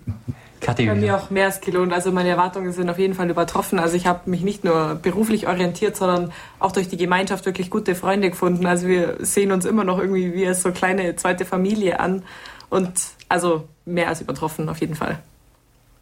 Kathi, 0.61 0.85
bei 0.85 0.95
mir 0.95 1.15
auch 1.15 1.29
mehr 1.29 1.45
als 1.45 1.61
gelohnt. 1.61 1.93
Also 1.93 2.11
meine 2.11 2.29
Erwartungen 2.29 2.71
sind 2.71 2.89
auf 2.89 2.99
jeden 2.99 3.13
Fall 3.13 3.29
übertroffen. 3.29 3.79
Also 3.79 3.95
ich 3.95 4.07
habe 4.07 4.29
mich 4.29 4.41
nicht 4.41 4.63
nur 4.63 4.95
beruflich 4.95 5.47
orientiert, 5.47 5.95
sondern 5.95 6.31
auch 6.59 6.71
durch 6.71 6.87
die 6.87 6.97
Gemeinschaft 6.97 7.45
wirklich 7.45 7.69
gute 7.69 7.95
Freunde 7.95 8.29
gefunden. 8.29 8.65
Also 8.65 8.87
wir 8.87 9.17
sehen 9.19 9.51
uns 9.51 9.65
immer 9.65 9.83
noch 9.83 9.99
irgendwie 9.99 10.33
wie 10.33 10.53
so 10.53 10.71
kleine 10.71 11.15
zweite 11.15 11.45
Familie 11.45 11.99
an. 11.99 12.23
Und 12.69 12.91
also 13.29 13.67
mehr 13.85 14.07
als 14.07 14.21
übertroffen 14.21 14.69
auf 14.69 14.79
jeden 14.79 14.95
Fall. 14.95 15.19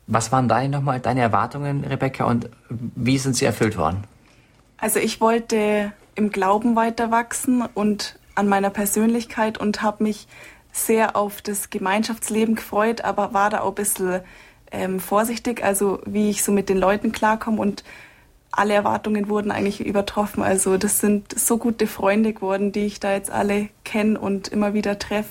Was 0.08 0.32
waren 0.32 0.48
deine 0.48 0.70
nochmal 0.70 1.00
deine 1.00 1.22
Erwartungen, 1.22 1.84
Rebecca, 1.84 2.26
und 2.26 2.50
wie 2.70 3.18
sind 3.18 3.36
sie 3.36 3.46
erfüllt 3.46 3.78
worden? 3.78 4.06
Also 4.78 5.00
ich 5.00 5.20
wollte 5.20 5.92
im 6.16 6.32
Glauben 6.32 6.76
weiter 6.76 7.12
wachsen 7.12 7.64
und 7.74 8.18
an 8.36 8.48
meiner 8.48 8.70
Persönlichkeit 8.70 9.58
und 9.58 9.82
habe 9.82 10.04
mich 10.04 10.28
sehr 10.72 11.16
auf 11.16 11.42
das 11.42 11.70
Gemeinschaftsleben 11.70 12.56
gefreut, 12.56 13.02
aber 13.02 13.34
war 13.34 13.50
da 13.50 13.62
auch 13.62 13.70
ein 13.70 13.76
bisschen 13.76 14.22
ähm, 14.72 15.00
vorsichtig, 15.00 15.64
also 15.64 16.00
wie 16.06 16.30
ich 16.30 16.44
so 16.44 16.52
mit 16.52 16.70
den 16.70 16.78
Leuten 16.78 17.12
klarkomme 17.12 17.62
und 17.62 17.84
alle 18.52 18.74
Erwartungen 18.74 19.30
wurden 19.30 19.52
eigentlich 19.52 19.86
übertroffen. 19.86 20.42
Also 20.42 20.78
das 20.78 21.00
sind 21.00 21.38
so 21.38 21.58
gute 21.58 21.86
Freunde 21.86 22.34
geworden, 22.34 22.72
die 22.72 22.86
ich 22.86 23.00
da 23.00 23.14
jetzt 23.14 23.30
alle 23.30 23.70
kenne 23.84 24.20
und 24.20 24.48
immer 24.48 24.74
wieder 24.74 24.98
treffe. 24.98 25.30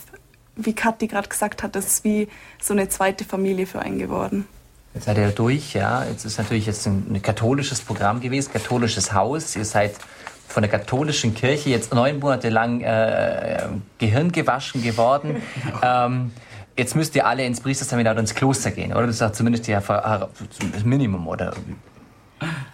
Wie 0.55 0.75
Kathi 0.75 1.07
gerade 1.07 1.29
gesagt 1.29 1.63
hat, 1.63 1.75
das 1.75 1.87
ist 1.87 2.05
wie 2.05 2.29
so 2.61 2.73
eine 2.73 2.89
zweite 2.89 3.25
Familie 3.25 3.67
für 3.67 3.81
einen 3.81 3.99
geworden. 3.99 4.47
Jetzt 4.95 5.05
seid 5.05 5.19
ihr 5.19 5.29
durch, 5.29 5.75
ja. 5.75 6.05
Jetzt 6.05 6.25
ist 6.25 6.39
natürlich 6.39 6.67
jetzt 6.67 6.87
ein, 6.87 7.07
ein 7.11 7.21
katholisches 7.21 7.81
Programm 7.81 8.21
gewesen, 8.21 8.53
katholisches 8.53 9.13
Haus. 9.13 9.55
Ihr 9.57 9.67
seid 9.67 9.95
von 10.49 10.63
der 10.63 10.71
katholischen 10.71 11.35
Kirche 11.35 11.69
jetzt 11.69 11.93
neun 11.93 12.19
Monate 12.19 12.49
lang 12.49 12.81
äh, 12.81 13.65
Gehirn 13.99 14.33
gewaschen 14.33 14.83
geworden. 14.83 15.43
ähm, 15.83 16.33
Jetzt 16.77 16.95
müsst 16.95 17.15
ihr 17.17 17.27
alle 17.27 17.45
ins 17.45 17.61
Priesterseminar 17.61 18.13
oder 18.13 18.21
ins 18.21 18.35
Kloster 18.35 18.71
gehen, 18.71 18.93
oder? 18.93 19.07
Das 19.07 19.21
ist 19.21 19.35
zumindest 19.35 19.67
ja 19.67 19.81
das 19.81 20.85
Minimum, 20.85 21.27
oder? 21.27 21.55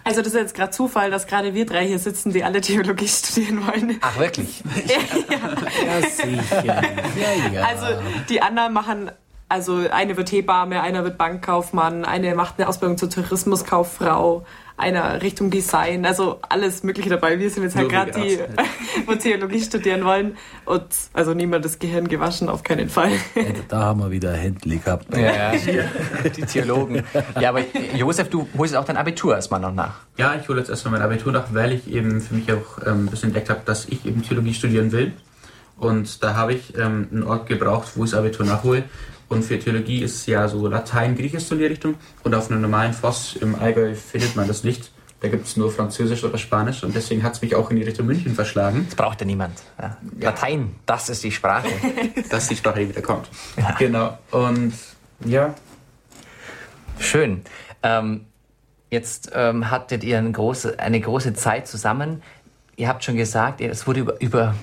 Also 0.04 0.20
das 0.22 0.34
ist 0.34 0.40
jetzt 0.40 0.54
gerade 0.54 0.72
Zufall, 0.72 1.10
dass 1.10 1.28
gerade 1.28 1.54
wir 1.54 1.64
drei 1.64 1.86
hier 1.86 1.98
sitzen, 1.98 2.32
die 2.32 2.42
alle 2.42 2.60
Theologie 2.60 3.06
studieren 3.08 3.64
wollen. 3.66 3.98
Ach 4.00 4.18
wirklich? 4.18 4.62
ja, 4.86 4.96
ja. 5.30 6.08
sicher. 6.08 6.64
Ja, 6.64 7.50
ja. 7.52 7.62
Also 7.62 7.86
die 8.28 8.42
anderen 8.42 8.72
machen, 8.72 9.12
also 9.52 9.82
eine 9.90 10.16
wird 10.16 10.32
Hebamme, 10.32 10.80
einer 10.80 11.04
wird 11.04 11.18
Bankkaufmann, 11.18 12.06
eine 12.06 12.34
macht 12.34 12.54
eine 12.56 12.68
Ausbildung 12.68 12.96
zur 12.96 13.10
Tourismuskauffrau, 13.10 14.46
einer 14.78 15.20
Richtung 15.20 15.50
Design, 15.50 16.06
also 16.06 16.40
alles 16.48 16.82
Mögliche 16.82 17.10
dabei. 17.10 17.38
Wir 17.38 17.50
sind 17.50 17.64
jetzt 17.64 17.76
halt 17.76 17.90
gerade 17.90 18.12
die, 18.12 18.38
wo 19.06 19.14
Theologie 19.14 19.60
studieren 19.60 20.06
wollen 20.06 20.38
und 20.64 20.86
also 21.12 21.34
niemand 21.34 21.66
das 21.66 21.78
Gehirn 21.78 22.08
gewaschen, 22.08 22.48
auf 22.48 22.62
keinen 22.62 22.88
Fall. 22.88 23.12
Da 23.68 23.80
haben 23.80 24.00
wir 24.00 24.10
wieder 24.10 24.32
Händli 24.32 24.78
gehabt. 24.78 25.14
Ja, 25.14 25.52
ja, 25.52 25.84
die 26.34 26.42
Theologen. 26.42 27.02
Ja, 27.38 27.50
aber 27.50 27.60
Josef, 27.94 28.30
du 28.30 28.48
holst 28.56 28.74
auch 28.74 28.86
dein 28.86 28.96
Abitur 28.96 29.34
erstmal 29.34 29.60
noch 29.60 29.74
nach. 29.74 30.00
Ja, 30.16 30.34
ich 30.34 30.48
hole 30.48 30.60
jetzt 30.60 30.70
erstmal 30.70 30.92
mein 30.92 31.02
Abitur 31.02 31.30
nach, 31.30 31.52
weil 31.52 31.72
ich 31.72 31.92
eben 31.92 32.22
für 32.22 32.32
mich 32.32 32.50
auch 32.50 32.86
ähm, 32.86 33.04
ein 33.04 33.06
bisschen 33.08 33.28
entdeckt 33.28 33.50
habe, 33.50 33.60
dass 33.66 33.84
ich 33.84 34.06
eben 34.06 34.22
Theologie 34.22 34.54
studieren 34.54 34.92
will. 34.92 35.12
Und 35.76 36.22
da 36.22 36.36
habe 36.36 36.54
ich 36.54 36.78
ähm, 36.78 37.08
einen 37.10 37.22
Ort 37.24 37.48
gebraucht, 37.48 37.92
wo 37.96 38.04
ich 38.04 38.12
das 38.12 38.18
Abitur 38.18 38.46
nachhole. 38.46 38.84
Und 39.32 39.44
für 39.44 39.58
Theologie 39.58 40.02
ist 40.02 40.16
es 40.16 40.26
ja 40.26 40.46
so 40.46 40.66
Latein, 40.68 41.16
Griechisch 41.16 41.44
so 41.44 41.54
in 41.54 41.62
die 41.62 41.66
Richtung. 41.66 41.94
Und 42.22 42.34
auf 42.34 42.50
einem 42.50 42.60
normalen 42.60 42.92
Voss 42.92 43.34
im 43.36 43.54
Allgäu 43.54 43.94
findet 43.94 44.36
man 44.36 44.46
das 44.46 44.62
nicht. 44.62 44.90
Da 45.20 45.28
gibt 45.28 45.46
es 45.46 45.56
nur 45.56 45.72
Französisch 45.72 46.22
oder 46.24 46.36
Spanisch 46.36 46.82
und 46.82 46.96
deswegen 46.96 47.22
hat 47.22 47.34
es 47.34 47.42
mich 47.42 47.54
auch 47.54 47.70
in 47.70 47.76
die 47.76 47.84
Richtung 47.84 48.06
München 48.06 48.34
verschlagen. 48.34 48.84
Das 48.86 48.96
braucht 48.96 49.20
ja 49.20 49.26
niemand. 49.26 49.62
Ja. 49.80 49.96
Latein, 50.20 50.74
das 50.84 51.08
ist 51.08 51.22
die 51.22 51.30
Sprache. 51.30 51.68
das 52.30 52.42
ist 52.42 52.50
die 52.50 52.56
Sprache, 52.56 52.80
die 52.80 52.88
wieder 52.88 53.02
kommt. 53.02 53.28
Ja. 53.56 53.74
Genau. 53.78 54.18
Und 54.32 54.74
ja. 55.24 55.54
Schön. 56.98 57.42
Ähm, 57.84 58.26
jetzt 58.90 59.30
ähm, 59.32 59.70
hattet 59.70 60.04
ihr 60.04 60.18
eine 60.18 60.32
große, 60.32 60.78
eine 60.78 61.00
große 61.00 61.34
Zeit 61.34 61.68
zusammen. 61.68 62.22
Ihr 62.76 62.88
habt 62.88 63.04
schon 63.04 63.16
gesagt, 63.16 63.60
es 63.60 63.86
wurde 63.86 64.00
über, 64.00 64.20
über 64.20 64.54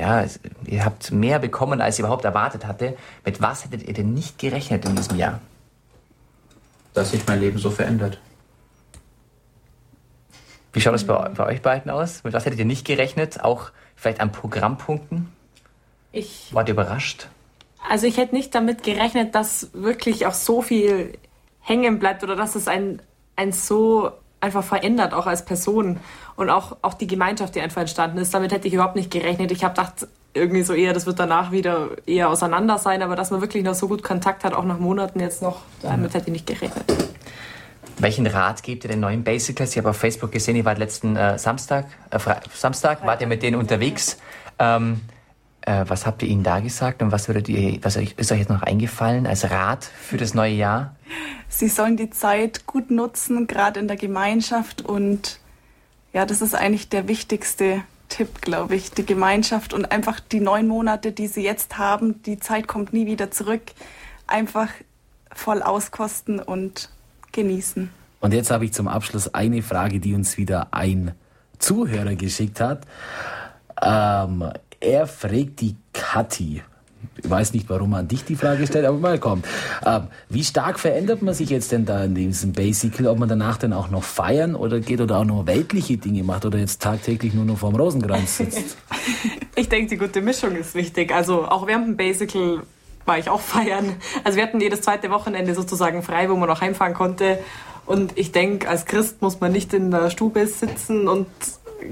ja, 0.00 0.24
ihr 0.66 0.84
habt 0.84 1.12
mehr 1.12 1.38
bekommen, 1.38 1.80
als 1.80 1.98
ihr 1.98 2.04
überhaupt 2.04 2.24
erwartet 2.24 2.66
hatte. 2.66 2.96
Mit 3.24 3.40
was 3.40 3.64
hättet 3.64 3.82
ihr 3.82 3.94
denn 3.94 4.14
nicht 4.14 4.38
gerechnet 4.38 4.84
in 4.84 4.96
diesem 4.96 5.16
Jahr? 5.16 5.40
Dass 6.94 7.10
sich 7.10 7.26
mein 7.26 7.40
Leben 7.40 7.58
so 7.58 7.70
verändert. 7.70 8.18
Wie 10.72 10.80
schaut 10.80 10.94
es 10.94 11.04
bei, 11.04 11.28
bei, 11.28 11.46
euch 11.46 11.62
beiden 11.62 11.90
aus? 11.90 12.24
Mit 12.24 12.32
was 12.32 12.46
hättet 12.46 12.58
ihr 12.58 12.64
nicht 12.64 12.86
gerechnet? 12.86 13.42
Auch 13.42 13.70
vielleicht 13.96 14.20
an 14.20 14.32
Programmpunkten? 14.32 15.28
Ich. 16.12 16.48
Wart 16.52 16.68
ihr 16.68 16.74
überrascht? 16.74 17.28
Also 17.88 18.06
ich 18.06 18.16
hätte 18.16 18.34
nicht 18.34 18.54
damit 18.54 18.82
gerechnet, 18.82 19.34
dass 19.34 19.70
wirklich 19.72 20.26
auch 20.26 20.34
so 20.34 20.62
viel 20.62 21.18
hängen 21.60 21.98
bleibt 21.98 22.22
oder 22.22 22.36
dass 22.36 22.54
es 22.54 22.68
ein, 22.68 23.02
ein 23.36 23.52
so 23.52 24.12
einfach 24.40 24.64
verändert, 24.64 25.12
auch 25.14 25.26
als 25.26 25.44
Person. 25.44 26.00
Und 26.36 26.50
auch, 26.50 26.76
auch 26.82 26.94
die 26.94 27.06
Gemeinschaft, 27.06 27.54
die 27.54 27.60
einfach 27.60 27.80
entstanden 27.80 28.18
ist. 28.18 28.32
Damit 28.32 28.52
hätte 28.52 28.68
ich 28.68 28.74
überhaupt 28.74 28.96
nicht 28.96 29.10
gerechnet. 29.10 29.50
Ich 29.50 29.64
habe 29.64 29.74
gedacht, 29.74 30.06
irgendwie 30.32 30.62
so 30.62 30.74
eher, 30.74 30.92
das 30.92 31.06
wird 31.06 31.18
danach 31.18 31.50
wieder 31.50 31.88
eher 32.06 32.28
auseinander 32.28 32.78
sein, 32.78 33.02
aber 33.02 33.16
dass 33.16 33.30
man 33.30 33.40
wirklich 33.40 33.64
noch 33.64 33.74
so 33.74 33.88
gut 33.88 34.02
Kontakt 34.02 34.44
hat, 34.44 34.54
auch 34.54 34.64
nach 34.64 34.78
Monaten 34.78 35.20
jetzt 35.20 35.42
noch, 35.42 35.62
damit 35.82 36.14
hätte 36.14 36.26
ich 36.26 36.32
nicht 36.32 36.46
gerechnet. 36.46 36.84
Welchen 37.98 38.26
Rat 38.26 38.62
gebt 38.62 38.84
ihr 38.84 38.90
den 38.90 39.00
neuen 39.00 39.24
Basicals? 39.24 39.72
Ich 39.72 39.78
habe 39.78 39.90
auf 39.90 39.96
Facebook 39.96 40.32
gesehen, 40.32 40.56
ihr 40.56 40.64
wart 40.64 40.78
letzten 40.78 41.16
äh, 41.16 41.38
Samstag, 41.38 41.86
äh, 42.10 42.18
Samstag, 42.54 43.04
wart 43.04 43.20
ihr 43.20 43.26
mit 43.26 43.42
denen 43.42 43.56
unterwegs. 43.56 44.18
Ähm, 44.58 45.00
äh, 45.62 45.84
was 45.86 46.06
habt 46.06 46.22
ihr 46.22 46.28
ihnen 46.28 46.42
da 46.42 46.60
gesagt 46.60 47.02
und 47.02 47.12
was, 47.12 47.28
würdet 47.28 47.48
ihr, 47.48 47.78
was 47.82 47.96
ist 47.96 48.32
euch 48.32 48.38
jetzt 48.38 48.48
noch 48.48 48.62
eingefallen 48.62 49.26
als 49.26 49.50
Rat 49.50 49.84
für 49.84 50.16
das 50.16 50.32
neue 50.32 50.54
Jahr? 50.54 50.94
Sie 51.50 51.68
sollen 51.68 51.96
die 51.96 52.10
Zeit 52.10 52.66
gut 52.66 52.90
nutzen, 52.90 53.46
gerade 53.46 53.80
in 53.80 53.88
der 53.88 53.96
Gemeinschaft 53.96 54.82
und 54.82 55.40
ja, 56.12 56.24
das 56.24 56.40
ist 56.42 56.54
eigentlich 56.54 56.88
der 56.88 57.08
wichtigste 57.08 57.82
Tipp, 58.08 58.40
glaube 58.40 58.76
ich, 58.76 58.92
die 58.92 59.04
Gemeinschaft 59.04 59.74
und 59.74 59.90
einfach 59.90 60.20
die 60.20 60.40
neun 60.40 60.68
Monate, 60.68 61.12
die 61.12 61.26
sie 61.26 61.42
jetzt 61.42 61.76
haben, 61.76 62.22
die 62.22 62.38
Zeit 62.38 62.66
kommt 62.66 62.92
nie 62.92 63.06
wieder 63.06 63.30
zurück, 63.30 63.62
einfach 64.26 64.68
voll 65.32 65.62
auskosten 65.62 66.40
und 66.40 66.88
genießen. 67.32 67.90
Und 68.20 68.32
jetzt 68.32 68.50
habe 68.50 68.64
ich 68.64 68.72
zum 68.72 68.88
Abschluss 68.88 69.34
eine 69.34 69.62
Frage, 69.62 69.98
die 69.98 70.14
uns 70.14 70.36
wieder 70.36 70.68
ein 70.72 71.14
Zuhörer 71.58 72.14
geschickt 72.14 72.60
hat. 72.60 72.86
Ähm, 73.82 74.50
er 74.78 75.06
fragt 75.06 75.60
die 75.60 75.76
Kathi. 75.92 76.62
Ich 77.22 77.28
weiß 77.28 77.52
nicht, 77.52 77.68
warum 77.68 77.90
man 77.90 78.08
dich 78.08 78.24
die 78.24 78.36
Frage 78.36 78.66
stellt, 78.66 78.86
aber 78.86 78.98
mal 78.98 79.18
kommt. 79.18 79.46
Ähm, 79.84 80.08
wie 80.28 80.44
stark 80.44 80.78
verändert 80.78 81.22
man 81.22 81.34
sich 81.34 81.50
jetzt 81.50 81.72
denn 81.72 81.84
da 81.84 82.04
in 82.04 82.14
diesem 82.14 82.52
Basical? 82.52 83.06
Ob 83.08 83.18
man 83.18 83.28
danach 83.28 83.58
dann 83.58 83.72
auch 83.72 83.90
noch 83.90 84.02
feiern 84.02 84.54
oder 84.54 84.80
geht 84.80 85.00
oder 85.00 85.18
auch 85.18 85.24
noch 85.24 85.46
weltliche 85.46 85.96
Dinge 85.96 86.22
macht 86.22 86.44
oder 86.44 86.58
jetzt 86.58 86.82
tagtäglich 86.82 87.34
nur 87.34 87.44
noch 87.44 87.58
vorm 87.58 87.76
Rosenkranz 87.76 88.38
sitzt? 88.38 88.76
ich 89.56 89.68
denke, 89.68 89.90
die 89.90 89.96
gute 89.96 90.22
Mischung 90.22 90.56
ist 90.56 90.74
wichtig. 90.74 91.12
Also 91.12 91.44
auch 91.44 91.66
während 91.66 91.86
dem 91.88 91.96
Basical 91.96 92.62
war 93.06 93.18
ich 93.18 93.28
auch 93.28 93.40
feiern. 93.40 93.96
Also 94.24 94.36
wir 94.36 94.44
hatten 94.44 94.60
jedes 94.60 94.82
zweite 94.82 95.10
Wochenende 95.10 95.54
sozusagen 95.54 96.02
frei, 96.02 96.30
wo 96.30 96.36
man 96.36 96.48
noch 96.48 96.60
heimfahren 96.60 96.94
konnte. 96.94 97.38
Und 97.86 98.16
ich 98.16 98.30
denke, 98.30 98.68
als 98.68 98.84
Christ 98.84 99.20
muss 99.20 99.40
man 99.40 99.52
nicht 99.52 99.74
in 99.74 99.90
der 99.90 100.10
Stube 100.10 100.46
sitzen 100.46 101.08
und 101.08 101.26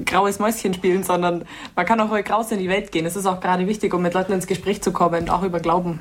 graues 0.04 0.38
Mäuschen 0.38 0.74
spielen, 0.74 1.02
sondern 1.02 1.44
man 1.76 1.86
kann 1.86 2.00
auch 2.00 2.10
ruhig 2.10 2.30
raus 2.30 2.50
in 2.50 2.58
die 2.58 2.68
Welt 2.68 2.92
gehen. 2.92 3.06
Es 3.06 3.16
ist 3.16 3.26
auch 3.26 3.40
gerade 3.40 3.66
wichtig, 3.66 3.94
um 3.94 4.02
mit 4.02 4.14
Leuten 4.14 4.32
ins 4.32 4.46
Gespräch 4.46 4.82
zu 4.82 4.92
kommen, 4.92 5.28
auch 5.28 5.42
über 5.42 5.60
Glauben. 5.60 6.00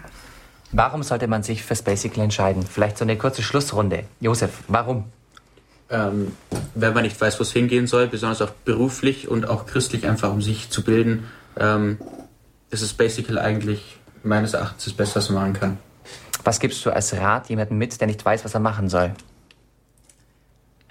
Warum 0.71 1.03
sollte 1.03 1.27
man 1.27 1.43
sich 1.43 1.63
fürs 1.63 1.81
Basical 1.81 2.23
entscheiden? 2.23 2.63
Vielleicht 2.63 2.97
so 2.97 3.05
eine 3.05 3.17
kurze 3.17 3.41
Schlussrunde. 3.41 4.03
Josef, 4.19 4.51
warum? 4.67 5.05
Ähm, 5.89 6.33
wenn 6.75 6.93
man 6.93 7.03
nicht 7.03 7.19
weiß, 7.19 7.39
wo 7.39 7.43
es 7.43 7.53
hingehen 7.53 7.87
soll, 7.87 8.07
besonders 8.07 8.41
auch 8.41 8.49
beruflich 8.65 9.29
und 9.29 9.47
auch 9.47 9.65
christlich 9.65 10.05
einfach, 10.05 10.31
um 10.31 10.41
sich 10.41 10.69
zu 10.69 10.83
bilden, 10.83 11.27
ähm, 11.57 11.97
ist 12.69 12.81
es 12.81 12.93
Basical 12.93 13.39
eigentlich 13.39 13.97
meines 14.23 14.53
Erachtens 14.53 14.83
das 14.83 14.93
Beste, 14.93 15.15
was 15.15 15.29
man 15.29 15.41
machen 15.41 15.53
kann. 15.53 15.77
Was 16.43 16.59
gibst 16.59 16.85
du 16.85 16.91
als 16.91 17.15
Rat 17.15 17.49
jemandem 17.49 17.77
mit, 17.77 17.99
der 17.99 18.07
nicht 18.07 18.23
weiß, 18.23 18.43
was 18.43 18.53
er 18.53 18.59
machen 18.59 18.89
soll? 18.89 19.13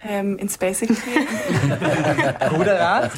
Ähm, 0.09 0.38
ins 0.38 0.59
Basic 0.59 0.88
gehen. 0.88 1.26
Guter 2.54 2.78
Rat. 2.78 3.11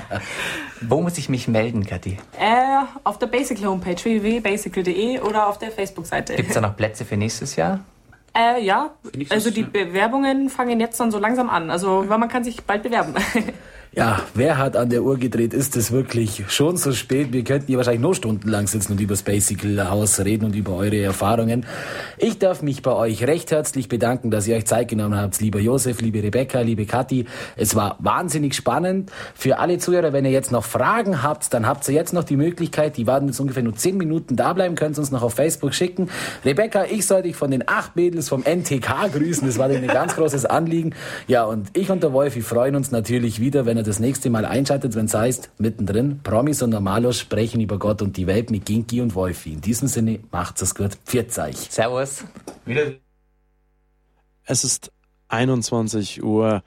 Wo 0.80 1.00
muss 1.00 1.18
ich 1.18 1.28
mich 1.28 1.48
melden, 1.48 1.86
Kathi? 1.86 2.18
Äh, 2.38 2.84
auf 3.04 3.18
der 3.18 3.26
Basic 3.26 3.64
Homepage 3.64 4.02
www.basical.de 4.02 5.20
oder 5.20 5.48
auf 5.48 5.58
der 5.58 5.70
Facebook-Seite. 5.70 6.36
Gibt 6.36 6.48
es 6.48 6.54
da 6.54 6.60
noch 6.60 6.76
Plätze 6.76 7.04
für 7.04 7.16
nächstes 7.16 7.56
Jahr? 7.56 7.80
Äh, 8.36 8.62
ja, 8.62 8.90
also 9.30 9.50
die 9.50 9.62
Bewerbungen 9.62 10.50
fangen 10.50 10.78
jetzt 10.78 11.00
dann 11.00 11.10
so 11.10 11.18
langsam 11.18 11.48
an. 11.48 11.70
Also 11.70 12.02
man 12.02 12.28
kann 12.28 12.44
sich 12.44 12.62
bald 12.64 12.82
bewerben. 12.82 13.14
Ja, 13.92 14.20
wer 14.34 14.58
hat 14.58 14.76
an 14.76 14.90
der 14.90 15.02
Uhr 15.02 15.16
gedreht? 15.16 15.54
Ist 15.54 15.74
es 15.74 15.90
wirklich 15.90 16.44
schon 16.48 16.76
so 16.76 16.92
spät? 16.92 17.32
Wir 17.32 17.44
könnten 17.44 17.68
hier 17.68 17.78
wahrscheinlich 17.78 18.02
nur 18.02 18.14
stundenlang 18.14 18.66
sitzen 18.66 18.92
und 18.92 19.00
über 19.00 19.14
das 19.14 19.22
Basical 19.22 19.88
Haus 19.88 20.20
reden 20.20 20.44
und 20.44 20.54
über 20.54 20.74
eure 20.74 21.00
Erfahrungen. 21.00 21.64
Ich 22.18 22.38
darf 22.38 22.60
mich 22.60 22.82
bei 22.82 22.92
euch 22.92 23.26
recht 23.26 23.50
herzlich 23.52 23.88
bedanken, 23.88 24.30
dass 24.30 24.46
ihr 24.46 24.56
euch 24.56 24.66
Zeit 24.66 24.88
genommen 24.88 25.18
habt, 25.18 25.40
lieber 25.40 25.60
Josef, 25.60 26.02
liebe 26.02 26.22
Rebecca, 26.22 26.60
liebe 26.60 26.84
Kathi. 26.84 27.24
Es 27.56 27.74
war 27.74 27.96
wahnsinnig 28.00 28.54
spannend. 28.54 29.10
Für 29.34 29.58
alle 29.60 29.78
Zuhörer, 29.78 30.12
wenn 30.12 30.26
ihr 30.26 30.30
jetzt 30.30 30.52
noch 30.52 30.64
Fragen 30.64 31.22
habt, 31.22 31.54
dann 31.54 31.66
habt 31.66 31.88
ihr 31.88 31.94
jetzt 31.94 32.12
noch 32.12 32.24
die 32.24 32.36
Möglichkeit, 32.36 32.98
die 32.98 33.06
werden 33.06 33.28
jetzt 33.28 33.40
ungefähr 33.40 33.62
nur 33.62 33.76
zehn 33.76 33.96
Minuten 33.96 34.36
da 34.36 34.52
bleiben, 34.52 34.74
könnt 34.74 34.98
uns 34.98 35.10
noch 35.10 35.22
auf 35.22 35.32
Facebook 35.32 35.72
schicken. 35.72 36.10
Rebecca, 36.44 36.84
ich 36.84 37.06
soll 37.06 37.22
dich 37.22 37.36
von 37.36 37.50
den 37.50 37.66
acht 37.66 37.96
Mädels 37.96 38.28
vom 38.28 38.42
NTK 38.42 39.10
grüßen. 39.14 39.46
Das 39.46 39.56
war 39.56 39.68
dir 39.68 39.78
ein 39.78 39.86
ganz 39.86 40.16
großes 40.16 40.44
Anliegen. 40.44 40.94
Ja, 41.28 41.44
und 41.44 41.68
ich 41.72 41.90
und 41.90 42.02
der 42.02 42.12
Wolfi 42.12 42.42
freuen 42.42 42.76
uns 42.76 42.90
natürlich 42.90 43.40
wieder, 43.40 43.64
wenn 43.64 43.78
er 43.78 43.85
das 43.86 44.00
nächste 44.00 44.30
Mal 44.30 44.44
einschaltet, 44.44 44.94
wenn 44.94 45.06
es 45.06 45.14
heißt, 45.14 45.50
mittendrin, 45.58 46.20
Promis 46.22 46.62
und 46.62 46.70
Normalos 46.70 47.18
sprechen 47.18 47.60
über 47.60 47.78
Gott 47.78 48.02
und 48.02 48.16
die 48.16 48.26
Welt 48.26 48.50
mit 48.50 48.66
Ginki 48.66 49.00
und 49.00 49.14
Wolfi. 49.14 49.52
In 49.52 49.60
diesem 49.60 49.88
Sinne, 49.88 50.20
macht's 50.30 50.62
es 50.62 50.74
gut. 50.74 50.96
Pfiat 51.04 51.38
euch. 51.38 51.56
Servus. 51.56 52.24
Wieder. 52.64 52.92
Es 54.44 54.64
ist 54.64 54.92
21 55.28 56.22
Uhr. 56.22 56.62